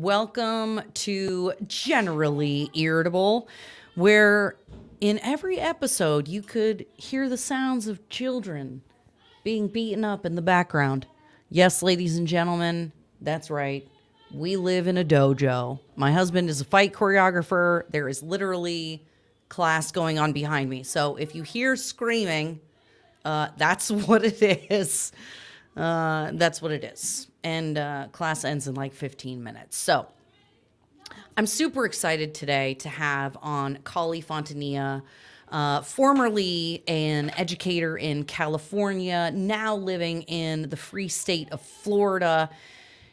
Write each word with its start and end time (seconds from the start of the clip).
Welcome 0.00 0.80
to 0.94 1.52
Generally 1.66 2.70
Irritable, 2.72 3.48
where 3.96 4.56
in 5.02 5.20
every 5.22 5.60
episode 5.60 6.26
you 6.26 6.40
could 6.40 6.86
hear 6.96 7.28
the 7.28 7.36
sounds 7.36 7.86
of 7.86 8.08
children 8.08 8.80
being 9.44 9.68
beaten 9.68 10.02
up 10.02 10.24
in 10.24 10.36
the 10.36 10.42
background. 10.42 11.06
Yes, 11.50 11.82
ladies 11.82 12.16
and 12.16 12.26
gentlemen, 12.26 12.92
that's 13.20 13.50
right. 13.50 13.86
We 14.32 14.56
live 14.56 14.86
in 14.86 14.96
a 14.96 15.04
dojo. 15.04 15.80
My 15.96 16.12
husband 16.12 16.48
is 16.48 16.62
a 16.62 16.64
fight 16.64 16.94
choreographer. 16.94 17.82
There 17.90 18.08
is 18.08 18.22
literally 18.22 19.04
class 19.50 19.92
going 19.92 20.18
on 20.18 20.32
behind 20.32 20.70
me. 20.70 20.82
So 20.82 21.16
if 21.16 21.34
you 21.34 21.42
hear 21.42 21.76
screaming, 21.76 22.60
uh, 23.26 23.48
that's 23.58 23.90
what 24.08 24.24
it 24.24 24.40
is. 24.70 25.12
Uh, 25.76 26.30
that's 26.32 26.62
what 26.62 26.72
it 26.72 26.84
is. 26.84 27.26
And 27.42 27.78
uh, 27.78 28.08
class 28.12 28.44
ends 28.44 28.68
in 28.68 28.74
like 28.74 28.92
15 28.92 29.42
minutes. 29.42 29.76
So 29.76 30.06
I'm 31.36 31.46
super 31.46 31.86
excited 31.86 32.34
today 32.34 32.74
to 32.74 32.88
have 32.88 33.36
on 33.40 33.78
Kali 33.84 34.22
Fontanilla, 34.22 35.02
uh, 35.48 35.80
formerly 35.80 36.82
an 36.86 37.30
educator 37.36 37.96
in 37.96 38.24
California, 38.24 39.30
now 39.34 39.74
living 39.74 40.22
in 40.22 40.68
the 40.68 40.76
free 40.76 41.08
state 41.08 41.50
of 41.50 41.60
Florida. 41.60 42.50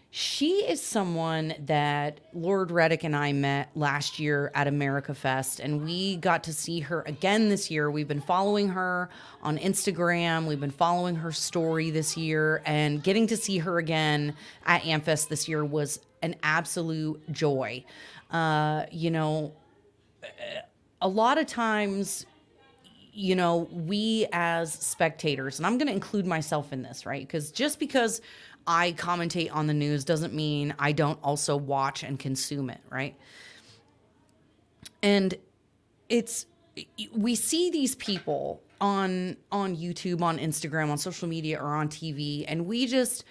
She 0.10 0.66
is 0.66 0.82
someone 0.82 1.54
that 1.66 2.22
Lord 2.34 2.72
Reddick 2.72 3.04
and 3.04 3.16
I 3.16 3.34
met 3.34 3.70
last 3.76 4.20
year 4.20 4.52
at 4.56 4.66
America 4.66 5.14
Fest, 5.14 5.60
and 5.60 5.84
we 5.84 6.16
got 6.16 6.46
to 6.46 6.54
see 6.54 6.80
her 6.80 7.02
again 7.06 7.50
this 7.50 7.70
year. 7.70 7.92
We've 7.92 8.08
been 8.08 8.22
following 8.22 8.70
her 8.70 9.10
on 9.44 9.58
Instagram, 9.58 10.48
we've 10.48 10.62
been 10.62 10.72
following 10.72 11.16
her 11.16 11.32
story 11.34 11.90
this 11.90 12.16
year, 12.16 12.62
and 12.66 13.04
getting 13.04 13.28
to 13.28 13.38
see 13.38 13.58
her 13.58 13.80
again 13.80 14.34
at 14.66 14.82
Amfest 14.84 15.28
this 15.28 15.48
year 15.48 15.66
was 15.66 16.00
an 16.22 16.36
absolute 16.42 17.22
joy. 17.32 17.84
Uh, 18.32 18.86
you 18.92 19.12
know, 19.12 19.54
a 21.02 21.08
lot 21.08 21.38
of 21.38 21.48
times, 21.48 22.26
you 23.14 23.36
know, 23.36 23.68
we 23.72 24.26
as 24.32 24.72
spectators, 24.74 25.60
and 25.60 25.68
I'm 25.68 25.78
going 25.78 25.88
to 25.88 25.94
include 25.94 26.26
myself 26.26 26.72
in 26.72 26.82
this, 26.82 27.06
right? 27.06 27.28
Because 27.28 27.52
just 27.52 27.78
because 27.78 28.22
I 28.68 28.92
commentate 28.92 29.50
on 29.54 29.68
the 29.68 29.74
news 29.74 30.04
doesn't 30.04 30.34
mean 30.34 30.76
I 30.78 30.92
don't 30.92 31.18
also 31.24 31.56
watch 31.56 32.04
and 32.04 32.20
consume 32.20 32.70
it, 32.70 32.82
right? 32.90 33.16
And 35.02 35.34
it's 36.10 36.46
we 37.14 37.36
see 37.36 37.72
these 37.72 37.96
people 37.96 38.62
on 38.80 39.38
on 39.52 39.76
YouTube, 39.76 40.22
on 40.22 40.38
Instagram, 40.38 40.90
on 40.90 40.98
social 40.98 41.28
media 41.28 41.60
or 41.60 41.74
on 41.76 41.88
TV 41.88 42.44
and 42.48 42.66
we 42.66 42.86
just 42.86 43.24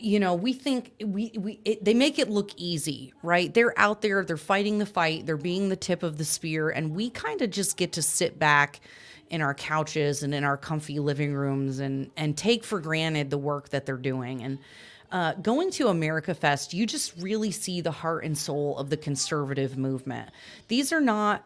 you 0.00 0.20
know, 0.20 0.34
we 0.34 0.52
think 0.52 0.92
we 1.04 1.32
we 1.36 1.60
it, 1.64 1.84
they 1.84 1.94
make 1.94 2.18
it 2.18 2.28
look 2.28 2.50
easy, 2.56 3.12
right? 3.22 3.52
They're 3.52 3.76
out 3.78 4.02
there, 4.02 4.24
they're 4.24 4.36
fighting 4.36 4.78
the 4.78 4.86
fight, 4.86 5.26
they're 5.26 5.36
being 5.36 5.70
the 5.70 5.76
tip 5.76 6.02
of 6.02 6.18
the 6.18 6.24
spear 6.24 6.68
and 6.68 6.94
we 6.94 7.10
kind 7.10 7.42
of 7.42 7.50
just 7.50 7.76
get 7.76 7.92
to 7.92 8.02
sit 8.02 8.38
back 8.38 8.80
in 9.30 9.42
our 9.42 9.54
couches 9.54 10.22
and 10.22 10.34
in 10.34 10.44
our 10.44 10.56
comfy 10.56 10.98
living 10.98 11.34
rooms 11.34 11.78
and 11.80 12.10
and 12.16 12.36
take 12.36 12.64
for 12.64 12.80
granted 12.80 13.30
the 13.30 13.38
work 13.38 13.68
that 13.70 13.86
they're 13.86 13.96
doing 13.96 14.42
and 14.42 14.58
uh, 15.10 15.32
going 15.34 15.70
to 15.70 15.88
America 15.88 16.34
Fest, 16.34 16.74
you 16.74 16.86
just 16.86 17.14
really 17.18 17.50
see 17.50 17.80
the 17.80 17.90
heart 17.90 18.24
and 18.24 18.36
soul 18.36 18.76
of 18.76 18.90
the 18.90 18.96
conservative 18.96 19.78
movement. 19.78 20.30
These 20.68 20.92
are 20.92 21.00
not, 21.00 21.44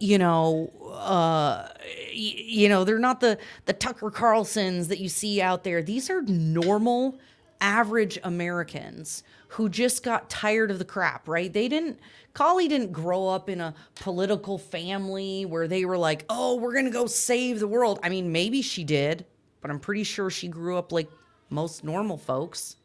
you 0.00 0.18
know, 0.18 0.68
uh, 0.92 1.68
you 2.12 2.68
know, 2.68 2.82
they're 2.82 2.98
not 2.98 3.20
the 3.20 3.38
the 3.66 3.72
Tucker 3.72 4.10
Carlsons 4.10 4.88
that 4.88 4.98
you 4.98 5.08
see 5.08 5.40
out 5.40 5.62
there. 5.62 5.80
These 5.80 6.10
are 6.10 6.22
normal, 6.22 7.18
average 7.62 8.18
Americans 8.24 9.22
who 9.48 9.68
just 9.68 10.02
got 10.02 10.28
tired 10.28 10.70
of 10.70 10.78
the 10.78 10.84
crap. 10.84 11.26
Right? 11.26 11.50
They 11.50 11.68
didn't 11.68 11.98
Kali 12.34 12.66
didn't 12.68 12.92
grow 12.92 13.28
up 13.28 13.48
in 13.48 13.60
a 13.60 13.74
political 13.94 14.58
family 14.58 15.44
where 15.44 15.68
they 15.68 15.84
were 15.84 15.98
like, 15.98 16.24
oh, 16.28 16.56
we're 16.56 16.72
going 16.72 16.86
to 16.86 16.90
go 16.90 17.06
save 17.06 17.60
the 17.60 17.68
world. 17.68 18.00
I 18.02 18.08
mean, 18.08 18.32
maybe 18.32 18.62
she 18.62 18.84
did, 18.84 19.26
but 19.60 19.70
I'm 19.70 19.78
pretty 19.78 20.04
sure 20.04 20.30
she 20.30 20.48
grew 20.48 20.76
up 20.76 20.92
like 20.92 21.10
most 21.50 21.84
normal 21.84 22.16
folks. 22.16 22.76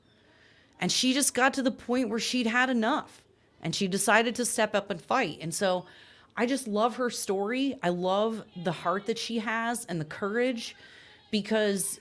And 0.79 0.91
she 0.91 1.13
just 1.13 1.33
got 1.33 1.53
to 1.55 1.63
the 1.63 1.71
point 1.71 2.09
where 2.09 2.19
she'd 2.19 2.47
had 2.47 2.69
enough 2.69 3.23
and 3.61 3.73
she 3.73 3.88
decided 3.88 4.35
to 4.35 4.45
step 4.45 4.75
up 4.75 4.91
and 4.91 5.01
fight. 5.01 5.39
And 5.41 5.53
so 5.53 5.85
I 6.35 6.45
just 6.45 6.67
love 6.67 6.97
her 6.97 7.09
story. 7.09 7.79
I 7.81 7.89
love 7.89 8.44
the 8.63 8.71
heart 8.71 9.07
that 9.07 9.17
she 9.17 9.39
has 9.39 9.85
and 9.85 9.99
the 9.99 10.05
courage 10.05 10.75
because 11.31 11.99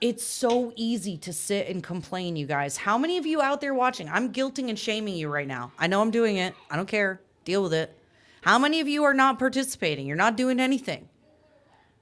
it's 0.00 0.24
so 0.24 0.72
easy 0.76 1.16
to 1.18 1.32
sit 1.32 1.68
and 1.68 1.82
complain, 1.82 2.36
you 2.36 2.46
guys. 2.46 2.76
How 2.76 2.96
many 2.96 3.18
of 3.18 3.26
you 3.26 3.42
out 3.42 3.60
there 3.60 3.74
watching? 3.74 4.08
I'm 4.08 4.32
guilting 4.32 4.68
and 4.68 4.78
shaming 4.78 5.14
you 5.14 5.28
right 5.28 5.46
now. 5.46 5.72
I 5.78 5.86
know 5.86 6.00
I'm 6.00 6.10
doing 6.10 6.36
it. 6.36 6.54
I 6.70 6.76
don't 6.76 6.88
care. 6.88 7.20
Deal 7.44 7.62
with 7.62 7.74
it. 7.74 7.96
How 8.42 8.58
many 8.58 8.80
of 8.80 8.88
you 8.88 9.04
are 9.04 9.12
not 9.12 9.38
participating? 9.38 10.06
You're 10.06 10.16
not 10.16 10.36
doing 10.36 10.58
anything. 10.58 11.08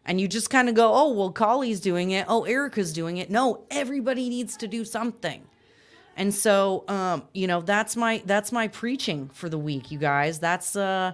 And 0.04 0.20
you 0.20 0.28
just 0.28 0.48
kind 0.48 0.69
of 0.69 0.75
go, 0.75 0.94
oh, 0.94 1.12
well, 1.12 1.32
Kali's 1.32 1.81
doing 1.81 2.12
it. 2.12 2.25
Oh, 2.28 2.44
Erica's 2.44 2.92
doing 2.92 3.19
it. 3.19 3.31
No, 3.31 3.64
everybody 3.70 4.28
needs 4.28 4.56
to 4.58 4.69
do 4.69 4.84
something. 4.84 5.44
And 6.16 6.34
so, 6.34 6.84
um, 6.88 7.25
you 7.34 7.47
know, 7.47 7.60
that's 7.60 7.94
my 7.94 8.22
that's 8.25 8.50
my 8.50 8.69
preaching 8.69 9.31
for 9.32 9.48
the 9.48 9.58
week, 9.58 9.91
you 9.91 9.98
guys. 9.98 10.41
That's 10.41 10.75
uh 10.75 11.12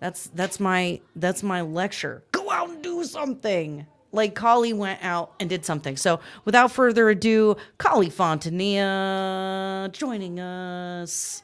that's 0.00 0.28
that's 0.28 0.58
my 0.58 1.00
that's 1.14 1.42
my 1.42 1.60
lecture. 1.60 2.24
Go 2.32 2.50
out 2.50 2.70
and 2.70 2.82
do 2.82 3.04
something 3.04 3.86
like 4.12 4.34
Kali 4.34 4.72
went 4.72 5.02
out 5.02 5.32
and 5.40 5.48
did 5.48 5.64
something. 5.64 5.96
So 5.96 6.20
without 6.44 6.72
further 6.72 7.08
ado, 7.10 7.56
Kali 7.78 8.08
Fontanilla 8.08 9.90
joining 9.92 10.40
us. 10.40 11.42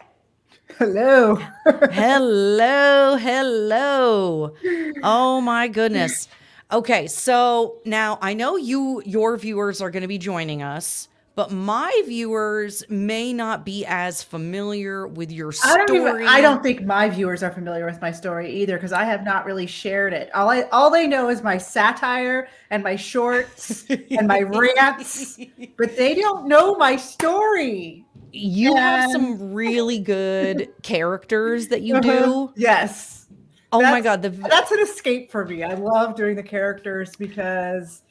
Hello. 0.79 1.37
hello, 1.91 3.17
hello. 3.17 4.55
Oh 5.03 5.41
my 5.41 5.69
goodness. 5.69 6.29
Okay, 6.73 7.07
so 7.07 7.79
now 7.85 8.19
I 8.21 8.35
know 8.35 8.57
you 8.57 9.01
your 9.07 9.37
viewers 9.37 9.81
are 9.81 9.91
going 9.91 10.03
to 10.03 10.09
be 10.09 10.19
joining 10.19 10.63
us, 10.63 11.09
but 11.37 11.53
my 11.53 12.03
viewers 12.07 12.83
may 12.89 13.31
not 13.31 13.65
be 13.65 13.85
as 13.85 14.23
familiar 14.23 15.07
with 15.07 15.31
your 15.31 15.53
story. 15.53 15.83
I 15.83 15.85
don't, 15.85 15.97
even, 15.97 16.27
I 16.27 16.41
don't 16.41 16.63
think 16.63 16.83
my 16.83 17.11
viewers 17.11 17.43
are 17.43 17.51
familiar 17.51 17.85
with 17.85 18.01
my 18.01 18.11
story 18.11 18.51
either 18.51 18.79
because 18.79 18.95
I 18.95 19.05
have 19.05 19.23
not 19.23 19.45
really 19.45 19.67
shared 19.67 20.15
it. 20.15 20.35
All 20.35 20.49
I 20.49 20.63
all 20.73 20.91
they 20.91 21.07
know 21.07 21.29
is 21.29 21.43
my 21.43 21.59
satire 21.59 22.49
and 22.71 22.83
my 22.83 22.97
shorts 22.97 23.85
and 24.11 24.27
my 24.27 24.41
rants, 24.41 25.39
but 25.77 25.95
they 25.95 26.15
don't 26.15 26.49
know 26.49 26.75
my 26.77 26.97
story. 26.97 28.07
You 28.33 28.71
and... 28.71 28.79
have 28.79 29.11
some 29.11 29.53
really 29.53 29.99
good 29.99 30.71
characters 30.83 31.69
that 31.69 31.83
you 31.83 31.97
uh-huh. 31.97 32.25
do. 32.25 32.53
Yes. 32.57 33.27
Oh 33.73 33.83
that's, 33.83 33.93
my 33.93 34.01
god, 34.01 34.23
the... 34.23 34.31
that's 34.31 34.73
an 34.73 34.81
escape 34.81 35.31
for 35.31 35.45
me. 35.45 35.63
I 35.65 35.75
love 35.75 36.17
doing 36.17 36.35
the 36.35 36.43
characters 36.43 37.15
because 37.15 38.03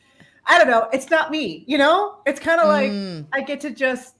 I 0.47 0.57
don't 0.57 0.67
know, 0.67 0.89
it's 0.93 1.09
not 1.09 1.31
me, 1.31 1.63
you 1.67 1.77
know? 1.77 2.17
It's 2.25 2.39
kind 2.39 2.61
of 2.61 2.67
like 2.67 2.91
mm. 2.91 3.25
I 3.33 3.41
get 3.41 3.59
to 3.61 3.71
just 3.71 4.15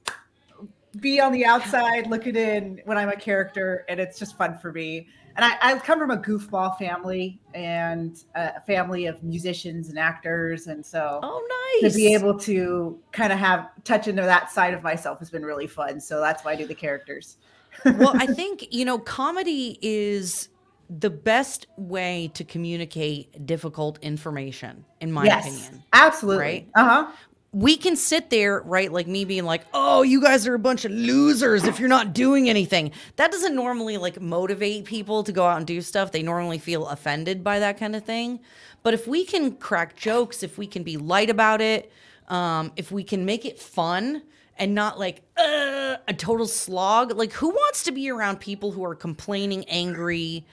be 1.00 1.20
on 1.20 1.32
the 1.32 1.46
outside 1.46 2.08
looking 2.08 2.36
in 2.36 2.82
when 2.86 2.98
I'm 2.98 3.10
a 3.10 3.16
character, 3.16 3.86
and 3.90 4.00
it's 4.00 4.18
just 4.18 4.38
fun 4.38 4.58
for 4.58 4.72
me. 4.72 5.08
And 5.36 5.44
I, 5.44 5.58
I 5.62 5.80
come 5.80 6.00
from 6.00 6.12
a 6.12 6.18
goofball 6.18 6.78
family 6.78 7.42
and 7.54 8.24
a 8.36 8.62
family 8.62 9.06
of 9.06 9.22
musicians 9.22 9.90
and 9.90 10.00
actors, 10.00 10.68
and 10.68 10.86
so 10.86 11.20
oh, 11.22 11.80
nice 11.82 11.92
to 11.92 11.98
be 11.98 12.14
able 12.14 12.40
to 12.40 12.98
kind 13.12 13.34
of 13.34 13.40
have 13.40 13.70
touch 13.84 14.08
into 14.08 14.22
that 14.22 14.50
side 14.52 14.74
of 14.74 14.82
myself 14.82 15.20
has 15.20 15.30
been 15.30 15.46
really 15.46 15.68
fun. 15.68 16.00
So 16.00 16.22
that's 16.22 16.46
why 16.46 16.54
I 16.54 16.56
do 16.56 16.66
the 16.66 16.76
characters. 16.76 17.38
well, 17.84 18.14
I 18.16 18.28
think 18.28 18.68
you 18.72 18.86
know, 18.86 18.98
comedy 18.98 19.78
is 19.82 20.48
the 20.90 21.10
best 21.10 21.68
way 21.78 22.32
to 22.34 22.44
communicate 22.44 23.46
difficult 23.46 23.98
information, 24.02 24.86
in 25.02 25.12
my 25.12 25.26
yes, 25.26 25.46
opinion. 25.46 25.84
Absolutely. 25.94 26.44
Right? 26.44 26.68
Uh 26.76 26.84
huh. 26.84 27.12
We 27.52 27.78
can 27.78 27.96
sit 27.96 28.30
there, 28.30 28.62
right? 28.66 28.92
Like 28.92 29.08
me 29.08 29.24
being 29.24 29.46
like, 29.46 29.66
oh, 29.74 30.02
you 30.02 30.22
guys 30.22 30.46
are 30.46 30.54
a 30.54 30.60
bunch 30.60 30.84
of 30.84 30.92
losers 30.92 31.64
if 31.64 31.80
you're 31.80 31.88
not 31.88 32.14
doing 32.14 32.50
anything. 32.50 32.92
That 33.16 33.32
doesn't 33.32 33.56
normally 33.56 33.98
like 33.98 34.20
motivate 34.20 34.84
people 34.86 35.24
to 35.24 35.32
go 35.32 35.46
out 35.46 35.58
and 35.58 35.66
do 35.66 35.82
stuff. 35.82 36.12
They 36.12 36.22
normally 36.22 36.58
feel 36.58 36.88
offended 36.88 37.44
by 37.44 37.60
that 37.60 37.78
kind 37.78 37.96
of 37.96 38.04
thing. 38.04 38.42
But 38.84 38.94
if 38.94 39.08
we 39.08 39.24
can 39.24 39.54
crack 39.54 39.96
jokes, 39.96 40.44
if 40.44 40.58
we 40.58 40.68
can 40.68 40.84
be 40.84 40.98
light 40.98 41.30
about 41.30 41.62
it, 41.62 41.92
um, 42.28 42.74
if 42.76 42.92
we 42.92 43.04
can 43.04 43.24
make 43.26 43.46
it 43.46 43.58
fun, 43.58 44.22
and 44.58 44.74
not 44.74 45.00
like 45.00 45.22
uh, 45.38 45.98
a 46.08 46.14
total 46.14 46.48
slog. 46.48 47.12
Like, 47.12 47.34
who 47.34 47.50
wants 47.50 47.84
to 47.84 47.92
be 47.92 48.10
around 48.10 48.40
people 48.40 48.72
who 48.72 48.84
are 48.86 48.96
complaining, 48.96 49.66
angry, 49.66 50.46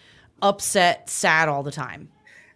upset, 0.43 1.09
sad 1.09 1.49
all 1.49 1.63
the 1.63 1.73
time. 1.73 2.09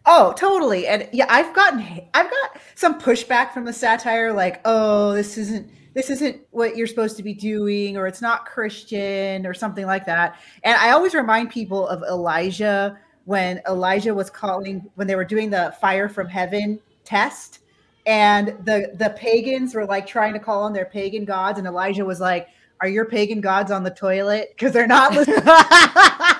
Oh, 0.04 0.32
totally. 0.36 0.86
And 0.86 1.08
yeah, 1.12 1.26
I've 1.28 1.54
gotten 1.54 1.80
I've 2.14 2.30
got 2.30 2.60
some 2.74 3.00
pushback 3.00 3.52
from 3.52 3.64
the 3.64 3.72
satire 3.72 4.32
like, 4.32 4.60
"Oh, 4.64 5.12
this 5.14 5.36
isn't 5.38 5.68
this 5.94 6.10
isn't 6.10 6.40
what 6.50 6.76
you're 6.76 6.86
supposed 6.86 7.16
to 7.16 7.22
be 7.22 7.34
doing 7.34 7.96
or 7.96 8.06
it's 8.06 8.20
not 8.22 8.46
Christian 8.46 9.46
or 9.46 9.54
something 9.54 9.86
like 9.86 10.06
that." 10.06 10.36
And 10.62 10.76
I 10.76 10.90
always 10.90 11.14
remind 11.14 11.50
people 11.50 11.88
of 11.88 12.02
Elijah 12.02 12.98
when 13.24 13.60
Elijah 13.66 14.14
was 14.14 14.30
calling 14.30 14.88
when 14.94 15.08
they 15.08 15.16
were 15.16 15.24
doing 15.24 15.50
the 15.50 15.74
fire 15.80 16.08
from 16.08 16.28
heaven 16.28 16.78
test 17.04 17.60
and 18.06 18.48
the 18.64 18.92
the 18.94 19.10
pagans 19.18 19.74
were 19.74 19.84
like 19.84 20.06
trying 20.06 20.32
to 20.32 20.38
call 20.38 20.62
on 20.62 20.72
their 20.72 20.86
pagan 20.86 21.24
gods, 21.24 21.58
and 21.58 21.66
Elijah 21.66 22.04
was 22.04 22.20
like, 22.20 22.48
"Are 22.80 22.88
your 22.88 23.04
pagan 23.04 23.40
gods 23.40 23.70
on 23.70 23.82
the 23.82 23.90
toilet? 23.90 24.50
Because 24.54 24.72
they're 24.72 24.86
not 24.86 25.12
listening." 25.12 25.38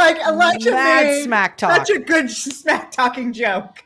like, 0.00 0.18
Elijah 0.26 0.70
Mad 0.72 1.04
made 1.06 1.24
smack 1.24 1.56
talk. 1.58 1.86
such 1.86 1.90
a 1.96 1.98
good 2.00 2.30
smack 2.30 2.90
talking 2.92 3.32
joke. 3.32 3.82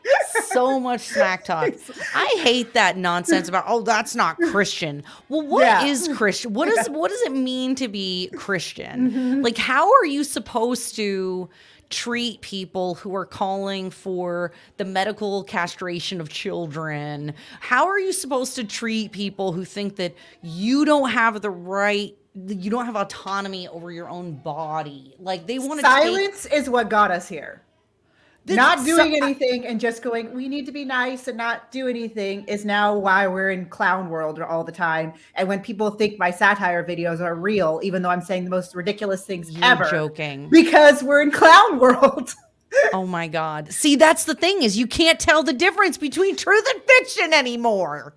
so 0.47 0.79
much 0.81 1.01
smack 1.03 1.45
talk. 1.45 1.73
I 2.15 2.37
hate 2.43 2.75
that 2.75 2.97
nonsense 2.97 3.49
about 3.49 3.65
oh 3.67 3.83
that's 3.83 4.15
not 4.15 4.37
Christian. 4.39 5.03
Well, 5.29 5.43
what 5.47 5.87
is 5.87 6.09
Yeah. 6.09 6.15
Christian? 6.15 6.53
What 6.55 6.69
is 6.69 6.89
what 6.89 7.11
does 7.11 7.21
it 7.23 7.33
mean 7.33 7.75
to 7.77 7.89
be 7.89 8.31
Christian? 8.37 9.11
Mm-hmm. 9.11 9.41
Like 9.43 9.59
how 9.59 9.93
are 9.93 10.07
you 10.07 10.25
supposed 10.25 10.97
to 10.97 11.49
treat 11.91 12.41
people 12.41 12.95
who 12.97 13.15
are 13.15 13.27
calling 13.27 13.91
for 13.91 14.51
the 14.79 14.85
medical 14.85 15.45
castration 15.45 16.21
of 16.21 16.29
children? 16.29 17.35
How 17.61 17.87
are 17.87 17.99
you 18.01 18.13
supposed 18.13 18.55
to 18.57 18.65
treat 18.65 19.13
people 19.13 19.53
who 19.53 19.65
think 19.65 19.97
that 19.97 20.15
you 20.43 20.85
don't 20.85 21.11
have 21.11 21.41
the 21.43 21.51
right 21.51 22.17
you 22.35 22.71
don't 22.71 22.87
have 22.87 22.97
autonomy 22.97 23.69
over 23.69 23.91
your 23.93 24.09
own 24.09 24.35
body? 24.35 25.15
Like 25.19 25.47
they 25.47 25.59
want 25.59 25.81
to 25.81 25.87
take 25.87 26.03
Silence 26.03 26.47
is 26.47 26.69
what 26.69 26.91
got 26.91 27.11
us 27.11 27.29
here. 27.29 27.63
Not 28.47 28.85
doing 28.85 29.17
anything 29.17 29.67
and 29.67 29.81
just 29.81 30.03
going, 30.03 30.35
we 30.35 30.49
need 30.49 30.67
to 30.67 30.73
be 30.73 30.85
nice 30.85 31.29
and 31.29 31.39
not 31.39 31.71
do 31.71 31.89
anything 31.89 32.45
is 32.45 32.67
now 32.67 32.95
why 32.95 33.27
we're 33.27 33.51
in 33.51 33.67
clown 33.67 34.11
world 34.11 34.39
all 34.39 34.63
the 34.65 34.73
time. 34.73 35.15
And 35.35 35.49
when 35.49 35.61
people 35.61 35.91
think 35.91 36.19
my 36.19 36.31
satire 36.31 36.85
videos 36.85 37.21
are 37.21 37.35
real, 37.35 37.81
even 37.83 38.03
though 38.03 38.11
I'm 38.11 38.21
saying 38.21 38.45
the 38.45 38.51
most 38.51 38.75
ridiculous 38.75 39.25
things 39.25 39.51
You're 39.51 39.65
ever, 39.65 39.89
joking. 39.91 40.51
because 40.51 41.03
we're 41.03 41.23
in 41.23 41.31
clown 41.31 41.79
world. 41.79 42.35
Oh 42.93 43.07
my 43.07 43.29
God. 43.29 43.73
See, 43.73 43.97
that's 43.97 44.25
the 44.25 44.35
thing 44.35 44.63
is 44.63 44.77
you 44.77 44.87
can't 44.87 45.19
tell 45.19 45.43
the 45.43 45.53
difference 45.55 45.97
between 45.97 46.37
truth 46.37 46.67
and 46.75 46.83
fiction 46.83 47.33
anymore. 47.33 48.15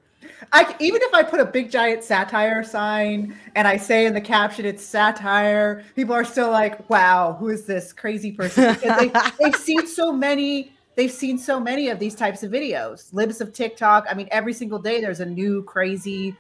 I 0.54 0.76
even 0.80 1.02
if 1.02 1.14
I 1.14 1.24
put 1.24 1.40
a 1.40 1.46
big 1.46 1.70
giant 1.70 2.04
satire 2.04 2.64
sign 2.64 3.36
and 3.56 3.68
I 3.68 3.78
say 3.78 4.06
in 4.06 4.14
the 4.14 4.22
caption 4.22 4.66
it's 4.66 4.84
satire, 4.84 5.84
people 5.96 6.14
are 6.14 6.24
still 6.24 6.52
like, 6.52 6.90
"Wow, 6.90 7.36
who 7.40 7.50
is 7.50 7.66
this 7.66 7.92
crazy 7.94 8.32
person?" 8.32 8.76
Because 8.82 8.98
they, 9.00 9.12
they've 9.44 9.56
seen 9.56 9.86
so 9.88 10.12
many. 10.12 10.72
They've 10.96 11.12
seen 11.12 11.38
so 11.38 11.60
many 11.60 11.90
of 11.90 12.00
these 12.00 12.16
types 12.16 12.42
of 12.44 12.52
videos. 12.52 13.14
Libs 13.14 13.40
of 13.42 13.54
TikTok. 13.54 14.06
I 14.10 14.14
mean, 14.16 14.28
every 14.32 14.54
single 14.54 14.80
day 14.80 15.00
there's 15.02 15.20
a 15.20 15.26
new 15.26 15.64
crazy. 15.64 16.36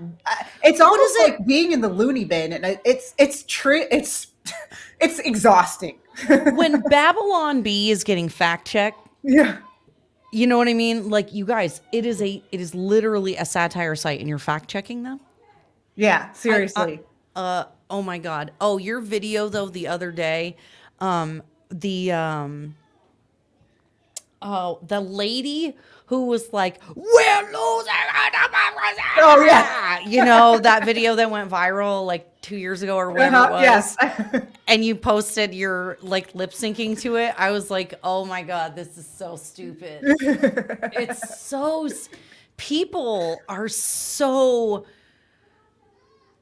Uh, 0.00 0.34
it's 0.64 0.80
almost 0.80 1.02
is 1.02 1.16
it- 1.16 1.30
like 1.30 1.46
being 1.46 1.72
in 1.72 1.80
the 1.80 1.88
loony 1.88 2.24
bin, 2.24 2.52
and 2.52 2.78
it's 2.84 3.14
it's 3.18 3.44
true. 3.44 3.84
It's 3.90 4.28
it's 5.00 5.18
exhausting. 5.20 5.98
When 6.28 6.80
Babylon 6.90 7.62
Bee 7.62 7.90
is 7.90 8.04
getting 8.04 8.28
fact 8.28 8.66
checked, 8.66 8.98
yeah. 9.22 9.58
You 10.32 10.46
know 10.46 10.58
what 10.58 10.68
I 10.68 10.74
mean? 10.74 11.10
Like 11.10 11.32
you 11.32 11.44
guys, 11.44 11.80
it 11.92 12.06
is 12.06 12.22
a 12.22 12.42
it 12.52 12.60
is 12.60 12.74
literally 12.74 13.36
a 13.36 13.44
satire 13.44 13.96
site 13.96 14.20
and 14.20 14.28
you're 14.28 14.38
fact 14.38 14.68
checking 14.68 15.02
them? 15.02 15.20
Yeah. 15.96 16.32
Seriously. 16.32 17.00
Uh 17.34 17.64
oh 17.88 18.02
my 18.02 18.18
god. 18.18 18.52
Oh, 18.60 18.78
your 18.78 19.00
video 19.00 19.48
though 19.48 19.68
the 19.68 19.88
other 19.88 20.12
day, 20.12 20.56
um 21.00 21.42
the 21.70 22.12
um 22.12 22.76
oh 24.42 24.78
the 24.86 25.00
lady 25.00 25.76
who 26.06 26.26
was 26.26 26.52
like, 26.52 26.80
We're 26.96 27.42
losing. 27.42 27.92
Oh, 29.18 29.44
yeah. 29.46 30.00
You 30.00 30.24
know, 30.24 30.58
that 30.58 30.84
video 30.84 31.14
that 31.14 31.30
went 31.30 31.48
viral 31.50 32.04
like 32.04 32.40
two 32.40 32.56
years 32.56 32.82
ago 32.82 32.96
or 32.96 33.10
whatever 33.12 33.36
it 33.36 33.38
Uh-huh, 33.38 33.52
was. 33.52 33.96
yes. 34.00 34.42
And 34.66 34.84
you 34.84 34.94
posted 34.96 35.52
your 35.54 35.98
like 36.00 36.34
lip 36.34 36.50
syncing 36.52 36.98
to 37.00 37.16
it. 37.16 37.34
I 37.36 37.50
was 37.52 37.70
like, 37.70 37.94
oh 38.04 38.24
my 38.24 38.42
God, 38.42 38.74
this 38.76 38.96
is 38.98 39.06
so 39.06 39.36
stupid. 39.36 40.00
it's 40.02 41.40
so 41.40 41.88
people 42.56 43.40
are 43.48 43.68
so 43.68 44.86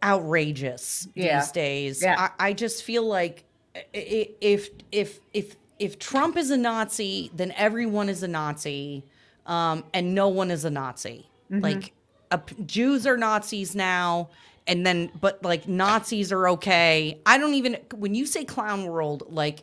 outrageous 0.02 1.08
Yeah. 1.14 1.40
these 1.40 1.50
days. 1.52 2.02
Yeah. 2.02 2.28
I, 2.38 2.48
I 2.48 2.52
just 2.52 2.82
feel 2.84 3.06
like 3.06 3.44
if 3.92 4.70
if 4.92 5.20
if 5.32 5.56
if 5.78 5.98
Trump 5.98 6.36
is 6.36 6.50
a 6.50 6.56
Nazi, 6.56 7.30
then 7.34 7.52
everyone 7.56 8.08
is 8.08 8.22
a 8.22 8.28
Nazi, 8.28 9.04
um, 9.46 9.84
and 9.94 10.14
no 10.14 10.28
one 10.28 10.50
is 10.50 10.64
a 10.64 10.70
Nazi. 10.70 11.26
Mm-hmm. 11.50 11.62
Like 11.62 11.92
uh, 12.30 12.38
Jews 12.66 13.06
are 13.06 13.16
Nazis 13.16 13.74
now, 13.74 14.28
and 14.66 14.84
then 14.86 15.10
but 15.20 15.42
like 15.42 15.68
Nazis 15.68 16.32
are 16.32 16.48
okay. 16.50 17.20
I 17.24 17.38
don't 17.38 17.54
even 17.54 17.78
when 17.96 18.14
you 18.14 18.26
say 18.26 18.44
clown 18.44 18.84
world, 18.86 19.24
like 19.28 19.60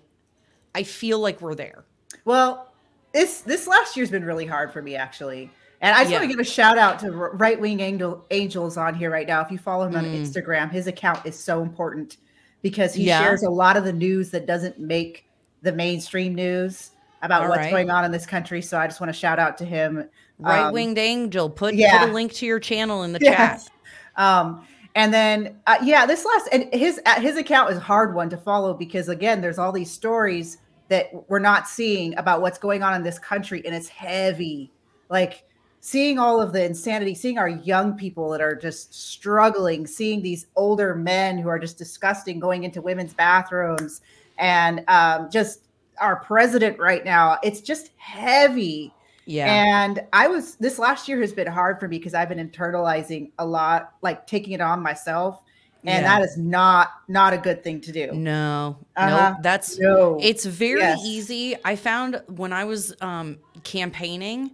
I 0.74 0.84
feel 0.84 1.20
like 1.20 1.42
we're 1.42 1.56
there. 1.56 1.84
Well, 2.26 2.72
this 3.14 3.42
this 3.42 3.68
last 3.68 3.96
year's 3.96 4.12
been 4.12 4.26
really 4.26 4.46
hard 4.46 4.72
for 4.72 4.82
me 4.82 4.96
actually. 4.96 5.52
And 5.82 5.94
I 5.94 6.00
just 6.04 6.12
want 6.14 6.24
to 6.24 6.30
give 6.30 6.40
a 6.40 6.44
shout 6.44 6.78
out 6.78 7.00
to 7.00 7.12
Right 7.12 7.60
Wing 7.60 7.82
Angel 7.82 8.26
Angels 8.32 8.78
on 8.78 8.96
here 8.96 9.12
right 9.12 9.28
now. 9.28 9.42
If 9.42 9.52
you 9.52 9.58
follow 9.58 9.86
him 9.86 9.96
on 9.96 10.06
Mm. 10.06 10.22
Instagram, 10.22 10.72
his 10.72 10.88
account 10.88 11.26
is 11.26 11.38
so 11.38 11.62
important 11.62 12.18
because 12.62 12.94
he 12.96 13.04
Yeah. 13.04 13.22
shares 13.22 13.44
a 13.44 13.50
lot 13.50 13.78
of 13.78 13.84
the 13.84 13.94
news 13.94 14.32
that 14.32 14.48
doesn't 14.48 14.80
make 14.80 15.26
the 15.66 15.74
mainstream 15.74 16.34
news 16.34 16.92
about 17.22 17.44
All 17.44 17.50
what's 17.50 17.60
right. 17.60 17.72
going 17.72 17.90
on 17.90 18.06
in 18.06 18.12
this 18.12 18.26
country. 18.26 18.62
So 18.62 18.78
I 18.78 18.88
just 18.88 19.02
want 19.02 19.12
to 19.14 19.20
shout 19.20 19.40
out 19.40 19.58
to 19.58 19.66
him. 19.66 20.08
Right 20.40 20.62
Um, 20.66 20.74
winged 20.74 20.98
angel, 20.98 21.50
put 21.50 21.76
yeah. 21.76 22.00
put 22.00 22.10
a 22.10 22.14
link 22.14 22.32
to 22.34 22.46
your 22.46 22.60
channel 22.60 23.04
in 23.04 23.12
the 23.12 23.20
Yes. 23.22 23.66
chat. 23.66 23.72
Um, 24.18 24.66
and 24.96 25.14
then 25.14 25.58
uh, 25.68 25.76
yeah, 25.84 26.06
this 26.06 26.24
last 26.24 26.48
and 26.54 26.74
his 26.74 27.02
uh, 27.06 27.20
his 27.20 27.36
account 27.36 27.70
is 27.72 27.78
a 27.78 27.82
hard 27.82 28.16
one 28.16 28.30
to 28.30 28.38
follow 28.38 28.74
because 28.74 29.10
again, 29.10 29.42
there's 29.42 29.60
all 29.60 29.74
these 29.74 29.92
stories 29.92 30.60
that 30.88 31.10
we're 31.30 31.40
not 31.40 31.68
seeing 31.68 32.18
about 32.18 32.42
what's 32.42 32.58
going 32.58 32.82
on 32.82 32.94
in 32.94 33.04
this 33.04 33.20
country, 33.20 33.62
and 33.66 33.76
it's 33.76 33.90
heavy. 33.90 34.72
Like 35.10 35.44
seeing 35.82 36.18
all 36.18 36.42
of 36.42 36.54
the 36.54 36.64
insanity, 36.64 37.14
seeing 37.14 37.38
our 37.38 37.50
young 37.50 37.98
people 37.98 38.30
that 38.30 38.40
are 38.42 38.56
just 38.56 38.94
struggling, 38.94 39.86
seeing 39.86 40.22
these 40.22 40.48
older 40.56 40.96
men 40.96 41.38
who 41.38 41.50
are 41.50 41.60
just 41.60 41.78
disgusting 41.78 42.40
going 42.40 42.64
into 42.64 42.82
women's 42.82 43.14
bathrooms, 43.14 44.00
and 44.38 44.84
um, 44.88 45.30
just 45.32 45.62
our 46.00 46.18
president 46.18 46.78
right 46.80 47.06
now. 47.06 47.40
It's 47.44 47.62
just 47.62 47.92
heavy. 47.98 48.94
Yeah. 49.26 49.48
And 49.86 50.02
I 50.14 50.28
was 50.28 50.56
this 50.56 50.78
last 50.78 51.08
year 51.08 51.20
has 51.22 51.34
been 51.34 51.48
hard 51.48 51.80
for 51.80 51.88
me 51.88 51.98
because 51.98 52.14
I've 52.14 52.30
been 52.30 52.50
internalizing 52.50 53.32
a 53.40 53.46
lot, 53.46 53.94
like 54.02 54.28
taking 54.28 54.54
it 54.54 54.62
on 54.62 54.82
myself. 54.82 55.42
And 55.88 56.04
Yeah. 56.04 56.18
that 56.20 56.24
is 56.26 56.38
not 56.38 56.90
not 57.08 57.34
a 57.34 57.38
good 57.38 57.64
thing 57.64 57.80
to 57.82 57.92
do. 57.92 58.12
no. 58.12 58.78
Uh-huh. 58.96 59.32
No. 59.32 59.38
That's 59.42 59.80
No. 59.80 60.18
It's 60.22 60.46
very 60.46 60.80
Yes. 60.80 61.00
easy. 61.06 61.56
I 61.64 61.76
found 61.76 62.22
when 62.28 62.52
I 62.54 62.66
was 62.66 62.94
um, 63.02 63.38
campaigning, 63.64 64.52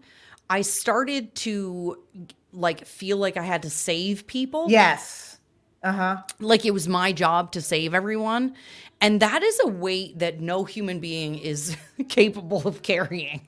I 0.49 0.61
started 0.61 1.33
to 1.35 1.97
like 2.53 2.85
feel 2.85 3.15
like 3.17 3.37
I 3.37 3.43
had 3.43 3.61
to 3.63 3.69
save 3.69 4.27
people. 4.27 4.65
yes. 4.69 5.39
Uh-huh. 5.83 6.17
Like 6.39 6.65
it 6.65 6.71
was 6.71 6.87
my 6.87 7.11
job 7.11 7.51
to 7.53 7.61
save 7.61 7.93
everyone. 7.93 8.55
And 8.99 9.19
that 9.19 9.41
is 9.41 9.59
a 9.63 9.67
weight 9.67 10.19
that 10.19 10.39
no 10.39 10.63
human 10.63 10.99
being 10.99 11.37
is 11.37 11.75
capable 12.09 12.67
of 12.67 12.83
carrying. 12.83 13.47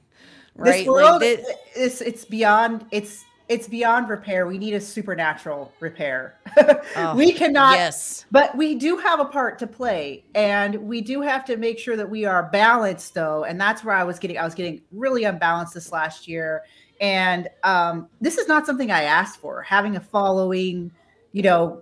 Right? 0.56 0.80
This 0.80 0.88
world 0.88 1.22
like 1.22 1.40
thi- 1.40 1.54
it's 1.76 2.02
it's 2.02 2.26
beyond 2.26 2.86
it's 2.92 3.24
it's 3.50 3.68
beyond 3.68 4.10
repair. 4.10 4.48
We 4.48 4.58
need 4.58 4.74
a 4.74 4.82
supernatural 4.82 5.72
repair. 5.80 6.36
Oh, 6.96 7.16
we 7.16 7.34
cannot 7.34 7.74
yes. 7.78 8.26
But 8.32 8.56
we 8.56 8.76
do 8.76 8.98
have 8.98 9.20
a 9.20 9.26
part 9.26 9.58
to 9.60 9.68
play, 9.68 10.24
and 10.36 10.76
we 10.76 11.02
do 11.02 11.22
have 11.22 11.44
to 11.46 11.58
make 11.58 11.80
sure 11.80 11.98
that 11.98 12.08
we 12.08 12.26
are 12.26 12.44
balanced, 12.44 13.16
though. 13.16 13.44
And 13.44 13.60
that's 13.60 13.84
where 13.84 13.96
I 13.96 14.04
was 14.04 14.20
getting, 14.20 14.38
I 14.38 14.44
was 14.44 14.54
getting 14.54 14.82
really 14.92 15.24
unbalanced 15.24 15.74
this 15.74 15.92
last 15.92 16.28
year. 16.28 16.62
And 17.02 17.48
um, 17.64 18.08
this 18.22 18.38
is 18.38 18.48
not 18.48 18.68
something 18.68 18.92
I 18.92 19.04
asked 19.04 19.40
for. 19.40 19.64
Having 19.64 19.96
a 19.96 20.00
following, 20.00 20.92
you 21.32 21.42
know, 21.42 21.82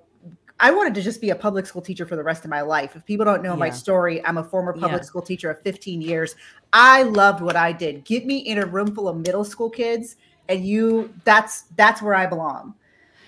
I 0.62 0.72
wanted 0.72 0.94
to 0.96 1.02
just 1.02 1.20
be 1.20 1.32
a 1.32 1.36
public 1.36 1.66
school 1.66 1.82
teacher 1.82 2.06
for 2.06 2.16
the 2.16 2.24
rest 2.24 2.46
of 2.46 2.52
my 2.52 2.62
life. 2.62 2.96
If 2.96 3.04
people 3.06 3.26
don't 3.26 3.42
know 3.42 3.56
my 3.56 3.70
story, 3.72 4.24
I'm 4.26 4.38
a 4.38 4.44
former 4.44 4.74
public 4.74 5.02
Yeah. 5.02 5.06
school 5.06 5.22
teacher 5.24 5.50
of 5.50 5.60
15 5.62 6.02
years. 6.02 6.36
I 6.72 7.04
loved 7.04 7.42
what 7.42 7.56
I 7.56 7.72
did. 7.72 8.06
Get 8.06 8.26
me 8.26 8.38
in 8.38 8.60
a 8.60 8.66
room 8.66 8.94
full 8.96 9.10
of 9.10 9.18
middle 9.18 9.44
school 9.44 9.70
kids, 9.70 10.16
and 10.48 10.64
you, 10.66 11.12
that's 11.24 11.64
that's 11.76 12.02
where 12.02 12.14
I 12.16 12.28
belong. 12.28 12.76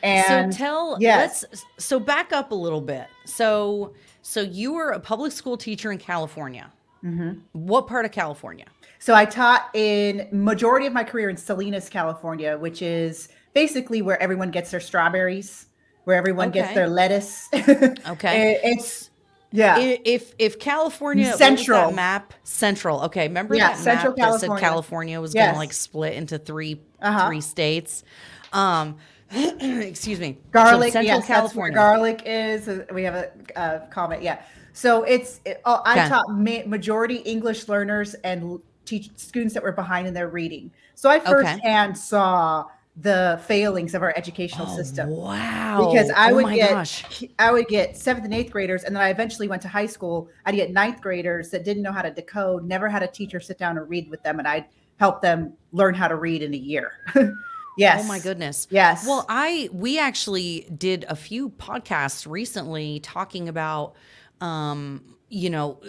And 0.03 0.53
so 0.53 0.57
tell 0.57 0.97
yes. 0.99 1.43
let's 1.49 1.65
so 1.77 1.99
back 1.99 2.31
up 2.33 2.51
a 2.51 2.55
little 2.55 2.81
bit. 2.81 3.07
So 3.25 3.93
so 4.21 4.41
you 4.41 4.73
were 4.73 4.91
a 4.91 4.99
public 4.99 5.31
school 5.31 5.57
teacher 5.57 5.91
in 5.91 5.97
California. 5.97 6.71
Mhm. 7.03 7.39
What 7.53 7.87
part 7.87 8.05
of 8.05 8.11
California? 8.11 8.65
So 8.99 9.13
I 9.15 9.25
taught 9.25 9.69
in 9.73 10.27
majority 10.31 10.85
of 10.85 10.93
my 10.93 11.03
career 11.03 11.29
in 11.29 11.35
Salinas, 11.37 11.89
California, 11.89 12.57
which 12.57 12.81
is 12.81 13.29
basically 13.53 14.01
where 14.01 14.21
everyone 14.21 14.49
gets 14.51 14.71
their 14.71 14.79
strawberries, 14.79 15.65
where 16.05 16.17
everyone 16.17 16.51
gets 16.51 16.73
their 16.73 16.87
lettuce. 16.87 17.49
Okay. 17.53 18.53
It- 18.53 18.61
it's 18.63 19.09
yeah. 19.55 19.77
If 19.79 20.33
if 20.39 20.57
California 20.59 21.31
Central. 21.37 21.89
that 21.89 21.95
map 21.95 22.33
central, 22.43 23.01
okay. 23.03 23.27
Remember 23.27 23.53
Yeah, 23.55 23.69
that 23.69 23.77
Central 23.77 24.15
map 24.17 24.31
that 24.31 24.39
said 24.39 24.47
California. 24.47 24.61
California 24.67 25.21
was 25.21 25.35
Yes. 25.35 25.47
gonna 25.49 25.59
like 25.59 25.73
split 25.73 26.13
into 26.13 26.39
3 26.39 26.81
Uh-huh. 27.01 27.27
three 27.27 27.41
states. 27.41 28.03
Um, 28.51 28.97
excuse 29.31 30.19
me. 30.19 30.37
So 30.41 30.49
garlic. 30.51 30.93
Central 30.93 31.17
yes, 31.19 31.27
California. 31.27 31.75
garlic 31.77 32.23
is. 32.25 32.67
Uh, 32.67 32.85
We 32.91 33.03
have 33.03 33.13
a 33.15 33.31
uh, 33.59 33.79
comment. 33.91 34.23
Yeah. 34.23 34.41
So 34.73 35.03
it's 35.03 35.39
it, 35.45 35.61
oh, 35.65 35.81
I 35.85 35.99
Okay. 35.99 36.09
taught 36.09 36.25
ma- 36.31 36.65
majority 36.65 37.17
English 37.17 37.67
learners 37.67 38.15
and 38.23 38.59
teach 38.85 39.11
students 39.17 39.53
that 39.53 39.61
were 39.61 39.71
behind 39.71 40.07
in 40.07 40.13
their 40.15 40.29
reading. 40.29 40.71
So 40.95 41.09
I 41.11 41.19
firsthand 41.19 41.95
saw 41.97 42.65
the 42.95 43.41
failings 43.47 43.95
of 43.95 44.03
our 44.03 44.13
educational 44.15 44.67
Oh, 44.69 44.75
system 44.75 45.09
Wow. 45.09 45.91
because 45.91 46.11
I 46.11 46.31
oh 46.31 46.35
would 46.35 46.53
get 46.53 46.69
gosh. 46.69 47.23
I 47.39 47.51
would 47.51 47.67
get 47.67 47.97
seventh 47.97 48.25
and 48.25 48.33
eighth 48.33 48.51
graders, 48.51 48.83
and 48.83 48.95
then 48.95 49.01
I 49.01 49.09
eventually 49.09 49.47
went 49.47 49.61
to 49.63 49.67
high 49.67 49.87
school. 49.87 50.29
I'd 50.45 50.55
get 50.55 50.71
ninth 50.71 51.01
graders 51.01 51.49
that 51.49 51.63
didn't 51.63 51.81
know 51.81 51.91
how 51.91 52.03
to 52.03 52.11
decode, 52.11 52.65
never 52.65 52.87
had 52.87 53.01
a 53.01 53.07
teacher 53.07 53.39
sit 53.39 53.57
down 53.57 53.77
and 53.77 53.89
read 53.89 54.09
with 54.11 54.21
them, 54.21 54.37
and 54.37 54.47
I'd 54.47 54.65
help 54.97 55.21
them 55.21 55.53
learn 55.71 55.95
how 55.95 56.07
to 56.07 56.15
read 56.15 56.43
in 56.43 56.53
a 56.53 56.57
year. 56.57 56.91
yes. 57.77 58.03
Oh 58.03 58.07
my 58.07 58.19
goodness. 58.19 58.67
Yes. 58.69 59.07
Well, 59.07 59.25
I 59.27 59.69
we 59.73 59.97
actually 59.97 60.67
did 60.77 61.05
a 61.09 61.15
few 61.15 61.49
podcasts 61.49 62.29
recently 62.29 62.99
talking 62.99 63.49
about 63.49 63.95
um, 64.39 65.15
you 65.29 65.49
know, 65.49 65.79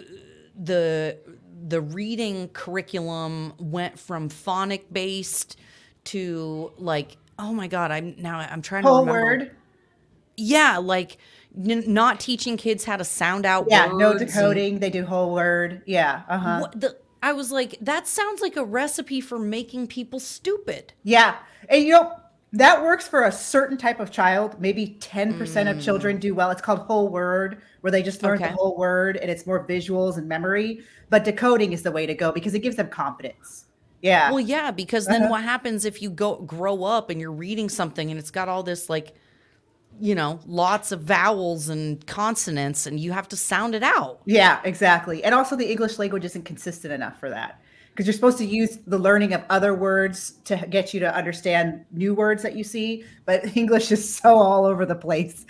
the 0.59 1.19
the 1.69 1.83
reading 1.83 2.49
curriculum 2.49 3.53
went 3.59 3.99
from 3.99 4.31
phonic 4.31 4.91
based 4.93 5.59
to 6.05 6.73
like 6.79 7.17
oh 7.39 7.53
my 7.53 7.67
god, 7.67 7.91
I'm 7.91 8.15
now 8.19 8.39
I'm 8.39 8.63
trying 8.63 8.83
to 8.85 8.89
whole 8.89 9.01
remember. 9.07 9.21
word. 9.23 9.51
Yeah, 10.37 10.79
like 10.79 11.19
n- 11.57 11.85
not 11.87 12.21
teaching 12.21 12.57
kids 12.57 12.85
how 12.85 12.97
to 12.97 13.05
sound 13.05 13.47
out 13.47 13.67
Yeah. 13.69 13.87
No 13.87 14.11
words 14.11 14.23
and- 14.23 14.31
decoding. 14.31 14.79
They 14.81 14.91
do 14.91 15.05
whole 15.05 15.33
word. 15.33 15.83
Yeah. 15.87 16.23
Uh 16.29 16.39
huh. 16.39 16.59
What 16.61 16.81
the 16.81 16.97
I 17.23 17.33
was 17.33 17.51
like 17.51 17.77
that 17.81 18.07
sounds 18.07 18.41
like 18.43 18.57
a 18.57 18.65
recipe 18.65 19.21
for 19.21 19.39
making 19.39 19.87
people 19.89 20.21
stupid. 20.21 20.93
Yeah. 21.05 21.37
And 21.69 21.83
you 21.85 21.93
know, 21.93 22.13
that 22.53 22.83
works 22.83 23.09
for 23.09 23.25
a 23.25 23.33
certain 23.33 23.77
type 23.79 23.99
of 23.99 24.11
child. 24.13 24.61
Maybe 24.61 24.97
10% 25.01 25.71
of 25.71 25.81
children 25.83 26.19
do 26.19 26.35
well. 26.37 26.51
It's 26.51 26.61
called 26.63 26.81
whole 26.81 27.09
word, 27.09 27.63
where 27.81 27.91
they 27.91 28.03
just 28.03 28.23
learn 28.23 28.37
Okay. 28.41 28.51
the 28.51 28.57
whole 28.57 28.77
word 28.77 29.17
and 29.17 29.29
it's 29.31 29.45
more 29.47 29.67
visuals 29.67 30.19
and 30.19 30.29
memory. 30.29 30.81
But 31.11 31.25
decoding 31.25 31.73
is 31.73 31.83
the 31.83 31.91
way 31.91 32.07
to 32.07 32.15
go 32.15 32.31
because 32.31 32.55
it 32.55 32.61
gives 32.61 32.77
them 32.77 32.89
confidence. 32.89 33.65
Yeah. 34.05 34.31
Well, 34.31 34.41
yeah, 34.41 34.71
because 34.71 35.07
then 35.07 35.23
Uh-huh. 35.23 35.31
what 35.31 35.43
happens 35.43 35.85
if 35.87 36.03
you 36.03 36.11
go 36.11 36.37
grow 36.37 36.85
up 36.85 37.09
and 37.09 37.19
you're 37.21 37.33
reading 37.33 37.69
something 37.71 38.11
and 38.11 38.19
it's 38.21 38.31
got 38.31 38.49
all 38.49 38.63
this 38.63 38.91
like, 38.91 39.15
you 40.01 40.15
know, 40.15 40.41
lots 40.47 40.93
of 40.93 41.01
vowels 41.03 41.69
and 41.71 42.07
consonants 42.07 42.87
and 42.87 43.01
you 43.01 43.13
have 43.13 43.29
to 43.29 43.37
sound 43.37 43.75
it 43.75 43.83
out. 43.83 44.21
Yeah, 44.27 44.61
exactly. 44.65 45.25
And 45.25 45.35
also, 45.35 45.57
the 45.57 45.71
English 45.71 45.99
language 45.99 46.25
isn't 46.25 46.45
consistent 46.45 46.93
enough 46.93 47.19
for 47.19 47.31
that 47.31 47.61
because 47.93 48.07
you're 48.07 48.13
supposed 48.13 48.39
to 48.39 48.45
use 48.45 48.79
the 48.87 48.99
learning 48.99 49.33
of 49.33 49.43
other 49.49 49.73
words 49.73 50.33
to 50.45 50.57
get 50.69 50.93
you 50.93 51.01
to 51.01 51.15
understand 51.15 51.85
new 51.93 52.13
words 52.13 52.43
that 52.43 52.57
you 52.57 52.65
see. 52.65 53.05
But 53.25 53.57
English 53.57 53.91
is 53.91 54.17
so 54.17 54.37
all 54.37 54.67
over 54.67 54.85
the 54.85 54.97
place. 54.97 55.47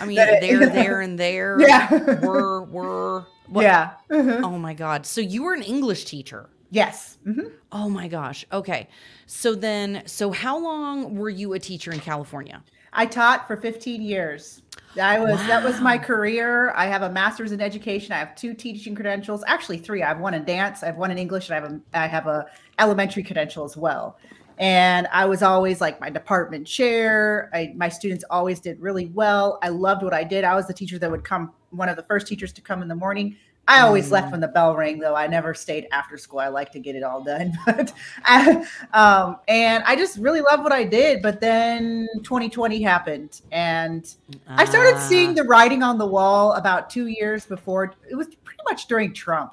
I 0.00 0.06
mean, 0.06 0.18
it- 0.20 0.40
there, 0.40 0.66
there, 0.80 1.00
and 1.02 1.18
there. 1.18 1.60
Yeah. 1.60 2.20
Were, 2.24 2.62
were. 2.64 3.26
What? 3.48 3.62
Yeah. 3.64 3.90
Mhm. 4.10 4.42
Oh 4.44 4.56
my 4.58 4.72
God. 4.72 5.04
So 5.04 5.20
you 5.20 5.42
were 5.42 5.52
an 5.52 5.62
English 5.62 6.04
teacher. 6.06 6.48
Yes. 6.72 7.18
Mhm. 7.26 7.52
Oh 7.70 7.90
my 7.90 8.08
gosh. 8.08 8.46
Okay. 8.50 8.88
So 9.26 9.54
then, 9.54 10.02
so 10.06 10.32
how 10.32 10.58
long 10.58 11.14
were 11.14 11.28
you 11.28 11.52
a 11.52 11.58
teacher 11.58 11.92
in 11.92 12.00
California? 12.00 12.64
I 12.94 13.04
taught 13.04 13.46
for 13.46 13.58
15 13.58 14.00
years. 14.00 14.62
I 15.00 15.18
was 15.18 15.38
that 15.46 15.62
was 15.62 15.80
my 15.80 15.98
career. 15.98 16.72
I 16.74 16.86
have 16.86 17.02
a 17.02 17.10
master's 17.10 17.52
in 17.52 17.60
education. 17.60 18.12
I 18.12 18.18
have 18.18 18.34
two 18.34 18.54
teaching 18.54 18.94
credentials, 18.94 19.44
actually 19.46 19.78
three. 19.78 20.02
I 20.02 20.08
have 20.08 20.18
one 20.18 20.32
in 20.32 20.44
dance, 20.44 20.82
I 20.82 20.86
have 20.86 20.96
one 20.96 21.10
in 21.10 21.18
English, 21.18 21.50
and 21.50 21.56
I 21.56 21.60
have 21.60 21.72
a 21.72 21.80
I 21.92 22.06
have 22.06 22.26
a 22.26 22.46
elementary 22.78 23.22
credential 23.22 23.64
as 23.64 23.76
well. 23.76 24.18
And 24.58 25.06
I 25.12 25.26
was 25.26 25.42
always 25.42 25.80
like 25.80 26.00
my 26.00 26.08
department 26.08 26.66
chair. 26.66 27.50
I, 27.52 27.72
my 27.76 27.90
students 27.90 28.24
always 28.30 28.60
did 28.60 28.80
really 28.80 29.06
well. 29.06 29.58
I 29.62 29.68
loved 29.68 30.02
what 30.02 30.14
I 30.14 30.24
did. 30.24 30.44
I 30.44 30.54
was 30.54 30.66
the 30.66 30.74
teacher 30.74 30.98
that 30.98 31.10
would 31.10 31.24
come, 31.24 31.52
one 31.70 31.88
of 31.88 31.96
the 31.96 32.02
first 32.04 32.26
teachers 32.26 32.52
to 32.54 32.60
come 32.62 32.80
in 32.80 32.88
the 32.88 32.94
morning. 32.94 33.36
I 33.68 33.80
always 33.82 34.08
Mm. 34.08 34.12
left 34.12 34.32
when 34.32 34.40
the 34.40 34.48
bell 34.48 34.74
rang, 34.74 34.98
though. 34.98 35.14
I 35.14 35.28
never 35.28 35.54
stayed 35.54 35.86
after 35.92 36.18
school. 36.18 36.40
I 36.40 36.48
like 36.48 36.72
to 36.72 36.80
get 36.80 36.96
it 36.96 37.02
all 37.04 37.22
done. 37.22 37.52
But 37.66 37.92
I, 38.24 38.66
um, 38.92 39.36
and 39.46 39.84
I 39.86 39.94
just 39.94 40.18
really 40.18 40.40
love 40.40 40.60
what 40.64 40.72
I 40.72 40.82
did. 40.84 41.22
But 41.22 41.40
then 41.40 42.08
2020 42.24 42.82
happened, 42.82 43.40
and 43.52 44.12
I 44.48 44.64
started 44.64 44.94
Ah, 44.96 45.06
seeing 45.08 45.34
the 45.34 45.44
writing 45.44 45.82
on 45.82 45.96
the 45.96 46.06
wall 46.06 46.54
about 46.54 46.90
two 46.90 47.06
years 47.06 47.46
before. 47.46 47.92
It 48.10 48.16
was 48.16 48.26
pretty 48.42 48.62
much 48.68 48.88
during 48.88 49.12
Trump, 49.14 49.52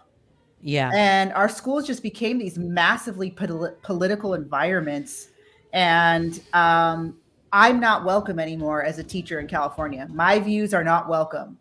Yeah. 0.62 0.90
and 0.94 1.32
our 1.34 1.48
schools 1.48 1.86
just 1.86 2.02
became 2.02 2.40
these 2.40 2.58
massively 2.58 3.30
poli- 3.30 3.74
political 3.84 4.34
environments. 4.34 5.28
And 5.72 6.42
um, 6.54 7.16
I'm 7.54 7.80
not 7.80 8.06
welcome 8.06 8.40
anymore 8.40 8.84
as 8.84 8.98
a 8.98 9.04
teacher 9.04 9.40
in 9.40 9.46
California. 9.48 10.08
My 10.12 10.40
views 10.40 10.74
are 10.74 10.84
not 10.84 11.08
welcome. 11.08 11.60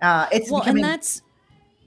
Uh, 0.00 0.26
it's 0.32 0.50
well, 0.50 0.62
becoming 0.62 0.84
and 0.84 0.94
that's. 0.94 1.20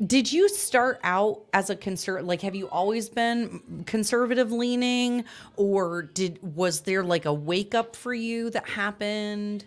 Did 0.06 0.32
you 0.32 0.50
start 0.50 1.00
out 1.04 1.42
as 1.54 1.70
a 1.70 1.76
conservative? 1.76 2.28
Like, 2.28 2.42
have 2.42 2.54
you 2.54 2.68
always 2.68 3.08
been 3.08 3.84
conservative 3.86 4.52
leaning, 4.52 5.24
or 5.56 6.02
did 6.02 6.38
was 6.56 6.82
there 6.82 7.04
like 7.04 7.26
a 7.26 7.34
wake 7.34 7.74
up 7.74 7.96
for 7.96 8.14
you 8.14 8.50
that 8.50 8.68
happened? 8.68 9.64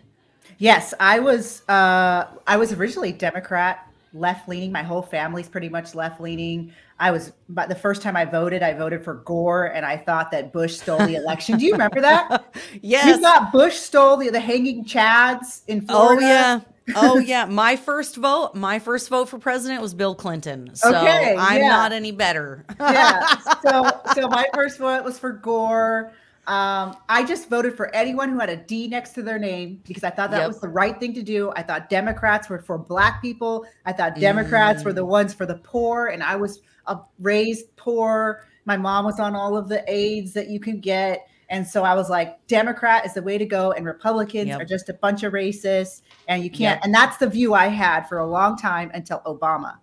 Yes, 0.59 0.93
I 0.99 1.19
was. 1.19 1.67
Uh, 1.67 2.27
I 2.45 2.57
was 2.57 2.73
originally 2.73 3.11
Democrat, 3.11 3.91
left 4.13 4.47
leaning. 4.47 4.71
My 4.71 4.83
whole 4.83 5.01
family's 5.01 5.47
pretty 5.47 5.69
much 5.69 5.95
left 5.95 6.21
leaning. 6.21 6.73
I 6.99 7.09
was, 7.09 7.31
but 7.47 7.69
the 7.69 7.75
first 7.75 8.01
time 8.01 8.15
I 8.15 8.25
voted, 8.25 8.61
I 8.61 8.73
voted 8.73 9.03
for 9.03 9.15
Gore, 9.15 9.67
and 9.67 9.85
I 9.85 9.97
thought 9.97 10.29
that 10.31 10.53
Bush 10.53 10.77
stole 10.77 10.99
the 10.99 11.15
election. 11.15 11.57
Do 11.57 11.65
you 11.65 11.71
remember 11.71 12.01
that? 12.01 12.53
yes. 12.81 13.05
You 13.07 13.17
thought 13.21 13.51
Bush 13.51 13.75
stole 13.75 14.17
the, 14.17 14.29
the 14.29 14.39
hanging 14.39 14.85
chads 14.85 15.61
in 15.67 15.81
Florida. 15.81 15.87
Oh 15.91 16.19
Florida? 16.19 16.27
yeah. 16.27 16.61
Oh 16.95 17.17
yeah. 17.19 17.45
My 17.45 17.75
first 17.75 18.15
vote, 18.17 18.55
my 18.55 18.79
first 18.79 19.09
vote 19.09 19.29
for 19.29 19.39
president 19.39 19.81
was 19.81 19.93
Bill 19.93 20.15
Clinton. 20.15 20.73
So 20.75 20.89
Okay, 20.89 21.35
I'm 21.37 21.61
yeah. 21.61 21.67
not 21.69 21.91
any 21.91 22.11
better. 22.11 22.65
yeah. 22.79 23.37
So, 23.61 24.01
so 24.15 24.27
my 24.27 24.45
first 24.53 24.77
vote 24.79 25.03
was 25.03 25.17
for 25.19 25.31
Gore. 25.31 26.11
Um, 26.47 26.95
I 27.07 27.23
just 27.25 27.47
voted 27.47 27.77
for 27.77 27.93
anyone 27.95 28.29
who 28.29 28.39
had 28.39 28.49
a 28.49 28.55
D 28.57 28.87
next 28.87 29.11
to 29.13 29.21
their 29.21 29.37
name 29.37 29.81
because 29.87 30.03
I 30.03 30.09
thought 30.09 30.31
that 30.31 30.39
Yep. 30.39 30.47
was 30.47 30.59
the 30.59 30.67
right 30.69 30.99
thing 30.99 31.13
to 31.13 31.21
do. 31.21 31.51
I 31.55 31.61
thought 31.61 31.89
Democrats 31.91 32.49
were 32.49 32.57
for 32.59 32.77
Black 32.79 33.21
people. 33.21 33.65
I 33.85 33.93
thought 33.93 34.15
Democrats 34.19 34.83
were 34.83 34.93
the 34.93 35.05
Mm. 35.05 35.09
ones 35.09 35.33
for 35.33 35.45
the 35.45 35.55
poor, 35.57 36.07
and 36.07 36.23
I 36.23 36.35
was 36.37 36.61
uh, 36.87 36.95
raised 37.19 37.75
poor. 37.75 38.45
My 38.65 38.77
mom 38.77 39.05
was 39.05 39.19
on 39.19 39.35
all 39.35 39.55
of 39.55 39.69
the 39.69 39.83
aids 39.87 40.33
that 40.33 40.49
you 40.49 40.59
can 40.59 40.79
get. 40.79 41.27
And 41.49 41.67
so 41.67 41.83
I 41.83 41.95
was 41.95 42.09
like, 42.09 42.45
Democrat 42.47 43.05
is 43.05 43.13
the 43.15 43.23
way 43.23 43.37
to 43.37 43.45
go, 43.45 43.71
and 43.71 43.85
Republicans 43.85 44.49
Yep. 44.49 44.61
are 44.61 44.65
just 44.65 44.89
a 44.89 44.93
bunch 44.93 45.23
of 45.23 45.33
racists, 45.33 46.01
and 46.27 46.43
you 46.43 46.49
can't. 46.49 46.77
Yep. 46.77 46.81
And 46.83 46.93
that's 46.93 47.17
the 47.17 47.27
view 47.27 47.53
I 47.55 47.67
had 47.67 48.07
for 48.07 48.19
a 48.19 48.27
long 48.27 48.55
time 48.55 48.91
until 48.93 49.21
Obama. 49.25 49.77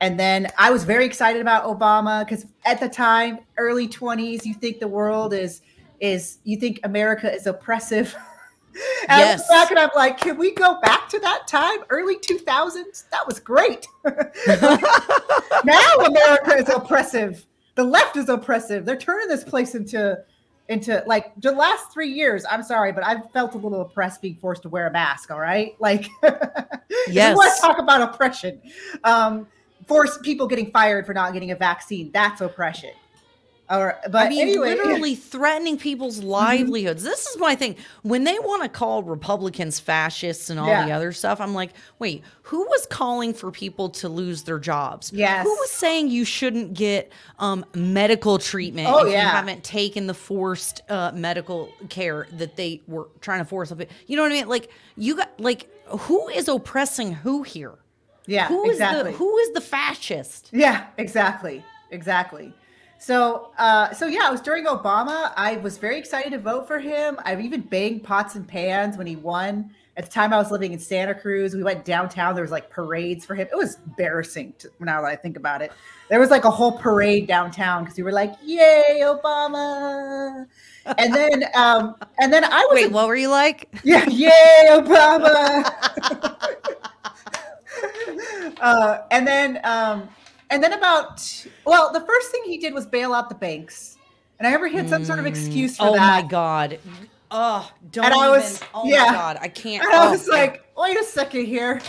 And 0.00 0.18
then 0.20 0.48
I 0.58 0.70
was 0.70 0.84
very 0.84 1.06
excited 1.06 1.40
about 1.40 1.64
Obama 1.64 2.24
because 2.24 2.44
at 2.66 2.80
the 2.80 2.88
time, 2.88 3.38
early 3.56 3.88
20s, 3.88 4.44
you 4.44 4.52
think 4.54 4.80
the 4.80 4.88
world 4.88 5.32
is 5.32 5.62
is 6.00 6.38
you 6.44 6.58
think 6.58 6.80
America 6.84 7.32
is 7.32 7.46
oppressive. 7.46 8.14
and 9.08 9.12
I 9.12 9.18
Yes. 9.20 9.48
and 9.70 9.78
I'm 9.78 9.88
like, 9.96 10.18
can 10.18 10.36
we 10.36 10.52
go 10.52 10.78
back 10.82 11.08
to 11.08 11.18
that 11.20 11.46
time, 11.48 11.78
early 11.88 12.16
2000s? 12.18 13.08
That 13.10 13.26
was 13.26 13.40
great. 13.40 13.86
now 15.64 15.94
America 16.04 16.56
is 16.56 16.68
oppressive. 16.68 17.46
The 17.76 17.84
left 17.84 18.16
is 18.16 18.28
oppressive. 18.28 18.84
They're 18.84 18.96
turning 18.98 19.28
this 19.28 19.44
place 19.44 19.74
into 19.74 20.18
into 20.68 21.02
like 21.06 21.32
the 21.40 21.52
last 21.52 21.92
three 21.92 22.10
years. 22.10 22.44
I'm 22.50 22.62
sorry, 22.62 22.92
but 22.92 23.04
I've 23.04 23.30
felt 23.32 23.54
a 23.54 23.58
little 23.58 23.80
oppressed 23.82 24.22
being 24.22 24.36
forced 24.36 24.62
to 24.62 24.68
wear 24.68 24.86
a 24.86 24.92
mask. 24.92 25.30
All 25.30 25.40
right, 25.40 25.74
like 25.80 26.08
if 26.22 26.22
you 26.22 26.30
want 26.30 27.12
Yes. 27.12 27.56
to 27.60 27.66
talk 27.66 27.78
about 27.78 28.00
oppression. 28.02 28.60
Um, 29.04 29.46
force 29.86 30.18
people 30.18 30.46
getting 30.48 30.70
fired 30.72 31.06
for 31.06 31.14
not 31.14 31.32
getting 31.32 31.52
a 31.52 31.56
vaccine. 31.56 32.10
That's 32.12 32.40
oppression. 32.40 32.90
Or, 33.68 33.98
but 34.04 34.26
I 34.26 34.28
mean, 34.28 34.42
anyway, 34.42 34.76
literally 34.76 35.14
threatening 35.16 35.76
people's 35.76 36.22
livelihoods. 36.22 37.02
This 37.02 37.26
is 37.26 37.36
my 37.38 37.56
thing. 37.56 37.74
When 38.02 38.22
they 38.22 38.38
want 38.38 38.62
to 38.62 38.68
call 38.68 39.02
Republicans 39.02 39.80
fascists 39.80 40.50
and 40.50 40.60
all 40.60 40.66
the 40.66 40.92
other 40.92 41.12
stuff, 41.12 41.40
I'm 41.40 41.52
like, 41.52 41.72
wait, 41.98 42.22
who 42.42 42.60
was 42.60 42.86
calling 42.86 43.34
for 43.34 43.50
people 43.50 43.88
to 43.90 44.08
lose 44.08 44.44
their 44.44 44.60
jobs? 44.60 45.12
Yes. 45.12 45.42
Who 45.42 45.50
was 45.50 45.70
saying 45.72 46.08
you 46.08 46.24
shouldn't 46.24 46.74
get 46.74 47.10
um, 47.40 47.64
medical 47.74 48.38
treatment 48.38 48.88
Oh, 48.88 49.04
if 49.04 49.10
you 49.12 49.18
haven't 49.18 49.64
taken 49.64 50.06
the 50.06 50.14
forced 50.14 50.82
uh, 50.88 51.10
medical 51.12 51.72
care 51.88 52.28
that 52.34 52.54
they 52.54 52.82
were 52.86 53.08
trying 53.20 53.40
to 53.40 53.44
force 53.44 53.72
up? 53.72 53.80
You 54.06 54.16
know 54.16 54.22
what 54.22 54.30
I 54.30 54.34
mean? 54.36 54.48
Like, 54.48 54.70
you 54.96 55.16
got, 55.16 55.40
like, 55.40 55.68
who 55.86 56.28
is 56.28 56.46
oppressing 56.46 57.14
who 57.14 57.42
here? 57.42 57.74
yeah, 58.26 58.48
Who 58.48 58.64
is 58.68 58.76
exactly. 58.76 59.12
the 59.12 59.16
who 59.18 59.38
is 59.38 59.52
the 59.54 59.60
fascist? 59.60 60.50
Yeah, 60.52 60.86
exactly. 60.98 61.64
Exactly. 61.90 62.52
So, 62.98 63.52
uh, 63.58 63.92
so 63.92 64.06
yeah, 64.06 64.28
it 64.28 64.32
was 64.32 64.40
during 64.40 64.64
Obama. 64.64 65.32
I 65.36 65.56
was 65.58 65.78
very 65.78 65.98
excited 65.98 66.32
to 66.32 66.38
vote 66.38 66.66
for 66.66 66.78
him. 66.78 67.18
I've 67.24 67.40
even 67.40 67.60
banged 67.60 68.04
pots 68.04 68.34
and 68.34 68.46
pans 68.46 68.96
when 68.96 69.06
he 69.06 69.16
won. 69.16 69.70
At 69.98 70.04
the 70.04 70.10
time, 70.10 70.32
I 70.34 70.36
was 70.36 70.50
living 70.50 70.72
in 70.72 70.78
Santa 70.78 71.14
Cruz. 71.14 71.54
We 71.54 71.62
went 71.62 71.86
downtown. 71.86 72.34
There 72.34 72.42
was 72.42 72.50
like 72.50 72.68
parades 72.68 73.24
for 73.24 73.34
him. 73.34 73.48
It 73.50 73.56
was 73.56 73.78
embarrassing 73.86 74.52
to, 74.58 74.68
now 74.78 75.00
that 75.00 75.08
I 75.08 75.16
think 75.16 75.38
about 75.38 75.62
it. 75.62 75.72
There 76.10 76.20
was 76.20 76.30
like 76.30 76.44
a 76.44 76.50
whole 76.50 76.72
parade 76.78 77.26
downtown 77.26 77.84
because 77.84 77.96
we 77.96 78.02
were 78.02 78.12
like, 78.12 78.34
"Yay, 78.44 79.00
Obama!" 79.00 80.46
And 80.98 81.14
then, 81.14 81.44
um, 81.54 81.96
and 82.18 82.30
then 82.30 82.44
I 82.44 82.60
was 82.70 82.74
Wait, 82.74 82.92
what 82.92 83.06
were 83.08 83.16
you 83.16 83.28
like? 83.28 83.68
yeah, 83.84 84.06
yay, 84.08 84.68
Obama. 84.70 85.64
uh, 88.60 88.98
and 89.10 89.26
then, 89.26 89.60
um, 89.64 90.08
And 90.50 90.62
then 90.62 90.72
about 90.72 91.46
well, 91.64 91.92
the 91.92 92.00
first 92.00 92.30
thing 92.30 92.42
he 92.44 92.58
did 92.58 92.72
was 92.72 92.86
bail 92.86 93.12
out 93.14 93.28
the 93.28 93.34
banks, 93.34 93.96
and 94.38 94.46
I 94.46 94.50
remember 94.50 94.68
he 94.68 94.76
had 94.76 94.88
some 94.88 95.04
sort 95.04 95.18
of 95.18 95.26
excuse 95.26 95.76
for 95.76 95.88
oh 95.88 95.94
that. 95.94 96.24
my 96.24 96.28
god. 96.28 96.78
Oh, 97.30 97.68
don't 97.90 98.04
And 98.04 98.14
I 98.14 98.18
even. 98.28 98.30
was- 98.40 98.60
oh 98.72 98.86
yeah. 98.86 99.06
my 99.06 99.12
god, 99.12 99.38
I 99.40 99.48
can't. 99.48 99.84
And 99.84 99.92
I 99.92 100.06
oh, 100.06 100.10
was 100.12 100.28
like, 100.28 100.64
wait 100.76 100.96
a 100.98 101.02
second 101.04 101.46
here. 101.46 101.80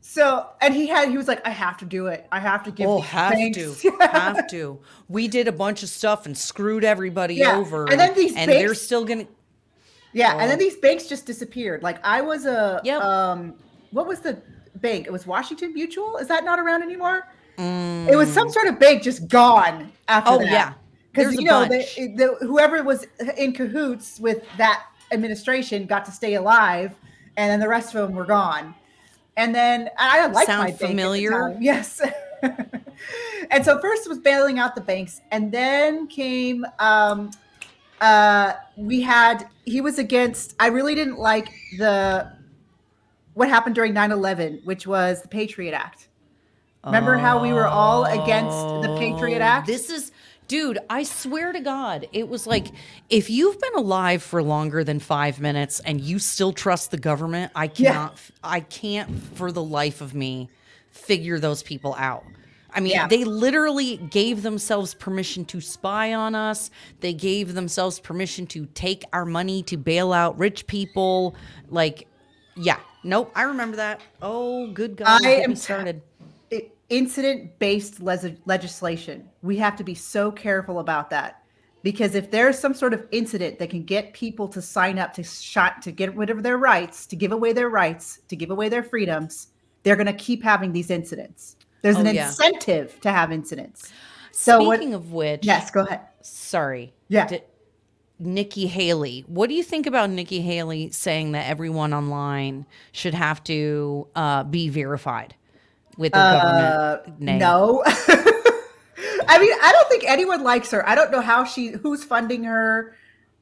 So, 0.00 0.46
and 0.60 0.72
he 0.74 0.86
had, 0.86 1.08
he 1.10 1.16
was 1.18 1.28
like, 1.28 1.44
I 1.46 1.50
have 1.50 1.76
to 1.78 1.84
do 1.84 2.06
it. 2.06 2.26
I 2.32 2.40
have 2.40 2.62
to 2.64 2.70
give. 2.70 2.88
Oh, 2.88 3.00
have 3.00 3.32
banks- 3.32 3.82
to, 3.82 3.90
have 4.00 4.46
to. 4.50 4.78
We 5.08 5.28
did 5.28 5.46
a 5.48 5.52
bunch 5.52 5.82
of 5.82 5.88
stuff 5.88 6.26
and 6.26 6.36
screwed 6.38 6.84
everybody 6.84 7.34
Yeah, 7.34 7.56
over, 7.56 7.88
and 7.90 7.98
then 7.98 8.14
these 8.14 8.34
and 8.36 8.50
they're 8.50 8.74
still 8.74 9.04
gonna. 9.04 9.26
Yeah, 10.12 10.32
and 10.32 10.48
then 10.50 10.56
Oh. 10.56 10.60
these 10.60 10.76
banks 10.76 11.06
just 11.06 11.26
disappeared. 11.26 11.82
Like 11.82 11.98
I 12.04 12.20
was 12.20 12.46
a, 12.46 12.80
Yep. 12.84 13.02
um, 13.02 13.54
what 13.90 14.06
was 14.06 14.20
the 14.20 14.40
bank? 14.76 15.06
It 15.06 15.12
was 15.12 15.26
Washington 15.26 15.74
Mutual. 15.74 16.16
Is 16.18 16.28
that 16.28 16.44
not 16.44 16.58
around 16.60 16.82
anymore? 16.82 17.28
It 18.10 18.16
was 18.16 18.32
some 18.32 18.48
sort 18.50 18.66
of 18.68 18.78
bank 18.78 19.02
just 19.02 19.28
gone 19.28 19.92
after 20.08 20.30
Mm. 20.30 20.34
Oh 20.34 20.38
that. 20.38 20.50
yeah, 20.50 20.72
because 21.12 21.34
you 21.34 21.44
know 21.44 21.64
the, 21.64 21.78
the 22.16 22.46
whoever 22.46 22.82
was 22.82 23.06
in 23.36 23.52
cahoots 23.52 24.18
with 24.18 24.44
that 24.56 24.84
administration 25.12 25.86
got 25.86 26.04
to 26.06 26.10
stay 26.12 26.34
alive, 26.34 26.94
and 27.36 27.50
then 27.50 27.60
the 27.60 27.68
rest 27.68 27.94
of 27.94 28.06
them 28.08 28.16
were 28.16 28.24
gone. 28.24 28.74
And 29.36 29.54
then 29.54 29.90
I 29.98 30.26
like 30.26 30.46
Sound 30.46 30.60
my 30.60 30.64
bank 30.70 30.74
at 30.74 30.80
the 30.80 30.86
familiar? 30.88 31.56
Yes. 31.60 32.00
and 33.50 33.64
so 33.64 33.78
first 33.80 34.08
was 34.08 34.18
bailing 34.18 34.58
out 34.58 34.74
the 34.74 34.80
banks, 34.80 35.20
and 35.30 35.52
then 35.52 36.06
came 36.06 36.64
um, 36.78 37.30
uh, 38.00 38.54
we 38.76 39.00
had 39.02 39.46
he 39.66 39.80
was 39.80 39.98
against. 39.98 40.54
I 40.58 40.68
really 40.68 40.94
didn't 40.94 41.18
like 41.18 41.50
the 41.78 42.32
what 43.34 43.48
happened 43.48 43.74
during 43.76 43.94
9-11, 43.94 44.64
which 44.64 44.86
was 44.86 45.22
the 45.22 45.28
Patriot 45.28 45.72
Act. 45.72 46.08
Remember 46.84 47.16
how 47.16 47.42
we 47.42 47.52
were 47.52 47.66
all 47.66 48.04
against 48.04 48.56
the 48.82 48.96
Patriot 48.98 49.40
Oh, 49.40 49.42
Act? 49.44 49.66
This 49.66 49.90
is, 49.90 50.12
dude, 50.48 50.78
I 50.88 51.02
swear 51.02 51.52
to 51.52 51.60
God, 51.60 52.08
it 52.12 52.28
was 52.28 52.46
like 52.46 52.68
if 53.10 53.28
you've 53.28 53.60
been 53.60 53.74
alive 53.76 54.22
for 54.22 54.42
longer 54.42 54.82
than 54.82 54.98
five 54.98 55.40
minutes 55.40 55.80
and 55.80 56.00
you 56.00 56.18
still 56.18 56.52
trust 56.52 56.90
the 56.90 56.96
government, 56.98 57.52
I 57.54 57.68
cannot, 57.68 58.18
I 58.42 58.60
can't 58.60 59.10
for 59.34 59.52
the 59.52 59.62
life 59.62 60.00
of 60.00 60.14
me 60.14 60.48
figure 60.90 61.38
those 61.38 61.62
people 61.62 61.94
out. 61.98 62.24
I 62.72 62.80
mean, 62.80 62.92
Yeah. 62.92 63.08
they 63.08 63.24
literally 63.24 63.96
gave 63.96 64.42
themselves 64.42 64.94
permission 64.94 65.44
to 65.46 65.60
spy 65.60 66.14
on 66.14 66.34
us. 66.34 66.70
They 67.00 67.12
gave 67.12 67.54
themselves 67.54 67.98
permission 68.00 68.46
to 68.48 68.66
take 68.74 69.04
our 69.12 69.26
money 69.26 69.62
to 69.64 69.76
bail 69.76 70.12
out 70.12 70.38
rich 70.38 70.66
people. 70.68 71.34
Like, 71.68 72.06
yeah, 72.56 72.78
nope, 73.02 73.32
I 73.34 73.42
remember 73.42 73.76
that. 73.76 74.00
Oh, 74.22 74.68
good 74.72 74.96
God, 74.96 75.08
I 75.08 75.36
get 75.36 75.42
am 75.44 75.50
me 75.50 75.56
started. 75.56 76.02
Incident 76.90 77.58
based 77.58 78.00
legislation. 78.02 79.28
We 79.42 79.56
have 79.58 79.76
to 79.76 79.84
be 79.84 79.94
so 79.94 80.30
careful 80.30 80.80
about 80.80 81.08
that 81.10 81.42
because 81.82 82.14
if 82.14 82.30
there's 82.30 82.58
some 82.58 82.74
sort 82.74 82.92
of 82.92 83.06
incident 83.10 83.58
that 83.58 83.70
can 83.70 83.84
get 83.84 84.12
people 84.12 84.48
to 84.48 84.60
sign 84.60 84.98
up 84.98 85.14
to 85.14 85.22
shot 85.22 85.80
to 85.82 85.92
get 85.92 86.14
rid 86.16 86.28
of 86.30 86.42
their 86.42 86.58
rights, 86.58 87.06
to 87.06 87.16
give 87.16 87.32
away 87.32 87.52
their 87.52 87.70
rights, 87.70 88.20
to 88.28 88.36
give 88.36 88.50
away 88.50 88.68
their 88.68 88.82
freedoms, 88.82 89.48
they're 89.82 89.96
going 89.96 90.06
to 90.06 90.12
keep 90.12 90.42
having 90.42 90.72
these 90.72 90.90
incidents. 90.90 91.56
There's 91.82 91.96
Oh, 91.96 92.00
an 92.00 92.14
yeah. 92.14 92.26
incentive 92.26 93.00
to 93.00 93.10
have 93.10 93.32
incidents. 93.32 93.90
So 94.32 94.62
what- 94.64 94.76
Speaking 94.76 94.94
of 94.94 95.12
which, 95.12 95.46
Yes, 95.46 95.70
go 95.70 95.80
ahead. 95.86 96.00
sorry. 96.20 96.92
Yeah. 97.08 97.26
D- 97.26 97.40
Nikki 98.18 98.66
Haley. 98.66 99.24
What 99.28 99.48
do 99.48 99.54
you 99.54 99.62
think 99.62 99.86
about 99.86 100.10
Nikki 100.10 100.42
Haley 100.42 100.90
saying 100.90 101.32
that 101.32 101.48
everyone 101.48 101.94
online 101.94 102.66
should 102.92 103.14
have 103.14 103.42
to 103.44 104.06
uh, 104.14 104.44
be 104.44 104.68
verified 104.68 105.34
with 106.00 106.12
their 106.12 106.20
Uh, 106.22 106.96
government 106.96 107.20
name? 107.20 107.38
no. 107.38 107.82
I 107.86 109.38
mean, 109.38 109.52
I 109.62 109.70
don't 109.72 109.88
think 109.88 110.04
anyone 110.06 110.42
likes 110.42 110.70
her. 110.72 110.86
I 110.88 110.94
don't 110.94 111.10
know 111.12 111.20
how 111.20 111.44
she, 111.44 111.68
who's 111.68 112.02
funding 112.02 112.42
her. 112.44 112.94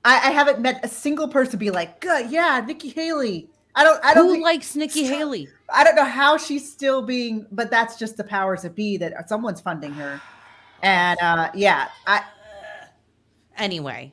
I, 0.04 0.28
I 0.28 0.30
haven't 0.30 0.60
met 0.60 0.84
a 0.84 0.88
single 0.88 1.28
person 1.28 1.58
be 1.58 1.70
like, 1.70 2.00
"Good, 2.00 2.30
yeah, 2.30 2.62
Nikki 2.66 2.90
Haley." 2.90 3.48
I 3.74 3.84
don't. 3.84 4.04
I 4.04 4.14
don't. 4.14 4.26
Who 4.26 4.32
think- 4.32 4.44
likes 4.44 4.76
Nikki 4.76 5.04
Haley? 5.04 5.48
I 5.72 5.84
don't 5.84 5.96
know 5.96 6.04
how 6.04 6.36
she's 6.36 6.70
still 6.70 7.02
being, 7.02 7.46
but 7.52 7.70
that's 7.70 7.96
just 7.96 8.16
the 8.16 8.24
powers 8.24 8.62
that 8.62 8.74
be 8.74 8.96
that 8.98 9.28
someone's 9.28 9.60
funding 9.60 9.92
her. 9.94 10.20
And 10.82 11.18
uh 11.20 11.50
yeah, 11.54 11.88
I 12.06 12.22
Anyway, 13.56 14.12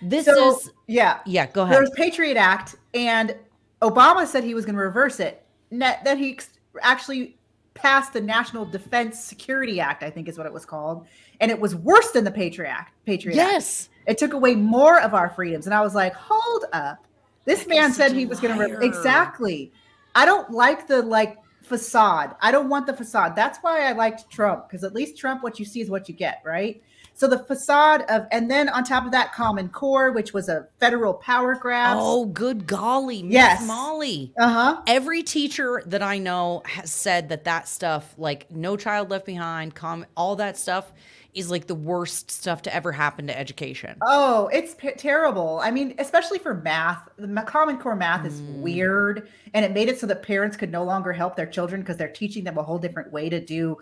this 0.00 0.26
so 0.26 0.56
is 0.56 0.70
yeah. 0.86 1.18
yeah. 1.26 1.46
Go 1.46 1.62
ahead. 1.62 1.80
was 1.80 1.90
Patriot 1.96 2.36
Act, 2.36 2.76
and 2.94 3.34
Obama 3.82 4.26
said 4.26 4.44
he 4.44 4.54
was 4.54 4.64
going 4.64 4.76
to 4.76 4.80
reverse 4.82 5.18
it. 5.18 5.44
Then 5.70 6.16
he 6.18 6.38
actually 6.82 7.36
passed 7.74 8.12
the 8.12 8.20
National 8.20 8.64
Defense 8.64 9.22
Security 9.22 9.80
Act, 9.80 10.02
I 10.02 10.10
think 10.10 10.28
is 10.28 10.38
what 10.38 10.46
it 10.46 10.52
was 10.52 10.64
called, 10.64 11.06
and 11.40 11.50
it 11.50 11.60
was 11.60 11.74
worse 11.76 12.10
than 12.12 12.24
the 12.24 12.30
Patriot 12.30 12.70
Act. 12.70 12.94
Patriot 13.04 13.38
Act. 13.38 13.52
Yes. 13.52 13.88
It 14.06 14.18
took 14.18 14.32
away 14.32 14.54
more 14.54 15.00
of 15.00 15.14
our 15.14 15.28
freedoms, 15.30 15.66
and 15.66 15.74
I 15.74 15.80
was 15.80 15.94
like, 15.94 16.14
hold 16.14 16.64
up. 16.72 17.06
This 17.44 17.60
That 17.60 17.68
man 17.68 17.92
said 17.92 18.12
he 18.12 18.26
was 18.26 18.40
going 18.40 18.58
to 18.58 18.66
liar. 18.66 18.82
exactly. 18.82 19.72
I 20.14 20.24
don't 20.24 20.50
like 20.50 20.88
the 20.88 21.02
like 21.02 21.38
facade. 21.62 22.34
I 22.40 22.50
don't 22.50 22.68
want 22.68 22.86
the 22.86 22.94
facade. 22.94 23.36
That's 23.36 23.58
why 23.60 23.88
I 23.88 23.92
liked 23.92 24.30
Trump 24.30 24.68
because 24.68 24.84
at 24.84 24.94
least 24.94 25.18
Trump, 25.18 25.42
what 25.42 25.58
you 25.58 25.64
see 25.64 25.80
is 25.80 25.90
what 25.90 26.08
you 26.08 26.14
get, 26.14 26.40
right? 26.44 26.82
So 27.18 27.26
the 27.26 27.38
facade 27.38 28.02
of, 28.10 28.26
and 28.30 28.50
then 28.50 28.68
on 28.68 28.84
top 28.84 29.06
of 29.06 29.12
that, 29.12 29.32
Common 29.32 29.70
Core, 29.70 30.12
which 30.12 30.34
was 30.34 30.50
a 30.50 30.66
federal 30.80 31.14
power 31.14 31.54
grab. 31.54 31.96
Oh, 31.98 32.26
good 32.26 32.66
golly, 32.66 33.22
Miss 33.22 33.32
Yes. 33.32 33.66
Molly. 33.66 34.34
uh 34.38 34.48
huh. 34.52 34.82
Every 34.86 35.22
teacher 35.22 35.82
that 35.86 36.02
I 36.02 36.18
know 36.18 36.60
has 36.66 36.92
said 36.92 37.30
that 37.30 37.44
that 37.44 37.68
stuff, 37.68 38.14
like 38.18 38.50
No 38.50 38.76
Child 38.76 39.08
Left 39.10 39.24
Behind, 39.24 39.74
com- 39.74 40.04
all 40.14 40.36
that 40.36 40.58
stuff, 40.58 40.92
is 41.32 41.50
like 41.50 41.66
the 41.66 41.74
worst 41.74 42.30
stuff 42.30 42.60
to 42.62 42.74
ever 42.74 42.92
happen 42.92 43.26
to 43.28 43.38
education. 43.38 43.96
Oh, 44.02 44.48
it's 44.52 44.74
p- 44.74 44.92
terrible. 44.92 45.60
I 45.62 45.70
mean, 45.70 45.94
especially 45.98 46.38
for 46.38 46.52
math. 46.54 47.08
The 47.18 47.28
Common 47.46 47.78
Core 47.78 47.96
math 47.96 48.26
is 48.26 48.40
Mm. 48.42 48.60
weird, 48.60 49.28
and 49.54 49.64
it 49.64 49.72
made 49.72 49.88
it 49.88 49.98
so 49.98 50.06
that 50.06 50.22
parents 50.22 50.56
could 50.56 50.70
no 50.72 50.82
longer 50.84 51.12
help 51.12 51.34
their 51.36 51.46
children 51.46 51.80
because 51.80 51.96
they're 51.96 52.08
teaching 52.08 52.44
them 52.44 52.56
a 52.58 52.62
whole 52.62 52.78
different 52.78 53.10
way 53.12 53.28
to 53.30 53.38
do 53.38 53.76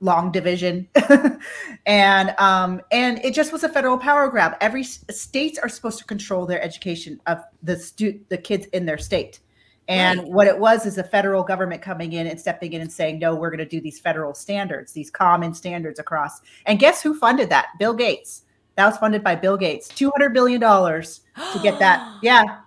long 0.00 0.32
division, 0.32 0.88
and 1.86 2.34
um, 2.38 2.80
and 2.90 3.18
it 3.24 3.34
just 3.34 3.52
was 3.52 3.64
a 3.64 3.68
federal 3.68 3.98
power 3.98 4.28
grab. 4.28 4.56
Every 4.60 4.82
states 4.84 5.58
are 5.58 5.68
supposed 5.68 5.98
to 5.98 6.04
control 6.04 6.46
their 6.46 6.62
education 6.62 7.20
of 7.26 7.38
the 7.62 7.78
stu- 7.78 8.20
the 8.28 8.38
kids 8.38 8.66
in 8.66 8.86
their 8.86 8.98
state. 8.98 9.40
And 9.86 10.20
Right. 10.20 10.28
what 10.28 10.46
it 10.46 10.58
was 10.58 10.86
is 10.86 10.94
the 10.94 11.04
federal 11.04 11.42
government 11.42 11.82
coming 11.82 12.14
in 12.14 12.26
and 12.26 12.40
stepping 12.40 12.72
in 12.72 12.80
and 12.80 12.90
saying, 12.90 13.18
no, 13.18 13.34
we're 13.34 13.50
going 13.50 13.58
to 13.58 13.66
do 13.66 13.82
these 13.82 14.00
federal 14.00 14.32
standards, 14.32 14.92
these 14.92 15.10
common 15.10 15.52
standards 15.52 15.98
across. 15.98 16.40
And 16.64 16.78
guess 16.78 17.02
who 17.02 17.14
funded 17.14 17.50
that? 17.50 17.66
Bill 17.78 17.92
Gates. 17.92 18.44
That 18.76 18.86
was 18.86 18.96
funded 18.96 19.22
by 19.22 19.34
Bill 19.36 19.58
Gates. 19.58 19.88
$200 19.92 20.32
billion 20.32 20.58
to 20.60 21.62
get 21.62 21.78
that. 21.80 22.18
Yeah. 22.22 22.60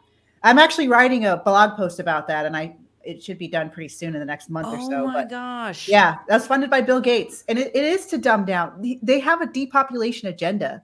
I'm 0.43 0.59
actually 0.59 0.87
writing 0.89 1.25
a 1.25 1.37
blog 1.37 1.75
post 1.75 1.99
about 1.99 2.27
that, 2.27 2.45
and 2.45 2.55
I 2.55 2.75
it 3.07 3.23
should 3.23 3.37
be 3.37 3.47
done 3.47 3.69
pretty 3.69 3.87
soon 3.89 4.13
in 4.13 4.19
the 4.19 4.25
next 4.25 4.49
month 4.49 4.67
or 4.67 4.77
oh 4.77 4.89
so. 4.89 4.95
Oh 5.03 5.07
my 5.07 5.13
But 5.23 5.29
gosh. 5.29 5.87
yeah, 5.87 6.17
that's 6.27 6.45
funded 6.45 6.69
by 6.69 6.81
Bill 6.81 6.99
Gates. 6.99 7.43
And 7.47 7.57
it, 7.57 7.75
it 7.75 7.83
is 7.83 8.05
to 8.07 8.17
dumb 8.17 8.45
down. 8.45 8.97
They- 9.01 9.19
have 9.19 9.41
a 9.41 9.47
depopulation 9.47 10.27
agenda. 10.29 10.83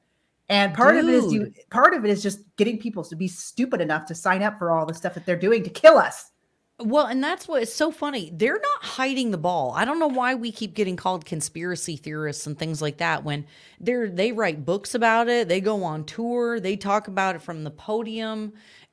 And 0.49 0.73
part 0.73 0.97
of 0.97 1.07
it 1.07 1.13
is 1.13 1.31
you 1.31 1.53
part 1.69 1.93
of 1.93 2.03
it 2.03 2.09
is 2.11 2.21
just 2.21 2.39
getting 2.57 2.77
people 2.77 3.03
to 3.05 3.15
be 3.15 3.27
stupid 3.27 3.79
enough 3.79 4.05
to 4.07 4.15
sign 4.15 4.43
up 4.43 4.57
for 4.59 4.71
all 4.71 4.85
the 4.85 4.93
stuff 4.93 5.13
that 5.13 5.25
they're 5.25 5.37
doing 5.39 5.63
to 5.63 5.69
kill 5.69 5.97
us. 5.97 6.31
Well, 6.79 7.05
and 7.05 7.23
that's 7.23 7.47
what 7.47 7.61
is 7.61 7.73
so 7.73 7.91
funny. 7.91 8.31
They're 8.33 8.59
not 8.59 8.83
hiding 8.83 9.31
the 9.31 9.37
ball. 9.37 9.73
I 9.75 9.85
don't 9.85 9.99
know 9.99 10.07
why 10.07 10.35
we 10.35 10.51
keep 10.51 10.73
getting 10.73 10.95
called 10.97 11.23
conspiracy 11.23 11.95
theorists 11.95 12.45
and 12.47 12.57
things 12.59 12.81
like 12.81 12.97
that 12.97 13.23
when 13.23 13.45
they're 13.79 14.09
they 14.09 14.31
write 14.33 14.65
books 14.65 14.93
about 14.95 15.29
it, 15.29 15.47
they 15.47 15.61
go 15.61 15.83
on 15.83 16.03
tour, 16.03 16.59
they 16.59 16.75
talk 16.75 17.07
about 17.07 17.35
it 17.35 17.41
from 17.41 17.63
the 17.63 17.71
podium. 17.71 18.51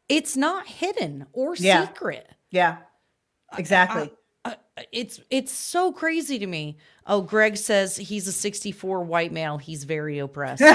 It's 0.08 0.36
not 0.36 0.66
hidden 0.68 1.26
or 1.32 1.56
Yeah. 1.56 1.86
secret. 1.88 2.28
Yeah. 2.50 2.76
Exactly. 3.58 4.12
Uh, 4.44 4.54
it's 4.92 5.20
it's 5.30 5.52
so 5.52 5.92
crazy 5.92 6.38
to 6.38 6.46
me. 6.46 6.78
Oh, 7.06 7.20
Greg 7.22 7.56
says 7.56 7.96
he's 7.96 8.26
a 8.26 8.32
64 8.32 9.02
white 9.04 9.32
male. 9.32 9.58
He's 9.58 9.84
very 9.84 10.18
oppressed. 10.18 10.62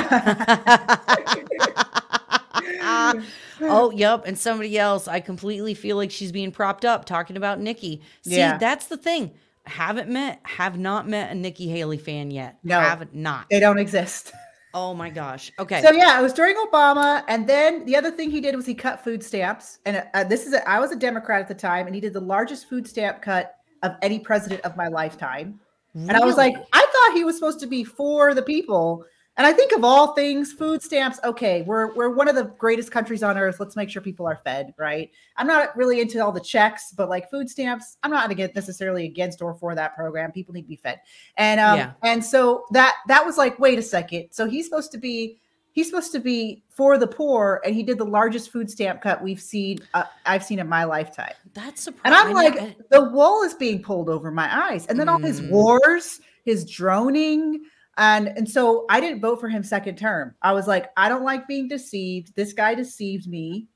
oh, 3.61 3.91
yep. 3.95 4.23
And 4.25 4.37
somebody 4.37 4.77
else, 4.77 5.07
I 5.07 5.19
completely 5.19 5.73
feel 5.73 5.97
like 5.97 6.11
she's 6.11 6.31
being 6.31 6.51
propped 6.51 6.85
up 6.85 7.05
talking 7.05 7.37
about 7.37 7.59
Nikki. 7.59 8.01
See, 8.23 8.37
Yeah. 8.37 8.57
that's 8.57 8.87
the 8.87 8.97
thing. 8.97 9.31
Haven't 9.65 10.09
met, 10.09 10.39
have 10.43 10.77
not 10.77 11.07
met 11.07 11.31
a 11.31 11.35
Nikki 11.35 11.67
Haley 11.67 11.97
fan 11.97 12.29
yet. 12.29 12.59
No. 12.63 12.79
Have 12.79 13.13
not. 13.13 13.47
they 13.49 13.59
don't 13.59 13.79
exist. 13.79 14.31
Oh 14.75 14.93
my 14.93 15.09
gosh. 15.09 15.53
Okay. 15.57 15.81
So 15.81 15.91
yeah, 15.91 16.19
it 16.19 16.21
was 16.21 16.33
during 16.33 16.57
Obama, 16.57 17.23
and 17.29 17.47
then 17.47 17.85
the 17.85 17.95
other 17.95 18.11
thing 18.11 18.29
he 18.29 18.41
did 18.41 18.57
was 18.57 18.65
he 18.65 18.75
cut 18.75 19.01
food 19.01 19.23
stamps. 19.23 19.79
And 19.85 20.03
uh, 20.13 20.25
this 20.25 20.45
is 20.45 20.53
a, 20.53 20.67
I 20.69 20.81
was 20.81 20.91
a 20.91 20.97
Democrat 20.97 21.39
at 21.39 21.47
the 21.47 21.55
time, 21.55 21.85
and 21.85 21.95
he 21.95 22.01
did 22.01 22.11
the 22.11 22.19
largest 22.19 22.67
food 22.67 22.85
stamp 22.85 23.21
cut 23.21 23.55
of 23.83 23.95
any 24.01 24.19
president 24.19 24.59
of 24.61 24.75
my 24.75 24.89
lifetime. 24.89 25.61
And 25.93 26.11
I 26.11 26.19
was 26.25 26.35
like, 26.35 26.53
I 26.73 26.81
thought 26.81 27.17
he 27.17 27.23
was 27.23 27.35
supposed 27.35 27.61
to 27.61 27.67
be 27.67 27.85
for 27.85 28.33
the 28.33 28.41
people, 28.41 29.05
And 29.37 29.45
I 29.45 29.51
think 29.51 29.73
of 29.73 29.83
all 29.83 30.13
things, 30.13 30.53
food 30.53 30.81
stamps, 30.81 31.19
okay, 31.25 31.61
we're 31.63 31.93
we're 31.93 32.09
one 32.09 32.29
of 32.29 32.35
the 32.35 32.45
greatest 32.57 32.89
countries 32.91 33.21
on 33.21 33.37
earth. 33.37 33.59
Let's 33.59 33.75
make 33.75 33.89
sure 33.89 34.01
people 34.01 34.25
are 34.25 34.37
fed, 34.45 34.73
right? 34.77 35.11
I'm 35.35 35.45
not 35.47 35.75
really 35.75 35.99
into 35.99 36.23
all 36.23 36.31
the 36.31 36.39
checks, 36.39 36.93
but 36.95 37.09
like 37.09 37.29
food 37.29 37.49
stamps, 37.49 37.97
I'm 38.03 38.11
not 38.11 38.31
against 38.31 38.55
necessarily 38.55 39.05
against 39.05 39.41
or 39.41 39.53
for 39.55 39.75
that 39.75 39.93
program. 39.95 40.31
People 40.31 40.53
need 40.53 40.61
to 40.61 40.67
be 40.69 40.77
fed. 40.77 41.01
And 41.37 41.59
um 41.59 41.77
Yeah. 41.77 41.91
and 42.03 42.23
so 42.23 42.65
that 42.71 42.95
that 43.07 43.25
was 43.25 43.37
like, 43.37 43.59
wait 43.59 43.77
a 43.77 43.81
second. 43.81 44.29
So 44.31 44.47
he's 44.47 44.65
supposed 44.65 44.93
to 44.93 44.97
be 44.97 45.41
he's 45.73 45.89
supposed 45.89 46.13
to 46.13 46.19
be 46.19 46.63
for 46.69 46.97
the 46.97 47.07
poor 47.07 47.61
and 47.65 47.75
he 47.75 47.83
did 47.83 47.97
the 47.97 48.05
largest 48.05 48.49
food 48.53 48.71
stamp 48.71 49.01
cut 49.01 49.21
we've 49.21 49.41
seen 49.41 49.79
uh, 49.93 50.05
I've 50.25 50.45
seen 50.45 50.59
in 50.59 50.69
my 50.69 50.85
lifetime. 50.85 51.33
That's 51.53 51.81
surprising. 51.83 52.17
And 52.17 52.29
I'm 52.29 52.33
like, 52.33 52.89
the 52.89 53.09
wool 53.09 53.43
is 53.43 53.53
being 53.53 53.83
pulled 53.83 54.07
over 54.09 54.31
my 54.31 54.69
eyes. 54.71 54.85
And 54.87 54.97
then 54.97 55.09
all 55.09 55.19
his 55.19 55.41
Mm. 55.41 55.49
wars, 55.49 56.21
his 56.45 56.63
droning. 56.63 57.61
And, 57.97 58.27
and 58.29 58.49
so 58.49 58.85
I 58.89 58.99
didn't 58.99 59.21
vote 59.21 59.39
for 59.39 59.47
him 59.47 59.63
second 59.63 59.97
term. 59.97 60.35
I 60.41 60.51
was 60.53 60.67
like, 60.67 60.91
I 60.97 61.07
don't 61.07 61.23
like 61.23 61.47
being 61.47 61.67
deceived. 61.67 62.35
This 62.35 62.51
guy 62.53 62.75
deceived 62.75 63.27
me. 63.27 63.67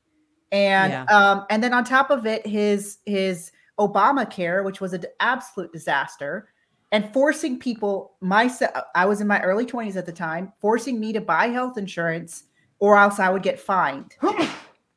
And 0.52 0.92
Yeah. 0.92 1.04
um, 1.06 1.46
and 1.50 1.64
then 1.64 1.74
on 1.74 1.84
top 1.84 2.10
of 2.10 2.26
it, 2.26 2.46
his 2.46 2.98
his 3.06 3.52
Obamacare, 3.80 4.64
which 4.66 4.82
was 4.82 4.94
an 4.94 5.06
absolute 5.20 5.72
disaster, 5.72 6.50
and 6.92 7.14
forcing 7.14 7.60
people, 7.60 8.16
my 8.20 8.52
I 8.96 9.06
was 9.06 9.22
in 9.22 9.28
my 9.28 9.40
early 9.42 9.66
20s 9.66 9.96
at 9.96 10.06
the 10.08 10.12
time, 10.12 10.52
forcing 10.60 11.00
me 11.00 11.14
to 11.14 11.22
buy 11.22 11.48
health 11.48 11.78
insurance 11.78 12.46
or 12.80 12.98
else 12.98 13.20
I 13.20 13.30
would 13.30 13.44
get 13.44 13.60
fined. 13.60 14.16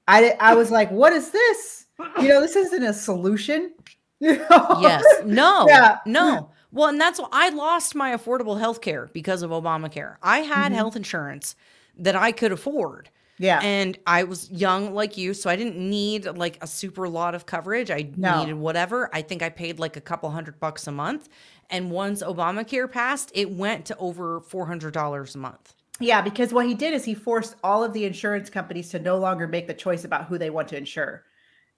I 0.08 0.34
I 0.40 0.54
was 0.54 0.70
like, 0.70 0.90
what 0.90 1.12
is 1.12 1.30
this? 1.30 1.86
You 2.20 2.28
know, 2.28 2.40
this 2.40 2.56
isn't 2.56 2.82
a 2.82 2.92
solution. 2.94 3.74
Yes. 4.20 5.02
No. 5.26 5.66
Yeah. 5.68 5.98
No. 6.06 6.51
Well, 6.72 6.88
and 6.88 7.00
that's 7.00 7.20
why 7.20 7.28
I 7.30 7.50
lost 7.50 7.94
my 7.94 8.16
affordable 8.16 8.58
health 8.58 8.80
care 8.80 9.10
because 9.12 9.42
of 9.42 9.50
Obamacare. 9.50 10.16
I 10.22 10.38
had 10.38 10.72
Mhm. 10.72 10.76
health 10.76 10.96
insurance 10.96 11.54
that 11.98 12.16
I 12.16 12.32
could 12.32 12.50
afford. 12.52 13.10
Yeah. 13.38 13.60
And 13.62 13.98
I 14.06 14.24
was 14.24 14.50
young 14.50 14.94
like 14.94 15.16
you, 15.16 15.34
so 15.34 15.50
I 15.50 15.56
didn't 15.56 15.76
need 15.76 16.24
like 16.26 16.58
a 16.62 16.66
super 16.66 17.08
lot 17.08 17.34
of 17.34 17.44
coverage. 17.46 17.90
I 17.90 18.10
No. 18.16 18.40
needed 18.40 18.54
whatever. 18.54 19.10
I 19.12 19.20
think 19.22 19.42
I 19.42 19.48
paid 19.50 19.78
like 19.78 19.96
a 19.96 20.00
couple 20.00 20.30
hundred 20.30 20.60
bucks 20.60 20.86
a 20.86 20.92
month. 20.92 21.28
And 21.68 21.90
once 21.90 22.22
Obamacare 22.22 22.90
passed, 22.90 23.30
it 23.34 23.50
went 23.50 23.84
to 23.86 23.96
over 23.96 24.40
$400 24.40 25.34
a 25.34 25.38
month. 25.38 25.74
Yeah, 26.00 26.22
because 26.22 26.52
what 26.52 26.66
he 26.66 26.74
did 26.74 26.94
is 26.94 27.04
he 27.04 27.14
forced 27.14 27.56
all 27.62 27.84
of 27.84 27.92
the 27.92 28.04
insurance 28.04 28.48
companies 28.50 28.88
to 28.90 28.98
no 28.98 29.18
longer 29.18 29.46
make 29.46 29.66
the 29.66 29.74
choice 29.74 30.04
about 30.04 30.26
who 30.26 30.38
they 30.38 30.50
want 30.50 30.68
to 30.68 30.76
insure. 30.76 31.24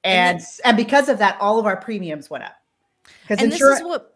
And 0.05 0.39
And 0.39 0.47
and, 0.65 0.77
because 0.77 1.09
of 1.09 1.19
that, 1.19 1.37
all 1.41 1.59
of 1.59 1.67
our 1.67 1.77
premiums 1.77 2.31
went 2.31 2.45
up. 2.45 2.57
Because 3.23 3.41
And 3.41 3.53
insurance 3.53 3.81
this 3.81 3.87
is 3.87 3.89
what 3.89 4.14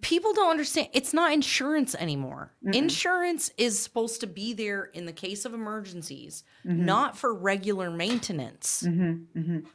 people 0.00 0.32
don't 0.32 0.50
understand. 0.50 0.88
It's 0.92 1.12
not 1.12 1.32
insurance 1.32 1.94
anymore. 1.96 2.52
Mm-mm. 2.64 2.74
Insurance 2.74 3.50
is 3.58 3.78
supposed 3.78 4.20
to 4.20 4.26
be 4.26 4.52
there 4.52 4.84
in 4.94 5.06
the 5.06 5.12
case 5.12 5.44
of 5.44 5.54
emergencies, 5.54 6.44
Mhm. 6.64 6.78
not 6.78 7.16
for 7.18 7.34
regular 7.34 7.90
maintenance. 7.90 8.84
Mhm, 8.86 9.26
mhm. 9.36 9.66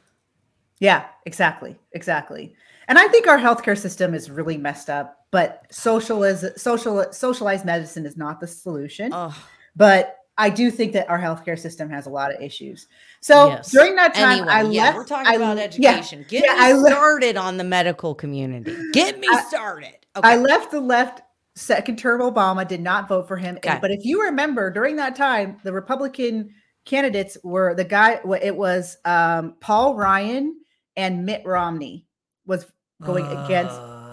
Yeah, 0.80 1.04
exactly. 1.26 1.76
Exactly. 1.92 2.54
And 2.86 2.98
I 2.98 3.08
think 3.08 3.26
our 3.26 3.38
healthcare 3.38 3.76
system 3.76 4.14
is 4.14 4.30
really 4.30 4.56
messed 4.56 4.88
up, 4.88 5.26
but 5.30 5.64
socialism 5.70 6.52
social 6.56 7.04
socialized 7.12 7.64
medicine 7.66 8.06
is 8.06 8.16
not 8.16 8.40
the 8.40 8.46
solution. 8.46 9.12
Ugh. 9.12 9.34
but 9.76 10.16
I 10.40 10.50
do 10.50 10.70
think 10.70 10.92
that 10.94 11.08
our 11.10 11.18
healthcare 11.20 11.58
system 11.58 11.90
has 11.90 12.06
a 12.06 12.10
lot 12.10 12.32
of 12.34 12.40
issues. 12.40 12.86
So 13.20 13.48
Yes. 13.48 13.70
during 13.72 13.94
that 13.96 14.14
time, 14.14 14.38
Anyway, 14.38 14.48
I 14.52 14.62
yeah, 14.62 14.82
left. 14.84 14.96
we're 14.96 15.04
talking 15.04 15.26
I- 15.32 15.34
about 15.34 15.56
yeah, 15.56 15.62
education. 15.64 16.24
Get 16.28 16.44
yeah, 16.46 16.54
me 16.54 16.60
I 16.60 16.90
started 16.90 17.36
on 17.36 17.56
the 17.58 17.64
medical 17.64 18.14
community. 18.14 18.76
Get 18.92 19.18
me 19.18 19.28
I- 19.30 19.42
started. 19.44 19.97
I 20.14 20.36
left 20.36 20.70
the 20.70 20.80
left 20.80 21.22
second 21.54 21.98
term 21.98 22.20
Obama, 22.20 22.66
did 22.66 22.80
not 22.80 23.08
vote 23.08 23.28
for 23.28 23.36
him. 23.36 23.56
Okay. 23.56 23.78
But 23.80 23.90
if 23.90 24.04
you 24.04 24.22
remember, 24.22 24.70
during 24.70 24.96
that 24.96 25.16
time, 25.16 25.58
the 25.64 25.72
Republican 25.72 26.54
candidates 26.84 27.36
were 27.42 27.74
the 27.74 27.84
guy, 27.84 28.20
it 28.40 28.56
was 28.56 28.96
um, 29.04 29.56
Paul 29.60 29.94
Ryan 29.94 30.56
and 30.96 31.26
Mitt 31.26 31.42
Romney 31.44 32.06
was 32.46 32.66
going 33.02 33.26
against. 33.26 33.74
Uh, 33.74 34.08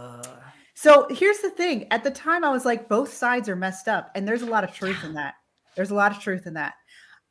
So 0.78 1.08
here's 1.10 1.40
the 1.40 1.50
thing. 1.50 1.88
At 1.90 2.04
the 2.04 2.12
time, 2.12 2.44
I 2.44 2.52
was 2.52 2.66
like, 2.66 2.90
both 2.90 3.12
sides 3.12 3.48
are 3.48 3.56
messed 3.56 3.88
up. 3.88 4.12
And 4.14 4.28
there's 4.28 4.42
a 4.42 4.46
lot 4.46 4.64
of 4.64 4.74
truth 4.74 5.04
in 5.04 5.14
that. 5.14 5.36
There's 5.76 5.92
a 5.92 5.96
lot 5.96 6.12
of 6.12 6.20
truth 6.20 6.46
in 6.46 6.54
that. 6.56 6.74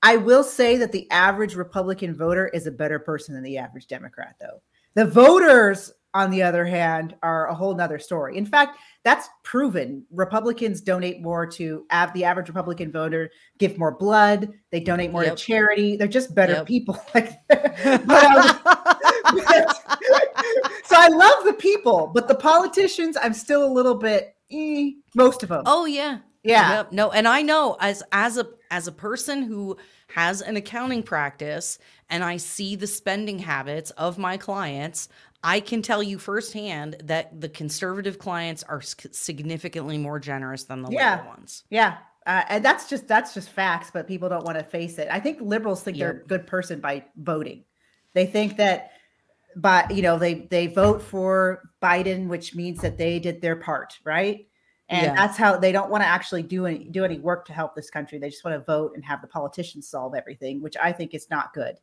I 0.03 0.17
will 0.17 0.43
say 0.43 0.77
that 0.79 0.93
the 0.93 1.09
average 1.11 1.55
Republican 1.55 2.17
voter 2.17 2.49
is 2.49 2.67
a 2.67 2.73
better 2.73 2.99
person 2.99 3.35
than 3.35 3.45
the 3.45 3.59
average 3.59 3.87
Democrat, 3.87 4.37
though. 4.41 4.63
The 4.95 5.05
voters, 5.05 5.93
on 6.15 6.31
the 6.31 6.43
other 6.43 6.65
hand, 6.65 7.15
are 7.23 7.49
a 7.49 7.55
whole 7.55 7.75
nother 7.75 7.99
story. 7.99 8.37
In 8.39 8.47
fact, 8.47 8.79
that's 9.03 9.29
proven. 9.43 10.05
Republicans 10.13 10.81
donate 10.81 11.21
more 11.21 11.45
to 11.47 11.85
av- 11.93 12.13
the 12.15 12.25
average 12.25 12.49
Republican 12.49 12.93
voter, 12.93 13.31
give 13.59 13.77
more 13.77 13.97
blood, 13.97 14.49
they 14.71 14.81
donate 14.81 15.11
more 15.13 15.25
Yep. 15.25 15.37
to 15.37 15.43
charity. 15.45 15.97
They're 15.97 16.07
just 16.09 16.35
better 16.35 16.55
Yep. 16.55 16.67
people. 16.67 16.99
Like, 17.15 17.33
but, 17.49 17.81
um, 18.25 18.61
so 20.85 20.97
I 20.97 21.09
love 21.11 21.45
the 21.45 21.55
people, 21.59 22.11
but 22.15 22.29
the 22.29 22.35
politicians, 22.35 23.17
I'm 23.21 23.35
still 23.35 23.65
a 23.65 23.73
little 23.73 23.95
bit. 23.95 24.35
eh, 24.51 24.91
most 25.15 25.43
of 25.43 25.49
them. 25.49 25.63
oh 25.67 25.87
yeah. 25.87 26.19
yeah. 26.43 26.73
Yep. 26.77 26.93
No, 26.93 27.11
and 27.11 27.27
I 27.27 27.43
know 27.43 27.77
as 27.81 28.03
as 28.13 28.37
a 28.39 28.47
as 28.71 28.87
a 28.89 28.93
person 28.93 29.43
who 29.43 29.77
has 30.09 30.43
an 30.43 30.57
accounting 30.57 31.03
practice 31.03 31.79
and 32.11 32.23
I 32.23 32.37
see 32.37 32.77
the 32.77 32.87
spending 32.87 33.39
habits 33.39 33.91
of 33.93 34.19
my 34.19 34.37
clients, 34.37 35.09
I 35.45 35.61
can 35.61 35.83
tell 35.83 36.03
you 36.03 36.19
firsthand 36.19 36.97
that 37.05 37.41
the 37.41 37.51
conservative 37.51 38.19
clients 38.19 38.63
are 38.63 38.81
significantly 38.81 39.99
more 39.99 40.19
generous 40.19 40.65
than 40.65 40.83
the 40.83 40.91
Yeah. 40.91 41.17
liberal 41.17 41.29
ones. 41.37 41.65
Yeah. 41.69 41.99
Uh, 42.27 42.43
and 42.49 42.65
that's 42.65 42.89
just 42.89 43.07
that's 43.07 43.35
just 43.35 43.51
facts, 43.51 43.91
but 43.93 44.09
people 44.09 44.31
don't 44.31 44.45
want 44.45 44.57
to 44.57 44.65
face 44.65 44.99
it. 44.99 45.09
I 45.11 45.21
think 45.21 45.41
liberals 45.43 45.83
think 45.83 45.99
they're 45.99 46.23
a 46.23 46.27
good 46.27 46.47
person 46.47 46.81
by 46.81 47.05
voting. 47.17 47.65
They 48.15 48.25
think 48.25 48.57
that 48.57 48.93
by 49.57 49.87
you 49.91 50.01
know 50.01 50.19
they 50.19 50.47
they 50.51 50.67
vote 50.69 51.03
for 51.03 51.63
Biden, 51.83 52.29
which 52.29 52.55
means 52.55 52.81
that 52.81 52.97
they 52.97 53.19
did 53.19 53.43
their 53.43 53.57
part, 53.57 53.99
right? 54.05 54.49
And 54.89 55.07
Yeah. 55.07 55.15
that's 55.15 55.37
how 55.37 55.59
they 55.59 55.73
don't 55.73 55.91
want 55.91 56.03
to 56.03 56.09
actually 56.09 56.43
do 56.43 56.65
any 56.65 56.85
do 56.85 57.05
any 57.05 57.19
work 57.19 57.45
to 57.47 57.53
help 57.53 57.75
this 57.75 57.91
country. 57.91 58.19
They 58.19 58.31
just 58.31 58.45
want 58.45 58.55
to 58.59 58.65
vote 58.65 58.93
and 58.95 59.05
have 59.05 59.21
the 59.21 59.29
politicians 59.29 59.89
solve 59.89 60.15
everything, 60.15 60.63
which 60.63 60.77
I 60.83 60.93
think 60.93 61.13
is 61.13 61.29
not 61.29 61.53
good. 61.53 61.77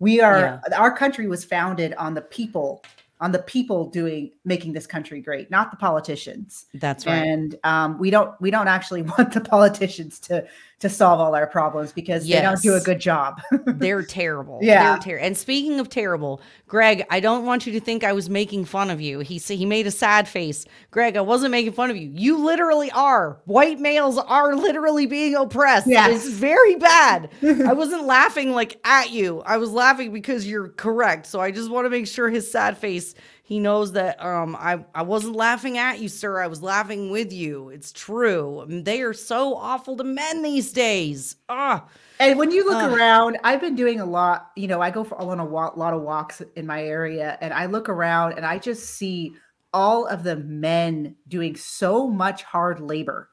We 0.00 0.20
are 0.20 0.60
our 0.76 0.94
country 0.96 1.28
was 1.28 1.44
founded 1.44 1.94
on 1.94 2.14
the 2.14 2.22
people, 2.22 2.82
on 3.24 3.32
the 3.32 3.38
people 3.38 3.86
doing 3.88 4.30
making 4.44 4.74
this 4.74 4.86
country 4.86 5.18
great, 5.22 5.50
not 5.50 5.70
the 5.70 5.78
politicians 5.78 6.66
That's 6.74 7.06
right. 7.06 7.14
and 7.14 7.56
um, 7.64 7.98
we 7.98 8.10
don't 8.10 8.38
we 8.38 8.50
don't 8.50 8.68
actually 8.68 9.00
want 9.18 9.32
the 9.32 9.40
politicians 9.40 10.20
to 10.20 10.46
to 10.80 10.88
solve 10.88 11.20
all 11.20 11.34
our 11.34 11.46
problems 11.46 11.92
because 11.92 12.26
they 12.26 12.40
don't 12.40 12.60
do 12.60 12.74
a 12.74 12.80
good 12.80 12.98
job. 12.98 13.40
They're 13.66 14.02
terrible. 14.02 14.58
Yeah. 14.60 14.92
They're 14.92 14.98
terrible. 14.98 15.26
And 15.26 15.36
speaking 15.36 15.80
of 15.80 15.88
terrible, 15.88 16.40
Greg, 16.66 17.06
I 17.10 17.20
don't 17.20 17.46
want 17.46 17.66
you 17.66 17.72
to 17.72 17.80
think 17.80 18.04
I 18.04 18.12
was 18.12 18.28
making 18.28 18.64
fun 18.66 18.90
of 18.90 19.00
you. 19.00 19.20
He 19.20 19.38
said 19.38 19.56
he 19.58 19.66
made 19.66 19.86
a 19.86 19.90
sad 19.90 20.28
face. 20.28 20.66
Greg, 20.90 21.16
I 21.16 21.20
wasn't 21.20 21.52
making 21.52 21.72
fun 21.72 21.90
of 21.90 21.96
you. 21.96 22.10
You 22.12 22.44
literally 22.44 22.90
are. 22.90 23.40
White 23.44 23.80
males 23.80 24.18
are 24.18 24.54
literally 24.54 25.06
being 25.06 25.34
oppressed. 25.36 25.86
Yes. 25.86 26.26
It's 26.26 26.34
very 26.34 26.76
bad. 26.76 27.30
I 27.42 27.72
wasn't 27.72 28.04
laughing 28.04 28.52
like 28.52 28.78
at 28.84 29.10
you. 29.10 29.40
I 29.46 29.56
was 29.56 29.70
laughing 29.70 30.12
because 30.12 30.46
you're 30.46 30.68
correct. 30.68 31.26
So 31.26 31.40
I 31.40 31.50
just 31.50 31.70
want 31.70 31.86
to 31.86 31.90
make 31.90 32.06
sure 32.06 32.28
his 32.28 32.50
sad 32.50 32.76
face 32.76 33.14
he 33.46 33.60
knows 33.60 33.92
that 33.92 34.20
um 34.24 34.56
I 34.56 34.84
I 34.94 35.02
wasn't 35.02 35.36
laughing 35.36 35.76
at 35.78 36.00
you, 36.00 36.08
sir. 36.08 36.40
I 36.40 36.46
was 36.48 36.62
laughing 36.62 37.10
with 37.10 37.32
you. 37.32 37.68
It's 37.68 37.92
true. 37.92 38.64
They 38.68 39.02
are 39.02 39.12
so 39.12 39.54
awful 39.54 39.96
to 39.98 40.04
men 40.04 40.42
these 40.42 40.72
days. 40.72 41.36
Ah. 41.48 41.86
and 42.18 42.38
when 42.38 42.50
you 42.50 42.64
look 42.64 42.82
Ugh. 42.82 42.92
around, 42.92 43.38
I've 43.44 43.60
been 43.60 43.74
doing 43.76 44.00
a 44.00 44.06
lot. 44.06 44.50
You 44.56 44.66
know, 44.66 44.80
I 44.80 44.90
go 44.90 45.04
for 45.04 45.20
on 45.20 45.38
a 45.40 45.44
lot 45.44 45.92
of 45.94 46.02
walks 46.02 46.40
in 46.56 46.66
my 46.66 46.82
area, 46.82 47.36
and 47.42 47.52
I 47.52 47.66
look 47.66 47.88
around 47.88 48.32
and 48.32 48.46
I 48.46 48.58
just 48.58 48.90
see 48.96 49.34
all 49.74 50.06
of 50.06 50.22
the 50.22 50.36
men 50.36 51.16
doing 51.28 51.54
so 51.56 52.08
much 52.08 52.44
hard 52.44 52.80
labor. 52.80 53.28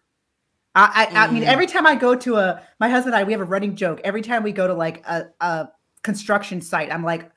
I, 0.75 1.07
I, 1.13 1.25
I 1.25 1.31
mean, 1.31 1.43
Mm. 1.43 1.47
every 1.47 1.67
time 1.67 1.85
I 1.85 1.95
go 1.95 2.15
to 2.15 2.37
a, 2.37 2.61
my 2.79 2.89
husband 2.89 3.13
and 3.13 3.21
I, 3.21 3.25
we 3.25 3.33
have 3.33 3.41
a 3.41 3.45
running 3.45 3.75
joke. 3.75 4.01
Every 4.03 4.21
time 4.21 4.41
we 4.43 4.51
go 4.51 4.67
to 4.67 4.73
like 4.73 5.05
a, 5.05 5.27
a 5.39 5.69
construction 6.01 6.61
site, 6.61 6.91
I'm 6.91 7.03
like, 7.03 7.29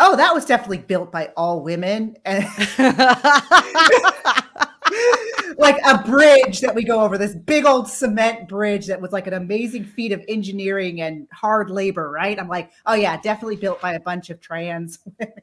oh, 0.00 0.16
that 0.16 0.34
was 0.34 0.44
definitely 0.44 0.78
built 0.78 1.12
by 1.12 1.30
all 1.36 1.62
women. 1.62 2.16
And 2.24 2.44
like 5.58 5.78
a 5.84 6.02
bridge 6.04 6.60
that 6.60 6.74
we 6.74 6.82
go 6.82 7.00
over 7.00 7.18
this 7.18 7.34
big 7.34 7.66
old 7.66 7.88
cement 7.88 8.48
bridge 8.48 8.86
that 8.86 9.00
was 9.00 9.12
like 9.12 9.26
an 9.26 9.34
amazing 9.34 9.84
feat 9.84 10.12
of 10.12 10.24
engineering 10.26 11.02
and 11.02 11.28
hard 11.32 11.70
labor, 11.70 12.10
right? 12.10 12.40
I'm 12.40 12.48
like, 12.48 12.72
oh 12.86 12.94
yeah, 12.94 13.20
definitely 13.20 13.56
built 13.56 13.80
by 13.80 13.92
a 13.92 14.00
bunch 14.00 14.30
of 14.30 14.40
trans 14.40 14.98
women. 15.18 15.34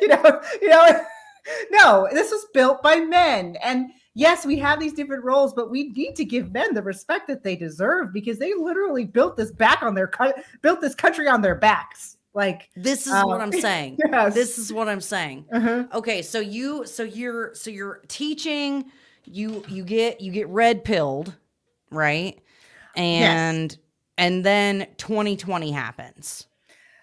you 0.00 0.08
know, 0.08 0.40
you 0.60 0.68
know, 0.68 1.00
no, 1.70 2.08
this 2.12 2.30
was 2.30 2.46
built 2.52 2.82
by 2.82 2.96
men. 2.96 3.56
And 3.62 3.90
yes, 4.14 4.44
we 4.44 4.58
have 4.58 4.78
these 4.78 4.92
different 4.92 5.24
roles, 5.24 5.54
but 5.54 5.70
we 5.70 5.88
need 5.88 6.14
to 6.16 6.24
give 6.24 6.52
men 6.52 6.74
the 6.74 6.82
respect 6.82 7.26
that 7.28 7.42
they 7.42 7.56
deserve 7.56 8.12
because 8.12 8.38
they 8.38 8.52
literally 8.54 9.06
built 9.06 9.36
this 9.36 9.50
back 9.50 9.82
on 9.82 9.94
their 9.94 10.10
built 10.60 10.80
this 10.80 10.94
country 10.94 11.28
on 11.28 11.40
their 11.40 11.54
backs. 11.54 12.18
Like, 12.34 12.70
This 12.76 13.06
is 13.06 13.12
Um, 13.12 13.28
what 13.28 13.40
I'm 13.40 13.52
saying. 13.66 13.98
yes. 14.12 14.34
This 14.34 14.58
is 14.58 14.72
what 14.72 14.88
I'm 14.88 15.00
saying. 15.00 15.46
uh-huh. 15.52 15.84
Okay, 15.94 16.22
so 16.22 16.40
you 16.40 16.86
so 16.86 17.02
you're 17.02 17.54
so 17.54 17.70
you're 17.70 18.02
teaching, 18.08 18.90
you 19.26 19.62
you 19.68 19.84
get 19.84 20.20
you 20.20 20.32
get 20.32 20.48
red 20.48 20.84
pilled, 20.84 21.34
right? 21.90 22.38
and 22.94 23.76
and 24.18 24.44
then 24.44 24.86
2020 24.98 25.70
happens. 25.70 26.46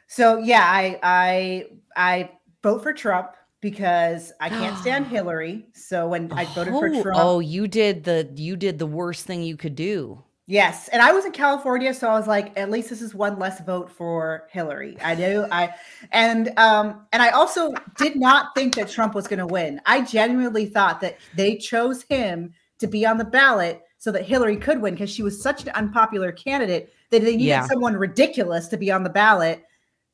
So 0.08 0.38
yeah, 0.40 0.64
I 0.64 1.00
I 1.04 1.66
I 1.96 2.32
vote 2.64 2.84
for 2.84 2.94
Trump 2.94 3.36
because 3.62 4.32
I 4.40 4.50
can't 4.50 4.78
stand 4.78 5.08
Hillary. 5.16 5.66
So 5.74 6.08
when 6.08 6.32
I 6.32 6.46
voted 6.46 6.74
for 6.74 6.90
Oh, 6.90 7.02
Trump, 7.02 7.20
oh, 7.20 7.40
you 7.40 7.68
did 7.68 8.04
the 8.04 8.30
you 8.36 8.56
did 8.56 8.80
the 8.80 8.86
worst 8.88 9.26
thing 9.26 9.44
you 9.44 9.58
could 9.58 9.76
do. 9.76 10.24
Yes, 10.50 10.90
and 10.90 11.02
I 11.02 11.12
was 11.14 11.24
in 11.24 11.32
California, 11.32 11.94
so 11.94 12.10
I 12.10 12.18
was 12.18 12.28
like, 12.28 12.58
at 12.60 12.70
least 12.70 12.90
this 12.90 13.02
is 13.02 13.16
one 13.16 13.40
less 13.40 13.62
vote 13.62 13.90
for 13.90 14.48
Hillary. 14.52 14.98
I 15.02 15.16
knew 15.16 15.46
I, 15.52 15.74
and 16.12 16.52
um, 16.58 17.06
and 17.14 17.22
I 17.22 17.30
also 17.30 17.74
did 17.98 18.18
not 18.18 18.54
think 18.56 18.76
that 18.76 18.90
Trump 18.90 19.14
was 19.16 19.28
going 19.28 19.40
to 19.40 19.48
win. 19.48 19.80
I 19.86 20.02
genuinely 20.02 20.66
thought 20.66 21.00
that 21.02 21.18
they 21.36 21.56
chose 21.56 22.04
him 22.04 22.54
to 22.80 22.88
be 22.88 23.06
on 23.06 23.18
the 23.18 23.26
ballot 23.26 23.82
so 23.98 24.12
that 24.12 24.26
Hillary 24.26 24.58
could 24.58 24.82
win 24.82 24.96
because 24.96 25.10
she 25.10 25.24
was 25.24 25.42
such 25.42 25.64
an 25.64 25.70
unpopular 25.70 26.32
candidate 26.32 26.92
that 27.12 27.22
they 27.22 27.32
needed 27.36 27.46
Yeah. 27.46 27.68
someone 27.68 27.96
ridiculous 27.96 28.68
to 28.70 28.78
be 28.78 28.92
on 28.92 29.04
the 29.04 29.10
ballot 29.10 29.64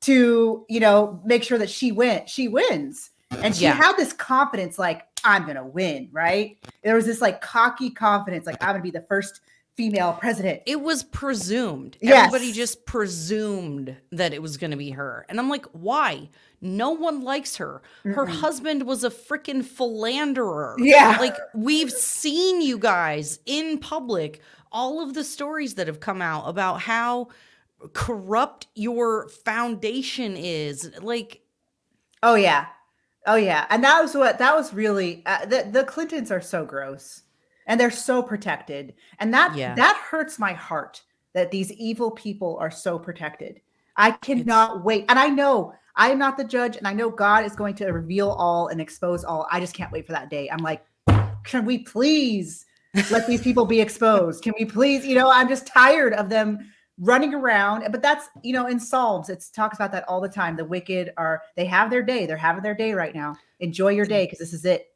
to 0.02 0.66
you 0.70 0.80
know 0.80 1.22
make 1.26 1.44
sure 1.44 1.58
that 1.58 1.70
she 1.70 1.92
went 1.92 2.30
she 2.30 2.48
wins 2.48 3.12
and 3.42 3.56
she 3.56 3.64
Yeah. 3.64 3.74
had 3.74 3.94
this 3.96 4.12
confidence 4.14 4.78
like 4.78 5.04
i'm 5.24 5.46
gonna 5.48 5.66
win 5.66 6.10
right 6.12 6.58
there 6.84 6.96
was 6.96 7.06
this 7.06 7.22
like 7.22 7.42
cocky 7.42 7.90
confidence 7.90 8.46
like 8.46 8.62
i'm 8.62 8.72
gonna 8.74 8.84
be 8.84 8.92
the 8.92 9.06
first 9.08 9.42
female 9.76 10.14
president 10.14 10.62
It 10.66 10.82
was 10.82 11.04
presumed. 11.04 11.98
Yes. 12.02 12.28
Everybody 12.28 12.52
just 12.54 12.86
presumed 12.86 13.96
that 14.12 14.34
it 14.34 14.42
was 14.42 14.58
going 14.58 14.72
to 14.72 14.78
be 14.78 14.92
her. 14.92 15.26
And 15.30 15.40
I'm 15.40 15.50
like, 15.50 15.66
why? 15.74 16.30
No 16.62 16.92
one 16.92 17.22
likes 17.24 17.58
her. 17.58 17.82
Her 18.04 18.26
Mm-mm. 18.26 18.30
husband 18.30 18.84
was 18.84 19.04
a 19.04 19.10
freaking 19.10 19.64
philanderer. 19.64 20.76
Yeah. 20.80 21.18
Like, 21.20 21.36
we've 21.54 21.92
seen 21.92 22.62
you 22.62 22.80
guys 22.80 23.40
in 23.46 23.78
public, 23.78 24.42
all 24.72 25.02
of 25.02 25.14
the 25.14 25.24
stories 25.24 25.76
that 25.76 25.88
have 25.88 26.00
come 26.00 26.22
out 26.22 26.48
about 26.48 26.82
how 26.82 27.28
corrupt 27.94 28.68
your 28.76 29.28
foundation 29.30 30.36
is. 30.38 30.92
Like, 31.02 31.42
oh 32.24 32.36
yeah 32.36 32.66
oh 33.28 33.36
yeah 33.36 33.66
and 33.70 33.84
that 33.84 34.02
was 34.02 34.16
what 34.16 34.40
that 34.40 34.56
was 34.56 34.74
really 34.74 35.22
uh, 35.26 35.46
the, 35.46 35.68
the 35.72 35.84
clintons 35.84 36.32
are 36.32 36.42
so 36.42 36.66
gross 36.66 37.22
and 37.66 37.80
they're 37.80 37.92
so 37.92 38.22
protected. 38.22 38.94
And 39.20 39.34
that 39.34 39.56
Yeah. 39.56 39.76
that 39.76 39.98
hurts 39.98 40.40
my 40.40 40.54
heart 40.54 41.02
that 41.34 41.52
these 41.52 41.72
evil 41.74 42.12
people 42.12 42.58
are 42.60 42.72
so 42.72 42.98
protected. 42.98 43.62
I 43.98 44.12
cannot 44.12 44.84
wait. 44.84 45.06
And 45.10 45.18
i 45.20 45.28
know 45.28 45.74
i 45.98 46.10
am 46.10 46.20
not 46.20 46.36
the 46.36 46.44
judge 46.44 46.76
and 46.76 46.86
i 46.86 46.92
know 46.92 47.10
god 47.10 47.46
is 47.46 47.56
going 47.56 47.74
to 47.76 47.86
reveal 47.88 48.30
all 48.32 48.68
and 48.68 48.82
expose 48.82 49.24
all. 49.24 49.48
I 49.52 49.60
just 49.60 49.74
can't 49.74 49.92
wait 49.92 50.06
for 50.06 50.12
that 50.14 50.30
day. 50.30 50.50
I'm 50.50 50.64
like 50.64 50.84
can 51.44 51.64
we 51.66 51.80
please 51.80 52.66
let 53.12 53.28
these 53.28 53.42
people 53.48 53.66
be 53.66 53.80
exposed? 53.80 54.44
Can 54.44 54.54
we 54.60 54.66
please 54.66 55.06
you 55.06 55.16
know 55.16 55.30
i'm 55.32 55.48
just 55.48 55.68
tired 55.68 56.14
of 56.14 56.30
them 56.30 56.60
running 56.98 57.34
around. 57.34 57.86
But 57.92 58.02
that's 58.02 58.28
you 58.44 58.54
know 58.54 58.68
in 58.68 58.80
psalms 58.80 59.30
it 59.30 59.44
talks 59.54 59.78
about 59.78 59.92
that 59.92 60.06
all 60.08 60.22
the 60.22 60.30
time. 60.30 60.56
The 60.56 60.66
wicked 60.66 61.14
are 61.18 61.42
they 61.56 61.66
have 61.66 61.90
their 61.90 62.04
day. 62.04 62.26
They're 62.26 62.38
having 62.38 62.64
their 62.64 62.76
day 62.76 62.94
right 62.94 63.14
now. 63.14 63.36
Enjoy 63.60 63.90
your 63.90 64.06
day 64.06 64.26
because 64.26 64.40
this 64.40 64.54
is 64.54 64.66
it 64.66 64.88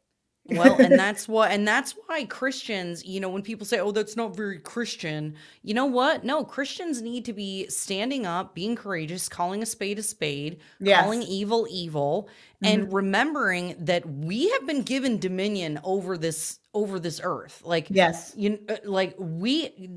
well 0.52 0.76
and 0.80 0.98
that's 1.00 1.28
what 1.28 1.52
and 1.52 1.68
that's 1.68 1.96
why 2.06 2.26
christians 2.26 3.06
you 3.06 3.20
know 3.20 3.30
when 3.30 3.42
people 3.42 3.66
say 3.66 3.80
oh 3.80 3.92
that's 3.92 4.16
not 4.16 4.36
very 4.36 4.60
christian 4.60 5.36
you 5.64 5.74
know 5.74 5.86
what? 5.86 6.24
No 6.24 6.44
christians 6.44 7.02
need 7.02 7.26
to 7.26 7.34
be 7.34 7.68
standing 7.68 8.26
up 8.26 8.56
being 8.56 8.76
courageous 8.76 9.30
calling 9.30 9.62
a 9.62 9.66
spade 9.66 10.00
a 10.00 10.04
spade 10.04 10.60
Yes. 10.80 11.04
calling 11.04 11.22
evil 11.24 11.68
evil 11.70 12.30
and 12.64 12.92
remembering 12.92 13.76
that 13.80 14.08
we 14.08 14.50
have 14.50 14.66
been 14.66 14.82
given 14.84 15.20
dominion 15.20 15.80
over 15.84 16.18
this 16.18 16.60
over 16.74 17.00
this 17.00 17.20
earth. 17.24 17.62
Like 17.66 17.88
yes. 17.90 18.34
you 18.36 18.60
uh, 18.70 18.78
like 18.84 19.16
we 19.18 19.92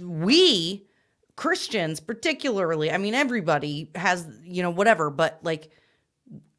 we 0.00 0.86
christians 1.36 2.00
particularly 2.00 2.90
i 2.90 2.98
mean 2.98 3.14
everybody 3.14 3.90
has 3.94 4.26
you 4.42 4.60
know 4.60 4.70
whatever 4.70 5.08
but 5.08 5.38
like 5.42 5.70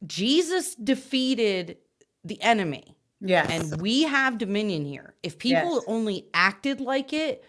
jesus 0.06 0.74
defeated 0.74 1.76
the 2.24 2.40
enemy 2.40 2.96
yes 3.20 3.50
and 3.50 3.80
we 3.80 4.02
have 4.04 4.38
dominion 4.38 4.84
here. 4.84 5.14
If 5.22 5.38
people 5.38 5.74
Yes. 5.74 5.84
only 5.86 6.26
acted 6.34 6.80
like 6.80 7.12
it, 7.12 7.44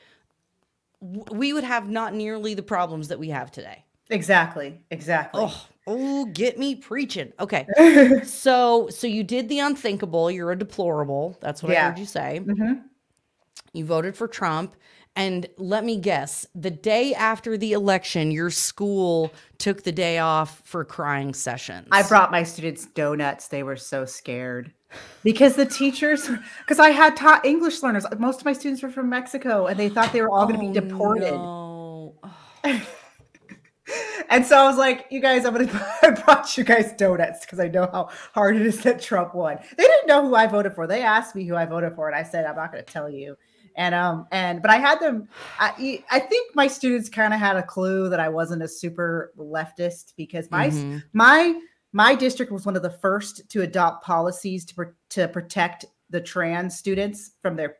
we 1.01 1.51
would 1.53 1.63
have 1.63 1.89
not 1.89 2.13
nearly 2.13 2.53
the 2.53 2.63
problems 2.63 3.07
that 3.07 3.19
we 3.19 3.29
have 3.29 3.51
today. 3.51 3.85
exactly 4.09 4.79
exactly 4.91 5.41
Oh, 5.43 5.67
oh, 5.87 6.25
get 6.25 6.59
me 6.59 6.75
preaching. 6.75 7.31
Okay. 7.39 7.65
So, 8.25 8.89
so 8.89 9.07
you 9.07 9.23
did 9.23 9.49
the 9.49 9.59
unthinkable. 9.59 10.29
You're 10.29 10.51
a 10.51 10.57
deplorable. 10.57 11.37
That's 11.41 11.63
what 11.63 11.71
I 11.75 11.81
heard 11.87 11.97
you 11.99 12.05
say. 12.05 12.41
Mhm. 12.43 12.83
You 13.73 13.85
voted 13.85 14.15
for 14.17 14.27
Trump. 14.27 14.75
And 15.15 15.47
let 15.57 15.83
me 15.83 15.97
guess, 15.97 16.45
the 16.55 16.71
day 16.71 17.13
after 17.13 17.57
the 17.57 17.73
election, 17.73 18.31
your 18.31 18.49
school 18.49 19.33
took 19.57 19.83
the 19.83 19.91
day 19.91 20.19
off 20.19 20.61
for 20.65 20.85
crying 20.85 21.33
sessions. 21.33 21.87
I 21.91 22.03
brought 22.03 22.31
my 22.31 22.43
students 22.43 22.85
donuts. 22.85 23.47
They 23.47 23.63
were 23.63 23.75
so 23.75 24.05
scared 24.05 24.73
because 25.23 25.55
the 25.55 25.65
teachers, 25.65 26.29
because 26.59 26.79
I 26.79 26.89
had 26.89 27.15
taught 27.15 27.45
English 27.45 27.81
learners. 27.83 28.05
Most 28.17 28.39
of 28.39 28.45
my 28.45 28.53
students 28.53 28.81
were 28.83 28.89
from 28.89 29.09
Mexico 29.09 29.67
and 29.67 29.79
they 29.79 29.89
thought 29.89 30.11
they 30.13 30.21
were 30.21 30.29
all 30.31 30.45
going 30.47 30.59
to 30.59 30.71
be 30.71 30.77
Oh, 30.79 30.81
deported. 30.81 31.31
no. 31.31 32.15
And 34.29 34.45
so 34.45 34.57
I 34.57 34.67
was 34.67 34.77
like, 34.77 35.07
you 35.09 35.19
guys, 35.19 35.43
I'm 35.45 35.53
going 35.53 35.67
to, 35.69 35.87
I 36.03 36.11
brought 36.11 36.57
you 36.57 36.63
guys 36.63 36.93
donuts 36.93 37.41
because 37.45 37.59
I 37.59 37.67
know 37.67 37.89
how 37.91 38.09
hard 38.33 38.55
it 38.55 38.61
is 38.65 38.81
that 38.83 39.01
Trump 39.01 39.35
won. 39.35 39.57
They 39.77 39.83
didn't 39.83 40.07
know 40.07 40.25
who 40.25 40.35
I 40.35 40.47
voted 40.47 40.73
for. 40.75 40.87
They 40.87 41.01
asked 41.01 41.35
me 41.35 41.43
who 41.45 41.55
I 41.55 41.65
voted 41.65 41.95
for. 41.95 42.07
And 42.07 42.15
I 42.15 42.23
said, 42.23 42.45
I'm 42.45 42.55
not 42.55 42.71
going 42.71 42.85
to 42.85 42.89
tell 42.89 43.09
you. 43.09 43.35
And, 43.75 43.93
um, 43.93 44.27
and, 44.31 44.61
but 44.61 44.71
I 44.71 44.77
had 44.77 44.99
them, 45.01 45.27
I, 45.59 46.03
I 46.09 46.19
think 46.19 46.55
my 46.55 46.67
students 46.67 47.09
kind 47.09 47.33
of 47.33 47.39
had 47.39 47.57
a 47.57 47.63
clue 47.63 48.07
that 48.09 48.19
I 48.19 48.29
wasn't 48.29 48.61
a 48.63 48.67
super 48.67 49.33
leftist 49.37 50.13
because 50.15 50.49
my, 50.51 50.69
Mhm. 50.69 51.03
my 51.11 51.59
my 51.93 52.15
district 52.15 52.51
was 52.51 52.65
one 52.65 52.75
of 52.75 52.83
the 52.83 52.89
first 52.89 53.49
to 53.49 53.61
adopt 53.61 54.03
policies 54.03 54.65
to 54.65 54.93
to 55.09 55.27
protect 55.27 55.85
the 56.09 56.21
trans 56.21 56.77
students 56.77 57.31
from 57.41 57.55
their 57.55 57.75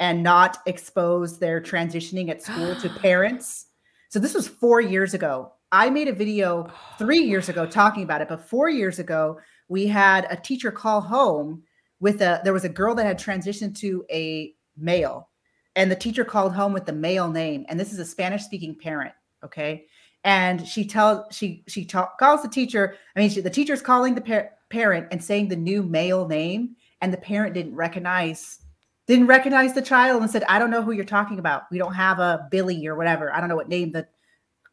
and 0.00 0.22
not 0.22 0.58
expose 0.66 1.38
their 1.38 1.60
transitioning 1.60 2.28
at 2.28 2.42
school 2.42 2.74
to 2.76 2.88
parents. 3.00 3.66
So 4.08 4.18
this 4.18 4.34
was 4.34 4.48
4 4.48 4.80
years 4.80 5.14
ago. 5.14 5.52
I 5.70 5.88
made 5.88 6.08
a 6.08 6.12
video 6.12 6.70
3 6.98 7.18
years 7.18 7.48
ago 7.48 7.66
talking 7.66 8.02
about 8.02 8.20
it, 8.20 8.28
but 8.28 8.48
4 8.48 8.68
years 8.68 8.98
ago 8.98 9.38
we 9.68 9.86
had 9.86 10.26
a 10.30 10.36
teacher 10.36 10.70
call 10.70 11.00
home 11.00 11.62
with 12.00 12.20
a 12.20 12.40
there 12.44 12.52
was 12.52 12.64
a 12.64 12.68
girl 12.68 12.94
that 12.96 13.06
had 13.06 13.18
transitioned 13.18 13.76
to 13.78 14.04
a 14.10 14.54
male 14.76 15.28
and 15.76 15.90
the 15.90 15.96
teacher 15.96 16.24
called 16.24 16.52
home 16.52 16.72
with 16.72 16.84
the 16.84 16.92
male 16.92 17.28
name 17.30 17.64
and 17.68 17.78
this 17.78 17.92
is 17.92 17.98
a 17.98 18.04
Spanish 18.04 18.42
speaking 18.42 18.76
parent, 18.76 19.14
okay? 19.44 19.86
And 20.24 20.66
she 20.66 20.86
tells 20.86 21.34
she 21.34 21.64
she 21.66 21.84
ta- 21.84 22.12
calls 22.18 22.42
the 22.42 22.48
teacher 22.48 22.96
i 23.16 23.20
mean 23.20 23.30
she, 23.30 23.40
the 23.40 23.50
teacher's 23.50 23.82
calling 23.82 24.14
the 24.14 24.20
par- 24.20 24.50
parent 24.70 25.06
and 25.10 25.22
saying 25.22 25.48
the 25.48 25.56
new 25.56 25.82
male 25.82 26.26
name 26.26 26.76
and 27.00 27.12
the 27.12 27.18
parent 27.18 27.54
didn't 27.54 27.74
recognize 27.74 28.60
didn't 29.06 29.26
recognize 29.26 29.74
the 29.74 29.82
child 29.82 30.22
and 30.22 30.30
said 30.30 30.44
i 30.44 30.58
don't 30.58 30.70
know 30.70 30.82
who 30.82 30.92
you're 30.92 31.04
talking 31.04 31.38
about. 31.38 31.64
We 31.70 31.78
don't 31.78 31.94
have 31.94 32.18
a 32.18 32.46
billy 32.50 32.86
or 32.86 32.94
whatever. 32.94 33.32
I 33.32 33.40
don't 33.40 33.48
know 33.48 33.56
what 33.56 33.68
name 33.68 33.92
the 33.92 34.06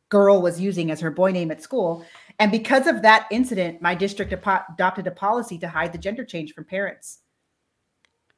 girl 0.10 0.42
was 0.42 0.60
using 0.60 0.92
as 0.92 1.00
her 1.00 1.12
boy 1.12 1.32
name 1.32 1.52
at 1.52 1.62
school. 1.62 2.04
And 2.40 2.52
because 2.52 2.88
of 2.88 3.02
that 3.02 3.28
incident 3.32 3.82
my 3.82 3.96
district 3.96 4.34
apo- 4.34 4.64
adopted 4.74 5.08
a 5.08 5.12
policy 5.12 5.58
to 5.60 5.68
hide 5.68 5.92
the 5.92 5.98
gender 5.98 6.24
change 6.24 6.54
from 6.54 6.66
parents 6.66 7.20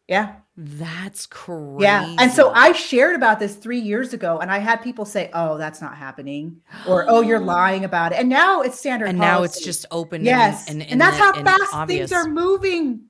yeah 0.07 0.35
That's 0.57 1.25
crazy. 1.25 1.83
yeah. 1.83 2.15
And 2.19 2.31
so 2.31 2.51
I 2.51 2.71
shared 2.73 3.15
about 3.15 3.39
this 3.39 3.55
three 3.55 3.79
years 3.79 4.13
ago, 4.13 4.39
and 4.39 4.51
I 4.51 4.57
had 4.59 4.77
people 4.81 5.05
say, 5.05 5.29
oh, 5.33 5.57
that's 5.57 5.81
not 5.81 5.95
happening, 5.97 6.61
or 6.87 7.05
oh, 7.07 7.21
you're 7.21 7.39
lying 7.57 7.85
about 7.85 8.11
it. 8.11 8.19
And 8.19 8.29
now 8.29 8.61
it's 8.61 8.77
standard. 8.77 9.07
and 9.09 9.17
now 9.17 9.43
it's 9.43 9.61
just 9.63 9.85
open. 9.91 10.23
yes. 10.25 10.69
and, 10.69 10.81
And, 10.83 10.99
that's 10.99 11.17
the- 11.17 11.23
how 11.23 11.33
fast 11.43 11.73
obvious. 11.73 12.09
things 12.09 12.25
are 12.25 12.29
moving. 12.29 13.01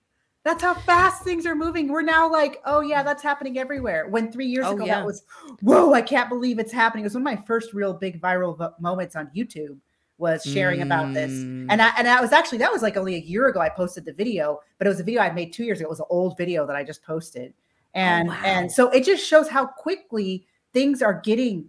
That's 0.44 0.64
how 0.64 0.74
fast 0.74 1.24
things 1.24 1.46
are 1.46 1.54
moving. 1.56 1.88
We're 1.88 2.02
now 2.02 2.32
like, 2.32 2.62
oh, 2.66 2.82
yeah, 2.82 3.04
that's 3.04 3.22
happening 3.22 3.60
everywhere. 3.60 4.08
When 4.10 4.32
three 4.32 4.48
years 4.48 4.66
Oh, 4.68 4.74
ago, 4.76 4.86
yeah. 4.86 4.96
that 4.96 5.06
was, 5.06 5.24
whoa, 5.62 5.94
I 5.94 6.02
can't 6.02 6.30
believe 6.30 6.58
it's 6.58 6.72
happening. 6.72 7.04
It 7.04 7.08
was 7.08 7.14
one 7.14 7.22
of 7.22 7.26
my 7.26 7.46
first 7.46 7.74
real 7.74 7.94
big 7.94 8.20
viral 8.20 8.58
vo- 8.58 8.74
moments 8.80 9.16
on 9.16 9.30
YouTube 9.36 9.78
was 10.22 10.44
sharing 10.44 10.82
about 10.82 11.14
this. 11.14 11.32
Mm. 11.32 11.68
And 11.70 11.82
I 11.82 11.92
and 11.98 12.08
I 12.08 12.22
was 12.22 12.32
actually 12.32 12.60
that 12.60 12.72
was 12.72 12.82
like 12.82 12.96
only 12.96 13.16
a 13.16 13.20
year 13.20 13.48
ago 13.48 13.60
I 13.60 13.68
posted 13.70 14.06
the 14.06 14.14
video, 14.14 14.60
but 14.78 14.88
it 14.88 14.90
was 14.90 15.00
a 15.02 15.04
video 15.04 15.22
I 15.22 15.32
made 15.32 15.52
two 15.52 15.66
years 15.66 15.80
ago. 15.80 15.88
It 15.88 15.90
was 15.90 16.00
an 16.00 16.06
old 16.10 16.38
video 16.38 16.66
that 16.68 16.76
I 16.76 16.84
just 16.84 17.04
posted. 17.04 17.54
And 17.94 18.30
Oh, 18.30 18.32
wow. 18.32 18.42
and 18.46 18.72
so 18.72 18.90
it 18.92 19.04
just 19.04 19.28
shows 19.28 19.50
how 19.50 19.66
quickly 19.66 20.46
things 20.72 21.02
are 21.02 21.20
getting 21.22 21.66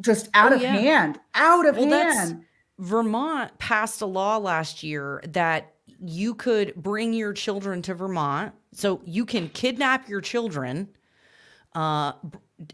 just 0.00 0.30
out 0.32 0.52
Oh, 0.52 0.56
of 0.56 0.62
yeah. 0.62 0.76
hand, 0.76 1.18
out 1.34 1.66
of 1.66 1.76
Well, 1.76 1.90
hand. 1.90 2.44
Vermont 2.78 3.58
passed 3.58 4.00
a 4.00 4.06
law 4.06 4.38
last 4.38 4.82
year 4.82 5.20
that 5.28 5.74
you 6.00 6.34
could 6.34 6.74
bring 6.76 7.12
your 7.12 7.32
children 7.32 7.82
to 7.82 7.94
Vermont. 7.94 8.54
So 8.72 9.02
you 9.04 9.26
can 9.26 9.48
kidnap 9.48 10.08
your 10.08 10.20
children 10.20 10.88
uh, 11.74 12.12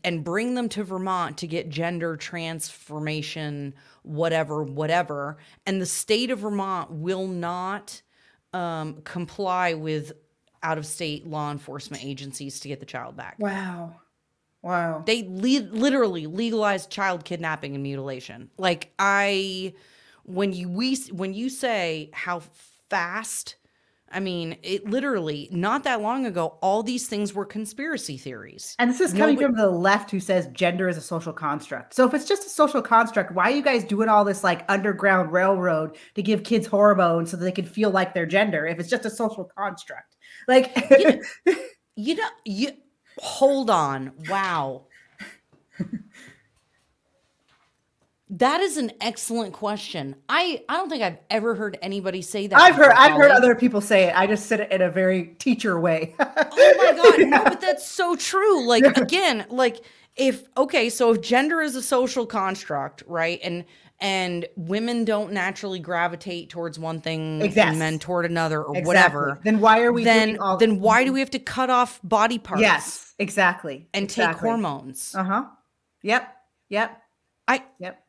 and 0.03 0.25
bring 0.25 0.55
them 0.55 0.69
to 0.71 0.85
Vermont 0.85 1.39
to 1.39 1.47
get 1.47 1.69
gender 1.69 2.17
transformation, 2.17 3.75
whatever, 4.03 4.63
whatever. 4.63 5.37
And 5.67 5.81
the 5.81 5.87
state 5.87 6.31
of 6.31 6.41
Vermont 6.41 6.91
will 6.91 7.27
not 7.27 8.01
um, 8.53 9.03
comply 9.03 9.75
with 9.75 10.13
out 10.63 10.79
of 10.79 10.87
state 10.87 11.27
law 11.27 11.51
enforcement 11.51 12.05
agencies 12.05 12.61
to 12.61 12.69
get 12.69 12.81
the 12.81 12.87
child 12.87 13.17
back. 13.17 13.37
Wow. 13.39 13.97
Wow. 14.63 15.03
They 15.05 15.23
le- 15.23 15.69
literally 15.71 16.27
legalized 16.27 16.89
child 16.89 17.27
kidnapping 17.27 17.75
and 17.75 17.83
mutilation. 17.83 18.49
Like 18.57 18.93
I, 18.99 19.75
when 20.23 20.55
you 20.55 20.71
we 20.71 20.97
when 21.13 21.35
you 21.35 21.51
say 21.51 22.09
how 22.15 22.41
fast, 22.89 23.57
I 24.15 24.21
mean 24.21 24.57
it 24.63 24.89
literally 24.89 25.49
not 25.51 25.85
that 25.85 26.01
long 26.01 26.25
ago. 26.25 26.57
All 26.63 26.83
these 26.83 27.07
things 27.09 27.35
were 27.35 27.45
conspiracy 27.45 28.17
theories. 28.17 28.77
And 28.79 28.89
this 28.91 29.01
is 29.01 29.13
coming 29.13 29.35
Nobody- 29.35 29.45
from 29.47 29.57
the 29.57 29.69
left 29.71 30.11
who 30.11 30.21
says 30.21 30.47
gender 30.53 30.89
is 30.89 30.97
a 30.97 31.01
social 31.03 31.33
construct. 31.33 31.95
So 31.95 32.07
if 32.07 32.15
it's 32.15 32.25
just 32.25 32.47
a 32.47 32.49
social 32.49 32.81
construct, 32.81 33.33
why 33.33 33.45
are 33.51 33.55
you 33.55 33.63
guys 33.63 33.85
doing 33.85 34.09
all 34.09 34.25
this 34.25 34.45
like 34.45 34.65
underground 34.69 35.33
railroad 35.33 35.97
to 36.15 36.23
give 36.23 36.45
kids 36.45 36.67
hormones 36.67 37.31
so 37.31 37.37
that 37.37 37.45
they 37.45 37.53
can 37.53 37.67
feel 37.67 37.91
like 37.91 38.15
their 38.15 38.27
gender 38.27 38.67
if 38.67 38.79
it's 38.79 38.89
just 38.89 39.05
a 39.05 39.11
social 39.11 39.51
construct? 39.59 40.17
Like 40.49 40.73
Yeah. 40.97 41.17
You 41.97 42.15
know, 42.17 42.29
you 42.45 42.71
hold 43.19 43.69
on. 43.71 44.13
Wow. 44.29 44.87
That 48.31 48.61
is 48.61 48.79
an 48.79 48.91
excellent 49.01 49.53
question. 49.53 50.17
I 50.29 50.63
I 50.69 50.77
don't 50.77 50.89
think 50.89 51.03
I've 51.03 51.19
ever 51.31 51.55
heard 51.55 51.79
anybody 51.83 52.23
say 52.23 52.47
that. 52.47 52.59
I've 52.59 52.75
heard 52.75 52.93
I've 52.93 53.13
heard 53.13 53.31
other 53.31 53.55
people 53.55 53.81
say 53.83 54.05
it. 54.05 54.17
I 54.17 54.27
just 54.27 54.47
said 54.47 54.61
it 54.61 54.73
in 54.73 54.81
a 54.81 54.91
very 54.91 55.35
teacher 55.39 55.79
way. 55.79 56.15
Oh 56.57 56.75
my 56.79 56.93
god, 56.93 57.29
no, 57.29 57.45
but 57.45 57.61
that's 57.61 57.87
so 57.87 58.17
true. 58.17 58.67
Like 58.67 58.85
again, 58.97 59.45
like 59.51 59.85
if 60.17 60.45
okay, 60.57 60.89
so 60.89 61.13
if 61.13 61.21
gender 61.21 61.61
is 61.61 61.77
a 61.77 61.83
social 61.83 62.27
construct, 62.27 63.03
right? 63.07 63.41
And 63.43 63.65
and 64.01 64.47
women 64.57 65.05
don't 65.05 65.33
naturally 65.33 65.79
gravitate 65.79 66.51
towards 66.51 66.79
one 66.79 67.01
thing 67.01 67.43
Exact- 67.43 67.71
and 67.71 67.79
men 67.79 67.99
toward 67.99 68.27
another 68.27 68.63
or 68.63 68.77
Exactly. 68.77 68.87
whatever. 68.87 69.41
Then 69.45 69.61
why 69.61 69.83
are 69.83 69.93
we 69.93 70.05
Then 70.05 70.29
doing 70.29 70.41
all 70.41 70.57
then 70.57 70.81
why 70.81 71.05
do 71.05 71.13
we 71.13 71.21
have 71.21 71.31
to 71.31 71.39
cut 71.39 71.71
off 71.71 72.01
body 72.03 72.39
parts 72.39 72.63
Yes, 72.63 73.15
exactly. 73.19 73.89
and 73.93 74.09
take 74.09 74.31
hormones? 74.37 75.15
Uh-huh. 75.15 75.45
Yep. 76.03 76.37
Yep. 76.71 77.03
I 77.49 77.63
Yep. 77.79 78.04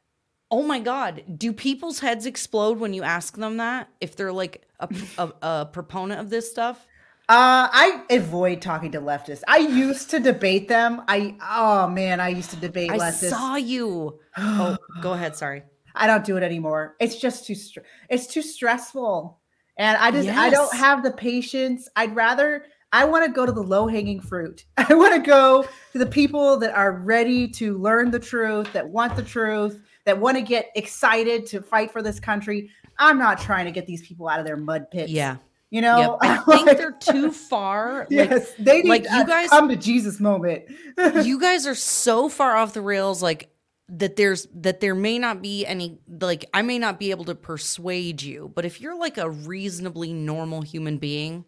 Oh 0.51 0.63
my 0.63 0.79
God. 0.79 1.23
Do 1.37 1.51
people's 1.51 1.99
heads 1.99 2.25
explode 2.25 2.79
when 2.79 2.93
you 2.93 3.03
ask 3.03 3.35
them 3.35 3.57
that? 3.57 3.89
If 3.99 4.15
they're 4.15 4.31
like 4.31 4.67
a, 4.79 4.89
a, 5.17 5.31
a 5.41 5.65
proponent 5.71 6.21
of 6.21 6.29
this 6.29 6.49
stuff? 6.49 6.85
Uh, 7.27 7.67
I 7.71 8.03
avoid 8.11 8.61
talking 8.61 8.91
to 8.91 9.01
leftists. 9.01 9.41
I 9.47 9.57
used 9.57 10.11
to 10.11 10.19
debate 10.19 10.67
them. 10.67 11.01
I 11.07 11.35
oh 11.41 11.87
man, 11.87 12.19
I 12.19 12.29
used 12.29 12.51
to 12.51 12.55
debate 12.57 12.91
I 12.91 12.97
leftists. 12.97 13.29
saw 13.29 13.55
you. 13.55 14.19
Oh, 14.37 14.77
go 15.01 15.13
ahead. 15.13 15.35
Sorry. 15.35 15.63
I 15.95 16.07
don't 16.07 16.25
do 16.25 16.35
it 16.37 16.43
anymore. 16.43 16.95
It's 16.99 17.15
just 17.15 17.47
too 17.47 17.55
str- 17.55 17.79
it's 18.09 18.27
too 18.27 18.41
stressful. 18.41 19.39
And 19.77 19.97
I 19.97 20.11
just 20.11 20.29
I 20.29 20.49
don't 20.49 20.73
have 20.75 21.03
the 21.03 21.11
patience. 21.11 21.89
I'd 21.95 22.15
rather 22.15 22.65
I 22.91 23.05
want 23.05 23.25
to 23.25 23.31
go 23.31 23.45
to 23.45 23.51
the 23.51 23.63
low-hanging 23.63 24.21
fruit. 24.21 24.65
I 24.77 24.93
want 24.93 25.15
to 25.15 25.19
go 25.19 25.65
to 25.93 25.97
the 25.97 26.05
people 26.05 26.57
that 26.59 26.75
are 26.75 26.93
ready 26.93 27.47
to 27.49 27.77
learn 27.77 28.11
the 28.11 28.19
truth, 28.19 28.71
that 28.73 28.87
want 28.87 29.15
the 29.15 29.23
truth, 29.23 29.81
that 30.05 30.19
want 30.19 30.37
to 30.37 30.41
get 30.41 30.69
excited 30.75 31.45
to 31.47 31.61
fight 31.61 31.91
for 31.91 32.01
this 32.01 32.19
country. 32.19 32.69
I'm 32.97 33.17
not 33.17 33.39
trying 33.39 33.65
to 33.65 33.71
get 33.71 33.85
these 33.87 34.05
people 34.07 34.27
out 34.27 34.39
of 34.39 34.45
their 34.45 34.57
mud 34.57 34.89
pits. 34.91 35.11
Yeah. 35.11 35.37
You 35.71 35.81
Yep. 35.81 35.83
know, 35.83 36.17
I 36.21 36.37
think 36.63 36.77
they're 36.77 36.91
too 36.93 37.31
far. 37.31 38.07
Like, 38.09 38.29
yes, 38.29 38.53
they 38.57 38.81
need 38.83 38.89
like, 38.89 39.03
you 39.11 39.25
guys- 39.25 39.49
come 39.49 39.67
to 39.69 39.75
Jesus 39.75 40.19
moment. 40.19 40.63
you 41.23 41.39
guys 41.39 41.67
are 41.67 41.75
so 41.75 42.29
far 42.29 42.55
off 42.55 42.73
the 42.73 42.81
rails 42.81 43.21
like 43.21 43.49
that 43.89 44.15
there's 44.15 44.47
that 44.53 44.79
there 44.79 44.95
may 44.95 45.19
not 45.19 45.41
be 45.43 45.65
any 45.65 45.99
like 46.21 46.45
I 46.53 46.61
may 46.63 46.79
not 46.79 46.97
be 46.99 47.11
able 47.11 47.25
to 47.25 47.35
persuade 47.35 48.21
you, 48.21 48.51
but 48.55 48.63
if 48.65 48.79
you're 48.81 48.97
like 48.97 49.17
a 49.17 49.29
reasonably 49.29 50.13
normal 50.13 50.61
human 50.61 50.97
being 50.97 51.45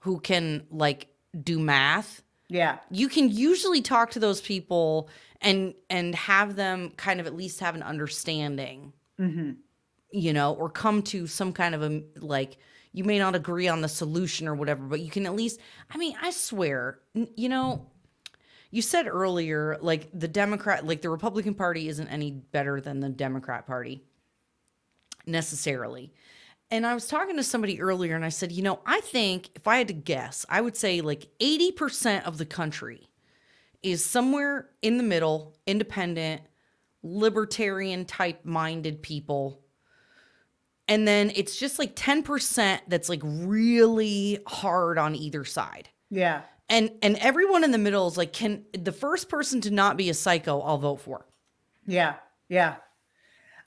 who 0.00 0.18
can 0.20 0.66
like 0.70 1.08
do 1.42 1.58
math, 1.58 2.22
yeah, 2.48 2.78
you 2.90 3.08
can 3.08 3.28
usually 3.30 3.82
talk 3.82 4.10
to 4.12 4.18
those 4.18 4.40
people 4.40 5.08
and 5.40 5.74
and 5.88 6.14
have 6.14 6.56
them 6.56 6.90
kind 6.96 7.20
of 7.20 7.26
at 7.26 7.34
least 7.34 7.60
have 7.60 7.74
an 7.74 7.82
understanding 7.82 8.92
hmm 9.18 9.52
you 10.12 10.32
know 10.32 10.54
or 10.54 10.68
come 10.68 11.02
to 11.02 11.26
some 11.26 11.52
kind 11.52 11.74
of 11.74 11.82
a 11.82 12.02
like 12.16 12.58
you 12.92 13.04
may 13.04 13.18
not 13.18 13.34
agree 13.34 13.68
on 13.68 13.80
the 13.80 13.88
solution 13.88 14.48
or 14.48 14.54
whatever 14.54 14.82
but 14.82 15.00
you 15.00 15.10
can 15.10 15.26
at 15.26 15.34
least 15.34 15.60
i 15.90 15.96
mean 15.96 16.14
i 16.20 16.30
swear 16.30 16.98
you 17.36 17.48
know 17.48 17.86
you 18.70 18.82
said 18.82 19.06
earlier 19.06 19.78
like 19.80 20.08
the 20.12 20.28
democrat 20.28 20.86
like 20.86 21.00
the 21.02 21.08
republican 21.08 21.54
party 21.54 21.88
isn't 21.88 22.08
any 22.08 22.30
better 22.30 22.80
than 22.80 23.00
the 23.00 23.08
democrat 23.08 23.66
party 23.66 24.02
necessarily. 25.26 26.12
And 26.72 26.86
i 26.86 26.94
was 26.94 27.06
talking 27.06 27.36
to 27.36 27.42
somebody 27.42 27.80
earlier 27.80 28.14
and 28.14 28.24
i 28.24 28.28
said 28.28 28.52
you 28.52 28.62
know 28.62 28.80
i 28.86 29.00
think 29.00 29.50
if 29.54 29.66
i 29.66 29.76
had 29.76 29.88
to 29.88 29.94
guess 29.94 30.46
i 30.48 30.60
would 30.60 30.76
say 30.76 31.00
like 31.00 31.28
80% 31.40 32.24
of 32.24 32.38
the 32.38 32.46
country 32.46 33.09
is 33.82 34.04
somewhere 34.04 34.68
in 34.82 34.96
the 34.96 35.02
middle 35.02 35.56
independent 35.66 36.42
libertarian 37.02 38.04
type 38.04 38.44
minded 38.44 39.02
people 39.02 39.62
and 40.86 41.06
then 41.06 41.30
it's 41.36 41.56
just 41.56 41.78
like 41.78 41.94
10% 41.94 42.80
that's 42.88 43.08
like 43.08 43.20
really 43.22 44.40
hard 44.46 44.98
on 44.98 45.14
either 45.14 45.44
side 45.44 45.88
yeah, 46.12 46.42
and 46.68 46.90
and 47.02 47.16
everyone 47.18 47.62
in 47.62 47.70
the 47.70 47.78
middle 47.78 48.08
is 48.08 48.16
like 48.16 48.32
can 48.32 48.64
the 48.72 48.92
first 48.92 49.28
person 49.28 49.60
to 49.60 49.70
not 49.70 49.96
be 49.96 50.10
a 50.10 50.14
psycho 50.14 50.60
i'll 50.60 50.78
vote 50.78 51.00
for 51.00 51.24
yeah, 51.90 52.14
yeah. 52.48 52.76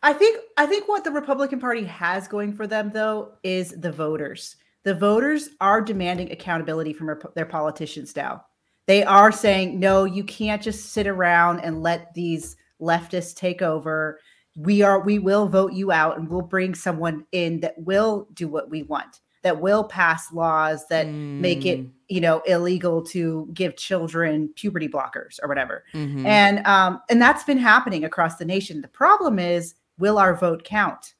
I 0.02 0.14
think 0.14 0.40
I 0.58 0.66
think 0.66 0.88
what 0.88 1.04
the 1.04 1.12
Republican 1.12 1.60
Party 1.60 1.84
has 1.86 2.28
going 2.28 2.54
for 2.54 2.68
them 2.68 2.92
though 2.92 3.34
is 3.44 3.72
the 3.72 3.92
voters. 3.92 4.56
The 4.84 4.94
voters 4.94 5.50
are 5.62 5.82
demanding 5.82 6.32
accountability 6.32 6.94
from 6.94 7.18
their 7.36 7.46
politicians 7.46 8.16
now. 8.16 8.46
They 8.86 9.04
are 9.04 9.32
saying, 9.32 9.80
"No, 9.80 10.04
you 10.04 10.24
can't 10.24 10.62
just 10.62 10.92
sit 10.92 11.08
around 11.08 11.62
and 11.62 11.82
let 11.82 12.14
these 12.14 12.56
leftists 12.82 13.34
take 13.36 13.62
over. 13.62 14.20
We 14.58 14.82
are 14.82 15.00
we 15.00 15.20
will 15.20 15.48
vote 15.48 15.74
you 15.74 15.92
out 15.92 16.18
and 16.18 16.30
we'll 16.30 16.42
bring 16.42 16.76
someone 16.76 17.26
in 17.32 17.60
that 17.62 17.76
will 17.78 18.28
do 18.34 18.48
what 18.48 18.70
we 18.70 18.84
want. 18.84 19.22
That 19.42 19.60
will 19.62 19.84
pass 19.86 20.32
laws 20.32 20.88
that 20.90 21.08
make 21.08 21.66
it, 21.66 21.80
Mm. 21.82 21.92
you 22.10 22.22
know, 22.22 22.42
illegal 22.46 23.02
to 23.08 23.50
give 23.54 23.76
children 23.78 24.50
puberty 24.56 24.88
blockers 24.90 25.40
or 25.42 25.48
whatever." 25.48 25.84
Mhm. 25.94 26.26
and 26.26 26.66
um 26.68 27.02
and 27.10 27.22
that's 27.22 27.44
been 27.44 27.58
happening 27.58 28.04
across 28.04 28.36
the 28.38 28.46
nation 28.46 28.82
the 28.82 28.88
problem 28.90 29.40
is 29.40 29.76
will 29.98 30.18
our 30.18 30.36
vote 30.36 30.64
count 30.64 31.14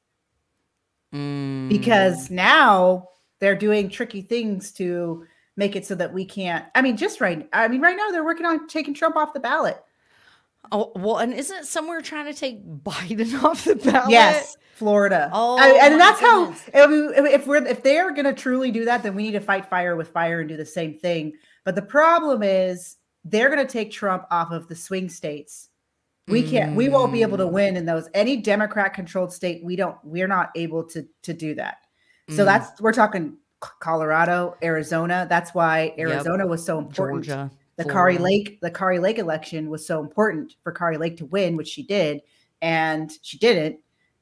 Mm. 1.14 1.68
because 1.68 2.30
now 2.30 3.08
they're 3.40 3.54
doing 3.56 3.88
tricky 3.88 4.22
things 4.22 4.72
to 4.72 5.26
make 5.56 5.76
it 5.76 5.86
so 5.86 5.94
that 5.94 6.12
we 6.12 6.24
can't 6.24 6.64
i 6.74 6.82
mean 6.82 6.96
just 6.96 7.20
right 7.20 7.48
i 7.52 7.68
mean 7.68 7.80
right 7.80 7.96
now 7.96 8.10
they're 8.10 8.24
working 8.24 8.46
on 8.46 8.66
taking 8.66 8.92
trump 8.94 9.16
off 9.16 9.32
the 9.32 9.40
ballot 9.40 9.82
oh 10.72 10.92
well 10.96 11.18
and 11.18 11.32
isn't 11.34 11.64
somewhere 11.66 12.00
trying 12.00 12.26
to 12.26 12.34
take 12.38 12.64
biden 12.82 13.42
off 13.42 13.64
the 13.64 13.76
ballot 13.76 14.10
yes 14.10 14.56
florida 14.74 15.30
Oh, 15.32 15.56
I- 15.58 15.86
and 15.86 16.00
that's 16.00 16.20
goodness. 16.20 16.62
how 16.74 16.90
if, 17.14 17.40
if 17.42 17.46
we're 17.46 17.64
if 17.66 17.82
they 17.82 17.98
are 17.98 18.10
going 18.10 18.24
to 18.24 18.32
truly 18.32 18.70
do 18.70 18.84
that 18.86 19.02
then 19.02 19.14
we 19.14 19.22
need 19.24 19.32
to 19.32 19.40
fight 19.40 19.66
fire 19.70 19.94
with 19.96 20.08
fire 20.08 20.40
and 20.40 20.48
do 20.48 20.56
the 20.56 20.66
same 20.66 20.98
thing 20.98 21.34
but 21.64 21.74
the 21.74 21.82
problem 21.82 22.42
is 22.42 22.96
they're 23.24 23.48
going 23.54 23.64
to 23.64 23.72
take 23.72 23.90
trump 23.92 24.26
off 24.30 24.50
of 24.50 24.66
the 24.68 24.74
swing 24.76 25.08
states 25.08 25.68
we 26.26 26.42
can't 26.42 26.74
we 26.74 26.88
won't 26.88 27.12
be 27.12 27.20
able 27.22 27.36
to 27.36 27.44
Mm. 27.44 27.52
win 27.52 27.76
in 27.76 27.84
those 27.86 28.08
any 28.14 28.38
democrat 28.38 28.94
controlled 28.94 29.32
state 29.32 29.62
we 29.62 29.76
don't 29.76 29.96
we're 30.02 30.26
not 30.26 30.50
able 30.56 30.82
to 30.84 31.06
to 31.22 31.32
do 31.34 31.54
that 31.54 31.76
so 32.30 32.42
Mm. 32.42 32.46
that's 32.46 32.80
we're 32.80 32.92
talking 32.92 33.36
colorado 33.80 34.56
arizona. 34.62 35.26
That's 35.28 35.54
why 35.54 35.94
arizona 35.98 36.46
was 36.46 36.64
so 36.64 36.78
important. 36.78 37.24
Georgia 37.24 37.50
the 37.76 37.84
Kari 37.84 38.18
Lake, 38.18 38.60
the 38.60 38.70
Kari 38.70 39.00
Lake 39.00 39.18
election 39.18 39.68
was 39.68 39.84
so 39.84 39.98
important 40.00 40.54
for 40.62 40.70
Kari 40.70 40.96
Lake 40.96 41.16
to 41.16 41.26
win, 41.26 41.56
which 41.56 41.66
she 41.66 41.82
did, 41.82 42.20
and 42.62 43.10
she 43.22 43.36
didn't 43.36 43.80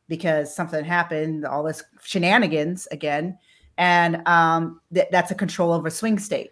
because 0.09 0.55
something 0.55 0.85
happened, 0.85 1.45
all 1.45 1.63
this 1.63 1.83
shenanigans 2.03 2.89
again, 2.91 3.39
and 3.77 4.27
um, 4.27 4.81
th- 4.95 5.09
that's 5.11 5.31
a 5.31 5.35
control 5.35 5.71
over 5.73 5.91
swing 5.91 6.19
state 6.19 6.51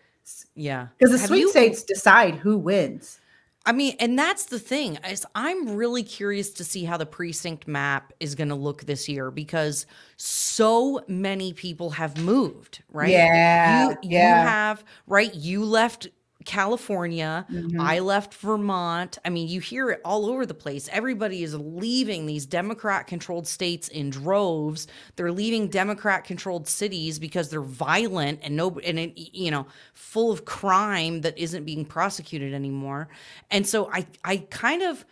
yeah. 0.54 0.88
Because 0.98 1.12
the 1.12 1.18
Have 1.18 1.28
swing 1.28 1.40
you- 1.40 1.50
states 1.50 1.82
decide 1.82 2.34
who 2.34 2.56
wins. 2.58 3.19
I 3.70 3.72
mean, 3.72 3.94
and 4.00 4.18
that's 4.18 4.46
the 4.46 4.58
thing. 4.58 4.98
Is 5.08 5.24
I'm 5.36 5.76
really 5.76 6.02
curious 6.02 6.50
to 6.54 6.64
see 6.64 6.82
how 6.82 6.96
the 6.96 7.06
precinct 7.06 7.68
map 7.68 8.12
is 8.18 8.34
going 8.34 8.48
to 8.48 8.56
look 8.56 8.82
this 8.82 9.08
year 9.08 9.30
because 9.30 9.86
so 10.16 11.04
many 11.06 11.52
people 11.52 11.90
have 11.90 12.18
moved, 12.18 12.82
right? 12.88 13.10
Yeah, 13.10 13.90
you 13.90 13.96
you 14.02 14.18
have 14.18 14.82
right. 15.06 15.32
You 15.32 15.64
left 15.64 16.08
California. 16.50 17.46
Mhm. 17.48 17.80
I 17.80 18.00
left 18.00 18.34
Vermont. 18.34 19.18
I 19.24 19.30
mean, 19.30 19.46
you 19.46 19.60
hear 19.60 19.90
it 19.90 20.00
all 20.04 20.26
over 20.26 20.44
the 20.44 20.52
place. 20.52 20.88
Everybody 20.90 21.44
is 21.44 21.54
leaving 21.54 22.26
these 22.26 22.44
Democrat 22.44 23.06
controlled 23.06 23.46
states 23.46 23.86
in 23.86 24.10
droves. 24.10 24.88
They're 25.14 25.30
leaving 25.30 25.68
Democrat 25.68 26.24
controlled 26.24 26.66
cities 26.66 27.20
because 27.20 27.50
they're 27.50 27.60
violent 27.60 28.40
and 28.42 28.56
no 28.56 28.80
and 28.80 28.98
it, 28.98 29.12
you 29.16 29.52
know, 29.52 29.68
full 29.94 30.32
of 30.32 30.44
crime 30.44 31.20
that 31.20 31.38
isn't 31.38 31.64
being 31.64 31.84
prosecuted 31.84 32.52
anymore. 32.52 33.08
And 33.52 33.64
so 33.64 33.88
I 33.92 34.08
I 34.24 34.38
kind 34.50 34.82
of 34.82 35.04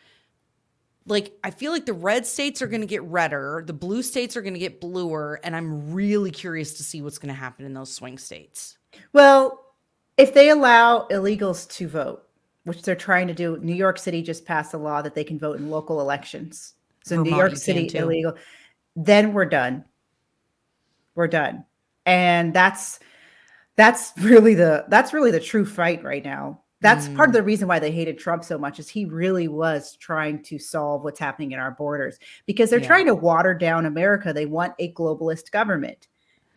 like 1.07 1.39
I 1.45 1.53
feel 1.53 1.70
like 1.70 1.86
the 1.86 1.93
red 1.93 2.26
states 2.26 2.61
are 2.62 2.66
going 2.66 2.80
to 2.80 2.86
get 2.89 3.05
redder, 3.05 3.62
the 3.64 3.72
blue 3.72 4.03
states 4.03 4.36
are 4.36 4.43
going 4.43 4.55
to 4.55 4.61
get 4.61 4.80
bluer, 4.80 5.39
and 5.45 5.55
I'm 5.55 5.93
really 5.95 6.32
curious 6.32 6.74
to 6.78 6.82
see 6.82 7.01
what's 7.01 7.18
going 7.18 7.32
to 7.32 7.41
happen 7.41 7.64
in 7.64 7.74
those 7.74 7.93
swing 7.95 8.18
states. 8.18 8.76
Well, 9.12 9.64
if 10.19 10.35
they 10.35 10.51
allow 10.51 11.07
illegals 11.11 11.69
to 11.77 11.89
vote, 11.89 12.25
which 12.64 12.83
they're 12.83 12.95
trying 12.95 13.27
to 13.29 13.35
do. 13.35 13.57
New 13.62 13.75
York 13.75 13.99
City 13.99 14.21
just 14.23 14.45
passed 14.45 14.75
a 14.75 14.79
law 14.79 15.01
that 15.01 15.14
they 15.14 15.25
can 15.25 15.39
vote 15.39 15.59
in 15.59 15.71
local 15.71 16.01
elections. 16.03 16.75
So 17.03 17.16
Vermont, 17.16 17.31
New 17.31 17.37
York 17.39 17.57
City 17.57 17.91
illegal. 17.97 18.35
Then 18.95 19.33
we're 19.33 19.47
done. 19.47 19.85
We're 21.14 21.29
done. 21.29 21.64
And 22.05 22.53
that's 22.53 23.01
that's 23.77 24.12
really 24.19 24.55
the 24.55 24.85
that's 24.89 25.12
really 25.12 25.31
the 25.31 25.41
true 25.41 25.64
fight 25.64 26.05
right 26.05 26.25
now. 26.25 26.61
That's 26.81 27.09
part 27.09 27.29
of 27.29 27.33
Mm. 27.33 27.39
the 27.39 27.43
reason 27.43 27.69
why 27.69 27.79
they 27.81 27.91
hated 27.91 28.19
Trump 28.19 28.45
so 28.45 28.57
much 28.59 28.79
is 28.79 28.89
he 28.89 29.05
really 29.05 29.49
was 29.49 29.97
trying 29.97 30.43
to 30.45 30.59
solve 30.59 31.03
what's 31.03 31.19
happening 31.19 31.53
in 31.53 31.59
our 31.59 31.73
borders 31.73 32.19
because 32.47 32.71
they're 32.71 32.79
Yeah. 32.79 32.87
trying 32.87 33.07
to 33.07 33.14
water 33.16 33.53
down 33.55 33.85
America. 33.87 34.33
They 34.33 34.47
want 34.47 34.75
a 34.79 34.93
globalist 34.93 35.51
government. 35.51 36.07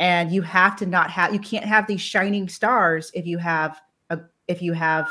And 0.02 0.32
you 0.32 0.42
have 0.42 0.76
to 0.78 0.88
not 0.88 1.12
have 1.12 1.32
you 1.32 1.40
can't 1.40 1.64
have 1.64 1.86
these 1.86 2.02
shining 2.02 2.50
stars 2.50 3.12
if 3.14 3.28
you 3.28 3.38
have 3.38 3.80
a 4.10 4.20
if 4.48 4.60
you 4.60 4.74
have 4.74 5.08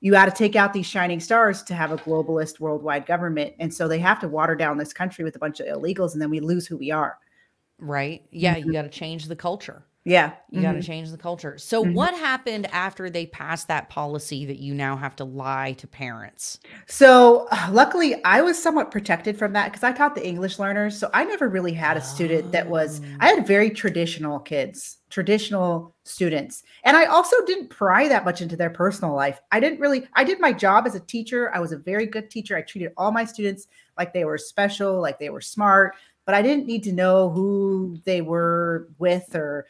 you 0.00 0.12
got 0.12 0.26
to 0.26 0.30
take 0.30 0.54
out 0.54 0.72
these 0.72 0.86
shining 0.86 1.18
stars 1.18 1.60
to 1.64 1.74
have 1.74 1.90
a 1.90 1.96
globalist 1.96 2.60
worldwide 2.60 3.04
government. 3.04 3.54
And 3.58 3.74
so 3.74 3.88
they 3.88 3.98
have 3.98 4.20
to 4.20 4.28
water 4.28 4.54
down 4.54 4.78
this 4.78 4.92
country 4.92 5.24
with 5.24 5.34
a 5.34 5.40
bunch 5.40 5.58
of 5.58 5.66
illegals 5.66 6.12
and 6.12 6.22
then 6.22 6.30
we 6.30 6.38
lose 6.38 6.68
who 6.68 6.76
we 6.76 6.92
are. 6.92 7.18
Right? 7.80 8.22
Yeah, 8.30 8.56
you 8.56 8.66
mm-hmm. 8.66 8.72
got 8.74 8.82
to 8.82 8.88
change 8.88 9.26
the 9.26 9.34
culture. 9.34 9.82
Yeah. 10.08 10.32
You 10.50 10.62
got 10.62 10.72
to 10.72 10.82
change 10.82 11.10
the 11.10 11.18
culture. 11.18 11.58
So, 11.58 11.84
Mhm. 11.84 11.92
what 11.92 12.14
happened 12.14 12.66
after 12.72 13.10
they 13.10 13.26
passed 13.26 13.68
that 13.68 13.90
policy 13.90 14.46
that 14.46 14.58
you 14.58 14.72
now 14.72 14.96
have 14.96 15.14
to 15.16 15.24
lie 15.24 15.74
to 15.74 15.86
parents? 15.86 16.58
So 16.86 17.46
uh, 17.50 17.68
luckily, 17.70 18.24
I 18.24 18.40
was 18.40 18.60
somewhat 18.60 18.90
protected 18.90 19.38
from 19.38 19.52
that 19.52 19.66
because 19.70 19.84
I 19.84 19.92
taught 19.92 20.14
the 20.14 20.26
English 20.26 20.58
learners. 20.58 20.98
So 20.98 21.10
I 21.12 21.24
never 21.24 21.48
really 21.48 21.74
had 21.74 21.98
a 21.98 22.00
student 22.00 22.52
that 22.52 22.68
was. 22.70 23.02
I 23.20 23.28
had 23.28 23.46
very 23.46 23.68
traditional 23.68 24.38
kids, 24.40 24.96
traditional 25.10 25.94
students. 26.04 26.62
And 26.84 26.96
I 26.96 27.04
also 27.04 27.36
didn't 27.44 27.68
pry 27.68 28.08
that 28.08 28.24
much 28.24 28.40
into 28.40 28.56
their 28.56 28.70
personal 28.70 29.14
life. 29.14 29.40
I 29.52 29.60
didn't 29.60 29.78
really, 29.78 30.06
I 30.14 30.24
did 30.24 30.40
my 30.40 30.54
job 30.54 30.86
as 30.86 30.94
a 30.94 31.00
teacher. 31.00 31.54
I 31.54 31.60
was 31.60 31.72
a 31.72 31.78
very 31.78 32.06
good 32.06 32.30
teacher. 32.30 32.56
I 32.56 32.62
treated 32.62 32.92
all 32.96 33.12
my 33.12 33.26
students 33.26 33.66
like 33.98 34.14
they 34.14 34.24
were 34.24 34.38
special, 34.38 35.00
like 35.02 35.18
they 35.18 35.28
were 35.28 35.42
smart, 35.42 35.96
but 36.24 36.34
I 36.34 36.40
didn't 36.40 36.66
need 36.66 36.82
to 36.84 36.92
know 36.92 37.28
who 37.28 37.98
they 38.04 38.22
were 38.22 38.88
with 38.98 39.34
or 39.34 39.66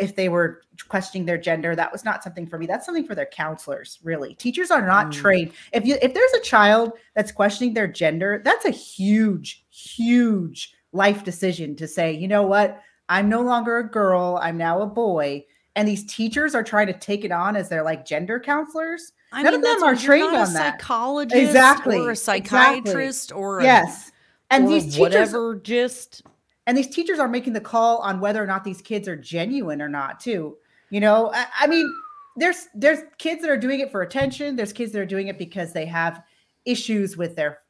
if 0.00 0.16
they 0.16 0.28
were 0.28 0.62
questioning 0.88 1.24
their 1.24 1.38
gender 1.38 1.76
that 1.76 1.90
was 1.92 2.04
not 2.04 2.22
something 2.24 2.46
for 2.46 2.58
me 2.58 2.66
that's 2.66 2.84
something 2.84 3.06
for 3.06 3.14
their 3.14 3.26
counselors 3.26 3.98
really 4.02 4.34
teachers 4.34 4.70
are 4.70 4.84
not 4.84 5.06
Mm. 5.06 5.12
trained 5.12 5.52
if 5.72 5.86
you 5.86 5.96
if 6.02 6.14
there's 6.14 6.32
a 6.32 6.40
child 6.40 6.92
that's 7.14 7.30
questioning 7.32 7.74
their 7.74 7.86
gender 7.86 8.42
that's 8.44 8.64
a 8.64 8.70
huge 8.70 9.64
huge 9.70 10.74
life 10.92 11.22
decision 11.24 11.76
to 11.76 11.86
say 11.86 12.12
you 12.12 12.26
know 12.28 12.42
what 12.42 12.80
i'm 13.08 13.28
no 13.28 13.40
longer 13.40 13.78
a 13.78 13.88
girl 13.88 14.38
i'm 14.42 14.56
now 14.56 14.80
a 14.82 14.86
boy 14.86 15.44
and 15.76 15.86
these 15.86 16.04
teachers 16.06 16.54
are 16.56 16.64
trying 16.64 16.88
to 16.88 16.92
take 16.92 17.24
it 17.24 17.30
on 17.30 17.54
as 17.54 17.68
their 17.68 17.82
like 17.84 18.04
gender 18.04 18.40
counselors 18.40 19.12
I 19.30 19.42
None 19.42 19.52
of 19.54 19.62
them 19.62 19.82
are 19.82 19.94
trained 19.94 20.32
not 20.32 20.46
on 20.46 20.50
a 20.50 20.52
that. 20.54 20.80
Psychologist, 20.80 21.36
Exactly, 21.36 21.98
or 21.98 22.08
a 22.08 22.10
exactly. 22.12 22.48
psychiatrist, 22.48 23.30
or 23.30 23.58
a, 23.60 23.62
yes 23.62 24.10
and 24.50 24.64
or 24.64 24.68
these 24.70 24.84
teachers 24.84 24.98
whatever. 25.00 25.56
Just 25.56 26.22
and 26.68 26.76
these 26.76 26.86
teachers 26.86 27.18
are 27.18 27.26
making 27.28 27.54
the 27.54 27.60
call 27.60 27.98
on 27.98 28.20
whether 28.20 28.42
or 28.42 28.46
not 28.46 28.62
these 28.62 28.82
kids 28.82 29.08
are 29.08 29.16
genuine 29.16 29.82
or 29.82 29.88
not 29.88 30.20
too 30.20 30.56
you 30.90 31.00
know 31.00 31.32
i, 31.34 31.46
I 31.60 31.66
mean 31.66 31.92
there's 32.36 32.68
there's 32.74 33.00
kids 33.16 33.40
that 33.42 33.50
are 33.50 33.56
doing 33.56 33.80
it 33.80 33.90
for 33.90 34.02
attention 34.02 34.54
there's 34.54 34.72
kids 34.72 34.92
that 34.92 35.00
are 35.00 35.06
doing 35.06 35.26
it 35.26 35.38
because 35.38 35.72
they 35.72 35.86
have 35.86 36.22
issues 36.64 37.16
with 37.16 37.34
their 37.34 37.60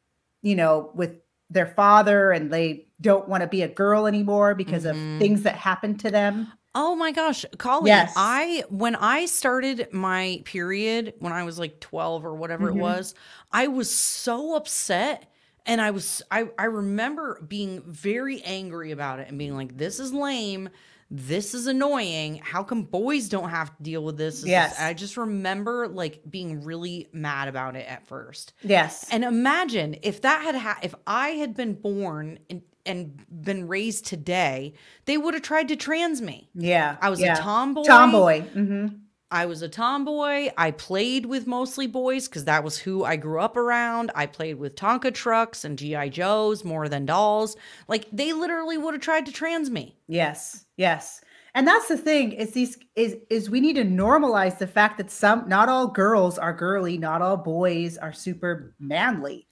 you 0.42 0.56
know 0.56 0.90
with 0.94 1.16
their 1.48 1.66
father 1.66 2.32
and 2.32 2.52
they 2.52 2.86
don't 3.00 3.28
want 3.28 3.40
to 3.42 3.46
be 3.46 3.62
a 3.62 3.68
girl 3.68 4.06
anymore 4.06 4.54
because 4.54 4.84
Mhm. 4.84 4.90
of 4.90 5.20
things 5.20 5.42
that 5.44 5.54
happened 5.54 6.00
to 6.00 6.10
them 6.10 6.52
Oh 6.74 6.94
my 6.94 7.10
gosh, 7.12 7.44
Colleen, 7.56 7.88
Yes. 7.88 8.12
I 8.14 8.62
when 8.68 8.94
I 8.94 9.24
started 9.26 9.88
my 9.90 10.42
period 10.44 11.14
when 11.18 11.32
I 11.32 11.42
was 11.42 11.58
like 11.58 11.80
12 11.80 12.24
or 12.24 12.34
whatever 12.34 12.70
Mhm. 12.70 12.76
it 12.76 12.80
was, 12.80 13.14
I 13.50 13.66
was 13.68 13.90
so 13.90 14.54
upset 14.54 15.32
and 15.68 15.80
I 15.80 15.92
was 15.92 16.22
I 16.30 16.48
I 16.58 16.64
remember 16.64 17.40
being 17.46 17.82
very 17.86 18.42
angry 18.42 18.90
about 18.90 19.20
it 19.20 19.28
and 19.28 19.38
being 19.38 19.54
like 19.54 19.76
this 19.78 20.00
is 20.00 20.12
lame. 20.12 20.70
This 21.10 21.54
is 21.54 21.66
annoying. 21.66 22.38
How 22.44 22.62
come 22.62 22.82
boys 22.82 23.30
don't 23.30 23.48
have 23.48 23.74
to 23.78 23.82
deal 23.82 24.04
with 24.04 24.18
this? 24.18 24.34
This 24.36 24.42
is- 24.42 24.48
Yes. 24.50 24.78
I 24.78 24.92
just 24.92 25.16
remember 25.16 25.88
like 25.88 26.20
being 26.28 26.62
really 26.64 27.08
mad 27.14 27.48
about 27.48 27.76
it 27.76 27.86
at 27.88 28.06
first. 28.06 28.52
yes 28.62 29.06
And 29.10 29.24
imagine 29.24 29.96
if 30.02 30.20
that 30.22 30.42
had 30.42 30.54
ha- 30.56 30.78
if 30.82 30.94
I 31.06 31.28
had 31.30 31.54
been 31.56 31.72
born 31.74 32.40
and, 32.50 32.60
and 32.84 33.24
been 33.30 33.68
raised 33.68 34.04
today, 34.06 34.74
they 35.06 35.16
would 35.16 35.32
have 35.32 35.42
tried 35.42 35.68
to 35.68 35.76
trans 35.76 36.20
me. 36.20 36.50
yeah 36.54 36.96
I 37.00 37.08
was 37.08 37.20
yeah. 37.20 37.32
a 37.34 37.36
tomboy. 37.40 37.84
tomboy 37.84 38.40
hmm 38.42 38.86
I 39.30 39.44
was 39.44 39.60
a 39.60 39.68
tomboy. 39.68 40.50
I 40.56 40.70
played 40.70 41.26
with 41.26 41.46
mostly 41.46 41.86
boys 41.86 42.28
because 42.28 42.46
that 42.46 42.64
was 42.64 42.78
who 42.78 43.04
I 43.04 43.16
grew 43.16 43.40
up 43.40 43.56
around. 43.56 44.10
I 44.14 44.26
played 44.26 44.58
with 44.58 44.74
Tonka 44.74 45.12
trucks 45.12 45.64
and 45.64 45.78
GI 45.78 46.10
Joes 46.10 46.64
more 46.64 46.88
than 46.88 47.04
dolls. 47.04 47.56
Like 47.88 48.06
they 48.10 48.32
literally 48.32 48.78
would 48.78 48.94
have 48.94 49.02
tried 49.02 49.26
to 49.26 49.32
trans 49.32 49.68
me. 49.68 49.98
Yes, 50.06 50.64
yes. 50.76 51.20
And 51.54 51.66
that's 51.66 51.88
the 51.88 51.98
thing 51.98 52.32
is 52.32 52.52
these 52.52 52.78
is 52.96 53.16
is 53.28 53.50
we 53.50 53.60
need 53.60 53.76
to 53.76 53.84
normalize 53.84 54.58
the 54.58 54.66
fact 54.66 54.96
that 54.98 55.10
some 55.10 55.46
not 55.48 55.68
all 55.68 55.88
girls 55.88 56.38
are 56.38 56.52
girly, 56.52 56.96
not 56.96 57.20
all 57.20 57.36
boys 57.36 57.98
are 57.98 58.12
super 58.12 58.74
manly. 58.78 59.46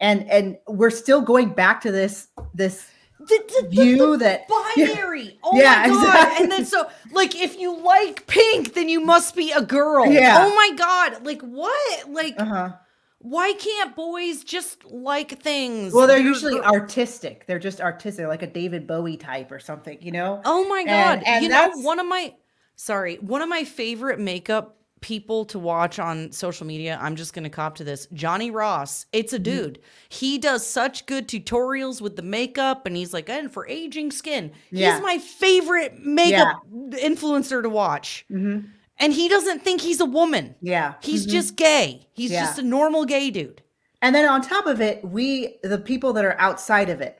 And 0.00 0.28
and 0.28 0.56
we're 0.66 0.90
still 0.90 1.20
going 1.20 1.50
back 1.50 1.80
to 1.82 1.92
this 1.92 2.28
this 2.54 2.90
The, 3.20 3.60
the- 3.62 3.68
view 3.68 4.12
the 4.12 4.16
that 4.18 4.48
binary. 4.48 5.38
Oh 5.42 5.56
Yeah, 5.60 5.82
my 5.82 5.88
god! 5.88 5.94
exactly. 6.04 6.42
And 6.42 6.52
then 6.52 6.64
so 6.64 6.88
like 7.12 7.36
if 7.36 7.58
you 7.58 7.76
like 7.76 8.26
pink, 8.26 8.74
then 8.74 8.88
you 8.88 9.00
must 9.00 9.36
be 9.36 9.52
a 9.52 9.60
girl. 9.60 10.06
Yeah. 10.06 10.38
Oh 10.40 10.54
my 10.54 10.70
god! 10.76 11.24
Like 11.26 11.42
what? 11.42 12.08
Like 12.10 12.34
uh-huh. 12.38 12.72
why 13.18 13.52
can't 13.58 13.94
boys 13.94 14.42
just 14.42 14.84
like 14.86 15.38
things? 15.42 15.92
Well, 15.92 16.06
they're 16.06 16.18
usually 16.18 16.58
artistic. 16.60 17.46
They're 17.46 17.58
just 17.58 17.80
artistic, 17.82 18.26
like 18.26 18.42
a 18.42 18.46
David 18.46 18.86
Bowie 18.86 19.18
type 19.18 19.52
or 19.52 19.58
something, 19.58 19.98
you 20.00 20.12
know? 20.12 20.40
Oh 20.46 20.66
my 20.66 20.84
god! 20.84 21.18
And- 21.18 21.26
and 21.26 21.42
you 21.44 21.50
know, 21.50 21.72
one 21.82 22.00
of 22.00 22.06
my 22.06 22.34
sorry, 22.76 23.16
one 23.16 23.42
of 23.42 23.50
my 23.50 23.64
favorite 23.64 24.18
makeup 24.18 24.76
people 25.00 25.44
to 25.46 25.58
watch 25.58 25.98
on 25.98 26.30
social 26.32 26.66
media. 26.66 26.98
I'm 27.00 27.16
just 27.16 27.32
gonna 27.32 27.50
cop 27.50 27.74
to 27.76 27.84
this. 27.84 28.06
Johnny 28.12 28.50
Ross. 28.50 29.06
It's 29.12 29.32
a 29.32 29.36
Mm-hmm. 29.36 29.42
dude. 29.44 29.78
He 30.08 30.38
does 30.38 30.66
such 30.66 31.06
good 31.06 31.26
tutorials 31.28 32.00
with 32.00 32.16
the 32.16 32.22
makeup, 32.22 32.86
and 32.86 32.96
he's 32.96 33.12
like, 33.14 33.28
and 33.30 33.50
for 33.52 33.66
aging 33.66 34.10
skin. 34.10 34.52
Yeah. 34.70 34.94
He's 34.94 35.02
my 35.02 35.18
favorite 35.18 35.98
makeup 36.04 36.62
influencer 36.90 37.62
to 37.62 37.68
watch. 37.70 38.26
Mhm. 38.30 38.68
And 38.98 39.12
he 39.14 39.28
doesn't 39.30 39.62
think 39.64 39.80
he's 39.80 40.00
a 40.00 40.04
woman. 40.04 40.54
Yeah. 40.60 40.94
He's 41.02 41.26
Mhm. 41.26 41.30
just 41.30 41.56
gay. 41.56 42.06
He's 42.12 42.30
Yeah. 42.30 42.44
just 42.44 42.58
a 42.58 42.62
normal 42.62 43.06
gay 43.06 43.30
dude. 43.30 43.62
And 44.02 44.14
then 44.14 44.26
on 44.28 44.42
top 44.42 44.66
of 44.66 44.80
it, 44.82 45.02
we, 45.04 45.58
the 45.62 45.78
people 45.78 46.12
that 46.14 46.24
are 46.24 46.36
outside 46.38 46.90
of 46.90 47.00
it, 47.00 47.18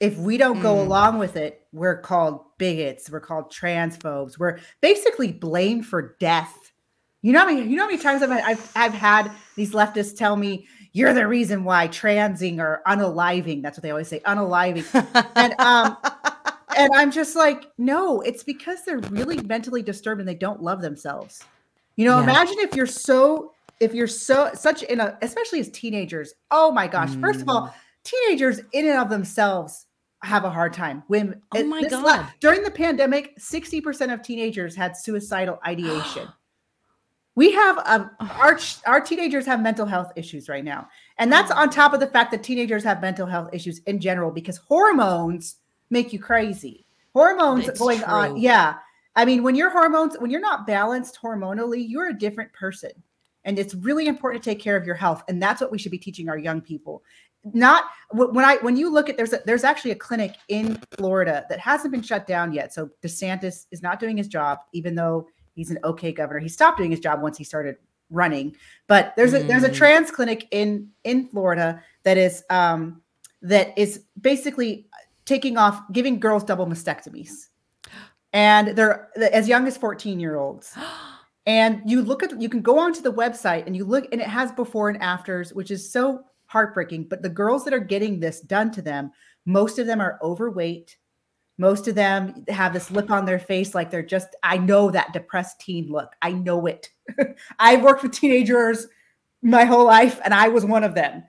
if 0.00 0.16
we 0.18 0.36
don't 0.36 0.60
go 0.60 0.74
Mm. 0.76 0.86
along 0.86 1.18
with 1.18 1.36
it, 1.36 1.66
we're 1.72 1.96
called 2.00 2.40
bigots. 2.58 3.08
We're 3.10 3.20
called 3.20 3.50
transphobes. 3.50 4.38
We're 4.38 4.58
basically 4.82 5.32
blamed 5.32 5.86
for 5.86 6.16
death. 6.20 6.61
You 7.22 7.32
know, 7.32 7.40
how 7.40 7.46
many, 7.46 7.62
you 7.62 7.76
know 7.76 7.84
how 7.84 7.88
many 7.90 8.02
times 8.02 8.22
I've, 8.22 8.30
I've 8.30 8.72
I've 8.74 8.92
had 8.94 9.30
these 9.56 9.72
leftists 9.72 10.16
tell 10.16 10.36
me 10.36 10.66
you're 10.92 11.14
the 11.14 11.26
reason 11.26 11.64
why 11.64 11.86
transing 11.86 12.60
or 12.60 12.82
unaliving. 12.86 13.62
That's 13.62 13.78
what 13.78 13.82
they 13.82 13.90
always 13.90 14.08
say, 14.08 14.20
unaliving. 14.20 14.84
And 15.36 15.54
um, 15.60 15.96
and 16.76 16.90
I'm 16.94 17.10
just 17.10 17.36
like, 17.36 17.66
no, 17.78 18.20
it's 18.22 18.42
because 18.42 18.84
they're 18.84 18.98
really 18.98 19.40
mentally 19.42 19.82
disturbed 19.82 20.20
and 20.20 20.28
they 20.28 20.34
don't 20.34 20.62
love 20.62 20.82
themselves. 20.82 21.42
You 21.96 22.06
know, 22.06 22.18
Yeah. 22.18 22.24
imagine 22.24 22.56
if 22.58 22.74
you're 22.74 22.86
so 22.86 23.52
if 23.80 23.94
you're 23.94 24.06
so 24.08 24.50
such 24.54 24.82
in 24.82 24.98
a 25.00 25.16
especially 25.22 25.60
as 25.60 25.68
teenagers. 25.70 26.34
Oh 26.50 26.72
my 26.72 26.86
gosh! 26.88 27.14
First 27.16 27.40
of 27.42 27.46
Mm. 27.46 27.52
all, 27.54 27.74
teenagers 28.04 28.60
in 28.72 28.88
and 28.88 28.98
of 28.98 29.08
themselves 29.10 29.86
have 30.24 30.44
a 30.44 30.50
hard 30.50 30.72
time. 30.72 31.02
When 31.06 31.40
Oh 31.54 31.62
my 31.64 31.82
this 31.82 31.92
la- 31.92 32.16
God. 32.18 32.26
during 32.40 32.62
the 32.64 32.70
pandemic, 32.70 33.34
sixty 33.38 33.80
percent 33.80 34.10
of 34.12 34.22
teenagers 34.22 34.74
had 34.74 34.96
suicidal 34.96 35.60
ideation. 35.66 36.28
We 37.34 37.52
have 37.52 37.78
um, 37.86 38.10
our 38.20 38.58
our 38.86 39.00
teenagers 39.00 39.46
have 39.46 39.62
mental 39.62 39.86
health 39.86 40.12
issues 40.16 40.48
right 40.48 40.64
now, 40.64 40.88
and 41.18 41.32
that's 41.32 41.50
Oh. 41.50 41.56
on 41.56 41.70
top 41.70 41.94
of 41.94 42.00
the 42.00 42.06
fact 42.06 42.30
that 42.32 42.42
teenagers 42.42 42.84
have 42.84 43.00
mental 43.00 43.26
health 43.26 43.48
issues 43.52 43.78
in 43.86 44.00
general 44.00 44.30
because 44.30 44.58
hormones 44.58 45.56
make 45.90 46.12
you 46.12 46.18
crazy. 46.18 46.84
Hormones 47.14 47.68
It's 47.68 47.78
going 47.78 48.02
on, 48.04 48.36
yeah. 48.36 48.76
I 49.16 49.24
mean, 49.26 49.42
when 49.42 49.54
your 49.54 49.68
hormones, 49.70 50.16
when 50.18 50.30
you're 50.30 50.40
not 50.40 50.66
balanced 50.66 51.18
hormonally, 51.22 51.84
you're 51.86 52.08
a 52.08 52.18
different 52.18 52.52
person, 52.54 52.90
and 53.44 53.58
it's 53.58 53.74
really 53.74 54.06
important 54.06 54.42
to 54.42 54.50
take 54.50 54.60
care 54.60 54.76
of 54.76 54.84
your 54.86 54.94
health, 54.94 55.22
and 55.28 55.42
that's 55.42 55.60
what 55.60 55.70
we 55.70 55.78
should 55.78 55.92
be 55.92 55.98
teaching 55.98 56.28
our 56.28 56.38
young 56.38 56.60
people. 56.60 57.02
Not 57.54 57.84
when 58.12 58.44
I 58.44 58.56
when 58.56 58.76
you 58.76 58.90
look 58.92 59.08
at 59.08 59.16
there's 59.16 59.32
a, 59.32 59.40
there's 59.46 59.64
actually 59.64 59.90
a 59.90 59.96
clinic 59.96 60.36
in 60.48 60.78
Florida 60.92 61.44
that 61.48 61.58
hasn't 61.58 61.92
been 61.92 62.02
shut 62.02 62.26
down 62.26 62.52
yet. 62.52 62.72
So 62.72 62.88
DeSantis 63.02 63.66
is 63.70 63.82
not 63.82 63.98
doing 64.00 64.16
his 64.16 64.28
job, 64.28 64.60
even 64.72 64.94
though 64.94 65.26
he's 65.54 65.70
an 65.70 65.78
okay 65.84 66.12
governor. 66.12 66.40
He 66.40 66.48
stopped 66.48 66.78
doing 66.78 66.90
his 66.90 67.00
job 67.00 67.22
once 67.22 67.38
he 67.38 67.44
started 67.44 67.76
running. 68.10 68.54
But 68.88 69.14
there's 69.16 69.34
a 69.34 69.42
there's 69.42 69.64
a 69.64 69.70
Mm. 69.70 69.74
trans 69.74 70.10
clinic 70.10 70.46
in 70.50 70.90
in 71.04 71.28
Florida 71.28 71.82
that 72.04 72.18
is 72.18 72.44
um 72.50 73.00
that 73.42 73.76
is 73.76 74.04
basically 74.20 74.86
taking 75.24 75.56
off 75.56 75.80
giving 75.92 76.20
girls 76.20 76.44
double 76.44 76.66
mastectomies. 76.66 77.48
And 78.32 78.68
they're 78.76 79.08
as 79.16 79.48
young 79.48 79.66
as 79.66 79.76
14 79.76 80.20
year 80.20 80.36
olds. 80.36 80.76
And 81.44 81.82
you 81.84 82.02
look 82.02 82.22
at 82.22 82.40
you 82.40 82.48
can 82.48 82.62
go 82.62 82.78
onto 82.78 83.02
the 83.02 83.12
website 83.12 83.66
and 83.66 83.74
you 83.74 83.84
look 83.84 84.06
and 84.12 84.20
it 84.20 84.28
has 84.28 84.52
before 84.52 84.88
and 84.90 85.02
afters, 85.02 85.52
which 85.52 85.72
is 85.72 85.90
so 85.90 86.22
heartbreaking. 86.46 87.08
But 87.08 87.20
the 87.22 87.28
girls 87.28 87.64
that 87.64 87.74
are 87.74 87.80
getting 87.80 88.20
this 88.20 88.40
done 88.42 88.70
to 88.70 88.80
them, 88.80 89.10
most 89.44 89.80
of 89.80 89.88
them 89.88 90.00
are 90.00 90.20
overweight. 90.22 90.96
Most 91.58 91.86
of 91.86 91.94
them 91.94 92.44
have 92.48 92.72
this 92.72 92.90
look 92.90 93.10
on 93.10 93.24
their 93.24 93.38
face 93.38 93.74
like 93.74 93.90
they're 93.90 94.02
just, 94.02 94.28
I 94.42 94.58
know 94.58 94.90
that 94.90 95.12
depressed 95.12 95.60
teen 95.60 95.90
look. 95.90 96.12
I 96.22 96.32
know 96.32 96.66
it. 96.66 96.88
I've 97.58 97.82
worked 97.82 98.02
with 98.02 98.12
teenagers 98.12 98.86
my 99.42 99.64
whole 99.64 99.84
life 99.84 100.20
and 100.24 100.32
I 100.32 100.48
was 100.48 100.64
one 100.64 100.84
of 100.84 100.94
them. 100.94 101.22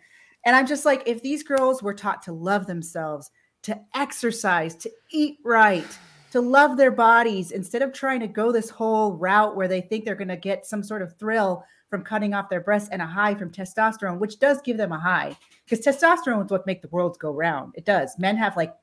And 0.46 0.56
I'm 0.56 0.68
just 0.68 0.86
like, 0.86 1.04
if 1.06 1.22
these 1.22 1.44
girls 1.44 1.82
were 1.82 1.94
taught 1.94 2.22
to 2.24 2.34
love 2.34 2.68
themselves, 2.68 3.32
to 3.64 3.80
exercise, 3.96 4.76
to 4.76 4.92
eat 5.12 5.38
right, 5.44 5.88
to 6.32 6.42
love 6.42 6.78
their 6.78 6.92
bodies, 6.92 7.52
instead 7.52 7.82
of 7.82 7.94
trying 7.94 8.20
to 8.20 8.28
go 8.28 8.52
this 8.52 8.70
whole 8.70 9.14
route 9.14 9.56
where 9.56 9.68
they 9.68 9.82
think 9.82 10.04
they're 10.04 10.16
going 10.16 10.28
to 10.28 10.36
get 10.36 10.66
some 10.66 10.84
sort 10.84 11.02
of 11.02 11.18
thrill 11.18 11.64
from 11.90 12.04
cutting 12.04 12.34
off 12.34 12.50
their 12.50 12.60
breasts 12.60 12.90
and 12.90 13.02
a 13.02 13.06
high 13.06 13.36
from 13.36 13.52
testosterone, 13.52 14.18
which 14.18 14.40
does 14.40 14.62
give 14.64 14.78
them 14.78 14.92
a 14.92 15.00
high 15.00 15.38
because 15.64 15.86
testosterone 15.86 16.44
is 16.44 16.52
what 16.52 16.66
make 16.66 16.82
the 16.82 16.88
world 16.90 17.18
go 17.20 17.32
round. 17.32 17.74
It 17.76 17.86
does. 17.86 18.18
Men 18.18 18.36
have 18.36 18.58
like 18.58 18.74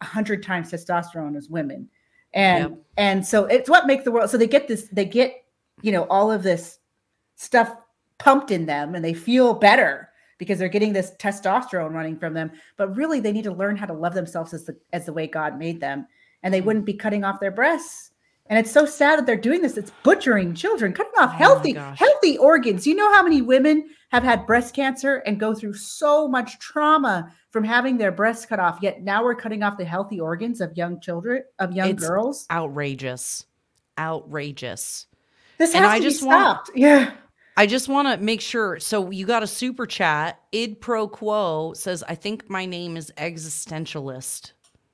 a 0.00 0.04
hundred 0.04 0.42
times 0.42 0.70
testosterone 0.70 1.36
as 1.36 1.48
women. 1.48 1.88
And 2.34 2.70
yep. 2.70 2.78
and 2.96 3.26
so 3.26 3.44
it's 3.46 3.70
what 3.70 3.86
makes 3.86 4.04
the 4.04 4.12
world 4.12 4.30
so 4.30 4.36
they 4.36 4.46
get 4.46 4.68
this, 4.68 4.88
they 4.92 5.04
get, 5.04 5.44
you 5.82 5.92
know, 5.92 6.04
all 6.04 6.30
of 6.30 6.42
this 6.42 6.78
stuff 7.36 7.74
pumped 8.18 8.50
in 8.50 8.66
them 8.66 8.94
and 8.94 9.04
they 9.04 9.14
feel 9.14 9.54
better 9.54 10.10
because 10.38 10.58
they're 10.58 10.68
getting 10.68 10.92
this 10.92 11.12
testosterone 11.18 11.92
running 11.92 12.18
from 12.18 12.34
them. 12.34 12.50
But 12.76 12.96
really, 12.96 13.20
they 13.20 13.32
need 13.32 13.44
to 13.44 13.52
learn 13.52 13.76
how 13.76 13.86
to 13.86 13.92
love 13.92 14.14
themselves 14.14 14.52
as 14.52 14.64
the 14.64 14.76
as 14.92 15.06
the 15.06 15.12
way 15.12 15.26
God 15.26 15.58
made 15.58 15.80
them, 15.80 16.06
and 16.42 16.52
they 16.52 16.60
mm. 16.60 16.64
wouldn't 16.64 16.86
be 16.86 16.94
cutting 16.94 17.24
off 17.24 17.40
their 17.40 17.50
breasts. 17.50 18.10
And 18.48 18.58
it's 18.58 18.70
so 18.70 18.86
sad 18.86 19.18
that 19.18 19.26
they're 19.26 19.36
doing 19.36 19.62
this. 19.62 19.76
It's 19.76 19.92
butchering 20.02 20.54
children, 20.54 20.92
cutting 20.92 21.12
off 21.18 21.30
oh 21.34 21.36
healthy 21.36 21.72
healthy 21.72 22.38
organs. 22.38 22.86
You 22.86 22.94
know 22.94 23.12
how 23.12 23.22
many 23.22 23.42
women 23.42 23.88
have 24.10 24.22
had 24.22 24.46
breast 24.46 24.74
cancer 24.74 25.16
and 25.26 25.40
go 25.40 25.54
through 25.54 25.74
so 25.74 26.28
much 26.28 26.58
trauma 26.58 27.32
from 27.50 27.64
having 27.64 27.98
their 27.98 28.12
breasts 28.12 28.46
cut 28.46 28.60
off. 28.60 28.78
Yet 28.80 29.02
now 29.02 29.24
we're 29.24 29.34
cutting 29.34 29.62
off 29.62 29.78
the 29.78 29.84
healthy 29.84 30.20
organs 30.20 30.60
of 30.60 30.76
young 30.76 31.00
children, 31.00 31.42
of 31.58 31.72
young 31.72 31.90
it's 31.90 32.06
girls. 32.06 32.46
Outrageous, 32.50 33.46
outrageous. 33.98 35.06
This 35.58 35.72
has 35.72 35.82
and 35.82 35.84
to 35.84 35.90
I 35.90 36.00
just 36.00 36.20
be 36.20 36.26
stopped. 36.26 36.68
Want, 36.68 36.78
yeah. 36.78 37.12
I 37.56 37.66
just 37.66 37.88
want 37.88 38.06
to 38.08 38.22
make 38.22 38.42
sure. 38.42 38.78
So 38.78 39.10
you 39.10 39.26
got 39.26 39.42
a 39.42 39.46
super 39.46 39.86
chat. 39.86 40.40
Id 40.52 40.80
pro 40.80 41.08
quo 41.08 41.72
says, 41.74 42.04
"I 42.06 42.14
think 42.14 42.48
my 42.48 42.66
name 42.66 42.96
is 42.96 43.12
existentialist." 43.16 44.52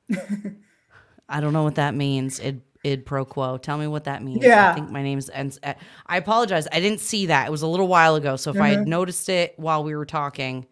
I 1.28 1.40
don't 1.40 1.52
know 1.52 1.64
what 1.64 1.74
that 1.74 1.94
means. 1.94 2.38
Id 2.40 2.62
id 2.84 3.04
pro 3.06 3.24
quo. 3.24 3.58
Tell 3.58 3.78
me 3.78 3.86
what 3.86 4.04
that 4.04 4.22
means. 4.22 4.44
Yeah. 4.44 4.70
I 4.70 4.74
think 4.74 4.90
my 4.90 5.02
name 5.02 5.18
is. 5.18 5.30
I 5.32 6.16
apologize. 6.16 6.66
I 6.72 6.80
didn't 6.80 7.00
see 7.00 7.26
that. 7.26 7.46
It 7.46 7.50
was 7.50 7.62
a 7.62 7.66
little 7.66 7.88
while 7.88 8.14
ago. 8.14 8.36
So 8.36 8.50
if 8.50 8.54
mm-hmm. 8.54 8.62
I 8.62 8.68
had 8.70 8.78
mm-hmm. 8.80 8.90
noticed 8.90 9.28
it 9.28 9.54
while 9.56 9.84
we 9.84 9.94
were 9.94 10.06
talking, 10.06 10.66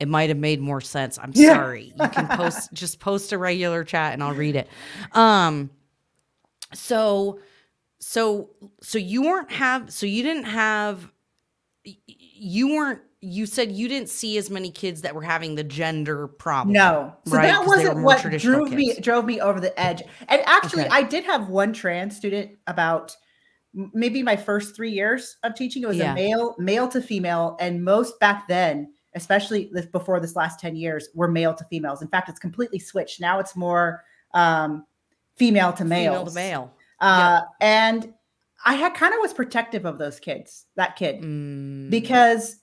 it 0.00 0.08
might 0.08 0.28
have 0.28 0.38
made 0.38 0.60
more 0.60 0.80
sense. 0.80 1.18
I'm 1.18 1.32
yeah. 1.34 1.54
sorry. 1.54 1.92
You 2.00 2.08
can 2.08 2.28
post 2.28 2.72
just 2.72 3.00
post 3.00 3.32
a 3.32 3.38
regular 3.38 3.84
chat 3.84 4.12
and 4.12 4.22
I'll 4.22 4.34
read 4.34 4.56
it. 4.56 4.68
Um. 5.12 5.70
So 6.72 7.40
so 8.06 8.50
so 8.82 8.98
you 8.98 9.22
weren't 9.22 9.50
have 9.50 9.90
so 9.90 10.04
you 10.04 10.22
didn't 10.22 10.44
have 10.44 11.10
you 11.84 12.68
weren't 12.68 13.00
you 13.24 13.46
said 13.46 13.72
you 13.72 13.88
didn't 13.88 14.08
see 14.08 14.36
as 14.36 14.50
many 14.50 14.70
kids 14.70 15.02
that 15.02 15.14
were 15.14 15.22
having 15.22 15.54
the 15.54 15.64
gender 15.64 16.28
problem. 16.28 16.72
No, 16.74 17.14
so 17.24 17.36
right? 17.36 17.46
that 17.46 17.66
wasn't 17.66 18.02
what 18.02 18.22
drove 18.38 18.68
kids. 18.68 18.76
me 18.76 18.94
drove 19.00 19.24
me 19.24 19.40
over 19.40 19.60
the 19.60 19.78
edge. 19.80 20.02
And 20.28 20.42
actually, 20.44 20.82
okay. 20.82 20.90
I 20.92 21.02
did 21.02 21.24
have 21.24 21.48
one 21.48 21.72
trans 21.72 22.16
student 22.16 22.52
about 22.66 23.16
maybe 23.72 24.22
my 24.22 24.36
first 24.36 24.76
three 24.76 24.90
years 24.90 25.38
of 25.42 25.54
teaching. 25.54 25.82
It 25.82 25.86
was 25.86 25.96
yeah. 25.96 26.12
a 26.12 26.14
male, 26.14 26.54
male 26.58 26.86
to 26.88 27.00
female, 27.00 27.56
and 27.60 27.82
most 27.82 28.20
back 28.20 28.46
then, 28.46 28.92
especially 29.14 29.72
before 29.90 30.20
this 30.20 30.36
last 30.36 30.60
ten 30.60 30.76
years, 30.76 31.08
were 31.14 31.28
male 31.28 31.54
to 31.54 31.64
females. 31.64 32.02
In 32.02 32.08
fact, 32.08 32.28
it's 32.28 32.38
completely 32.38 32.78
switched. 32.78 33.20
Now 33.20 33.40
it's 33.40 33.56
more 33.56 34.04
um, 34.34 34.84
female 35.36 35.72
to 35.72 35.84
male. 35.84 36.12
Female 36.12 36.26
to 36.26 36.34
male. 36.34 36.74
Uh, 37.00 37.40
yep. 37.40 37.48
And 37.60 38.14
I 38.64 38.74
had 38.74 38.94
kind 38.94 39.12
of 39.12 39.20
was 39.20 39.32
protective 39.32 39.84
of 39.84 39.98
those 39.98 40.18
kids, 40.20 40.66
that 40.76 40.96
kid, 40.96 41.20
mm. 41.20 41.90
because 41.90 42.56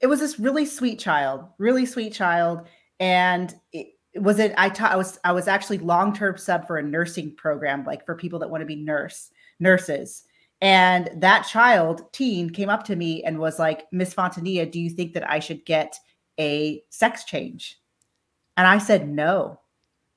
it 0.00 0.06
was 0.06 0.20
this 0.20 0.38
really 0.38 0.66
sweet 0.66 0.98
child, 0.98 1.44
really 1.58 1.86
sweet 1.86 2.12
child. 2.12 2.66
And 2.98 3.54
it, 3.72 3.88
was 4.16 4.38
it, 4.38 4.52
I 4.56 4.68
taught, 4.68 4.92
I 4.92 4.96
was, 4.96 5.18
I 5.24 5.32
was 5.32 5.46
actually 5.46 5.78
long-term 5.78 6.38
sub 6.38 6.66
for 6.66 6.78
a 6.78 6.82
nursing 6.82 7.34
program, 7.36 7.84
like 7.84 8.04
for 8.04 8.14
people 8.14 8.38
that 8.40 8.50
want 8.50 8.62
to 8.62 8.66
be 8.66 8.76
nurse 8.76 9.30
nurses. 9.60 10.24
And 10.60 11.10
that 11.16 11.46
child, 11.46 12.12
teen, 12.12 12.50
came 12.50 12.68
up 12.68 12.84
to 12.84 12.96
me 12.96 13.22
and 13.24 13.38
was 13.38 13.58
like, 13.58 13.86
Miss 13.92 14.12
Fontanilla, 14.12 14.70
do 14.70 14.80
you 14.80 14.90
think 14.90 15.14
that 15.14 15.30
I 15.30 15.38
should 15.38 15.64
get 15.64 15.96
a 16.38 16.82
sex 16.90 17.24
change? 17.24 17.78
And 18.56 18.66
I 18.66 18.78
said, 18.78 19.08
no. 19.08 19.60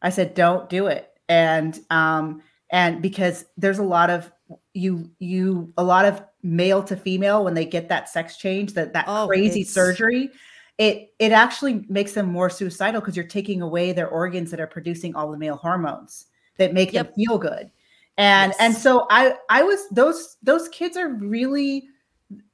I 0.02 0.10
said, 0.10 0.34
don't 0.34 0.70
do 0.70 0.88
it. 0.88 1.10
And 1.30 1.80
um, 1.90 2.42
and 2.70 3.02
because 3.02 3.46
there's 3.56 3.80
a 3.80 3.84
lot 3.84 4.10
of 4.10 4.30
you 4.74 5.10
you 5.20 5.72
a 5.78 5.84
lot 5.84 6.04
of 6.04 6.22
male 6.44 6.84
to 6.84 6.96
female 6.96 7.44
when 7.44 7.54
they 7.54 7.66
get 7.66 7.90
that 7.90 8.10
sex 8.10 8.38
change 8.38 8.74
that 8.74 8.94
that 8.94 9.06
oh, 9.08 9.28
crazy 9.28 9.64
surgery 9.64 10.30
it 10.78 11.14
it 11.20 11.32
actually 11.32 11.86
makes 11.88 12.14
them 12.14 12.28
more 12.28 12.50
suicidal 12.50 13.00
because 13.00 13.16
you're 13.16 13.26
taking 13.26 13.62
away 13.62 13.94
their 13.94 14.10
organs 14.10 14.52
that 14.52 14.60
are 14.60 14.68
producing 14.68 15.16
all 15.16 15.32
the 15.32 15.38
male 15.38 15.56
hormones 15.56 16.28
that 16.58 16.74
make 16.74 16.92
yep. 16.92 17.08
them 17.08 17.16
feel 17.16 17.38
good 17.38 17.72
and 18.18 18.52
yes. 18.52 18.58
and 18.60 18.76
so 18.76 19.08
i 19.10 19.34
i 19.50 19.64
was 19.64 19.88
those 19.90 20.38
those 20.44 20.68
kids 20.70 20.98
are 20.98 21.10
really 21.10 21.88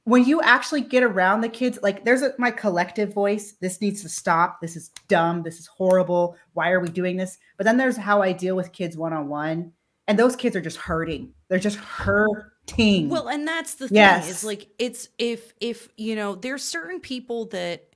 when 0.04 0.24
you 0.24 0.40
actually 0.42 0.80
get 0.80 1.02
around 1.02 1.40
the 1.40 1.48
kids 1.48 1.78
like 1.82 2.04
there's 2.04 2.22
a, 2.22 2.32
my 2.38 2.50
collective 2.50 3.12
voice 3.12 3.52
this 3.60 3.80
needs 3.80 4.02
to 4.02 4.08
stop 4.08 4.60
this 4.60 4.76
is 4.76 4.90
dumb 5.08 5.42
this 5.42 5.58
is 5.58 5.66
horrible 5.66 6.36
why 6.52 6.70
are 6.70 6.80
we 6.80 6.88
doing 6.88 7.16
this 7.16 7.38
but 7.56 7.64
then 7.64 7.76
there's 7.76 7.96
how 7.96 8.22
i 8.22 8.32
deal 8.32 8.54
with 8.54 8.72
kids 8.72 8.96
one-on-one 8.96 9.72
and 10.10 10.18
those 10.18 10.34
kids 10.34 10.56
are 10.56 10.60
just 10.60 10.76
hurting. 10.76 11.32
They're 11.48 11.60
just 11.60 11.78
hurting. 12.70 13.08
Well, 13.08 13.28
and 13.28 13.46
that's 13.46 13.74
the 13.74 13.88
thing 13.88 13.96
yes. 13.96 14.28
is 14.28 14.44
like 14.44 14.68
it's 14.78 15.08
if 15.18 15.52
if 15.60 15.88
you 15.96 16.16
know 16.16 16.34
there's 16.34 16.62
certain 16.62 17.00
people 17.00 17.46
that 17.46 17.88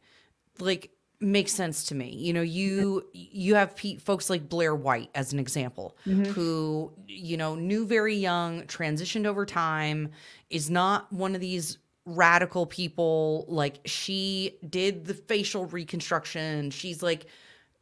like 0.58 0.90
make 1.20 1.48
sense 1.48 1.84
to 1.84 1.94
me. 1.94 2.10
You 2.10 2.32
know, 2.32 2.42
you 2.42 3.06
you 3.12 3.54
have 3.54 3.76
pe- 3.76 3.96
folks 3.96 4.30
like 4.30 4.48
Blair 4.48 4.74
White 4.74 5.10
as 5.14 5.32
an 5.32 5.38
example, 5.38 5.96
mm-hmm. 6.06 6.24
who 6.32 6.92
you 7.06 7.36
know 7.36 7.54
knew 7.54 7.86
very 7.86 8.14
young, 8.14 8.62
transitioned 8.62 9.26
over 9.26 9.46
time, 9.46 10.10
is 10.50 10.70
not 10.70 11.12
one 11.12 11.34
of 11.34 11.40
these 11.40 11.78
radical 12.06 12.66
people. 12.66 13.46
Like 13.48 13.80
she 13.84 14.58
did 14.68 15.06
the 15.06 15.14
facial 15.14 15.66
reconstruction. 15.66 16.70
She's 16.70 17.02
like 17.02 17.26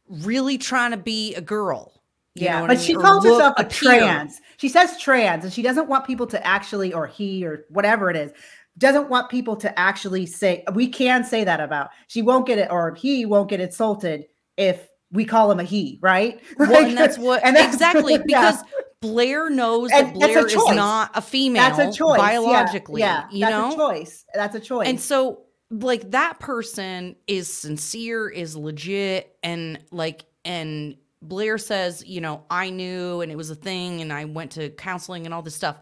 really 0.09 0.57
trying 0.57 0.91
to 0.91 0.97
be 0.97 1.33
a 1.35 1.41
girl 1.41 2.02
yeah, 2.35 2.61
but 2.61 2.71
I 2.71 2.73
mean? 2.75 2.83
she 2.83 2.93
calls 2.95 3.23
herself 3.23 3.53
a 3.57 3.63
trans. 3.63 4.41
She 4.57 4.69
says 4.69 4.99
trans, 4.99 5.43
and 5.43 5.53
she 5.53 5.61
doesn't 5.61 5.87
want 5.87 6.05
people 6.05 6.25
to 6.27 6.45
actually, 6.45 6.93
or 6.93 7.05
he, 7.05 7.45
or 7.45 7.65
whatever 7.69 8.09
it 8.09 8.15
is, 8.15 8.31
doesn't 8.77 9.09
want 9.09 9.29
people 9.29 9.55
to 9.57 9.79
actually 9.79 10.25
say. 10.25 10.63
We 10.73 10.87
can 10.87 11.23
say 11.23 11.43
that 11.43 11.59
about. 11.59 11.91
She 12.07 12.21
won't 12.21 12.47
get 12.47 12.57
it, 12.57 12.71
or 12.71 12.95
he 12.95 13.25
won't 13.25 13.49
get 13.49 13.59
insulted 13.59 14.25
if 14.57 14.87
we 15.11 15.25
call 15.25 15.51
him 15.51 15.59
a 15.59 15.63
he, 15.63 15.99
right? 16.01 16.41
Well, 16.57 16.85
and 16.85 16.97
that's 16.97 17.19
what 17.19 17.43
and 17.43 17.55
that's, 17.55 17.73
exactly 17.75 18.17
because 18.17 18.55
yeah. 18.55 18.81
Blair 19.01 19.49
knows 19.49 19.91
and 19.91 20.07
that 20.07 20.13
Blair 20.15 20.47
is 20.47 20.55
not 20.55 21.11
a 21.13 21.21
female. 21.21 21.61
That's 21.61 21.95
a 21.95 21.97
choice 21.97 22.17
biologically. 22.17 23.01
Yeah, 23.01 23.25
yeah. 23.29 23.31
you 23.31 23.39
that's 23.41 23.77
know, 23.77 23.87
a 23.89 23.93
choice. 23.93 24.25
That's 24.33 24.55
a 24.55 24.59
choice. 24.59 24.87
And 24.87 24.99
so, 24.99 25.43
like 25.69 26.09
that 26.11 26.39
person 26.39 27.15
is 27.27 27.53
sincere, 27.53 28.27
is 28.27 28.55
legit, 28.55 29.37
and 29.43 29.79
like 29.91 30.25
and 30.45 30.95
Blair 31.27 31.57
says, 31.57 32.03
you 32.05 32.21
know, 32.21 32.43
I 32.49 32.69
knew 32.69 33.21
and 33.21 33.31
it 33.31 33.35
was 33.35 33.49
a 33.49 33.55
thing 33.55 34.01
and 34.01 34.11
I 34.11 34.25
went 34.25 34.51
to 34.51 34.69
counseling 34.69 35.25
and 35.25 35.33
all 35.33 35.41
this 35.41 35.55
stuff. 35.55 35.77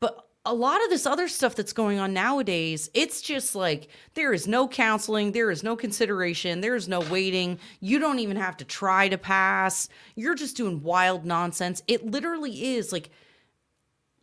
But 0.00 0.28
a 0.44 0.54
lot 0.54 0.82
of 0.82 0.88
this 0.88 1.04
other 1.04 1.28
stuff 1.28 1.54
that's 1.54 1.72
going 1.72 1.98
on 1.98 2.14
nowadays, 2.14 2.88
it's 2.94 3.20
just 3.20 3.54
like 3.54 3.88
there 4.14 4.32
is 4.32 4.48
no 4.48 4.66
counseling, 4.66 5.32
there 5.32 5.50
is 5.50 5.62
no 5.62 5.76
consideration, 5.76 6.60
there 6.60 6.74
is 6.74 6.88
no 6.88 7.00
waiting. 7.00 7.58
You 7.80 7.98
don't 7.98 8.18
even 8.18 8.36
have 8.36 8.56
to 8.58 8.64
try 8.64 9.08
to 9.08 9.18
pass. 9.18 9.88
You're 10.14 10.34
just 10.34 10.56
doing 10.56 10.82
wild 10.82 11.26
nonsense. 11.26 11.82
It 11.86 12.06
literally 12.06 12.76
is 12.76 12.92
like 12.92 13.10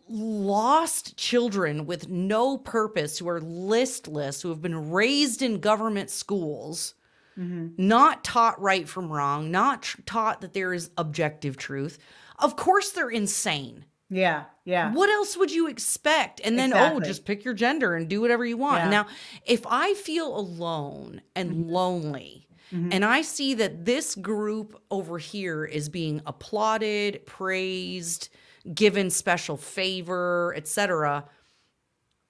lost 0.10 1.18
children 1.18 1.86
with 1.86 2.10
no 2.10 2.58
purpose 2.58 3.18
who 3.18 3.28
are 3.30 3.42
listless, 3.42 4.42
who 4.42 4.50
have 4.50 4.62
been 4.62 4.92
raised 4.92 5.42
in 5.42 5.60
government 5.60 6.10
schools 6.10 6.96
mm-hmm. 7.38 7.70
not 7.78 8.24
taught 8.24 8.62
right 8.62 8.88
from 8.88 9.12
wrong, 9.12 9.52
not 9.52 9.84
tr- 9.84 10.02
taught 10.06 10.42
that 10.42 10.54
there 10.54 10.74
is 10.74 10.90
objective 10.98 11.58
truth. 11.58 11.98
Of 12.40 12.56
course, 12.56 12.92
they're 12.92 13.10
insane. 13.10 13.86
Yeah, 14.10 14.44
yeah. 14.66 14.94
What 14.94 15.10
else 15.10 15.36
would 15.36 15.52
you 15.52 15.68
expect? 15.68 16.40
And 16.44 16.60
then, 16.60 16.74
oh, 16.74 16.78
exactly. 16.78 17.02
oh, 17.02 17.06
just 17.08 17.26
pick 17.26 17.44
your 17.44 17.54
gender 17.54 17.96
and 17.96 18.08
do 18.08 18.22
whatever 18.22 18.46
you 18.46 18.58
want. 18.58 18.84
Yeah. 18.84 18.90
Now, 18.90 19.08
if 19.46 19.66
I 19.68 19.94
feel 19.96 20.38
alone 20.38 21.22
and 21.36 21.52
mm-hmm. 21.52 21.70
lonely, 21.70 22.48
mm-hmm. 22.72 22.90
and 22.92 23.04
I 23.04 23.24
see 23.24 23.56
that 23.56 23.86
this 23.86 24.14
group 24.16 24.80
over 24.92 25.18
here 25.18 25.66
is 25.66 25.90
being 25.90 26.22
applauded, 26.26 27.26
praised, 27.26 28.30
given 28.74 29.10
special 29.10 29.58
favor, 29.58 30.54
etc., 30.56 31.26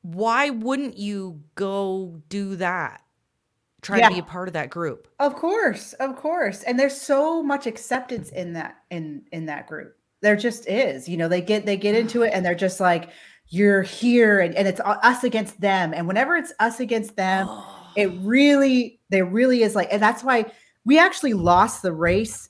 why 0.01 0.51
wouldn't 0.51 0.97
you 0.97 1.41
go 1.55 2.21
do 2.29 2.55
that? 2.57 3.01
Try 3.85 3.99
Yeah. 3.99 4.07
to 4.09 4.15
be 4.15 4.19
a 4.19 4.23
part 4.23 4.47
of 4.47 4.53
that 4.55 4.71
group. 4.71 5.07
Of 5.19 5.35
course, 5.35 5.93
of 5.93 6.15
course. 6.15 6.63
And 6.63 6.79
there's 6.79 6.99
so 6.99 7.43
much 7.43 7.67
acceptance 7.67 8.29
in 8.31 8.53
that 8.53 8.77
in 8.89 9.21
in 9.31 9.45
that 9.45 9.67
group. 9.67 9.95
There 10.21 10.35
just 10.35 10.67
is. 10.67 11.07
You 11.07 11.17
know, 11.17 11.27
they 11.27 11.39
get 11.39 11.67
they 11.67 11.77
get 11.77 11.93
into 11.93 12.23
it 12.23 12.31
and 12.33 12.43
they're 12.43 12.55
just 12.55 12.79
like 12.79 13.11
you're 13.49 13.83
here 13.83 14.39
and, 14.39 14.55
and 14.55 14.67
it's 14.67 14.81
us 14.83 15.23
against 15.23 15.61
them. 15.61 15.93
And 15.93 16.07
whenever 16.07 16.35
it's 16.35 16.51
us 16.59 16.79
against 16.79 17.15
them, 17.15 17.47
it 17.95 18.09
really 18.21 18.99
there 19.09 19.25
really 19.25 19.61
is 19.61 19.75
like 19.75 19.89
and 19.91 20.01
that's 20.01 20.23
why 20.23 20.51
we 20.83 20.97
actually 20.97 21.33
lost 21.33 21.83
the 21.83 21.93
race 21.93 22.49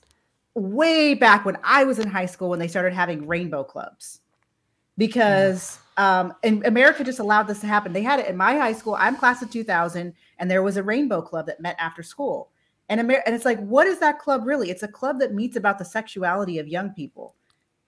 way 0.54 1.12
back 1.12 1.44
when 1.44 1.58
I 1.62 1.84
was 1.84 1.98
in 1.98 2.08
high 2.08 2.24
school 2.24 2.48
when 2.48 2.58
they 2.58 2.68
started 2.68 2.94
having 2.94 3.26
rainbow 3.26 3.62
clubs. 3.62 4.20
Mm. 4.22 4.98
Because 4.98 5.78
um 5.96 6.32
and 6.42 6.64
America 6.66 7.02
just 7.04 7.18
allowed 7.18 7.44
this 7.44 7.60
to 7.60 7.66
happen. 7.66 7.92
They 7.92 8.02
had 8.02 8.20
it 8.20 8.26
in 8.28 8.36
my 8.36 8.56
high 8.56 8.72
school. 8.72 8.94
I'm 8.98 9.16
class 9.16 9.42
of 9.42 9.50
2000 9.50 10.12
and 10.38 10.50
there 10.50 10.62
was 10.62 10.76
a 10.76 10.82
rainbow 10.82 11.22
club 11.22 11.46
that 11.46 11.60
met 11.60 11.76
after 11.78 12.02
school. 12.02 12.50
And 12.88 13.00
Amer- 13.00 13.22
and 13.26 13.34
it's 13.34 13.44
like 13.44 13.58
what 13.60 13.86
is 13.86 13.98
that 14.00 14.18
club 14.18 14.46
really? 14.46 14.70
It's 14.70 14.82
a 14.82 14.88
club 14.88 15.18
that 15.20 15.34
meets 15.34 15.56
about 15.56 15.78
the 15.78 15.84
sexuality 15.84 16.58
of 16.58 16.68
young 16.68 16.90
people 16.90 17.34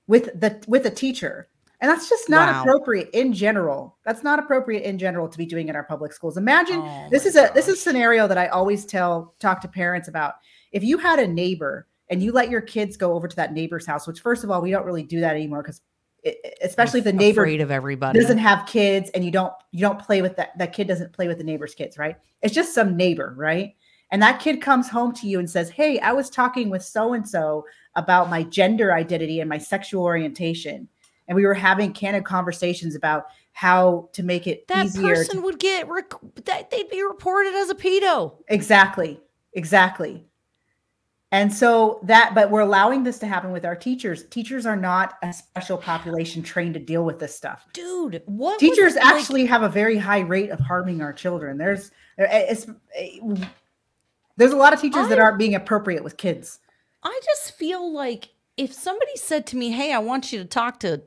with 0.06 0.26
the 0.40 0.62
with 0.66 0.86
a 0.86 0.90
teacher. 0.90 1.48
And 1.80 1.88
that's 1.88 2.08
just 2.08 2.28
not 2.28 2.48
Wow. 2.48 2.62
appropriate 2.62 3.08
in 3.12 3.32
general. 3.32 3.96
That's 4.04 4.24
not 4.24 4.40
appropriate 4.40 4.82
in 4.82 4.98
general 4.98 5.28
to 5.28 5.38
be 5.38 5.46
doing 5.46 5.68
in 5.68 5.76
our 5.76 5.84
public 5.84 6.12
schools. 6.12 6.36
Imagine 6.36 6.80
Oh 6.80 7.08
this 7.10 7.24
is 7.26 7.36
a 7.36 7.50
this 7.54 7.68
is 7.68 7.74
a 7.78 7.80
scenario 7.80 8.26
that 8.26 8.38
I 8.38 8.48
always 8.48 8.84
tell 8.84 9.34
talk 9.38 9.60
to 9.60 9.68
parents 9.68 10.08
about. 10.08 10.34
If 10.72 10.82
you 10.82 10.98
had 10.98 11.18
a 11.20 11.28
neighbor 11.28 11.86
and 12.10 12.22
you 12.22 12.32
let 12.32 12.50
your 12.50 12.62
kids 12.62 12.96
go 12.96 13.12
over 13.12 13.28
to 13.28 13.36
that 13.36 13.52
neighbor's 13.52 13.86
house, 13.86 14.06
which 14.08 14.20
first 14.20 14.42
of 14.42 14.50
all 14.50 14.60
we 14.62 14.70
don't 14.70 14.86
really 14.86 15.02
do 15.04 15.20
that 15.20 15.36
anymore 15.36 15.62
because 15.62 15.82
especially 16.62 16.98
if 16.98 17.04
the 17.04 17.12
neighbor 17.12 17.44
of 17.44 17.70
everybody. 17.70 18.18
doesn't 18.18 18.38
have 18.38 18.66
kids 18.66 19.10
and 19.10 19.24
you 19.24 19.30
don't 19.30 19.52
you 19.70 19.80
don't 19.80 19.98
play 19.98 20.22
with 20.22 20.36
that 20.36 20.56
that 20.58 20.72
kid 20.72 20.88
doesn't 20.88 21.12
play 21.12 21.28
with 21.28 21.38
the 21.38 21.44
neighbor's 21.44 21.74
kids, 21.74 21.98
right? 21.98 22.16
It's 22.42 22.54
just 22.54 22.74
some 22.74 22.96
neighbor, 22.96 23.34
right? 23.36 23.74
And 24.10 24.22
that 24.22 24.40
kid 24.40 24.60
comes 24.60 24.88
home 24.88 25.12
to 25.14 25.28
you 25.28 25.38
and 25.38 25.48
says, 25.48 25.70
"Hey, 25.70 25.98
I 26.00 26.12
was 26.12 26.30
talking 26.30 26.70
with 26.70 26.82
so 26.82 27.12
and 27.12 27.28
so 27.28 27.64
about 27.94 28.30
my 28.30 28.42
gender 28.42 28.92
identity 28.92 29.40
and 29.40 29.48
my 29.48 29.58
sexual 29.58 30.02
orientation." 30.02 30.88
And 31.28 31.36
we 31.36 31.44
were 31.44 31.54
having 31.54 31.92
candid 31.92 32.24
conversations 32.24 32.94
about 32.94 33.26
how 33.52 34.08
to 34.12 34.22
make 34.22 34.46
it 34.46 34.66
that 34.68 34.86
easier 34.86 35.14
to 35.14 35.14
person 35.14 35.42
would 35.42 35.58
get 35.58 35.88
rec- 35.88 36.12
that 36.44 36.70
they'd 36.70 36.88
be 36.88 37.02
reported 37.02 37.54
as 37.54 37.70
a 37.70 37.74
pedo. 37.74 38.36
Exactly. 38.48 39.20
Exactly. 39.52 40.24
And 41.30 41.52
so 41.52 42.00
that, 42.04 42.32
but 42.34 42.50
we're 42.50 42.60
allowing 42.60 43.02
this 43.04 43.18
to 43.18 43.26
happen 43.26 43.50
with 43.52 43.66
our 43.66 43.76
teachers. 43.76 44.24
Teachers 44.24 44.64
are 44.64 44.76
not 44.76 45.14
a 45.22 45.32
special 45.32 45.76
population 45.76 46.42
trained 46.42 46.72
to 46.74 46.80
deal 46.80 47.04
with 47.04 47.18
this 47.18 47.36
stuff. 47.36 47.66
Dude, 47.74 48.22
what 48.24 48.52
was 48.52 48.60
Teachers 48.60 48.94
like- 48.94 49.04
actually 49.04 49.44
have 49.46 49.62
a 49.62 49.68
very 49.68 49.98
high 49.98 50.20
rate 50.20 50.50
of 50.50 50.58
harming 50.58 51.02
our 51.02 51.12
children. 51.12 51.58
There's, 51.58 51.90
eh, 52.16 52.46
it's, 52.48 52.66
eh, 52.94 53.18
there's 54.38 54.52
a 54.52 54.56
lot 54.56 54.72
of 54.72 54.80
teachers 54.80 55.08
that 55.08 55.18
aren't 55.18 55.38
being 55.38 55.54
appropriate 55.54 56.02
with 56.02 56.16
kids. 56.16 56.60
I 57.02 57.20
just 57.24 57.52
feel 57.56 57.92
like 57.92 58.30
if 58.56 58.72
somebody 58.72 59.16
said 59.16 59.46
to 59.48 59.56
me, 59.56 59.70
"Hey, 59.70 59.92
I 59.92 59.98
want 59.98 60.32
you 60.32 60.38
to 60.38 60.44
talk 60.46 60.80
to 60.80 61.02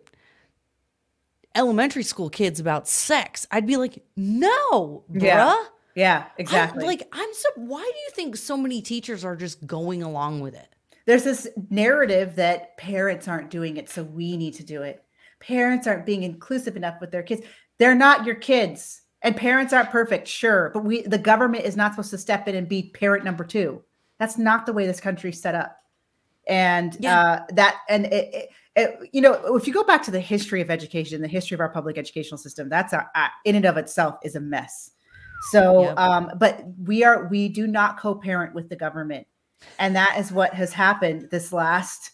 elementary 1.55 2.03
school 2.03 2.29
kids 2.29 2.59
about 2.59 2.87
sex," 2.87 3.47
I'd 3.51 3.65
be 3.65 3.77
like, 3.77 4.03
"No, 4.15 5.03
bruh." 5.11 5.21
Yeah, 5.23 5.63
Yeah, 5.95 6.25
I- 6.27 6.31
exactly. 6.37 6.85
like, 6.85 7.07
I'm 7.11 7.33
so. 7.33 7.49
Why 7.55 7.81
do 7.81 7.99
you 7.99 8.09
think 8.13 8.35
so 8.37 8.55
many 8.57 8.81
teachers 8.81 9.23
are 9.25 9.35
just 9.35 9.65
going 9.67 10.03
along 10.03 10.39
with 10.41 10.53
it? 10.55 10.67
there's 11.07 11.23
this 11.23 11.47
narrative 11.71 12.35
that 12.35 12.77
parents 12.77 13.27
aren't 13.27 13.49
doing 13.49 13.77
it, 13.77 13.89
so 13.89 14.03
we 14.03 14.37
need 14.37 14.53
to 14.53 14.63
do 14.63 14.83
it. 14.83 15.03
Parents 15.39 15.87
aren't 15.87 16.05
being 16.05 16.21
inclusive 16.21 16.77
enough 16.77 17.01
with 17.01 17.09
their 17.11 17.23
kids. 17.23 17.41
They're 17.79 17.95
not 17.95 18.23
your 18.25 18.35
kids, 18.35 19.01
and 19.23 19.35
parents 19.35 19.73
aren't 19.73 19.89
perfect, 19.89 20.27
sure, 20.27 20.69
but 20.73 20.83
we 20.85 21.01
the 21.01 21.17
government 21.17 21.65
is 21.65 21.75
not 21.75 21.93
supposed 21.93 22.11
to 22.11 22.17
step 22.19 22.47
in 22.47 22.55
and 22.55 22.69
be 22.69 22.91
parent 22.93 23.23
number 23.25 23.43
two. 23.43 23.81
That's 24.19 24.37
not 24.37 24.65
the 24.67 24.73
way 24.73 24.85
this 24.85 24.99
country's 25.01 25.41
set 25.41 25.55
up. 25.55 25.75
And 26.47 26.95
Yeah. 26.99 27.19
uh, 27.19 27.45
that 27.53 27.77
and 27.89 28.05
it, 28.05 28.33
it, 28.33 28.49
it, 28.75 29.09
you 29.11 29.21
know, 29.21 29.55
if 29.55 29.65
you 29.67 29.73
go 29.73 29.83
back 29.83 30.03
to 30.03 30.11
the 30.11 30.19
history 30.19 30.61
of 30.61 30.69
education, 30.69 31.21
the 31.21 31.27
history 31.27 31.55
of 31.55 31.61
our 31.61 31.69
public 31.69 31.97
educational 31.97 32.37
system, 32.37 32.69
that's 32.69 32.93
a, 32.93 33.09
a- 33.15 33.29
in 33.45 33.55
and 33.55 33.65
of 33.65 33.77
itself 33.77 34.17
is 34.23 34.35
a 34.35 34.39
mess. 34.39 34.91
So, 35.49 35.81
Yep. 35.81 35.99
um, 35.99 36.31
but 36.37 36.63
we 36.85 37.03
are 37.03 37.27
we 37.27 37.49
do 37.49 37.67
not 37.67 37.99
co-parent 37.99 38.53
with 38.53 38.69
the 38.69 38.75
government. 38.75 39.27
And 39.79 39.95
that 39.95 40.17
is 40.17 40.31
what 40.31 40.53
has 40.53 40.73
happened 40.73 41.29
this 41.31 41.51
last 41.51 42.11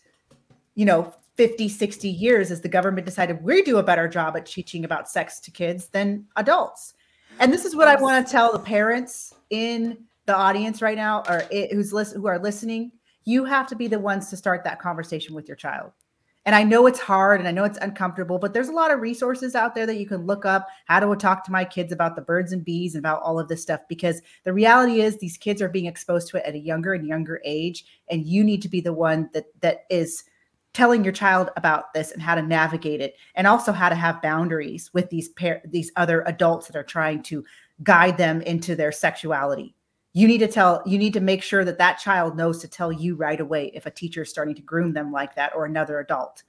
you 0.76 0.86
know 0.86 1.14
50 1.36 1.70
60 1.70 2.10
years 2.10 2.52
as 2.52 2.62
the 2.62 2.70
government 2.70 3.06
decided 3.06 3.44
we 3.44 3.62
do 3.62 3.78
a 3.78 3.84
better 3.84 4.08
job 4.08 4.36
at 4.36 4.46
teaching 4.46 4.86
about 4.86 5.10
sex 5.10 5.40
to 5.42 5.52
kids 5.52 5.88
than 5.88 6.26
adults. 6.36 6.94
And 7.40 7.54
this 7.54 7.66
is 7.66 7.76
what 7.76 7.88
i 7.88 7.96
want 8.02 8.26
to 8.26 8.32
tell 8.32 8.52
the 8.52 8.60
parents 8.60 9.34
in 9.50 9.98
the 10.26 10.36
audience 10.36 10.82
right 10.82 10.98
now 10.98 11.24
or 11.30 11.44
it, 11.52 11.72
who's 11.72 11.94
listen, 11.94 12.22
who 12.22 12.28
are 12.28 12.40
listening. 12.40 12.92
You 13.26 13.44
have 13.44 13.68
to 13.68 13.76
be 13.76 13.88
the 13.88 14.00
ones 14.00 14.30
to 14.30 14.38
start 14.38 14.64
that 14.64 14.80
conversation 14.80 15.36
with 15.36 15.48
your 15.48 15.58
child 15.58 15.92
and 16.48 16.56
i 16.56 16.64
know 16.64 16.88
it's 16.88 17.00
hard 17.00 17.40
and 17.40 17.48
i 17.48 17.52
know 17.52 17.66
it's 17.66 17.78
uncomfortable 17.82 18.40
but 18.40 18.54
there's 18.54 18.70
a 18.70 18.74
lot 18.74 18.90
of 18.90 19.02
resources 19.02 19.54
out 19.54 19.76
there 19.76 19.86
that 19.86 19.98
you 19.98 20.08
can 20.08 20.26
look 20.26 20.46
up 20.46 20.68
how 20.86 21.00
to 21.00 21.16
talk 21.16 21.44
to 21.44 21.52
my 21.52 21.64
kids 21.64 21.92
about 21.92 22.16
the 22.16 22.22
birds 22.22 22.52
and 22.52 22.66
bees 22.66 22.96
and 22.96 23.02
about 23.02 23.22
all 23.22 23.40
of 23.40 23.48
this 23.48 23.62
stuff 23.62 23.82
because 23.88 24.22
the 24.46 24.54
reality 24.54 25.02
is 25.02 25.18
these 25.18 25.38
kids 25.38 25.62
are 25.62 25.70
being 25.70 25.86
exposed 25.86 26.28
to 26.28 26.38
it 26.38 26.46
at 26.46 26.56
a 26.56 26.60
younger 26.60 26.94
and 26.94 27.06
younger 27.06 27.40
age 27.46 27.86
and 28.10 28.26
you 28.26 28.44
need 28.44 28.62
to 28.62 28.70
be 28.70 28.82
the 28.82 28.94
one 28.94 29.30
that 29.34 29.46
that 29.62 29.82
is 29.92 30.24
telling 30.74 31.04
your 31.04 31.14
child 31.14 31.50
about 31.58 31.94
this 31.94 32.12
and 32.12 32.22
how 32.22 32.36
to 32.36 32.42
navigate 32.42 33.02
it 33.02 33.16
and 33.36 33.48
also 33.48 33.72
how 33.72 33.90
to 33.90 33.96
have 33.96 34.22
boundaries 34.22 34.92
with 34.94 35.10
these 35.10 35.30
pair 35.30 35.62
these 35.66 35.92
other 35.96 36.24
adults 36.28 36.68
that 36.68 36.76
are 36.76 36.84
trying 36.84 37.22
to 37.22 37.44
guide 37.84 38.18
them 38.18 38.42
into 38.42 38.76
their 38.76 38.92
sexuality 38.92 39.76
you 40.18 40.28
need 40.28 40.40
to 40.40 40.48
tell 40.48 40.82
you 40.86 40.98
need 40.98 41.14
to 41.14 41.20
make 41.22 41.44
sure 41.44 41.64
that 41.66 41.78
that 41.80 42.00
child 42.00 42.38
knows 42.38 42.60
to 42.60 42.68
tell 42.68 42.92
you 42.92 43.16
right 43.16 43.40
away 43.42 43.72
if 43.74 43.86
a 43.86 43.92
teacher 43.92 44.22
is 44.24 44.30
starting 44.30 44.56
to 44.56 44.62
groom 44.62 44.94
them 44.94 45.12
like 45.12 45.36
that 45.36 45.54
or 45.56 45.66
another 45.66 46.00
adult 46.00 46.44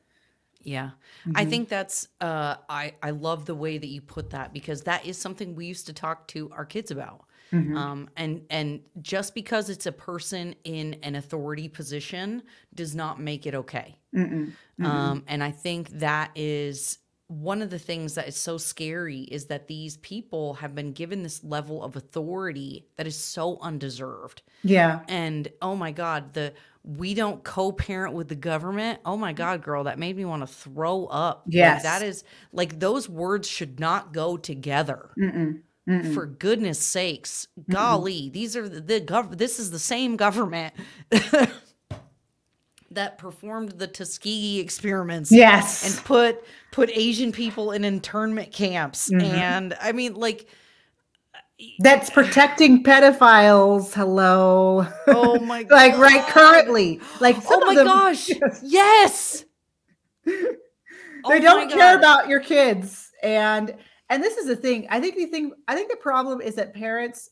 Yeah. 0.60 0.90
I 1.34 1.44
Mhm. 1.44 1.50
think 1.50 1.68
that's 1.68 2.08
uh 2.20 2.56
I 2.68 2.94
I 3.02 3.10
love 3.10 3.46
the 3.46 3.54
way 3.54 3.78
that 3.78 3.86
you 3.86 4.00
put 4.00 4.30
that 4.30 4.52
because 4.52 4.82
that 4.82 5.06
is 5.06 5.16
something 5.16 5.54
we 5.54 5.66
used 5.66 5.86
to 5.86 5.92
talk 5.92 6.26
to 6.28 6.50
our 6.50 6.64
kids 6.66 6.90
about. 6.90 7.24
Mhm. 7.52 7.76
Um 7.78 8.10
and 8.16 8.44
and 8.50 8.80
just 9.00 9.34
because 9.34 9.70
it's 9.70 9.86
a 9.86 9.92
person 9.92 10.54
in 10.64 10.94
an 11.02 11.14
authority 11.14 11.68
position 11.68 12.42
does 12.74 12.94
not 12.94 13.20
make 13.20 13.46
it 13.46 13.54
okay. 13.54 13.98
Mm-mm. 14.14 14.56
Um 14.82 15.24
and 15.28 15.42
I 15.44 15.50
think 15.52 15.90
that 15.90 16.32
is 16.36 16.98
one 17.28 17.60
of 17.62 17.68
the 17.70 17.78
things 17.78 18.14
that 18.14 18.26
is 18.26 18.36
so 18.36 18.56
scary 18.58 19.20
is 19.22 19.46
that 19.46 19.68
these 19.68 19.98
people 19.98 20.54
have 20.54 20.74
been 20.74 20.92
given 20.92 21.22
this 21.22 21.44
level 21.44 21.84
of 21.84 21.94
authority 21.94 22.86
that 22.96 23.06
is 23.06 23.16
so 23.16 23.58
undeserved. 23.60 24.42
yeah 24.64 25.00
And 25.08 25.48
oh 25.62 25.76
my 25.76 25.92
God, 25.92 26.32
the 26.32 26.54
we 26.84 27.12
don't 27.12 27.44
co-parent 27.44 28.14
with 28.14 28.28
the 28.28 28.34
government. 28.34 29.00
Oh 29.04 29.16
my 29.18 29.34
God, 29.34 29.62
girl, 29.62 29.84
that 29.84 29.98
made 29.98 30.16
me 30.16 30.24
want 30.24 30.40
to 30.42 30.46
throw 30.46 31.04
up. 31.06 31.42
Like, 31.46 31.54
Yes. 31.54 31.82
that 31.82 32.02
is 32.02 32.24
like 32.52 32.80
those 32.80 33.10
words 33.10 33.46
should 33.46 33.78
not 33.78 34.14
go 34.14 34.38
together. 34.38 35.10
Mm-mm. 35.18 35.60
Mm-mm. 35.86 36.14
For 36.14 36.24
goodness 36.26 36.78
sakes, 36.78 37.46
golly, 37.70 38.30
these 38.30 38.56
are 38.56 38.68
the, 38.68 38.80
the 38.80 39.00
gov. 39.02 39.36
This 39.36 39.58
is 39.58 39.70
the 39.70 39.78
same 39.78 40.16
government 40.16 40.72
that 42.90 43.18
performed 43.18 43.72
the 43.72 43.86
Tuskegee 43.86 44.60
experiments 44.60 45.30
yes 45.30 45.84
and 45.96 46.04
put 46.04 46.42
put 46.72 46.90
Asian 46.90 47.32
people 47.32 47.72
in 47.72 47.84
internment 47.84 48.50
camps. 48.52 49.10
Mhm. 49.10 49.22
And 49.22 49.76
I 49.80 49.92
mean, 49.92 50.14
like, 50.14 50.48
that's 51.80 52.08
protecting 52.08 52.84
pedophiles 52.84 53.92
hello 53.92 54.86
oh 55.08 55.38
my 55.44 55.64
god, 55.64 55.74
like 55.74 55.98
right 55.98 56.24
currently 56.28 57.00
like 57.20 57.34
some 57.42 57.60
oh 57.62 57.66
my 57.66 57.74
them 57.74 57.86
gosh, 57.86 58.28
Yes. 58.62 58.62
yes. 58.62 59.44
they 60.24 60.32
Oh 61.24 61.38
don't 61.40 61.68
care 61.68 61.94
God. 61.94 61.98
about 61.98 62.28
your 62.28 62.38
kids 62.40 63.10
and 63.24 63.74
and 64.08 64.22
this 64.22 64.36
is 64.36 64.46
the 64.46 64.54
thing 64.54 64.86
i 64.88 65.00
think 65.00 65.16
the 65.16 65.26
thing 65.26 65.52
i 65.66 65.74
think 65.74 65.90
the 65.90 65.96
problem 65.96 66.40
is 66.40 66.54
that 66.54 66.72
parents 66.74 67.30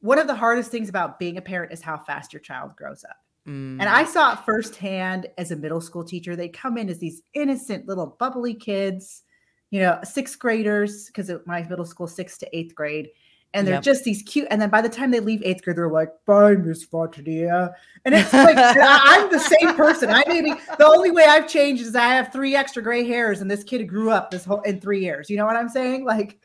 one 0.00 0.18
of 0.18 0.26
the 0.26 0.34
hardest 0.34 0.70
things 0.70 0.88
about 0.88 1.18
being 1.18 1.36
a 1.36 1.42
parent 1.42 1.70
is 1.70 1.82
how 1.82 1.98
fast 1.98 2.32
your 2.32 2.40
child 2.40 2.74
grows 2.74 3.04
up 3.04 3.16
Mm. 3.48 3.80
and 3.80 3.84
i 3.88 4.04
saw 4.04 4.34
it 4.34 4.40
firsthand 4.44 5.26
as 5.38 5.50
a 5.52 5.56
middle 5.56 5.80
school 5.80 6.04
teacher 6.04 6.36
they 6.36 6.48
come 6.48 6.76
in 6.76 6.88
as 6.90 6.98
these 6.98 7.22
innocent 7.34 7.86
little 7.88 8.16
bubbly 8.18 8.52
kids 8.54 9.22
you 9.70 9.80
know 9.80 9.98
sixth 10.04 10.38
graders 10.38 11.06
because 11.06 11.30
my 11.46 11.62
middle 11.62 11.86
school 11.86 12.06
sixth 12.06 12.40
to 12.40 12.56
eighth 12.56 12.74
grade 12.74 13.08
and 13.54 13.66
they're 13.66 13.76
Yep. 13.76 13.82
just 13.82 14.04
these 14.04 14.22
cute 14.24 14.46
and 14.50 14.60
then 14.60 14.68
by 14.68 14.82
the 14.82 14.88
time 14.90 15.10
they 15.10 15.20
leave 15.20 15.42
eighth 15.42 15.62
grade 15.64 15.76
they're 15.78 15.88
like 15.88 16.10
bye 16.26 16.54
miss 16.56 16.86
Fontanilla. 16.86 17.72
and 18.04 18.14
it's 18.14 18.32
like 18.34 18.56
and 18.58 18.82
I- 18.82 19.00
i'm 19.24 19.30
the 19.32 19.38
same 19.40 19.74
person 19.74 20.10
i 20.10 20.22
maybe 20.28 20.52
the 20.76 20.86
only 20.86 21.10
way 21.10 21.24
i've 21.24 21.48
changed 21.48 21.82
is 21.82 21.94
i 21.96 22.08
have 22.08 22.30
three 22.30 22.54
extra 22.54 22.82
gray 22.82 23.04
hairs 23.06 23.40
and 23.40 23.50
this 23.50 23.64
kid 23.64 23.84
grew 23.88 24.10
up 24.10 24.30
this 24.30 24.44
whole 24.44 24.60
in 24.62 24.78
three 24.80 25.00
years 25.02 25.30
you 25.30 25.38
know 25.38 25.46
what 25.46 25.56
i'm 25.56 25.70
saying 25.70 26.04
like 26.04 26.38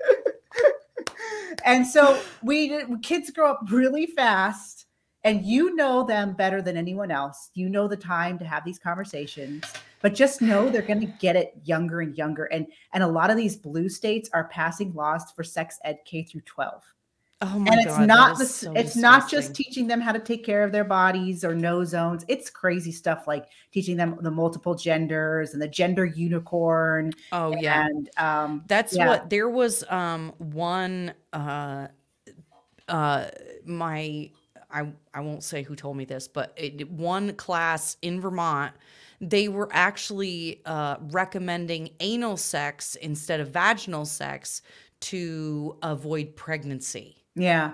and 1.65 1.85
so 1.85 2.17
we 2.43 2.69
did- 2.69 3.03
kids 3.03 3.29
grow 3.31 3.51
up 3.51 3.59
really 3.69 4.05
fast 4.05 4.85
and 5.23 5.45
you 5.45 5.75
know 5.75 6.03
them 6.03 6.33
better 6.33 6.61
than 6.61 6.75
anyone 6.77 7.11
else 7.11 7.49
you 7.53 7.69
know 7.69 7.87
the 7.87 7.95
time 7.97 8.37
to 8.37 8.45
have 8.45 8.63
these 8.65 8.79
conversations 8.79 9.63
but 10.03 10.13
just 10.13 10.41
know 10.41 10.69
they're 10.69 10.83
going 10.83 10.99
to 10.99 11.11
get 11.19 11.35
it 11.35 11.55
younger 11.63 12.01
and 12.01 12.15
younger. 12.15 12.45
And 12.45 12.67
and 12.91 13.01
a 13.01 13.07
lot 13.07 13.31
of 13.31 13.37
these 13.37 13.55
blue 13.55 13.89
states 13.89 14.29
are 14.33 14.43
passing 14.49 14.93
laws 14.93 15.31
for 15.35 15.43
sex 15.43 15.79
ed 15.83 15.99
K 16.05 16.21
through 16.21 16.41
12. 16.41 16.83
Oh 17.41 17.59
my 17.59 17.65
god. 17.65 17.73
and 17.73 17.81
it's 17.81 17.97
God, 17.97 18.07
not 18.07 18.37
the 18.37 18.45
so 18.45 18.73
it's 18.73 18.95
not 18.95 19.29
just 19.29 19.55
teaching 19.55 19.87
them 19.87 19.99
how 19.99 20.11
to 20.11 20.19
take 20.19 20.45
care 20.45 20.63
of 20.63 20.71
their 20.71 20.83
bodies 20.83 21.43
or 21.43 21.55
no 21.55 21.83
zones. 21.83 22.23
It's 22.27 22.49
crazy 22.49 22.91
stuff 22.91 23.27
like 23.27 23.47
teaching 23.71 23.97
them 23.97 24.17
the 24.21 24.31
multiple 24.31 24.75
genders 24.75 25.53
and 25.53 25.61
the 25.61 25.67
gender 25.67 26.05
unicorn 26.05 27.11
Oh 27.31 27.55
yeah. 27.59 27.87
and 27.87 28.09
um 28.17 28.63
That's 28.67 28.95
Yeah. 28.95 29.07
what 29.07 29.29
there 29.29 29.49
was 29.49 29.83
um 29.89 30.33
one 30.37 31.13
uh 31.31 31.87
uh 32.87 33.27
my 33.65 34.29
I 34.73 34.91
I 35.13 35.21
won't 35.21 35.43
say 35.43 35.63
who 35.63 35.75
told 35.75 35.97
me 35.97 36.05
this, 36.05 36.27
but 36.27 36.53
it, 36.57 36.89
one 36.91 37.33
class 37.35 37.97
in 38.01 38.19
Vermont 38.21 38.73
they 39.21 39.47
were 39.47 39.69
actually 39.71 40.61
uh 40.65 40.97
recommending 41.11 41.89
anal 42.01 42.35
sex 42.37 42.95
instead 42.95 43.39
of 43.39 43.49
vaginal 43.49 44.05
sex 44.05 44.61
to 45.01 45.77
avoid 45.81 46.35
pregnancy. 46.35 47.23
yeah. 47.35 47.73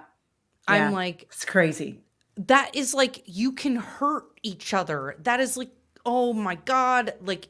I'm 0.68 0.84
Yeah. 0.84 0.90
like 0.92 1.24
It's 1.24 1.46
crazy. 1.46 2.02
that 2.38 2.76
is 2.76 2.94
like 2.94 3.24
you 3.26 3.52
can 3.54 3.76
hurt 3.78 4.26
each 4.44 4.74
other. 4.74 5.16
That 5.20 5.40
is 5.40 5.58
like 5.58 5.72
oh 6.06 6.34
my 6.34 6.56
god, 6.56 7.14
like 7.22 7.48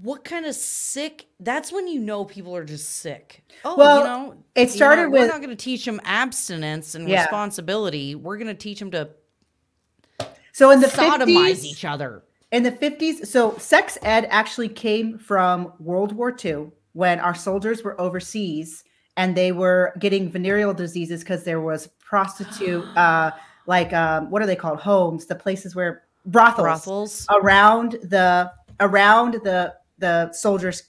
what 0.00 0.24
kind 0.24 0.46
of 0.46 0.54
sick? 0.54 1.26
That's 1.38 1.70
when 1.70 1.86
you 1.86 2.00
know 2.00 2.24
people 2.24 2.56
are 2.56 2.64
just 2.64 2.88
sick. 2.96 3.44
Oh, 3.64 3.76
Well, 3.76 3.98
you 3.98 4.04
know, 4.04 4.44
it 4.54 4.60
you 4.60 4.66
know, 4.66 4.76
started 4.76 5.10
we're 5.12 5.26
not 5.26 5.38
going 5.38 5.50
to 5.50 5.56
teach 5.56 5.84
them 5.84 6.00
abstinence 6.04 6.94
and 6.94 7.06
Yeah. 7.06 7.22
responsibility. 7.24 8.14
We're 8.14 8.36
going 8.38 8.46
to 8.48 8.54
teach 8.54 8.78
them 8.78 8.90
to 8.92 9.10
So 10.52 10.70
in 10.70 10.80
the 10.80 10.86
sodomize 10.86 11.60
50s, 11.60 11.64
each 11.64 11.84
other. 11.84 12.22
in 12.52 12.62
the 12.62 12.72
50s, 12.72 13.26
so 13.26 13.56
sex 13.58 13.98
ed 14.02 14.26
actually 14.30 14.68
came 14.68 15.18
from 15.18 15.72
World 15.78 16.12
War 16.12 16.34
II 16.44 16.70
when 16.94 17.20
our 17.20 17.34
soldiers 17.34 17.82
were 17.82 17.98
overseas 18.00 18.84
and 19.16 19.36
they 19.36 19.52
were 19.52 19.92
getting 19.98 20.30
venereal 20.30 20.72
diseases 20.74 21.20
because 21.20 21.44
there 21.44 21.60
was 21.60 21.86
prostitute 22.00 22.84
uh 22.96 23.30
like 23.66 23.92
um 23.92 24.30
what 24.30 24.42
are 24.42 24.46
they 24.46 24.56
called 24.56 24.80
homes 24.80 25.26
the 25.26 25.34
places 25.34 25.74
where 25.74 26.02
brothels, 26.26 26.84
Brothels. 26.84 27.26
around 27.30 27.92
the 28.04 28.50
around 28.80 29.34
the 29.44 29.74
the 30.02 30.30
soldiers 30.32 30.84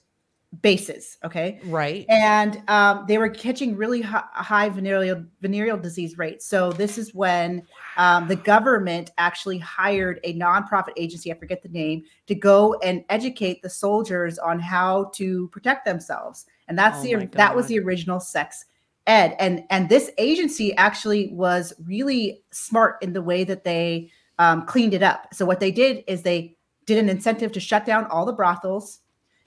bases 0.62 1.18
okay 1.26 1.60
Right. 1.66 2.06
and 2.10 2.62
um, 2.68 3.06
they 3.08 3.18
were 3.18 3.30
catching 3.30 3.76
really 3.76 4.02
hi- 4.02 4.24
high 4.34 4.70
venereal 4.70 5.26
venereal 5.42 5.78
disease 5.78 6.16
rates. 6.20 6.46
So 6.46 6.72
this 6.72 7.00
is 7.00 7.12
when 7.16 7.64
um, 7.98 8.28
the 8.28 8.36
government 8.36 9.10
actually 9.18 9.58
hired 9.58 10.20
a 10.24 10.36
nonprofit 10.36 10.94
agency, 10.96 11.32
I 11.32 11.36
forget 11.40 11.64
the 11.64 11.70
name, 11.70 12.04
to 12.28 12.36
go 12.36 12.76
and 12.84 13.04
educate 13.10 13.64
the 13.64 13.70
soldiers 13.70 14.38
on 14.38 14.60
how 14.60 15.10
to 15.16 15.48
protect 15.48 15.86
themselves. 15.86 16.46
And 16.68 16.78
that's 16.78 17.00
Oh 17.00 17.04
the 17.04 17.26
that 17.32 17.56
was 17.56 17.66
the 17.66 17.80
original 17.80 18.20
sex 18.20 18.66
ed. 19.08 19.36
And 19.40 19.64
and 19.72 19.90
this 19.90 20.12
agency 20.20 20.76
actually 20.76 21.30
was 21.34 21.74
really 21.84 22.44
smart 22.52 23.02
in 23.02 23.14
the 23.14 23.24
way 23.24 23.44
that 23.44 23.64
they 23.64 24.12
um, 24.38 24.68
cleaned 24.68 24.94
it 24.94 25.02
up. 25.02 25.34
So 25.34 25.46
what 25.48 25.60
they 25.60 25.72
did 25.72 26.04
is 26.06 26.22
they 26.22 26.58
did 26.86 27.00
an 27.00 27.10
incentive 27.10 27.52
to 27.54 27.60
shut 27.60 27.86
down 27.88 28.06
all 28.12 28.26
the 28.26 28.34
brothels. 28.34 29.00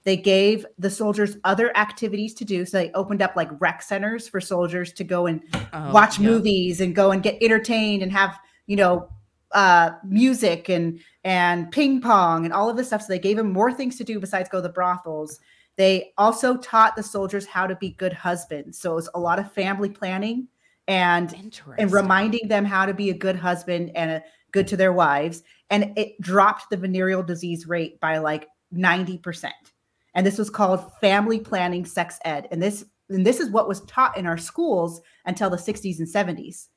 They 0.07 0.15
gave 0.15 0.65
the 0.77 0.89
soldiers 0.89 1.35
other 1.43 1.75
activities 1.75 2.33
to 2.35 2.45
do. 2.45 2.65
So 2.65 2.77
they 2.77 2.91
opened 2.93 3.21
up 3.21 3.35
like 3.35 3.49
rec 3.59 3.81
centers 3.81 4.25
for 4.25 4.39
soldiers 4.39 4.93
to 4.93 5.03
go 5.03 5.25
and 5.25 5.43
Oh, 5.73 5.91
watch 5.91 6.17
yeah. 6.17 6.29
movies 6.29 6.79
and 6.79 6.95
go 6.95 7.11
and 7.11 7.21
get 7.21 7.37
entertained 7.43 8.01
and 8.01 8.09
have, 8.13 8.39
you 8.67 8.77
know, 8.77 9.09
uh 9.51 9.91
music 10.05 10.69
and 10.69 11.01
and 11.25 11.69
ping 11.71 11.99
pong 11.99 12.45
and 12.45 12.53
all 12.53 12.69
of 12.69 12.77
this 12.77 12.87
stuff. 12.87 13.01
So 13.01 13.07
they 13.09 13.19
gave 13.19 13.35
them 13.35 13.51
more 13.51 13.73
things 13.73 13.97
to 13.97 14.05
do 14.05 14.17
besides 14.17 14.47
go 14.47 14.59
to 14.59 14.61
the 14.61 14.69
brothels. 14.69 15.41
They 15.75 16.13
also 16.17 16.55
taught 16.55 16.95
the 16.95 17.03
soldiers 17.03 17.45
how 17.45 17.67
to 17.67 17.75
be 17.75 17.89
good 17.89 18.13
husbands. 18.13 18.79
So 18.79 18.93
it 18.93 18.95
was 18.95 19.09
a 19.13 19.19
lot 19.19 19.39
of 19.39 19.51
family 19.51 19.89
planning 19.89 20.47
and 20.87 21.51
and 21.77 21.91
reminding 21.91 22.47
them 22.47 22.63
how 22.63 22.85
to 22.85 22.93
be 22.93 23.09
a 23.09 23.13
good 23.13 23.35
husband 23.35 23.91
and 23.93 24.09
a 24.09 24.23
good 24.53 24.67
to 24.69 24.77
their 24.77 24.93
wives. 24.93 25.43
And 25.69 25.97
it 25.97 26.19
dropped 26.21 26.69
the 26.69 26.77
venereal 26.77 27.23
disease 27.23 27.67
rate 27.67 27.99
by 27.99 28.19
like 28.19 28.47
90%. 28.73 29.51
And 30.17 30.25
this 30.25 30.37
was 30.37 30.49
called 30.49 30.91
family 30.99 31.39
planning 31.39 31.85
sex 31.85 32.19
ed. 32.25 32.49
And 32.51 32.61
this 32.61 32.83
and 33.09 33.25
this 33.25 33.39
is 33.39 33.49
what 33.49 33.69
was 33.69 33.85
taught 33.85 34.17
in 34.17 34.25
our 34.25 34.37
schools 34.37 34.99
until 35.25 35.49
the 35.49 35.55
60s 35.55 35.99
and 35.99 36.07
70s. 36.07 36.67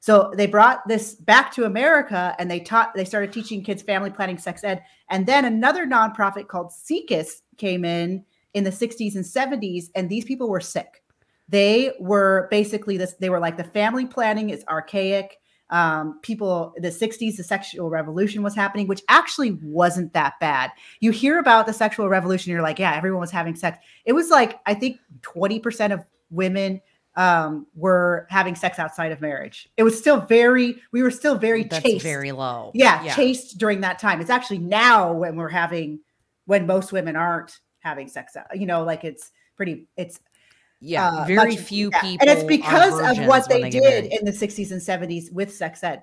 So 0.00 0.30
they 0.36 0.46
brought 0.46 0.86
this 0.86 1.14
back 1.14 1.50
to 1.54 1.64
America 1.64 2.36
and 2.38 2.50
they 2.50 2.60
taught 2.60 2.94
they 2.94 3.06
started 3.06 3.32
teaching 3.32 3.64
kids 3.64 3.82
family 3.82 4.10
planning 4.10 4.36
sex 4.36 4.62
ed. 4.64 4.82
And 5.08 5.24
then 5.24 5.46
another 5.46 5.86
nonprofit 5.86 6.48
called 6.48 6.72
SIECUS 6.72 7.40
came 7.56 7.86
in 7.86 8.22
in 8.52 8.64
the 8.64 8.70
60s 8.70 9.14
and 9.14 9.24
70s 9.24 9.86
and 9.94 10.10
these 10.10 10.24
people 10.24 10.50
were 10.50 10.60
sick 10.60 11.02
they 11.48 11.92
were 11.98 12.46
basically 12.50 12.96
this 12.96 13.14
they 13.14 13.30
were 13.30 13.40
like 13.40 13.56
the 13.56 13.64
family 13.64 14.06
planning 14.06 14.50
is 14.50 14.64
archaic 14.68 15.37
um, 15.70 16.18
people 16.22 16.72
the 16.78 16.88
60s 16.88 17.36
the 17.36 17.44
sexual 17.44 17.90
revolution 17.90 18.42
was 18.42 18.54
happening 18.54 18.86
which 18.86 19.02
actually 19.08 19.52
wasn't 19.62 20.12
that 20.14 20.34
bad 20.40 20.70
you 21.00 21.10
hear 21.10 21.38
about 21.38 21.66
the 21.66 21.72
sexual 21.72 22.08
revolution 22.08 22.50
you're 22.52 22.62
like 22.62 22.78
yeah 22.78 22.94
everyone 22.94 23.20
was 23.20 23.30
having 23.30 23.54
sex 23.54 23.78
it 24.06 24.12
was 24.12 24.30
like 24.30 24.60
i 24.66 24.72
think 24.74 24.98
20% 25.22 25.92
of 25.92 26.04
women 26.30 26.80
um, 27.16 27.66
were 27.74 28.26
having 28.30 28.54
sex 28.54 28.78
outside 28.78 29.10
of 29.10 29.20
marriage 29.20 29.68
it 29.76 29.82
was 29.82 29.98
still 29.98 30.20
very 30.20 30.80
we 30.92 31.02
were 31.02 31.10
still 31.10 31.36
very 31.36 31.64
That's 31.64 31.82
chaste 31.82 32.04
very 32.04 32.30
low. 32.32 32.70
yeah, 32.74 33.14
chaste 33.14 33.58
during 33.58 33.80
that 33.80 33.98
time. 33.98 34.20
It's 34.20 34.30
actually 34.30 34.58
now 34.58 35.12
when 35.12 35.34
we're 35.34 35.48
having 35.48 35.98
when 36.46 36.66
most 36.66 36.92
women 36.92 37.16
aren't 37.16 37.58
having 37.80 38.06
sex. 38.08 38.36
uh, 38.36 38.42
You 38.54 38.66
know, 38.66 38.84
like 38.84 39.02
it's 39.04 39.32
pretty. 39.56 39.88
It's 39.96 40.20
Yeah. 40.80 41.08
uh, 41.08 41.24
very 41.24 41.54
much- 41.54 41.58
few 41.58 41.90
yeah. 41.92 42.00
people. 42.00 42.28
and 42.28 42.38
it's 42.38 42.46
because 42.46 42.94
of 43.00 43.26
what 43.26 43.48
when 43.48 43.62
they 43.62 43.70
did 43.70 44.06
in 44.12 44.24
the 44.24 44.32
60s 44.32 44.70
and 44.70 44.80
70s 44.80 45.32
with 45.32 45.54
sex 45.54 45.82
ed. 45.82 46.02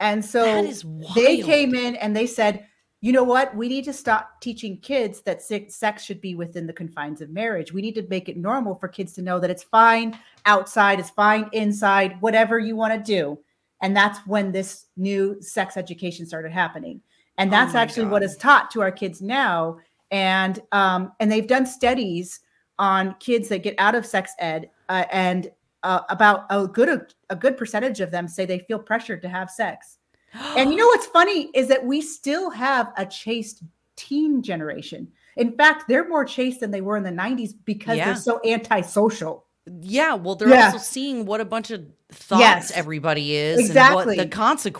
And 0.00 0.24
so 0.24 0.42
that 0.42 0.64
is 0.64 0.84
wild. 0.84 1.14
they 1.14 1.40
came 1.42 1.74
in 1.74 1.96
and 1.96 2.16
they 2.16 2.26
said, 2.26 2.66
you 3.00 3.12
know 3.12 3.22
what? 3.22 3.54
We 3.54 3.68
need 3.68 3.84
to 3.84 3.92
stop 3.92 4.40
teaching 4.40 4.78
kids 4.78 5.20
that 5.22 5.42
se- 5.42 5.68
sex 5.68 6.02
should 6.02 6.22
be 6.22 6.34
within 6.34 6.66
the 6.66 6.72
confines 6.72 7.20
of 7.20 7.28
marriage. 7.28 7.70
We 7.72 7.82
need 7.82 7.94
to 7.96 8.06
make 8.08 8.30
it 8.30 8.36
normal 8.38 8.76
for 8.76 8.88
kids 8.88 9.12
to 9.14 9.22
know 9.22 9.38
that 9.40 9.50
it's 9.50 9.62
fine 9.62 10.18
outside, 10.46 10.98
it's 10.98 11.10
fine 11.10 11.48
inside, 11.52 12.16
whatever 12.20 12.58
you 12.58 12.76
want 12.76 12.94
to 12.94 13.12
do. 13.12 13.38
And 13.82 13.94
that's 13.94 14.18
when 14.26 14.52
this 14.52 14.86
new 14.96 15.36
sex 15.42 15.76
education 15.76 16.24
started 16.24 16.50
happening. 16.50 17.02
And 17.36 17.50
Oh 17.50 17.52
that's 17.52 17.74
my 17.74 17.82
actually 17.82 18.06
what 18.06 18.20
God. 18.20 18.30
is 18.30 18.36
taught 18.38 18.70
to 18.70 18.80
our 18.80 18.92
kids 18.92 19.20
now. 19.20 19.78
And 20.10 20.60
um, 20.72 21.12
and 21.20 21.30
they've 21.30 21.46
done 21.46 21.66
studies 21.66 22.40
on 22.78 23.14
kids 23.20 23.48
that 23.48 23.62
get 23.62 23.74
out 23.78 23.94
of 23.94 24.04
sex 24.06 24.32
ed, 24.38 24.70
uh, 24.88 25.04
and 25.12 25.50
uh, 25.82 26.00
about 26.08 26.46
a 26.50 26.66
good 26.66 27.12
a 27.30 27.36
good 27.36 27.56
percentage 27.56 28.00
of 28.00 28.10
them 28.10 28.26
say 28.26 28.44
they 28.46 28.58
feel 28.60 28.78
pressured 28.78 29.22
to 29.22 29.28
have 29.28 29.50
sex. 29.50 29.98
And 30.56 30.70
you 30.70 30.76
know 30.76 30.86
what's 30.86 31.06
funny 31.06 31.50
is 31.54 31.68
that 31.68 31.84
we 31.84 32.00
still 32.00 32.50
have 32.50 32.92
a 32.96 33.06
chaste 33.06 33.62
teen 33.96 34.42
generation. 34.42 35.06
In 35.36 35.52
fact, 35.56 35.84
they're 35.88 36.08
more 36.08 36.24
chaste 36.24 36.60
than 36.60 36.70
they 36.70 36.80
were 36.80 36.96
in 36.96 37.02
the 37.04 37.10
90s 37.10 37.52
because 37.64 37.96
Yeah. 37.96 38.06
they're 38.06 38.16
so 38.16 38.40
antisocial. 38.44 39.46
Yeah, 39.80 40.14
well, 40.14 40.34
they're 40.34 40.48
Yeah. 40.48 40.66
also 40.66 40.78
seeing 40.78 41.24
what 41.24 41.40
a 41.40 41.44
bunch 41.44 41.70
of 41.70 41.86
thoughts 42.10 42.40
Yes. 42.40 42.70
everybody 42.72 43.34
is, 43.36 43.58
and 43.58 43.66
Exactly. 43.66 43.96
what 43.96 44.16
the 44.16 44.22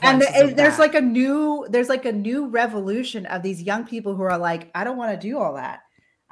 And, 0.03 0.21
the- 0.23 0.35
and 0.37 0.51
of 0.51 0.57
there's 0.57 0.77
that. 0.77 0.79
like 0.81 0.95
a 0.95 1.01
new 1.01 1.67
there's 1.71 1.89
like 1.89 2.05
a 2.05 2.13
new 2.13 2.47
revolution 2.49 3.25
of 3.27 3.43
these 3.43 3.63
young 3.63 3.85
people 3.87 4.15
who 4.15 4.23
are 4.23 4.37
like, 4.39 4.71
I 4.75 4.83
don't 4.85 4.97
want 4.97 5.13
to 5.13 5.29
do 5.29 5.39
all 5.39 5.55
that. 5.55 5.84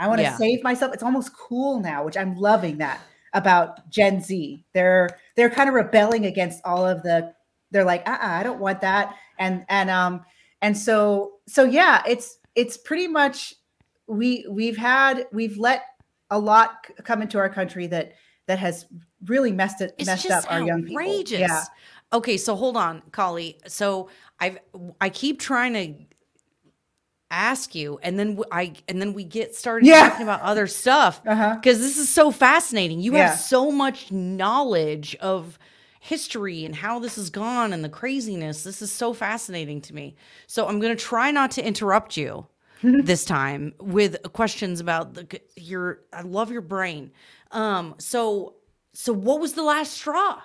I 0.03 0.09
want 0.09 0.19
to 0.19 0.25
Yeah. 0.25 0.37
save 0.37 0.63
myself. 0.65 0.93
It's 0.93 1.03
almost 1.03 1.33
cool 1.37 1.81
now, 1.81 2.05
which 2.05 2.17
I'm 2.17 2.35
loving 2.35 2.79
that 2.79 3.01
about 3.33 3.89
Gen 3.89 4.21
Z. 4.21 4.65
They're 4.75 5.09
they're 5.37 5.49
kind 5.51 5.69
of 5.69 5.75
rebelling 5.75 6.27
against 6.27 6.61
all 6.65 6.87
of 6.87 7.03
the 7.03 7.33
they're 7.71 7.85
like, 7.85 8.07
uh-uh, 8.07 8.19
I 8.21 8.43
don't 8.43 8.59
want 8.61 8.81
that. 8.83 9.15
And 9.39 9.65
and 9.69 9.89
um 9.91 10.25
and 10.61 10.77
so 10.77 11.35
so 11.47 11.65
yeah, 11.65 12.03
it's 12.07 12.39
it's 12.55 12.77
pretty 12.77 13.09
much 13.09 13.55
we 14.09 14.45
we've 14.51 14.77
had 14.77 15.27
we've 15.33 15.57
let 15.57 15.85
a 16.31 16.39
lot 16.39 16.85
come 17.05 17.23
into 17.23 17.39
our 17.39 17.49
country 17.49 17.87
that 17.87 18.13
that 18.49 18.59
has 18.59 18.87
really 19.27 19.53
messed 19.53 19.81
it 19.81 19.95
it's 19.99 20.07
messed 20.07 20.25
just 20.25 20.47
up 20.47 20.53
our 20.53 20.61
young 20.63 20.83
people. 20.83 20.97
outrageous. 21.01 21.39
Yeah. 21.41 21.63
Okay, 22.13 22.37
so 22.37 22.57
hold 22.57 22.77
on, 22.77 23.03
Kali. 23.13 23.59
So 23.67 24.11
I've 24.41 24.59
I 25.01 25.09
keep 25.09 25.41
trying 25.41 25.73
to 25.75 26.05
ask 27.33 27.75
you, 27.75 27.99
and 28.03 28.19
then 28.19 28.41
I 28.53 28.75
and 28.89 29.01
then 29.01 29.15
we 29.15 29.25
get 29.25 29.57
started 29.57 29.87
Yeah. 29.87 30.11
talking 30.11 30.23
about 30.23 30.43
other 30.43 30.67
stuff 30.67 31.21
Uh-huh. 31.27 31.57
because 31.57 31.81
this 31.81 31.99
is 31.99 32.09
so 32.09 32.31
fascinating. 32.31 33.01
You 33.01 33.17
Yeah. 33.17 33.29
have 33.29 33.39
so 33.41 33.73
much 33.73 34.13
knowledge 34.13 35.17
of 35.17 35.59
history 36.01 36.65
and 36.65 36.75
how 36.75 36.99
this 36.99 37.17
has 37.17 37.31
gone 37.31 37.73
and 37.73 37.83
the 37.85 37.89
craziness. 37.89 38.65
This 38.65 38.83
is 38.83 38.93
so 38.93 39.13
fascinating 39.15 39.81
to 39.83 39.95
me. 39.95 40.17
So 40.47 40.67
I'm 40.69 40.81
going 40.81 40.97
to 40.97 41.03
try 41.05 41.31
not 41.31 41.53
to 41.53 41.67
interrupt 41.67 42.17
you 42.17 42.47
this 42.83 43.25
time 43.25 43.73
with 43.81 44.21
questions 44.33 44.81
about 44.81 45.15
the 45.15 45.41
your 45.57 46.01
I 46.13 46.23
love 46.23 46.51
your 46.51 46.61
brain. 46.63 47.13
Um 47.53 47.95
so 47.99 48.57
so 48.95 49.13
what 49.13 49.41
was 49.41 49.55
the 49.55 49.63
last 49.63 49.93
straw? 49.93 50.41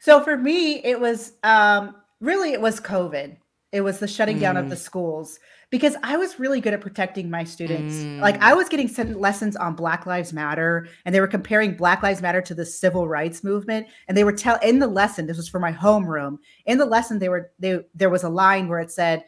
So 0.00 0.22
for 0.22 0.36
me, 0.38 0.76
it 0.84 1.00
was 1.00 1.32
um, 1.42 1.96
really 2.20 2.52
it 2.52 2.60
was 2.60 2.78
COVID. 2.80 3.36
It 3.72 3.80
was 3.80 3.98
the 3.98 4.06
shutting 4.06 4.38
down 4.38 4.56
of 4.56 4.68
the 4.68 4.76
Mm. 4.76 4.78
schools 4.78 5.38
because 5.70 5.96
I 6.02 6.16
was 6.16 6.38
really 6.38 6.60
good 6.60 6.72
at 6.72 6.80
protecting 6.80 7.28
my 7.28 7.44
students. 7.44 7.96
Like 8.20 8.36
Mm. 8.38 8.42
I 8.42 8.54
was 8.54 8.68
getting 8.68 8.88
sent 8.88 9.20
lessons 9.20 9.54
on 9.54 9.74
Black 9.74 10.06
Lives 10.06 10.32
Matter, 10.32 10.88
and 11.04 11.14
they 11.14 11.20
were 11.20 11.26
comparing 11.26 11.74
Black 11.76 12.02
Lives 12.02 12.22
Matter 12.22 12.40
to 12.42 12.54
the 12.54 12.64
civil 12.64 13.06
rights 13.06 13.44
movement. 13.44 13.86
And 14.06 14.16
they 14.16 14.24
were 14.24 14.32
tell 14.32 14.58
in 14.62 14.78
the 14.78 14.86
lesson, 14.86 15.26
this 15.26 15.36
was 15.36 15.48
for 15.48 15.60
my 15.60 15.72
homeroom. 15.72 16.38
In 16.66 16.78
the 16.78 16.86
lesson, 16.86 17.18
they 17.18 17.28
were 17.28 17.50
they 17.58 17.80
there 17.94 18.10
was 18.10 18.24
a 18.24 18.28
line 18.30 18.68
where 18.68 18.80
it 18.80 18.90
said, 18.90 19.24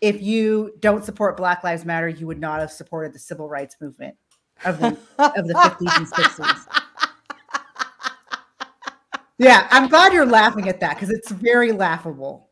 "If 0.00 0.22
you 0.22 0.74
don't 0.80 1.04
support 1.04 1.36
Black 1.36 1.64
Lives 1.64 1.84
Matter, 1.84 2.08
you 2.08 2.26
would 2.26 2.40
not 2.40 2.60
have 2.60 2.70
supported 2.70 3.12
the 3.12 3.18
civil 3.18 3.48
rights 3.48 3.76
movement 3.80 4.16
of 4.64 4.78
the 4.78 4.88
of 5.18 5.48
the 5.48 5.54
50s 5.54 5.96
and 5.96 6.06
60s." 6.06 6.66
Yeah, 9.38 9.66
I'm 9.70 9.88
glad 9.88 10.12
you're 10.12 10.26
laughing 10.26 10.68
at 10.68 10.80
that 10.80 10.96
because 10.96 11.08
it's 11.08 11.30
very 11.30 11.72
laughable. 11.72 12.50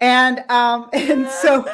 And 0.00 0.42
um 0.48 0.88
and 0.94 1.28
so 1.28 1.66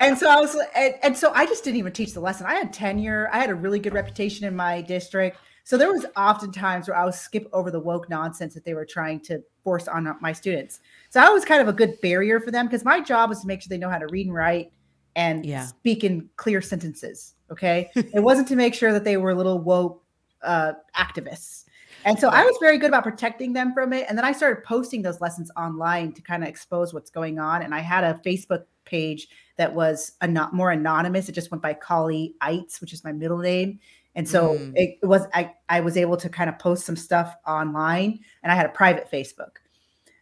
and 0.00 0.18
so 0.18 0.28
I 0.28 0.36
was 0.40 0.56
and, 0.74 0.94
and 1.02 1.16
so 1.16 1.32
I 1.34 1.46
just 1.46 1.62
didn't 1.62 1.76
even 1.78 1.92
teach 1.92 2.12
the 2.12 2.20
lesson. 2.20 2.46
I 2.46 2.54
had 2.54 2.72
tenure. 2.72 3.28
I 3.32 3.38
had 3.38 3.50
a 3.50 3.54
really 3.54 3.78
good 3.78 3.94
reputation 3.94 4.46
in 4.46 4.56
my 4.56 4.80
district. 4.80 5.38
So 5.64 5.76
there 5.76 5.92
was 5.92 6.04
often 6.16 6.50
times 6.50 6.88
where 6.88 6.96
I 6.96 7.04
would 7.04 7.14
skip 7.14 7.48
over 7.52 7.70
the 7.70 7.78
woke 7.78 8.08
nonsense 8.08 8.54
that 8.54 8.64
they 8.64 8.74
were 8.74 8.86
trying 8.86 9.20
to 9.20 9.40
force 9.62 9.86
on 9.86 10.12
my 10.20 10.32
students. 10.32 10.80
So 11.10 11.20
I 11.20 11.28
was 11.28 11.44
kind 11.44 11.62
of 11.62 11.68
a 11.68 11.72
good 11.72 12.00
barrier 12.00 12.40
for 12.40 12.50
them 12.50 12.66
because 12.66 12.84
my 12.84 13.00
job 13.00 13.28
was 13.28 13.40
to 13.42 13.46
make 13.46 13.62
sure 13.62 13.68
they 13.68 13.78
know 13.78 13.90
how 13.90 13.98
to 13.98 14.08
read 14.10 14.26
and 14.26 14.34
write 14.34 14.72
and 15.16 15.44
Yeah. 15.46 15.66
speak 15.66 16.02
in 16.02 16.28
clear 16.36 16.60
sentences. 16.60 17.34
Okay. 17.52 17.90
it 17.94 18.22
wasn't 18.22 18.48
to 18.48 18.56
make 18.56 18.74
sure 18.74 18.92
that 18.92 19.04
they 19.04 19.16
were 19.16 19.34
little 19.34 19.58
woke 19.60 20.02
uh, 20.42 20.72
activists. 20.96 21.64
And 22.04 22.18
so 22.18 22.28
I 22.28 22.44
was 22.44 22.56
very 22.60 22.78
good 22.78 22.88
about 22.88 23.02
protecting 23.04 23.52
them 23.52 23.72
from 23.74 23.92
it. 23.92 24.06
And 24.08 24.16
then 24.16 24.24
I 24.24 24.32
started 24.32 24.64
posting 24.64 25.02
those 25.02 25.20
lessons 25.20 25.50
online 25.56 26.12
to 26.12 26.22
kind 26.22 26.42
of 26.42 26.48
expose 26.48 26.94
what's 26.94 27.10
going 27.10 27.38
on. 27.38 27.62
And 27.62 27.74
I 27.74 27.80
had 27.80 28.04
a 28.04 28.20
Facebook 28.24 28.64
page 28.84 29.28
that 29.56 29.74
was 29.74 30.12
a 30.20 30.26
not 30.26 30.54
more 30.54 30.70
anonymous. 30.70 31.28
It 31.28 31.32
just 31.32 31.50
went 31.50 31.62
by 31.62 31.74
Kali 31.74 32.34
Eitz, 32.42 32.80
which 32.80 32.92
is 32.92 33.04
my 33.04 33.12
middle 33.12 33.38
name. 33.38 33.78
And 34.14 34.28
so 34.28 34.54
Mm. 34.54 34.72
it 34.74 34.98
was 35.02 35.22
I 35.34 35.52
I 35.68 35.80
was 35.80 35.96
able 35.96 36.16
to 36.16 36.28
kind 36.28 36.50
of 36.50 36.58
post 36.58 36.84
some 36.84 36.96
stuff 36.96 37.36
online 37.46 38.18
and 38.42 38.50
I 38.50 38.56
had 38.56 38.66
a 38.66 38.70
private 38.70 39.10
Facebook. 39.10 39.58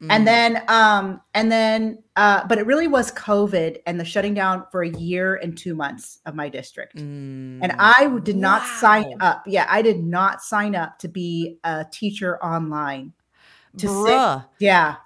Mm. 0.03 0.07
And 0.11 0.27
then 0.29 0.63
um 0.69 1.21
and 1.35 1.51
then 1.51 2.03
uh 2.15 2.47
but 2.47 2.59
it 2.59 2.67
really 2.67 2.87
was 2.87 3.11
COVID 3.13 3.79
and 3.87 3.99
the 3.99 4.05
shutting 4.05 4.33
down 4.33 4.65
for 4.71 4.83
a 4.83 4.89
year 4.91 5.35
and 5.37 5.59
2 5.59 5.75
months 5.75 6.21
of 6.25 6.35
my 6.37 6.49
district. 6.49 6.95
And 6.99 7.73
I 7.79 8.09
did 8.23 8.37
not 8.37 8.65
sign 8.65 9.15
up. 9.21 9.43
Yeah, 9.47 9.67
I 9.69 9.83
did 9.83 10.03
not 10.05 10.41
sign 10.43 10.77
up 10.77 10.99
to 11.01 11.09
be 11.09 11.59
a 11.65 11.85
teacher 11.91 12.43
online. 12.45 13.13
to 13.77 13.87
sit- 13.89 14.49
Yeah. 14.61 14.97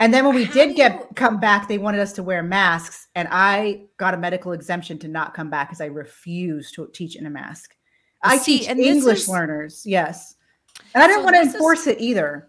And 0.00 0.12
then 0.12 0.24
when 0.26 0.34
we 0.34 0.44
How 0.44 0.52
did 0.52 0.76
get 0.76 0.92
you- 1.00 1.06
come 1.14 1.38
back, 1.40 1.68
they 1.68 1.78
wanted 1.78 2.00
us 2.00 2.12
to 2.14 2.22
wear 2.22 2.42
masks, 2.42 3.08
and 3.14 3.28
I 3.30 3.86
got 3.96 4.12
a 4.14 4.16
medical 4.16 4.52
exemption 4.52 4.98
to 5.00 5.08
not 5.08 5.34
come 5.34 5.50
back 5.50 5.68
because 5.68 5.80
I 5.80 5.86
refused 5.86 6.74
to 6.74 6.88
teach 6.92 7.16
in 7.16 7.26
a 7.26 7.30
mask. 7.30 7.76
I 8.22 8.38
See, 8.38 8.58
teach 8.60 8.68
English 8.68 9.20
is- 9.22 9.28
learners, 9.28 9.82
yes, 9.86 10.34
and 10.94 11.02
I 11.02 11.06
didn't 11.06 11.20
So 11.20 11.24
want 11.24 11.36
to 11.36 11.40
this 11.40 11.48
is- 11.48 11.54
enforce 11.54 11.86
it 11.86 12.00
either. 12.00 12.48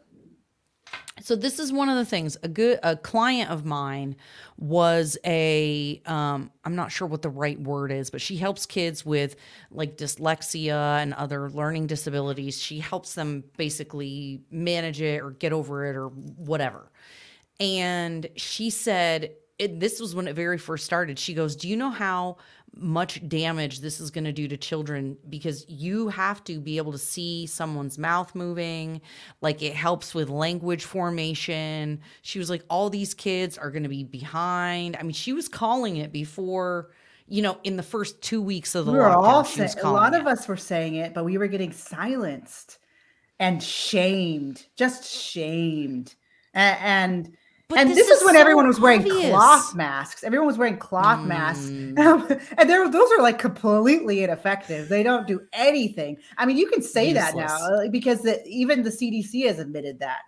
So 1.22 1.36
this 1.36 1.60
is 1.60 1.74
one 1.74 1.90
of 1.90 1.96
the 1.98 2.06
things. 2.06 2.38
A 2.44 2.48
good 2.48 2.80
a 2.84 2.96
client 2.96 3.50
of 3.50 3.66
mine 3.66 4.16
was 4.58 5.18
a 5.26 6.02
um 6.06 6.52
I'm 6.64 6.76
not 6.76 6.92
sure 6.92 7.08
what 7.08 7.22
the 7.22 7.30
right 7.30 7.60
word 7.60 7.92
is, 7.92 8.10
but 8.10 8.22
she 8.22 8.38
helps 8.38 8.66
kids 8.66 9.06
with 9.06 9.36
like 9.72 9.98
dyslexia 9.98 11.02
and 11.02 11.14
other 11.16 11.50
learning 11.50 11.88
disabilities. 11.88 12.62
She 12.62 12.80
helps 12.80 13.16
them 13.16 13.44
basically 13.58 14.42
manage 14.52 15.02
it 15.02 15.22
or 15.22 15.32
get 15.32 15.54
over 15.54 15.86
it 15.86 15.96
or 15.96 16.10
whatever. 16.10 16.92
And 17.60 18.28
she 18.36 18.70
said 18.70 19.32
it, 19.58 19.80
this 19.80 20.00
was 20.00 20.14
when 20.14 20.28
it 20.28 20.36
very 20.36 20.60
first 20.60 20.86
started. 20.86 21.18
She 21.18 21.34
goes, 21.34 21.56
"Do 21.56 21.68
you 21.68 21.76
know 21.76 21.90
how 21.90 22.38
much 22.76 23.28
damage 23.28 23.80
this 23.80 24.00
is 24.00 24.12
going 24.12 24.24
to 24.24 24.32
do 24.32 24.48
to 24.48 24.58
children 24.58 25.18
because 25.30 25.66
you 25.68 26.10
have 26.10 26.44
to 26.44 26.60
be 26.60 26.78
able 26.78 26.92
to 26.92 26.98
see 26.98 27.46
someone's 27.48 27.98
mouth 27.98 28.36
moving 28.36 29.02
like 29.42 29.64
it 29.64 29.74
helps 29.74 30.14
with 30.14 30.30
language 30.30 30.84
formation 30.86 32.00
she 32.22 32.38
was 32.38 32.50
like 32.50 32.64
all 32.70 32.90
these 32.90 33.14
kids 33.14 33.58
are 33.58 33.72
going 33.72 33.82
to 33.84 33.90
be 33.90 34.04
behind 34.04 34.96
i 35.00 35.02
mean 35.02 35.12
she 35.14 35.34
was 35.34 35.48
calling 35.50 35.98
it 35.98 36.12
before 36.12 36.92
you 37.28 37.42
know 37.42 37.58
in 37.64 37.78
the 37.78 37.84
first 37.84 38.22
two 38.22 38.42
weeks 38.42 38.76
of 38.76 38.86
the 38.86 38.92
we 38.92 38.98
were 38.98 39.06
lockdown 39.06 39.24
all 39.24 39.44
saying, 39.44 39.70
a 39.84 39.92
lot 39.92 40.14
it. 40.14 40.22
of 40.22 40.28
us 40.28 40.48
were 40.48 40.58
saying 40.58 40.96
it, 40.96 41.14
but 41.14 41.26
we 41.26 41.38
were 41.38 41.48
getting 41.48 41.72
silenced 41.72 42.78
and 43.40 43.62
shamed, 43.62 44.66
just 44.76 45.04
shamed, 45.06 46.16
A- 46.54 46.58
and. 46.82 47.36
But 47.70 47.80
and 47.80 47.90
this, 47.90 48.08
is, 48.08 48.24
when 48.24 48.36
so 48.36 48.40
everyone 48.40 48.66
was 48.66 48.80
wearing 48.80 49.02
obvious. 49.02 49.30
cloth 49.30 49.76
masks. 49.76 50.24
Everyone 50.24 50.48
was 50.48 50.58
wearing 50.58 50.78
cloth 50.78 51.26
masks. 51.26 51.66
Mm. 51.66 52.00
Um, 52.00 52.40
and 52.58 52.70
there, 52.70 52.90
those 52.90 53.12
are 53.12 53.22
like 53.22 53.40
completely 53.40 54.24
ineffective. 54.24 54.88
They 54.88 55.04
don't 55.04 55.28
do 55.28 55.42
anything. 55.52 56.16
I 56.38 56.46
mean, 56.46 56.56
you 56.58 56.68
can 56.68 56.82
say 56.82 57.12
that 57.12 57.36
now 57.36 57.58
uh, 57.58 57.90
because 57.90 58.22
the, 58.22 58.42
even 58.48 58.84
the 58.84 58.90
CDC 58.90 59.48
has 59.48 59.60
admitted 59.60 60.00
that. 60.00 60.20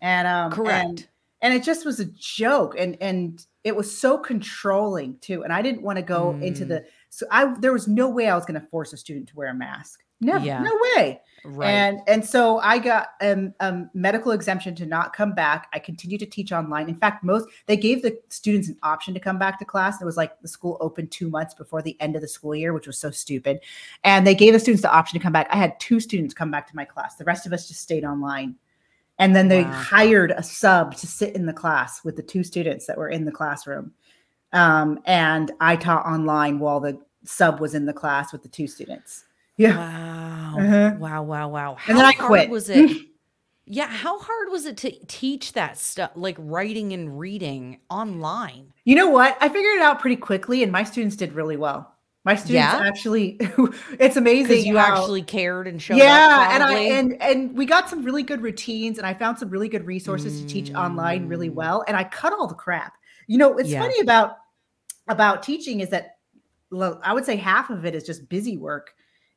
And 0.00 0.28
um, 0.28 0.52
correct 0.52 0.84
And, 0.86 1.08
and 1.42 1.54
it 1.54 1.64
just 1.64 1.84
was 1.84 1.98
a 1.98 2.04
joke, 2.04 2.76
and 2.78 2.96
and 3.00 3.44
it 3.64 3.74
was 3.74 3.96
so 3.96 4.16
controlling 4.16 5.18
too. 5.18 5.42
And 5.42 5.52
I 5.52 5.62
didn't 5.62 5.82
want 5.82 5.96
to 5.96 6.02
go 6.02 6.38
into 6.42 6.64
Mm. 6.64 6.68
the. 6.68 6.84
So 7.10 7.26
I 7.32 7.54
there 7.58 7.72
was 7.72 7.88
no 7.88 8.08
way 8.08 8.28
I 8.28 8.36
was 8.36 8.44
going 8.44 8.60
to 8.60 8.66
force 8.68 8.92
a 8.92 8.96
student 8.96 9.28
to 9.30 9.36
wear 9.36 9.48
a 9.48 9.54
mask. 9.54 10.03
No, 10.24 10.38
Yeah. 10.38 10.62
no 10.62 10.78
way. 10.96 11.20
right 11.46 11.68
And 11.68 12.00
and 12.06 12.24
so 12.24 12.58
I 12.60 12.78
got 12.78 13.08
um, 13.20 13.52
um 13.60 13.90
medical 13.92 14.32
exemption 14.32 14.74
to 14.76 14.86
not 14.86 15.14
come 15.14 15.34
back. 15.34 15.68
I 15.74 15.78
continued 15.78 16.20
to 16.20 16.26
teach 16.26 16.52
online. 16.52 16.88
In 16.88 16.94
fact, 16.96 17.22
most 17.22 17.46
they 17.66 17.76
gave 17.76 18.00
the 18.02 18.18
students 18.30 18.68
an 18.70 18.78
option 18.82 19.12
to 19.12 19.20
come 19.20 19.38
back 19.38 19.58
to 19.58 19.64
class. 19.66 20.00
It 20.00 20.06
was 20.06 20.16
like 20.16 20.40
the 20.40 20.48
school 20.48 20.78
opened 20.80 21.10
two 21.10 21.28
months 21.28 21.52
before 21.52 21.82
the 21.82 22.00
end 22.00 22.16
of 22.16 22.22
the 22.22 22.28
school 22.28 22.54
year, 22.54 22.72
which 22.72 22.86
was 22.86 22.98
so 22.98 23.10
stupid. 23.10 23.60
And 24.04 24.26
they 24.26 24.34
gave 24.34 24.54
the 24.54 24.58
students 24.60 24.80
the 24.82 24.90
option 24.92 25.18
to 25.18 25.22
come 25.22 25.34
back. 25.34 25.48
I 25.50 25.56
had 25.56 25.78
two 25.78 26.00
students 26.00 26.32
come 26.32 26.50
back 26.50 26.66
to 26.68 26.76
my 26.76 26.86
class. 26.86 27.16
The 27.16 27.24
rest 27.24 27.44
of 27.46 27.52
us 27.52 27.68
just 27.68 27.82
stayed 27.82 28.04
online. 28.04 28.56
And 29.18 29.36
then 29.36 29.48
they 29.48 29.64
Wow. 29.64 29.72
hired 29.72 30.30
a 30.32 30.42
sub 30.42 30.96
to 30.96 31.06
sit 31.06 31.36
in 31.36 31.44
the 31.44 31.52
class 31.52 32.02
with 32.04 32.16
the 32.16 32.22
two 32.22 32.42
students 32.42 32.86
that 32.86 32.96
were 32.96 33.10
in 33.10 33.24
the 33.26 33.30
classroom. 33.32 33.92
Um, 34.52 34.98
and 35.04 35.52
I 35.60 35.76
taught 35.76 36.06
online 36.06 36.58
while 36.58 36.80
the 36.80 36.98
sub 37.24 37.60
was 37.60 37.74
in 37.74 37.84
the 37.84 37.92
class 37.92 38.32
with 38.32 38.42
the 38.42 38.48
two 38.48 38.66
students. 38.66 39.24
Yeah. 39.56 39.76
wow 39.76 40.56
Uh-huh. 40.58 40.94
wow 40.98 41.22
wow 41.22 41.48
wow 41.48 41.76
And 41.88 41.96
then 41.98 42.04
I 42.04 42.12
quit. 42.12 42.50
was 42.50 42.68
it 42.68 42.90
yeah 43.66 43.86
how 43.86 44.18
hard 44.18 44.50
was 44.50 44.66
it 44.66 44.76
to 44.78 44.90
teach 45.06 45.52
that 45.54 45.78
stuff 45.78 46.10
like 46.16 46.36
writing 46.38 46.92
and 46.92 47.18
reading 47.18 47.80
online 47.90 48.72
You 48.84 48.94
know 48.96 49.08
what? 49.08 49.36
I 49.40 49.48
figured 49.48 49.76
it 49.76 49.82
out 49.82 50.00
pretty 50.00 50.16
quickly, 50.16 50.62
and 50.62 50.70
my 50.70 50.84
students 50.84 51.16
did 51.16 51.32
really 51.32 51.56
well. 51.56 51.90
My 52.26 52.34
students 52.34 52.54
Yeah? 52.74 52.82
actually, 52.86 53.38
it's 53.98 54.16
amazing. 54.16 54.64
you 54.66 54.76
how- 54.78 54.92
actually 54.96 55.22
cared 55.22 55.66
and 55.66 55.80
showed 55.80 55.94
up. 55.94 56.00
yeah, 56.00 56.54
and 56.54 56.62
I 56.62 56.74
and 56.98 57.22
and 57.22 57.56
we 57.56 57.64
got 57.66 57.88
some 57.88 58.02
really 58.04 58.22
good 58.22 58.42
routines, 58.42 58.98
and 58.98 59.06
I 59.06 59.14
found 59.14 59.38
some 59.38 59.48
really 59.50 59.68
good 59.68 59.86
resources 59.86 60.40
to 60.40 60.46
teach 60.46 60.72
online 60.74 61.28
really 61.28 61.48
Mm. 61.50 61.54
well, 61.54 61.84
and 61.88 61.96
I 61.96 62.04
cut 62.04 62.32
all 62.32 62.46
the 62.46 62.54
crap. 62.54 62.94
You 63.26 63.38
know, 63.38 63.50
what's 63.50 63.68
Yeah. 63.70 63.80
funny 63.80 64.00
about 64.00 64.36
about 65.08 65.42
teaching 65.42 65.80
is 65.80 65.90
that 65.90 66.16
I 67.02 67.12
would 67.14 67.24
say 67.24 67.36
half 67.36 67.70
of 67.70 67.84
it 67.84 67.94
is 67.94 68.04
just 68.04 68.28
busy 68.28 68.56
work. 68.58 68.94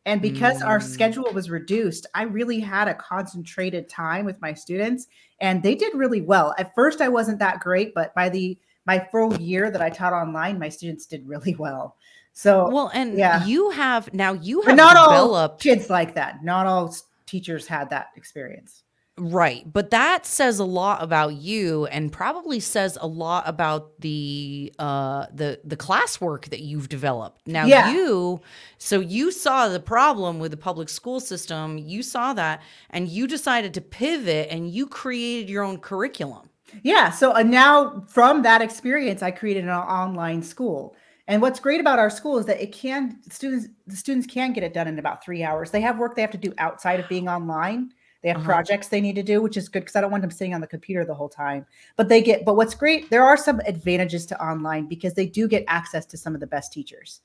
And 0.07 0.21
because 0.21 0.61
our 0.61 0.79
Mm. 0.79 0.83
schedule 0.83 1.31
was 1.33 1.49
reduced, 1.49 2.07
I 2.15 2.23
really 2.23 2.61
had 2.61 2.87
a 2.87 2.93
concentrated 2.95 3.89
time 3.89 4.25
with 4.25 4.41
my 4.41 4.53
students 4.53 5.07
and 5.41 5.61
they 5.61 5.75
did 5.75 5.93
really 5.93 6.21
well. 6.21 6.55
At 6.57 6.73
first 6.73 7.01
I 7.01 7.09
wasn't 7.09 7.39
that 7.39 7.59
great, 7.59 7.93
but 7.93 8.15
by 8.15 8.29
the 8.29 8.57
my 8.85 9.05
full 9.11 9.37
year 9.39 9.69
that 9.69 9.81
I 9.81 9.89
taught 9.89 10.13
online, 10.13 10.57
my 10.57 10.69
students 10.69 11.05
did 11.05 11.27
really 11.27 11.55
well. 11.59 11.97
So 12.31 12.69
well 12.69 12.89
and 12.93 13.17
yeah. 13.17 13.45
you 13.45 13.69
have 13.71 14.13
now 14.13 14.31
you 14.31 14.61
but 14.61 14.69
have 14.69 14.77
not 14.77 14.95
all 14.95 15.49
kids 15.57 15.89
like 15.89 16.15
that. 16.15 16.41
Not 16.41 16.65
all 16.65 16.95
teachers 17.25 17.67
had 17.67 17.89
that 17.89 18.07
experience. 18.15 18.83
Right. 19.19 19.63
But 19.71 19.89
that 19.89 20.27
says 20.27 20.59
a 20.59 20.63
lot 20.63 21.01
about 21.01 21.33
you 21.33 21.87
and 21.87 22.11
probably 22.11 22.59
says 22.59 22.99
a 23.01 23.07
lot 23.07 23.47
about 23.47 23.99
the 23.99 24.71
uh 24.77 25.25
the 25.33 25.59
the 25.63 25.75
classwork 25.75 26.49
that 26.49 26.59
you've 26.59 26.87
developed. 26.87 27.47
Now 27.47 27.65
Yeah. 27.65 27.91
you 27.91 28.41
so 28.77 28.99
you 28.99 29.31
saw 29.31 29.69
the 29.69 29.79
problem 29.79 30.37
with 30.37 30.51
the 30.51 30.57
public 30.57 30.87
school 30.87 31.19
system, 31.19 31.79
you 31.79 32.03
saw 32.03 32.33
that 32.33 32.61
and 32.91 33.07
you 33.09 33.25
decided 33.25 33.73
to 33.73 33.81
pivot 33.81 34.49
and 34.51 34.69
you 34.69 34.85
created 34.85 35.49
your 35.49 35.63
own 35.63 35.79
curriculum. 35.79 36.49
Yeah. 36.83 37.09
So 37.11 37.33
uh, 37.35 37.43
now 37.43 38.03
from 38.07 38.41
that 38.43 38.61
experience, 38.61 39.23
I 39.23 39.31
created 39.31 39.63
an 39.63 39.69
online 39.71 40.43
school. 40.43 40.95
And 41.27 41.41
what's 41.41 41.59
great 41.59 41.81
about 41.81 41.99
our 41.99 42.09
school 42.09 42.37
is 42.37 42.45
that 42.45 42.61
it 42.61 42.71
can 42.71 43.19
students 43.31 43.67
the 43.87 43.95
students 43.95 44.27
can 44.27 44.53
get 44.53 44.63
it 44.63 44.73
done 44.73 44.87
in 44.87 44.99
about 44.99 45.23
three 45.23 45.43
hours. 45.43 45.71
They 45.71 45.81
have 45.81 45.97
work 45.97 46.15
they 46.15 46.21
have 46.21 46.31
to 46.31 46.37
do 46.37 46.53
outside 46.57 46.99
of 46.99 47.09
being 47.09 47.27
online. 47.27 47.91
They 48.27 48.33
have 48.33 48.41
Uh-huh. 48.41 48.51
projects 48.51 48.89
they 48.89 48.99
need 48.99 49.15
to 49.15 49.23
do, 49.23 49.41
which 49.41 49.55
is 49.55 49.69
good 49.69 49.79
because 49.83 49.95
I 49.95 50.01
don't 50.01 50.11
want 50.11 50.19
them 50.21 50.31
sitting 50.31 50.53
on 50.53 50.59
the 50.59 50.67
computer 50.67 51.05
the 51.05 51.13
whole 51.15 51.29
time. 51.29 51.65
But 51.95 52.09
they 52.09 52.21
get, 52.21 52.43
but 52.43 52.57
what's 52.57 52.75
great, 52.75 53.09
there 53.09 53.23
are 53.23 53.37
some 53.37 53.61
advantages 53.65 54.25
to 54.25 54.45
online 54.45 54.85
because 54.85 55.13
they 55.13 55.27
do 55.27 55.47
get 55.47 55.63
access 55.69 56.05
to 56.07 56.17
some 56.17 56.33
of 56.35 56.41
the 56.41 56.47
best 56.47 56.73
teachers. 56.73 57.21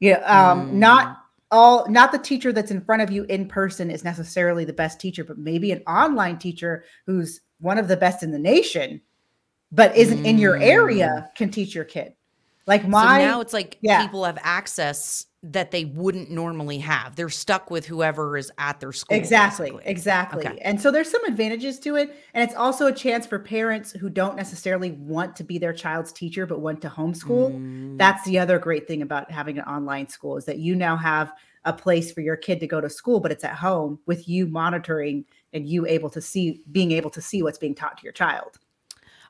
Yeah. 0.00 0.16
Um, 0.22 0.66
Mm. 0.66 0.72
not 0.72 1.18
all 1.52 1.88
not 1.88 2.10
the 2.10 2.18
teacher 2.18 2.52
that's 2.52 2.72
in 2.72 2.80
front 2.80 3.02
of 3.02 3.10
you 3.12 3.22
in 3.28 3.46
person 3.46 3.88
is 3.88 4.02
necessarily 4.02 4.64
the 4.64 4.72
best 4.72 4.98
teacher, 4.98 5.22
but 5.22 5.38
maybe 5.38 5.70
an 5.70 5.82
online 5.86 6.38
teacher 6.38 6.82
who's 7.06 7.42
one 7.60 7.78
of 7.78 7.86
the 7.86 7.96
best 7.96 8.24
in 8.24 8.32
the 8.32 8.38
nation 8.38 9.00
but 9.70 9.96
isn't 9.96 10.26
in 10.26 10.38
your 10.38 10.60
area 10.60 11.30
can 11.36 11.50
teach 11.50 11.72
your 11.72 11.84
kid. 11.84 12.14
Like 12.66 12.86
my 12.86 13.18
so 13.18 13.24
now 13.24 13.40
it's 13.40 13.52
like 13.52 13.78
yeah. 13.80 14.02
people 14.02 14.24
have 14.24 14.38
access 14.42 15.26
that 15.44 15.72
they 15.72 15.86
wouldn't 15.86 16.30
normally 16.30 16.78
have. 16.78 17.16
They're 17.16 17.28
stuck 17.28 17.68
with 17.70 17.84
whoever 17.84 18.36
is 18.36 18.52
at 18.58 18.78
their 18.78 18.92
school. 18.92 19.16
Exactly. 19.16 19.70
basically. 19.70 19.90
Exactly. 19.90 20.46
Okay. 20.46 20.58
And 20.62 20.80
so 20.80 20.92
there's 20.92 21.10
some 21.10 21.24
advantages 21.24 21.80
to 21.80 21.96
it. 21.96 22.16
And 22.32 22.48
it's 22.48 22.56
also 22.56 22.86
a 22.86 22.92
chance 22.92 23.26
for 23.26 23.40
parents 23.40 23.90
who 23.90 24.08
don't 24.08 24.36
necessarily 24.36 24.92
want 24.92 25.34
to 25.36 25.44
be 25.44 25.58
their 25.58 25.72
child's 25.72 26.12
teacher, 26.12 26.46
but 26.46 26.60
want 26.60 26.80
to 26.82 26.88
homeschool. 26.88 27.52
Mm. 27.52 27.98
That's 27.98 28.24
the 28.24 28.38
other 28.38 28.60
great 28.60 28.86
thing 28.86 29.02
about 29.02 29.32
having 29.32 29.58
an 29.58 29.64
online 29.64 30.08
school 30.08 30.36
is 30.36 30.44
that 30.44 30.58
you 30.58 30.76
now 30.76 30.96
have 30.96 31.32
a 31.64 31.72
place 31.72 32.12
for 32.12 32.20
your 32.20 32.36
kid 32.36 32.60
to 32.60 32.68
go 32.68 32.80
to 32.80 32.88
school, 32.88 33.18
but 33.18 33.32
it's 33.32 33.44
at 33.44 33.54
home 33.54 33.98
with 34.06 34.28
you 34.28 34.46
monitoring 34.46 35.24
and 35.52 35.66
you 35.66 35.86
able 35.86 36.10
to 36.10 36.20
see, 36.20 36.60
being 36.70 36.92
able 36.92 37.10
to 37.10 37.20
see 37.20 37.42
what's 37.42 37.58
being 37.58 37.74
taught 37.74 37.96
to 37.98 38.04
your 38.04 38.12
child. 38.12 38.58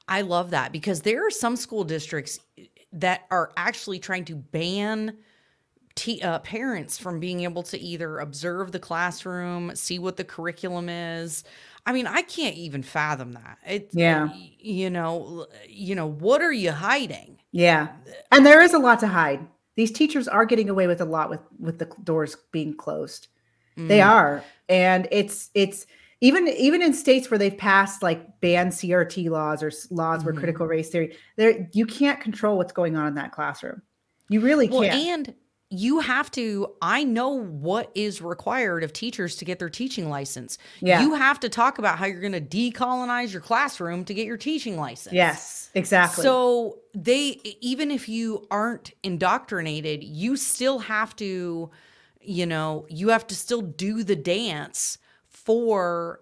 I 0.09 0.22
love 0.22 0.51
that 0.51 0.72
because 0.72 1.03
there 1.03 1.26
are 1.26 1.30
some 1.30 1.57
school 1.57 1.85
districts 1.85 2.41
that 2.93 3.22
are 3.30 3.53
actually 3.57 3.99
trying 3.99 4.24
to 4.26 4.34
ban 4.36 5.16
te- 5.95 6.22
uh, 6.22 6.38
parents 6.40 6.99
from 6.99 7.20
being 7.20 7.40
able 7.43 7.62
to 7.64 7.78
either 7.78 8.18
observe 8.18 8.72
the 8.72 8.78
classroom, 8.78 9.74
see 9.76 9.99
what 9.99 10.16
the 10.16 10.24
curriculum 10.24 10.88
is. 10.88 11.45
I 11.84 11.93
mean, 11.93 12.07
I 12.07 12.22
can't 12.22 12.57
even 12.57 12.82
fathom 12.82 13.32
that. 13.32 13.59
It, 13.66 13.90
Yeah. 13.93 14.28
you 14.59 14.88
know, 14.88 15.47
you 15.68 15.95
know, 15.95 16.07
what 16.07 16.40
are 16.40 16.53
you 16.53 16.70
hiding? 16.72 17.38
Yeah. 17.51 17.88
And 18.30 18.47
there 18.47 18.62
is 18.62 18.72
a 18.72 18.78
lot 18.78 19.01
to 19.01 19.09
hide. 19.09 19.47
These 19.74 19.93
teachers 19.93 20.28
are 20.28 20.45
getting 20.45 20.68
away 20.70 20.86
with 20.86 21.01
a 21.01 21.05
lot 21.07 21.28
with 21.30 21.40
with 21.59 21.78
the 21.78 21.88
doors 22.05 22.36
being 22.53 22.76
closed. 22.76 23.28
They 23.76 23.99
Mm. 23.99 24.07
are. 24.07 24.45
And 24.68 25.09
it's 25.11 25.51
it's 25.55 25.86
even 26.23 26.47
even 26.49 26.81
in 26.81 26.95
states 26.95 27.31
where 27.31 27.37
they've 27.37 27.59
passed 27.59 28.03
like 28.03 28.41
ban 28.41 28.68
CRT 28.70 29.29
laws 29.29 29.62
or 29.62 29.70
laws 29.91 30.25
where 30.25 30.33
Mhm. 30.33 30.39
critical 30.39 30.66
race 30.66 30.89
theory, 30.89 31.16
there 31.37 31.68
you 31.73 31.85
can't 31.85 32.20
control 32.20 32.57
what's 32.57 32.73
going 32.73 32.97
on 32.97 33.09
in 33.09 33.14
that 33.16 33.33
classroom. 33.33 33.83
You 34.29 34.41
really 34.41 34.68
Well, 34.68 34.83
can't. 34.83 35.29
and 35.29 35.35
you 35.68 35.99
have 36.01 36.31
to. 36.33 36.68
I 36.81 37.03
know 37.03 37.31
what 37.31 37.91
is 37.95 38.20
required 38.23 38.85
of 38.85 38.93
teachers 38.93 39.37
to 39.37 39.45
get 39.45 39.59
their 39.59 39.70
teaching 39.70 40.09
license. 40.11 40.59
Yeah. 40.81 41.01
You 41.01 41.14
have 41.14 41.41
to 41.41 41.49
talk 41.49 41.79
about 41.79 41.99
how 41.99 42.07
you're 42.07 42.20
going 42.20 42.33
to 42.35 42.41
decolonize 42.41 43.33
your 43.33 43.41
classroom 43.41 44.05
to 44.05 44.14
get 44.14 44.27
your 44.27 44.37
teaching 44.37 44.77
license. 44.77 45.14
yes, 45.14 45.70
exactly. 45.75 46.23
So 46.23 46.79
they 46.95 47.41
even 47.61 47.91
if 47.91 48.09
you 48.09 48.47
aren't 48.51 48.93
indoctrinated, 49.03 50.05
you 50.05 50.37
still 50.37 50.79
have 50.81 51.16
to, 51.16 51.70
you 52.20 52.47
know, 52.47 52.87
you 52.89 53.09
have 53.09 53.27
to 53.29 53.35
still 53.35 53.62
do 53.62 54.05
the 54.05 54.16
dance 54.16 54.99
for 55.45 56.20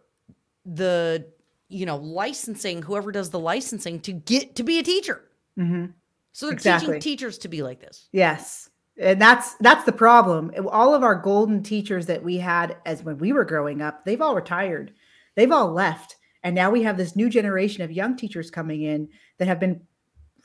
the, 0.65 1.27
you 1.69 1.87
know, 1.87 1.97
licensing, 1.97 2.83
whoever 2.83 3.13
does 3.13 3.31
the 3.31 3.39
licensing 3.39 4.01
to 4.01 4.13
get 4.13 4.55
to 4.57 4.63
be 4.63 4.79
a 4.79 4.83
teacher. 4.83 5.23
Mhm. 5.59 5.93
So 6.33 6.47
they're 6.47 6.53
Exactly. 6.55 6.87
teaching 6.95 7.01
teachers 7.01 7.39
to 7.39 7.49
be 7.49 7.63
like 7.63 7.81
this. 7.81 8.09
Yes. 8.13 8.71
And 8.99 9.21
that's 9.21 9.55
that's 9.61 9.85
the 9.85 9.93
problem. 9.93 10.53
All 10.71 10.95
of 10.95 11.03
our 11.03 11.15
golden 11.15 11.63
teachers 11.63 12.07
that 12.07 12.23
we 12.23 12.37
had 12.39 12.77
as 12.87 13.03
when 13.03 13.19
we 13.19 13.33
were 13.33 13.45
growing 13.45 13.81
up, 13.83 14.05
they've 14.05 14.21
all 14.21 14.35
retired. 14.35 14.93
They've 15.37 15.51
all 15.51 15.71
left. 15.73 16.17
And 16.43 16.55
now 16.55 16.71
we 16.71 16.83
have 16.83 16.97
this 16.97 17.17
new 17.17 17.29
generation 17.29 17.83
of 17.83 17.93
young 17.93 18.17
teachers 18.17 18.51
coming 18.51 18.83
in 18.83 19.09
that 19.39 19.49
have 19.49 19.61
been 19.61 19.81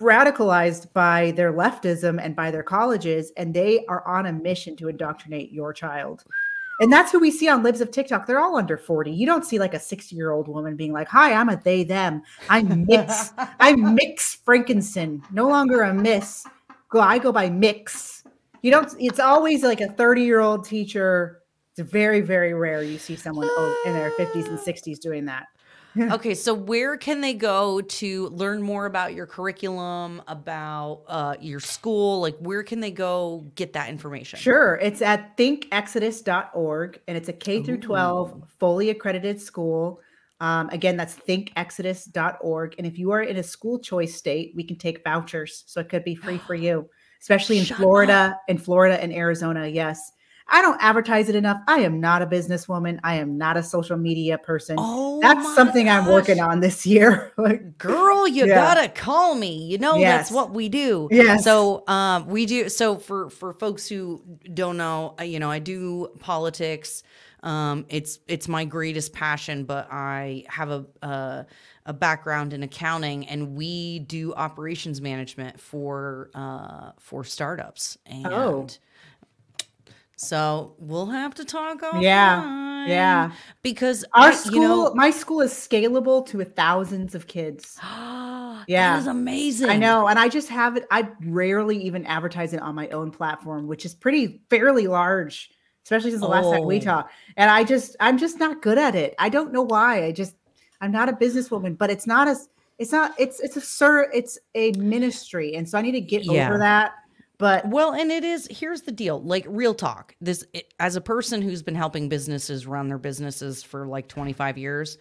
radicalized 0.02 0.92
by 0.94 1.32
their 1.32 1.54
leftism 1.54 2.20
and 2.22 2.36
by 2.36 2.52
their 2.52 2.64
colleges 2.64 3.32
and 3.38 3.54
they 3.54 3.86
are 3.88 4.06
on 4.08 4.26
a 4.26 4.34
mission 4.34 4.76
to 4.78 4.90
indoctrinate 4.90 5.52
your 5.52 5.72
child. 5.74 6.24
And 6.80 6.92
that's 6.92 7.12
who 7.12 7.20
we 7.20 7.32
see 7.32 7.48
on 7.48 7.64
libs 7.64 7.82
of 7.82 7.92
TikTok. 7.92 8.28
They're 8.28 8.40
all 8.40 8.58
under 8.58 8.78
40. 8.78 9.12
You 9.12 9.26
don't 9.26 9.46
see 9.46 9.60
like 9.60 9.74
a 9.74 9.80
60-year-old 9.80 10.48
woman 10.48 10.76
being 10.76 10.92
like, 10.92 11.08
"Hi, 11.08 11.34
I'm 11.34 11.50
a 11.50 11.56
they 11.56 11.84
them. 11.84 12.22
I'm 12.50 12.86
mix. 12.86 13.34
I'm 13.60 13.96
Mix 13.96 14.38
Frankenson. 14.46 15.22
No 15.32 15.48
longer 15.48 15.82
a 15.84 15.94
miss. 15.94 16.46
Go 16.90 17.00
I 17.00 17.18
go 17.18 17.32
by 17.32 17.50
Mix." 17.50 18.24
You 18.62 18.72
don't 18.72 18.94
it's 19.00 19.20
always 19.20 19.64
like 19.64 19.82
a 19.82 19.88
30-year-old 19.88 20.66
teacher. 20.66 21.42
It's 21.78 21.90
very 21.90 22.22
very 22.22 22.54
rare 22.54 22.84
you 22.84 22.98
see 22.98 23.16
someone 23.16 23.48
oh, 23.50 23.84
in 23.86 23.94
their 23.94 24.12
50s 24.12 24.48
and 24.48 24.58
60s 24.58 25.00
doing 25.00 25.26
that. 25.26 25.48
Okay, 25.98 26.36
so 26.36 26.54
where 26.54 26.98
can 26.98 27.22
they 27.22 27.34
go 27.34 27.82
to 27.82 28.28
learn 28.30 28.62
more 28.62 28.86
about 28.86 29.14
your 29.14 29.26
curriculum, 29.26 30.22
about 30.28 31.04
uh, 31.08 31.36
your 31.40 31.60
school? 31.60 32.20
Like, 32.22 32.38
where 32.40 32.64
can 32.64 32.82
they 32.82 32.92
go 32.92 33.50
get 33.56 33.74
that 33.74 33.90
information? 33.90 34.40
Sure. 34.40 34.76
It's 34.82 35.02
at 35.02 35.38
thinkexodus.org 35.38 37.00
and 37.08 37.18
it's 37.18 37.30
a 37.30 37.34
K 37.34 37.64
through 37.64 37.80
12 37.80 38.44
fully 38.60 38.90
accredited 38.90 39.40
school. 39.40 40.02
Um, 40.42 40.70
again, 40.70 40.98
that's 40.98 41.16
thinkexodus.org. 41.16 42.76
And 42.78 42.86
if 42.86 43.00
you 43.00 43.12
are 43.12 43.22
in 43.22 43.38
a 43.38 43.44
school 43.44 43.80
choice 43.80 44.16
state, 44.16 44.52
we 44.56 44.64
can 44.64 44.78
take 44.78 45.04
vouchers. 45.04 45.64
So 45.68 45.80
it 45.80 45.90
could 45.90 46.04
be 46.04 46.16
free 46.16 46.38
for 46.40 46.56
you, 46.56 46.90
especially 47.22 47.58
in 47.58 47.66
Shut 47.66 47.78
Florida, 47.78 48.38
in 48.48 48.58
Florida 48.58 49.02
and 49.02 49.14
Arizona. 49.14 49.68
Yes. 49.68 50.12
I 50.48 50.62
don't 50.62 50.78
advertise 50.80 51.28
it 51.28 51.36
enough. 51.36 51.60
I 51.68 51.80
am 51.80 52.00
not 52.00 52.22
a 52.22 52.28
businesswoman. 52.28 53.00
I 53.04 53.16
am 53.16 53.36
not 53.38 53.58
a 53.58 53.64
social 53.64 53.98
media 53.98 54.38
person. 54.38 54.76
Oh, 54.80 55.20
That's 55.20 55.56
something 55.56 55.90
I'm 55.90 56.06
working 56.06 56.40
on 56.40 56.60
this 56.60 56.86
year. 56.86 57.32
Like, 57.38 57.78
Girl, 57.80 58.28
you 58.28 58.46
Yeah. 58.46 58.56
gotta 58.56 58.90
call 58.90 59.36
me. 59.36 59.66
You 59.66 59.78
know 59.80 59.98
Yes. 59.98 60.18
that's 60.30 60.32
what 60.32 60.52
we 60.52 60.70
do. 60.70 61.08
Yeah. 61.12 61.38
So 61.38 61.84
um, 61.88 62.28
we 62.28 62.46
do. 62.46 62.70
So 62.70 62.98
for 62.98 63.30
for 63.30 63.54
folks 63.54 63.88
who 63.88 64.22
don't 64.54 64.78
know, 64.78 65.16
uh, 65.20 65.24
you 65.24 65.40
know, 65.40 65.50
I 65.50 65.60
do 65.60 66.10
politics. 66.20 67.02
Um, 67.44 67.86
it's 67.90 68.20
it's 68.28 68.48
my 68.48 68.66
greatest 68.66 69.14
passion, 69.14 69.66
but 69.66 69.88
I 69.92 70.46
have 70.48 70.70
a 70.70 70.86
uh, 71.04 71.44
a 71.88 71.94
background 71.94 72.54
in 72.54 72.64
accounting, 72.64 73.28
and 73.28 73.56
we 73.56 74.00
do 74.00 74.34
operations 74.34 75.02
management 75.02 75.60
for 75.60 76.30
uh, 76.34 76.92
for 77.00 77.24
startups. 77.24 77.98
And 78.06 78.28
Oh. 78.28 78.68
So 80.18 80.76
we'll 80.80 81.08
have 81.08 81.36
to 81.36 81.46
talk. 81.46 81.84
On 81.84 82.02
Yeah, 82.02 82.86
yeah. 82.88 83.32
because 83.62 84.06
Our 84.14 84.30
I- 84.30 84.34
school, 84.34 84.54
you 84.56 84.62
know, 84.62 84.94
my 84.96 85.10
school 85.12 85.42
is 85.42 85.52
scalable 85.54 86.26
to 86.28 86.44
thousands 86.46 87.16
of 87.16 87.28
kids. 87.28 87.78
yeah, 87.84 88.64
Yeah. 88.68 88.94
that 88.96 89.00
is 89.02 89.08
amazing. 89.08 89.70
I 89.70 89.78
know. 89.78 90.08
And 90.08 90.18
I 90.18 90.30
just 90.30 90.50
have 90.50 90.78
it. 90.78 90.86
I 90.92 91.10
rarely 91.26 91.78
even 91.84 92.06
advertise 92.06 92.54
it 92.54 92.62
on 92.62 92.76
my 92.76 92.88
own 92.90 93.12
platform, 93.12 93.68
which 93.68 93.86
is 93.86 93.94
pretty 93.94 94.42
fairly 94.50 94.88
large, 94.88 95.52
especially 95.84 96.12
since 96.12 96.22
the 96.22 96.28
last 96.28 96.50
time 96.52 96.66
we 96.66 96.78
Oh. 96.78 96.80
talked. 96.82 97.12
And 97.38 97.50
I 97.52 97.64
just, 97.64 97.96
I'm 98.00 98.18
just 98.18 98.40
not 98.40 98.62
good 98.62 98.78
at 98.78 98.96
it. 98.96 99.16
I 99.20 99.30
don't 99.30 99.52
know 99.52 99.64
why. 99.64 100.06
I 100.06 100.12
just, 100.12 100.36
I'm 100.82 100.92
not 100.92 101.10
a 101.10 101.14
businesswoman, 101.14 101.78
but 101.78 101.90
it's 101.90 102.08
not 102.08 102.28
as, 102.28 102.50
it's 102.78 102.92
not, 102.92 103.14
it's, 103.18 103.40
it's 103.40 103.56
a 103.58 103.62
sir, 103.62 104.10
it's 104.14 104.38
a 104.54 104.72
ministry. 104.74 105.56
And 105.56 105.68
so 105.68 105.78
I 105.78 105.82
need 105.82 105.94
to 105.94 106.02
get 106.02 106.24
Yeah. 106.26 106.48
over 106.50 106.58
that. 106.60 106.94
But 107.38 107.68
Well, 107.68 107.94
and 107.94 108.12
it 108.12 108.24
is. 108.24 108.48
Here's 108.50 108.82
the 108.82 108.92
deal. 108.92 109.22
Like 109.22 109.46
real 109.48 109.74
talk. 109.74 110.16
This 110.22 110.46
it, 110.54 110.74
as 110.80 110.96
a 110.96 111.02
person 111.02 111.42
who's 111.42 111.62
been 111.62 111.76
helping 111.76 112.10
businesses 112.10 112.66
run 112.66 112.88
their 112.88 112.98
businesses 112.98 113.64
for 113.64 113.86
like 113.86 114.08
25 114.08 114.58
years, 114.58 114.98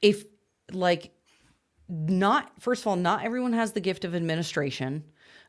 if 0.00 0.24
like 0.72 1.12
not 1.88 2.52
first 2.60 2.82
of 2.82 2.88
all, 2.88 2.96
not 2.96 3.24
everyone 3.24 3.52
has 3.52 3.72
the 3.72 3.80
gift 3.80 4.04
of 4.04 4.14
administration, 4.14 5.04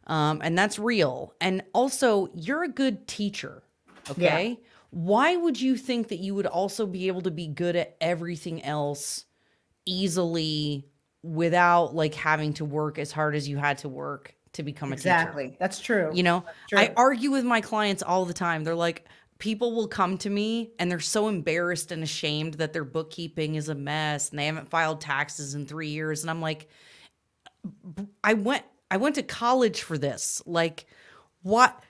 um, 0.08 0.42
and 0.44 0.58
that's 0.58 0.80
real. 0.80 1.34
And 1.42 1.64
also, 1.74 2.30
you're 2.34 2.64
a 2.64 2.70
good 2.70 3.08
teacher. 3.08 3.64
Okay. 4.10 4.60
Why 4.92 5.36
would 5.36 5.60
you 5.60 5.76
think 5.76 6.10
that 6.10 6.20
you 6.20 6.36
would 6.36 6.46
also 6.46 6.86
be 6.86 7.08
able 7.08 7.22
to 7.22 7.32
be 7.32 7.48
good 7.48 7.76
at 7.76 7.98
everything 8.00 8.64
else 8.64 9.26
easily 9.86 10.88
without 11.24 11.96
like 11.96 12.14
having 12.14 12.54
to 12.54 12.66
work 12.66 13.00
as 13.00 13.12
hard 13.12 13.36
as 13.36 13.50
you 13.50 13.58
had 13.58 13.80
to 13.80 13.90
work 13.90 14.36
to 14.54 14.64
become 14.64 14.94
a 14.94 14.96
teacher? 14.96 15.10
exactly. 15.10 15.58
That's 15.60 15.80
true. 15.80 16.12
You 16.14 16.24
know, 16.24 16.46
True. 16.70 16.80
I 16.80 16.94
argue 16.96 17.32
with 17.32 17.44
my 17.46 17.62
clients 17.62 18.02
all 18.04 18.26
the 18.26 18.34
time. 18.34 18.64
They're 18.64 18.76
like, 18.76 19.06
people 19.40 19.74
will 19.76 19.88
come 19.88 20.18
to 20.20 20.30
me 20.30 20.72
and 20.80 20.90
they're 20.90 21.00
so 21.00 21.28
embarrassed 21.28 21.92
and 21.92 22.04
ashamed 22.04 22.54
that 22.56 22.72
their 22.72 22.86
bookkeeping 22.86 23.56
is 23.56 23.68
a 23.70 23.76
mess 23.76 24.30
and 24.30 24.40
they 24.40 24.46
haven't 24.46 24.70
filed 24.70 25.02
taxes 25.02 25.56
in 25.56 25.66
three 25.66 25.90
years. 25.90 26.22
And 26.22 26.30
I'm 26.30 26.40
like, 26.42 26.70
I 28.24 28.34
went, 28.34 28.64
I 28.92 28.98
went 28.98 29.16
to 29.16 29.24
college 29.24 29.82
for 29.82 29.98
this. 29.98 30.42
Like, 30.46 30.86
what? 31.42 31.82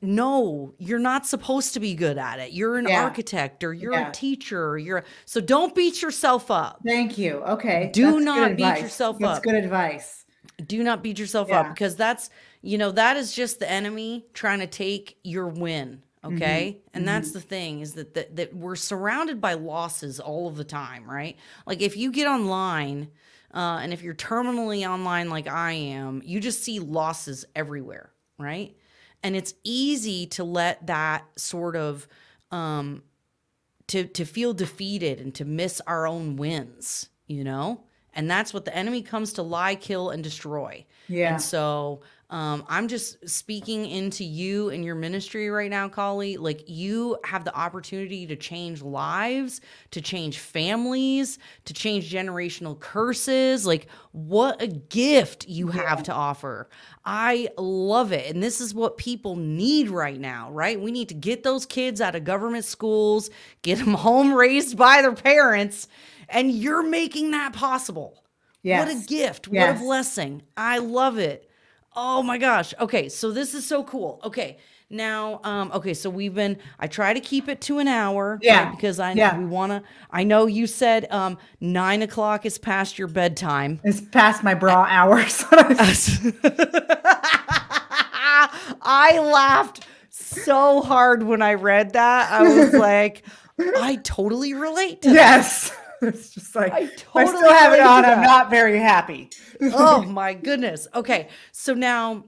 No, 0.00 0.74
you're 0.78 0.98
not 0.98 1.24
supposed 1.24 1.74
to 1.74 1.80
be 1.80 1.94
good 1.94 2.18
at 2.18 2.40
it. 2.40 2.50
You're 2.52 2.78
an 2.78 2.88
Yeah. 2.88 3.04
architect 3.04 3.62
or 3.62 3.72
you're 3.72 3.92
Yeah. 3.92 4.08
a 4.08 4.12
teacher. 4.12 4.70
Or 4.70 4.76
you're 4.76 4.98
a, 4.98 5.04
so 5.24 5.40
don't 5.40 5.72
beat 5.74 6.02
yourself 6.02 6.50
up. 6.50 6.80
Thank 6.84 7.16
you. 7.16 7.42
Okay. 7.44 7.90
Do 7.94 8.12
That's 8.14 8.24
not 8.24 8.48
beat 8.56 8.64
advice. 8.64 8.82
yourself 8.82 9.18
That's 9.20 9.38
up. 9.38 9.42
That's 9.44 9.44
good 9.54 9.62
advice. 9.62 10.24
Do 10.66 10.82
not 10.82 11.02
beat 11.02 11.18
yourself 11.18 11.48
Yeah. 11.48 11.60
up 11.60 11.68
because 11.68 11.96
that's 11.96 12.30
you 12.62 12.78
know 12.78 12.90
that 12.92 13.16
is 13.16 13.32
just 13.32 13.58
the 13.58 13.70
enemy 13.70 14.26
trying 14.34 14.60
to 14.60 14.66
take 14.66 15.18
your 15.24 15.48
win 15.48 16.02
okay? 16.24 16.78
And 16.94 17.06
that's 17.08 17.32
the 17.32 17.40
thing 17.40 17.80
is 17.80 17.94
that, 17.94 18.14
that 18.14 18.36
that 18.36 18.54
we're 18.54 18.76
surrounded 18.76 19.40
by 19.40 19.54
losses 19.54 20.20
all 20.20 20.46
of 20.48 20.56
the 20.56 20.64
time 20.64 21.08
right? 21.10 21.36
Like 21.66 21.80
if 21.82 21.96
you 21.96 22.12
get 22.12 22.26
online 22.28 23.08
uh, 23.54 23.80
and 23.82 23.92
if 23.92 24.02
you're 24.02 24.14
terminally 24.14 24.88
online 24.88 25.28
like 25.28 25.46
i 25.46 25.72
am 25.72 26.22
you 26.24 26.40
just 26.40 26.62
see 26.62 26.78
losses 26.80 27.44
everywhere 27.54 28.12
right? 28.38 28.76
And 29.24 29.36
it's 29.36 29.54
easy 29.62 30.26
to 30.28 30.44
let 30.44 30.86
that 30.86 31.24
sort 31.38 31.76
of 31.76 32.08
um 32.50 33.02
to 33.88 34.04
to 34.04 34.24
feel 34.24 34.54
defeated 34.54 35.20
and 35.20 35.34
to 35.34 35.44
miss 35.44 35.80
our 35.86 36.06
own 36.06 36.36
wins 36.36 37.08
you 37.26 37.44
know 37.44 37.84
And 38.14 38.30
that's 38.30 38.52
what 38.52 38.64
the 38.64 38.76
enemy 38.76 39.02
comes 39.02 39.32
to 39.34 39.42
lie, 39.42 39.74
kill, 39.74 40.10
and 40.10 40.22
destroy. 40.22 40.84
Yeah. 41.08 41.32
And 41.32 41.42
so 41.42 42.02
um, 42.32 42.64
I'm 42.66 42.88
just 42.88 43.28
speaking 43.28 43.84
into 43.84 44.24
you 44.24 44.70
and 44.70 44.82
your 44.82 44.94
ministry 44.94 45.50
right 45.50 45.68
now, 45.68 45.90
Kali. 45.90 46.38
Like 46.38 46.64
you 46.66 47.18
have 47.24 47.44
the 47.44 47.54
opportunity 47.54 48.26
to 48.26 48.36
change 48.36 48.80
lives, 48.80 49.60
to 49.90 50.00
change 50.00 50.38
families, 50.38 51.38
to 51.66 51.74
change 51.74 52.10
generational 52.10 52.80
curses. 52.80 53.66
Like 53.66 53.86
what 54.12 54.62
a 54.62 54.66
gift 54.66 55.46
you 55.46 55.68
have 55.68 56.04
to 56.04 56.12
offer. 56.12 56.70
I 57.04 57.50
love 57.58 58.12
it. 58.12 58.32
And 58.34 58.42
this 58.42 58.62
is 58.62 58.72
what 58.72 58.96
people 58.96 59.36
need 59.36 59.90
right 59.90 60.18
now, 60.18 60.50
right? 60.52 60.80
We 60.80 60.90
need 60.90 61.10
to 61.10 61.14
get 61.14 61.42
those 61.42 61.66
kids 61.66 62.00
out 62.00 62.14
of 62.14 62.24
government 62.24 62.64
schools, 62.64 63.28
get 63.60 63.76
them 63.78 63.92
home 63.94 64.32
raised 64.32 64.78
by 64.78 65.02
their 65.02 65.12
parents, 65.12 65.86
and 66.32 66.50
you're 66.50 66.82
making 66.82 67.30
that 67.32 67.52
possible. 67.52 68.24
Yes. 68.62 68.86
What 68.86 68.96
a 68.96 69.06
gift. 69.06 69.48
What 69.48 69.70
a 69.70 69.74
blessing. 69.74 70.42
I 70.56 70.78
love 70.78 71.18
it. 71.18 71.48
Oh 71.94 72.22
my 72.22 72.38
gosh. 72.38 72.72
Okay, 72.80 73.08
so 73.08 73.30
this 73.32 73.54
is 73.54 73.66
so 73.66 73.84
cool. 73.84 74.20
Okay. 74.24 74.58
Now, 74.88 75.40
um, 75.42 75.70
okay, 75.72 75.94
so 75.94 76.10
we've 76.10 76.34
been 76.34 76.58
I 76.78 76.86
try 76.86 77.14
to 77.14 77.20
keep 77.20 77.48
it 77.48 77.60
to 77.62 77.78
an 77.78 77.88
hour. 77.88 78.38
Yeah. 78.42 78.64
right, 78.64 78.70
because 78.76 79.00
I 79.00 79.12
Yeah. 79.12 79.38
we 79.38 79.46
wanna 79.46 79.82
I 80.10 80.22
know 80.24 80.46
you 80.46 80.66
said 80.66 81.06
um 81.10 81.38
nine 81.60 82.02
o'clock 82.02 82.44
is 82.46 82.58
past 82.58 82.98
your 82.98 83.08
bedtime. 83.08 83.80
It's 83.84 84.00
past 84.00 84.44
my 84.44 84.54
bra 84.54 84.86
hours. 84.88 85.44
I 88.84 89.18
laughed 89.18 89.86
so 90.10 90.82
hard 90.82 91.22
when 91.22 91.42
I 91.42 91.54
read 91.54 91.92
that. 91.94 92.30
I 92.30 92.42
was 92.42 92.72
like, 92.88 93.22
I 93.58 93.96
totally 93.96 94.54
relate 94.54 95.02
to 95.02 95.10
that. 95.14 95.72
It's 96.08 96.30
just 96.30 96.54
like 96.56 96.72
I 96.72 96.80
if 96.80 96.92
I 97.14 97.24
totally 97.24 97.36
still 97.38 97.52
have 97.52 97.72
it 97.72 97.80
on. 97.80 98.04
I'm 98.04 98.22
not 98.22 98.50
very 98.50 98.78
happy. 98.78 99.30
oh 99.60 100.02
my 100.08 100.34
goodness. 100.34 100.88
Okay. 100.94 101.28
So 101.52 101.74
now 101.74 102.24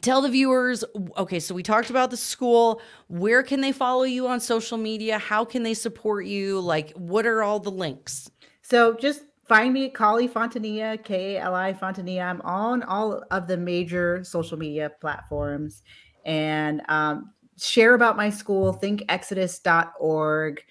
tell 0.00 0.20
the 0.20 0.28
viewers 0.28 0.82
okay, 1.16 1.38
so 1.38 1.54
we 1.54 1.62
talked 1.62 1.90
about 1.90 2.10
the 2.10 2.16
school. 2.16 2.80
Where 3.08 3.42
can 3.42 3.60
they 3.60 3.70
follow 3.70 4.02
you 4.02 4.26
on 4.26 4.40
social 4.40 4.78
media? 4.78 5.18
How 5.18 5.44
can 5.44 5.62
they 5.62 5.74
support 5.74 6.26
you? 6.26 6.60
Like, 6.60 6.92
what 6.96 7.24
are 7.24 7.42
all 7.42 7.60
the 7.60 7.70
links? 7.70 8.28
So 8.62 8.94
just 8.94 9.22
find 9.46 9.72
me 9.72 9.86
at 9.86 9.94
Kali 9.94 10.28
Fontanilla, 10.28 11.02
K 11.04 11.36
A 11.36 11.42
L 11.42 11.54
I 11.54 11.72
Fontanilla. 11.72 12.24
I'm 12.24 12.40
on 12.40 12.82
all 12.82 13.22
of 13.30 13.46
the 13.46 13.56
major 13.56 14.24
social 14.24 14.58
media 14.58 14.90
platforms 15.00 15.82
and 16.24 16.82
um, 16.88 17.32
share 17.58 17.94
about 17.94 18.16
my 18.16 18.30
school, 18.30 18.76
thinkexodus.org. 18.82 20.62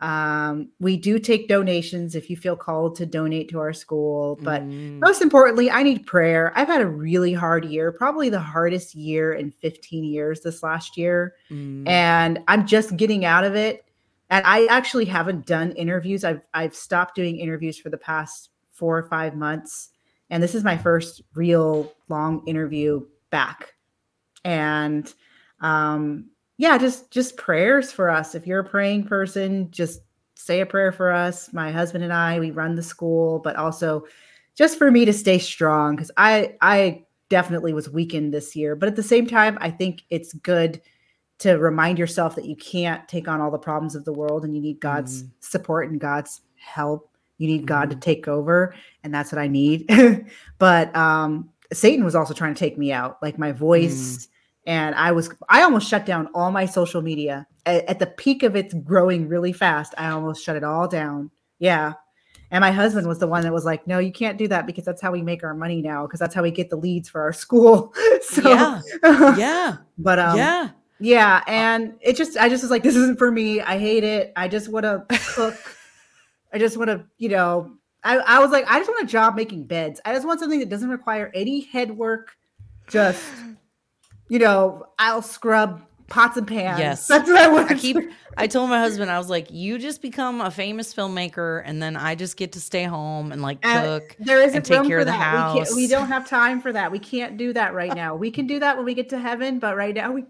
Um, 0.00 0.70
we 0.78 0.96
do 0.96 1.18
take 1.18 1.48
donations 1.48 2.14
if 2.14 2.30
you 2.30 2.36
feel 2.36 2.56
called 2.56 2.94
to 2.96 3.06
donate 3.06 3.48
to 3.50 3.58
our 3.58 3.72
school, 3.72 4.38
but 4.42 4.62
Mm, 4.62 5.00
most 5.00 5.22
importantly, 5.22 5.70
I 5.70 5.82
need 5.82 6.06
prayer. 6.06 6.52
I've 6.54 6.68
had 6.68 6.80
a 6.80 6.86
really 6.86 7.32
hard 7.32 7.64
year, 7.64 7.90
probably 7.90 8.28
the 8.28 8.40
hardest 8.40 8.94
year 8.94 9.32
in 9.32 9.50
15 9.50 10.04
years 10.04 10.40
this 10.42 10.62
last 10.62 10.96
year 10.96 11.34
mm, 11.50 11.88
and 11.88 12.40
I'm 12.46 12.66
just 12.66 12.96
getting 12.96 13.24
out 13.24 13.44
of 13.44 13.54
it. 13.56 13.84
And 14.30 14.44
I 14.46 14.66
actually 14.66 15.06
haven't 15.06 15.46
done 15.46 15.72
interviews. 15.72 16.22
I've 16.22 16.42
I've 16.52 16.74
stopped 16.74 17.14
doing 17.14 17.38
interviews 17.38 17.78
for 17.78 17.88
the 17.88 17.96
past 17.96 18.50
four 18.72 18.98
or 18.98 19.08
five 19.08 19.34
months, 19.34 19.90
and 20.28 20.42
this 20.42 20.54
is 20.54 20.62
my 20.62 20.76
first 20.76 21.22
real 21.34 21.92
long 22.08 22.46
interview 22.46 23.06
back. 23.30 23.74
And 24.44 25.12
um, 25.60 26.30
yeah, 26.58 26.76
just 26.76 27.10
just 27.10 27.36
prayers 27.36 27.90
for 27.92 28.10
us. 28.10 28.34
If 28.34 28.46
you're 28.46 28.60
a 28.60 28.64
praying 28.68 29.04
person, 29.04 29.70
just 29.70 30.00
say 30.34 30.60
a 30.60 30.66
prayer 30.66 30.92
for 30.92 31.10
us. 31.12 31.52
My 31.52 31.70
husband 31.70 32.04
and 32.04 32.12
I, 32.12 32.38
we 32.38 32.50
run 32.50 32.74
the 32.74 32.82
school, 32.82 33.38
but 33.38 33.56
also 33.56 34.04
just 34.54 34.76
for 34.76 34.90
me 34.90 35.04
to 35.04 35.12
stay 35.12 35.38
strong 35.38 35.94
because 35.96 36.10
I 36.16 36.56
I 36.60 37.04
definitely 37.28 37.72
was 37.72 37.88
weakened 37.88 38.34
this 38.34 38.56
year. 38.56 38.74
But 38.74 38.88
at 38.88 38.96
the 38.96 39.02
same 39.02 39.26
time, 39.26 39.56
I 39.60 39.70
think 39.70 40.02
it's 40.10 40.32
good 40.34 40.80
to 41.38 41.54
remind 41.54 41.98
yourself 41.98 42.34
that 42.34 42.46
you 42.46 42.56
can't 42.56 43.06
take 43.06 43.28
on 43.28 43.40
all 43.40 43.52
the 43.52 43.58
problems 43.58 43.94
of 43.94 44.04
the 44.04 44.12
world 44.12 44.44
and 44.44 44.52
you 44.54 44.60
need 44.60 44.80
God's 44.80 45.22
Mhm. 45.22 45.30
support 45.38 45.88
and 45.88 46.00
God's 46.00 46.40
help. 46.56 47.16
You 47.36 47.46
need 47.46 47.66
God 47.66 47.90
to 47.90 47.96
Mhm. 47.96 48.00
take 48.00 48.26
over, 48.26 48.74
and 49.04 49.14
that's 49.14 49.30
what 49.30 49.38
I 49.40 49.46
need. 49.46 49.88
but 50.58 50.94
um, 50.96 51.50
Satan 51.72 52.04
was 52.04 52.16
also 52.16 52.34
trying 52.34 52.54
to 52.54 52.58
take 52.58 52.76
me 52.76 52.90
out, 52.92 53.18
like 53.22 53.38
my 53.38 53.52
voice. 53.52 54.26
And 54.68 54.94
I 54.94 55.12
was, 55.12 55.30
I 55.48 55.62
almost 55.62 55.88
shut 55.88 56.04
down 56.04 56.28
all 56.34 56.50
my 56.50 56.66
social 56.66 57.00
media 57.00 57.46
at, 57.64 57.86
at 57.86 57.98
the 57.98 58.06
peak 58.06 58.42
of 58.42 58.54
its 58.54 58.74
growing 58.74 59.26
really 59.26 59.52
fast. 59.54 59.94
I 59.96 60.10
almost 60.10 60.44
shut 60.44 60.56
it 60.56 60.62
all 60.62 60.86
down. 60.86 61.30
Yeah. 61.58 61.94
And 62.50 62.60
my 62.60 62.70
husband 62.70 63.06
was 63.06 63.18
the 63.18 63.26
one 63.26 63.44
that 63.44 63.52
was 63.52 63.64
like, 63.64 63.86
no, 63.86 63.98
you 63.98 64.12
can't 64.12 64.36
do 64.36 64.46
that 64.48 64.66
because 64.66 64.84
that's 64.84 65.00
how 65.00 65.10
we 65.10 65.22
make 65.22 65.42
our 65.42 65.54
money 65.54 65.80
now, 65.80 66.06
because 66.06 66.20
that's 66.20 66.34
how 66.34 66.42
we 66.42 66.50
get 66.50 66.68
the 66.68 66.76
leads 66.76 67.08
for 67.08 67.22
our 67.22 67.32
school. 67.32 67.94
so, 68.22 68.42
Yeah. 68.42 68.82
yeah. 69.38 69.76
but 69.98 70.18
um, 70.18 70.36
yeah. 70.36 70.68
yeah, 71.00 71.42
and 71.46 71.94
it 72.02 72.14
just 72.14 72.36
I 72.36 72.50
just 72.50 72.62
was 72.62 72.70
like, 72.70 72.82
this 72.82 72.94
isn't 72.94 73.18
for 73.18 73.30
me. 73.30 73.62
I 73.62 73.78
hate 73.78 74.04
it. 74.04 74.34
I 74.36 74.48
just 74.48 74.68
want 74.68 74.84
to 74.84 75.04
cook. 75.34 75.56
I 76.52 76.58
just 76.58 76.76
want 76.76 76.88
to, 76.88 77.04
you 77.16 77.30
know, 77.30 77.72
I, 78.04 78.18
I 78.18 78.38
was 78.38 78.50
like, 78.50 78.66
I 78.66 78.78
just 78.78 78.90
want 78.90 79.02
a 79.02 79.06
job 79.06 79.34
making 79.34 79.64
beds. 79.64 79.98
I 80.04 80.12
just 80.12 80.26
want 80.26 80.40
something 80.40 80.60
that 80.60 80.68
doesn't 80.68 80.90
require 80.90 81.30
any 81.34 81.60
head 81.60 81.90
work. 81.90 82.36
Just, 82.88 83.22
you 84.28 84.38
know, 84.38 84.84
I'll 84.98 85.22
scrub 85.22 85.82
pots 86.08 86.36
and 86.36 86.46
pans. 86.46 86.78
Yes. 86.78 87.06
That's 87.06 87.28
what 87.28 87.38
I 87.38 87.48
want. 87.48 87.70
I 87.70 87.74
keep 87.74 87.96
I 88.36 88.46
told 88.46 88.70
my 88.70 88.78
husband, 88.78 89.10
I 89.10 89.18
was 89.18 89.28
like, 89.28 89.50
you 89.50 89.78
just 89.78 90.00
become 90.00 90.40
a 90.40 90.50
famous 90.50 90.94
filmmaker 90.94 91.60
and 91.64 91.82
then 91.82 91.96
I 91.96 92.14
just 92.14 92.36
get 92.36 92.52
to 92.52 92.60
stay 92.60 92.84
home 92.84 93.32
and 93.32 93.42
like 93.42 93.58
And 93.62 93.84
cook. 93.84 94.16
there 94.20 94.40
isn't 94.40 94.56
and 94.56 94.64
take 94.64 94.78
room 94.78 94.86
care 94.86 94.98
for 94.98 95.00
of 95.00 95.06
the 95.06 95.12
that. 95.12 95.68
We, 95.70 95.82
we 95.82 95.86
don't 95.88 96.06
have 96.06 96.28
time 96.28 96.60
for 96.60 96.72
that. 96.72 96.92
We 96.92 96.98
can't 97.00 97.36
do 97.36 97.52
that 97.52 97.74
right 97.74 97.94
now. 97.94 98.14
We 98.14 98.30
can 98.30 98.46
do 98.46 98.60
that 98.60 98.76
when 98.76 98.86
we 98.86 98.94
get 98.94 99.08
to 99.10 99.18
heaven, 99.18 99.58
but 99.58 99.76
right 99.76 99.94
now 99.94 100.12
we 100.12 100.24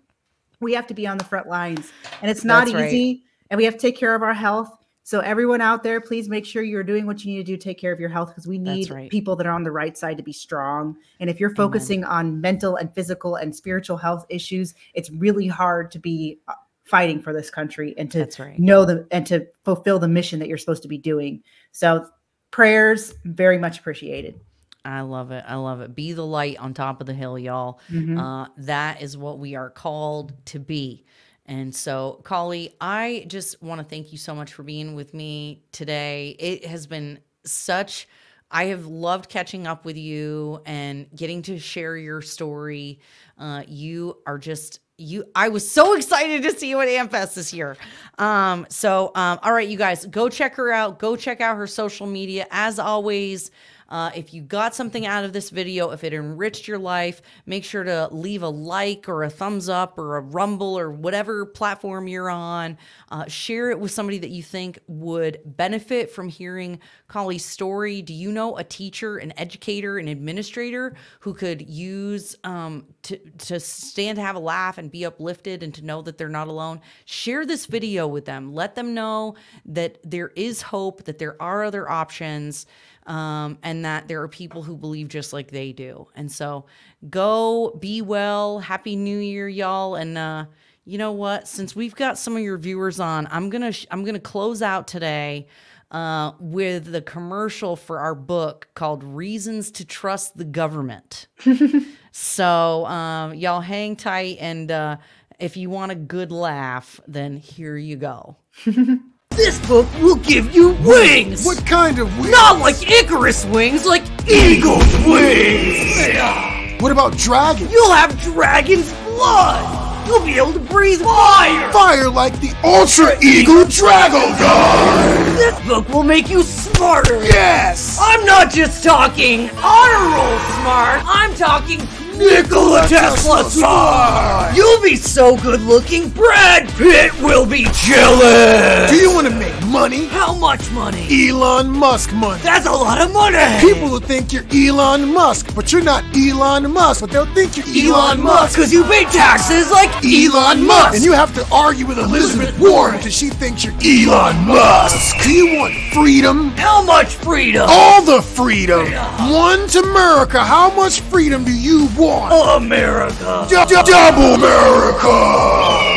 we 0.61 0.73
have 0.75 0.87
to 0.89 0.95
be 0.95 1.07
on 1.07 1.19
the 1.19 1.25
front 1.25 1.47
lines, 1.49 1.93
and 2.21 2.31
it's 2.31 2.45
not 2.45 2.65
That's 2.65 2.75
right. 2.75 2.93
easy. 2.93 3.23
And 3.51 3.59
we 3.59 3.65
have 3.65 3.75
to 3.75 3.81
take 3.81 3.97
care 3.97 4.15
of 4.15 4.23
our 4.23 4.35
health. 4.35 4.77
So 5.09 5.21
everyone 5.21 5.63
out 5.63 5.83
there, 5.83 6.03
please 6.03 6.29
make 6.29 6.45
sure 6.45 6.63
you're 6.63 6.83
doing 6.83 7.07
what 7.07 7.25
you 7.25 7.33
need 7.33 7.39
to 7.39 7.43
do 7.43 7.57
to 7.57 7.65
take 7.65 7.79
care 7.79 7.93
of 7.93 7.99
your 7.99 8.11
health 8.11 8.29
because 8.29 8.47
we 8.47 8.59
need 8.59 8.91
right. 8.91 9.11
people 9.11 9.37
that 9.37 9.47
are 9.47 9.55
on 9.55 9.63
the 9.63 9.71
right 9.71 9.97
side 9.97 10.19
to 10.19 10.23
be 10.23 10.35
strong. 10.35 10.99
And 11.19 11.31
if 11.31 11.41
you're 11.41 11.55
focusing 11.55 12.05
on 12.05 12.43
mental 12.43 12.77
and 12.77 12.95
physical 12.95 13.37
and 13.37 13.57
spiritual 13.57 13.97
health 13.97 14.27
issues, 14.29 14.75
it's 14.93 15.11
really 15.11 15.47
hard 15.47 15.91
to 15.93 15.99
be 15.99 16.41
uh, 16.47 16.53
fighting 16.85 17.23
for 17.23 17.33
this 17.33 17.49
country 17.49 17.95
and 17.97 18.11
to 18.11 18.29
right. 18.39 18.59
know 18.59 18.85
the 18.85 19.09
and 19.11 19.27
to 19.29 19.47
fulfill 19.65 19.99
the 19.99 20.09
mission 20.09 20.41
that 20.41 20.49
you're 20.49 20.59
supposed 20.59 20.83
to 20.83 20.89
be 20.89 20.99
doing. 20.99 21.43
So 21.73 22.07
prayers 22.51 23.15
very 23.25 23.57
much 23.57 23.79
appreciated. 23.79 24.39
I 24.85 25.01
love 25.01 25.31
it. 25.31 25.43
I 25.49 25.55
love 25.55 25.81
it. 25.81 25.95
Be 25.95 26.13
the 26.13 26.27
light 26.27 26.59
on 26.59 26.75
top 26.75 27.01
of 27.01 27.07
the 27.07 27.15
hill, 27.15 27.39
y'all. 27.39 27.81
Mhm. 27.91 28.19
Uh, 28.19 28.51
that 28.59 29.01
is 29.01 29.17
what 29.17 29.39
we 29.39 29.55
are 29.55 29.71
called 29.71 30.35
to 30.47 30.59
be. 30.59 31.07
And 31.49 31.75
so, 31.75 32.21
Kali, 32.25 32.75
I 32.79 33.25
just 33.27 33.63
want 33.63 33.81
to 33.81 33.85
thank 33.85 34.13
you 34.13 34.19
so 34.19 34.35
much 34.35 34.53
for 34.53 34.63
being 34.63 34.95
with 34.95 35.15
me 35.15 35.65
today. 35.73 36.37
It 36.39 36.67
has 36.67 36.87
been 36.87 37.21
such, 37.47 38.07
I 38.51 38.67
have 38.67 38.85
loved 38.85 39.31
catching 39.31 39.67
up 39.67 39.87
with 39.87 39.97
you 39.97 40.61
and 40.67 41.07
getting 41.17 41.41
to 41.43 41.59
share 41.59 41.97
your 41.97 42.21
story. 42.21 43.01
Uh, 43.39 43.63
you 43.67 44.19
are 44.27 44.37
just, 44.37 44.81
you, 44.99 45.25
I 45.35 45.49
was 45.49 45.69
so 45.71 45.95
excited 45.95 46.43
to 46.43 46.51
see 46.51 46.69
you 46.69 46.81
at 46.81 46.89
AmFest 46.89 47.35
this 47.35 47.55
year. 47.55 47.79
Um, 48.19 48.67
so, 48.69 49.13
um, 49.15 49.39
all 49.43 49.53
right, 49.55 49.69
you 49.69 49.79
guys, 49.79 50.05
go 50.05 50.29
check 50.29 50.55
her 50.57 50.71
out. 50.71 50.99
Go 50.99 51.17
check 51.17 51.41
out 51.41 51.57
her 51.57 51.67
social 51.67 52.07
media. 52.07 52.47
As 52.51 52.79
always, 52.79 53.51
uh, 53.89 54.11
if 54.15 54.35
you 54.35 54.43
got 54.43 54.75
something 54.75 55.07
out 55.07 55.25
of 55.25 55.33
this 55.33 55.51
video, 55.51 55.91
if 55.91 56.05
it 56.05 56.13
enriched 56.13 56.69
your 56.69 56.79
life, 56.79 57.23
make 57.47 57.65
sure 57.65 57.85
to 57.85 58.09
leave 58.11 58.43
a 58.43 58.49
like 58.49 59.09
or 59.09 59.23
a 59.23 59.31
thumbs 59.31 59.69
up 59.69 59.99
or 59.99 60.17
a 60.17 60.21
rumble 60.21 60.79
or 60.79 60.91
whatever 60.91 61.47
platform 61.47 62.07
you're 62.07 62.29
on. 62.29 62.77
Uh, 63.11 63.27
share 63.27 63.71
it 63.71 63.81
with 63.81 63.91
somebody 63.91 64.19
that 64.19 64.31
you 64.31 64.43
think 64.43 64.79
would 64.87 65.41
benefit 65.45 66.11
from 66.11 66.29
hearing 66.29 66.79
Kali's 67.09 67.45
story. 67.45 68.03
Do 68.03 68.13
you 68.13 68.31
know 68.31 68.59
a 68.59 68.65
teacher, 68.65 69.17
an 69.17 69.33
educator, 69.39 69.97
an 69.97 70.09
administrator 70.09 70.95
who 71.21 71.33
could 71.33 71.69
use 71.69 72.37
um, 72.45 72.87
to, 73.05 73.17
to 73.17 73.59
stand 73.59 74.17
to 74.17 74.23
have 74.23 74.37
a 74.37 74.41
laugh 74.41 74.77
and 74.77 74.91
be 74.91 75.07
uplifted 75.07 75.63
and 75.63 75.73
to 75.75 75.85
know 75.85 76.03
that 76.03 76.19
they're 76.19 76.29
not 76.29 76.49
alone? 76.49 76.81
Share 77.07 77.47
this 77.47 77.65
video 77.65 78.07
with 78.07 78.27
them. 78.27 78.53
Let 78.53 78.75
them 78.75 78.93
know 78.93 79.37
that 79.65 79.99
there 80.05 80.29
is 80.37 80.61
hope, 80.61 81.05
that 81.05 81.19
there 81.19 81.41
are 81.41 81.65
other 81.65 81.91
options 81.91 82.67
um, 83.09 83.59
and 83.63 83.85
that 83.85 84.07
there 84.07 84.23
are 84.23 84.29
people 84.29 84.63
who 84.63 84.77
believe 84.77 85.09
just 85.09 85.33
like 85.33 85.51
they 85.51 85.73
do. 85.73 86.07
And 86.15 86.31
so 86.31 86.67
go 87.09 87.77
be 87.81 88.03
well. 88.03 88.61
Happy 88.61 88.95
New 88.95 89.19
Year, 89.19 89.49
y'all. 89.49 89.95
And 89.95 90.17
uh, 90.17 90.45
you 90.85 90.99
know 90.99 91.13
what? 91.13 91.49
Since 91.49 91.75
we've 91.75 91.95
got 91.95 92.19
some 92.19 92.37
of 92.37 92.43
your 92.43 92.59
viewers 92.59 93.01
on, 93.01 93.27
I'm 93.31 93.49
gonna 93.49 93.73
sh- 93.73 93.87
I'm 93.91 94.05
gonna 94.05 94.21
close 94.21 94.63
out 94.63 94.87
today 94.87 95.49
uh, 95.91 96.33
with 96.39 96.93
the 96.93 97.01
commercial 97.01 97.77
for 97.77 97.99
our 97.99 98.15
book 98.15 98.69
called 98.75 99.03
"Reasons 99.03 99.71
to 99.73 99.87
Trust 99.87 100.37
the 100.37 100.45
Government." 100.45 101.29
so 102.13 102.85
um, 102.87 103.35
y'all 103.35 103.63
hang 103.63 103.97
tight, 103.97 104.37
and 104.39 104.71
uh, 104.71 104.99
if 105.39 105.57
you 105.57 105.71
want 105.71 105.93
a 105.93 105.97
good 105.97 106.31
laugh, 106.31 107.01
then 107.09 107.39
here 107.39 107.77
you 107.77 107.97
go. 107.97 108.37
This 109.39 109.65
book 109.69 109.87
will 110.03 110.17
give 110.17 110.53
you 110.53 110.71
wings! 110.85 111.47
What 111.47 111.65
kind 111.65 112.01
of 112.01 112.13
wings? 112.19 112.33
Not 112.33 112.59
like 112.59 112.91
Icarus 112.91 113.45
wings, 113.45 113.87
like 113.87 114.03
eagle's 114.29 114.93
wings! 115.07 116.83
What 116.83 116.91
about 116.91 117.17
dragons? 117.17 117.71
You'll 117.71 117.93
have 117.93 118.21
dragon's 118.21 118.93
blood! 119.05 120.09
You'll 120.09 120.25
be 120.25 120.39
able 120.39 120.55
to 120.55 120.59
breathe 120.59 121.03
fire! 121.03 121.73
Fire 121.73 122.11
like 122.11 122.41
the 122.41 122.53
Ultra 122.65 123.17
Eagle 123.23 123.65
Dragodon! 123.67 125.37
This 125.37 125.69
book 125.69 125.89
will 125.91 126.03
make 126.03 126.29
you 126.29 126.43
smarter! 126.43 127.23
Yes! 127.23 127.97
I'm 128.01 128.25
not 128.25 128.51
just 128.51 128.83
talking 128.83 129.51
honor 129.63 130.17
roll 130.17 130.39
smart, 130.59 131.01
I'm 131.07 131.33
talking 131.35 131.79
Nikola 132.19 132.87
Tesla 132.89 133.49
smart! 133.49 134.57
You'll 134.57 134.83
be 134.83 134.97
so 134.97 135.37
good 135.37 135.61
looking, 135.61 136.11
Brad 136.11 136.69
Pitt 136.71 137.13
will 137.23 137.47
be 137.47 137.65
jealous! 137.73 138.91
Do 138.91 138.97
you 138.97 139.13
want 139.13 139.29
to 139.29 139.35
make 139.35 139.58
money? 139.69 140.07
How 140.07 140.35
much 140.35 140.71
money? 140.73 141.07
Elon 141.29 141.71
Musk 141.71 142.13
money. 142.15 142.41
That's 142.43 142.67
a 142.67 142.73
lot 142.73 143.01
of 143.01 143.13
money! 143.13 143.39
People 143.61 143.91
will 143.91 144.01
think 144.01 144.33
you're 144.33 144.47
Elon 144.53 145.13
Musk, 145.13 145.55
but 145.55 145.73
you're 145.73 145.83
not 145.83 146.05
Elon 146.17 146.71
Musk, 146.73 147.01
but 147.03 147.11
they'll 147.11 147.33
think 147.35 147.57
you're 147.57 147.93
Elon 147.95 148.21
Musk, 148.23 148.57
because 148.57 148.73
you 148.73 148.85
pay 148.85 149.05
taxes 149.05 149.71
like 149.71 149.91
Elon 150.05 150.67
Musk! 150.67 150.95
And 150.97 151.05
you 151.05 151.13
have 151.13 151.35
to 151.35 151.47
argue 151.53 151.87
with 151.87 151.99
Elizabeth 151.99 152.59
Warren 152.59 152.97
because 152.97 153.15
she 153.15 153.29
thinks 153.29 153.65
you're 153.65 153.75
Elon 153.85 154.47
Musk. 154.47 155.23
Do 155.23 155.31
you 155.33 155.59
want 155.59 155.75
freedom? 155.93 156.51
How 156.51 156.83
much 156.83 157.15
freedom? 157.17 157.67
All 157.69 158.03
the 158.03 158.23
freedom. 158.23 158.87
One 159.31 159.69
to 159.69 159.81
America. 159.81 160.43
How 160.45 160.75
much 160.75 161.01
freedom 161.03 161.45
do 161.45 161.53
you 161.53 161.89
want? 161.97 162.33
Oh, 162.33 162.57
America! 162.57 163.47
D- 163.49 163.57
double 163.57 164.35
America. 164.35 165.09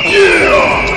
Yeah. 0.10 0.82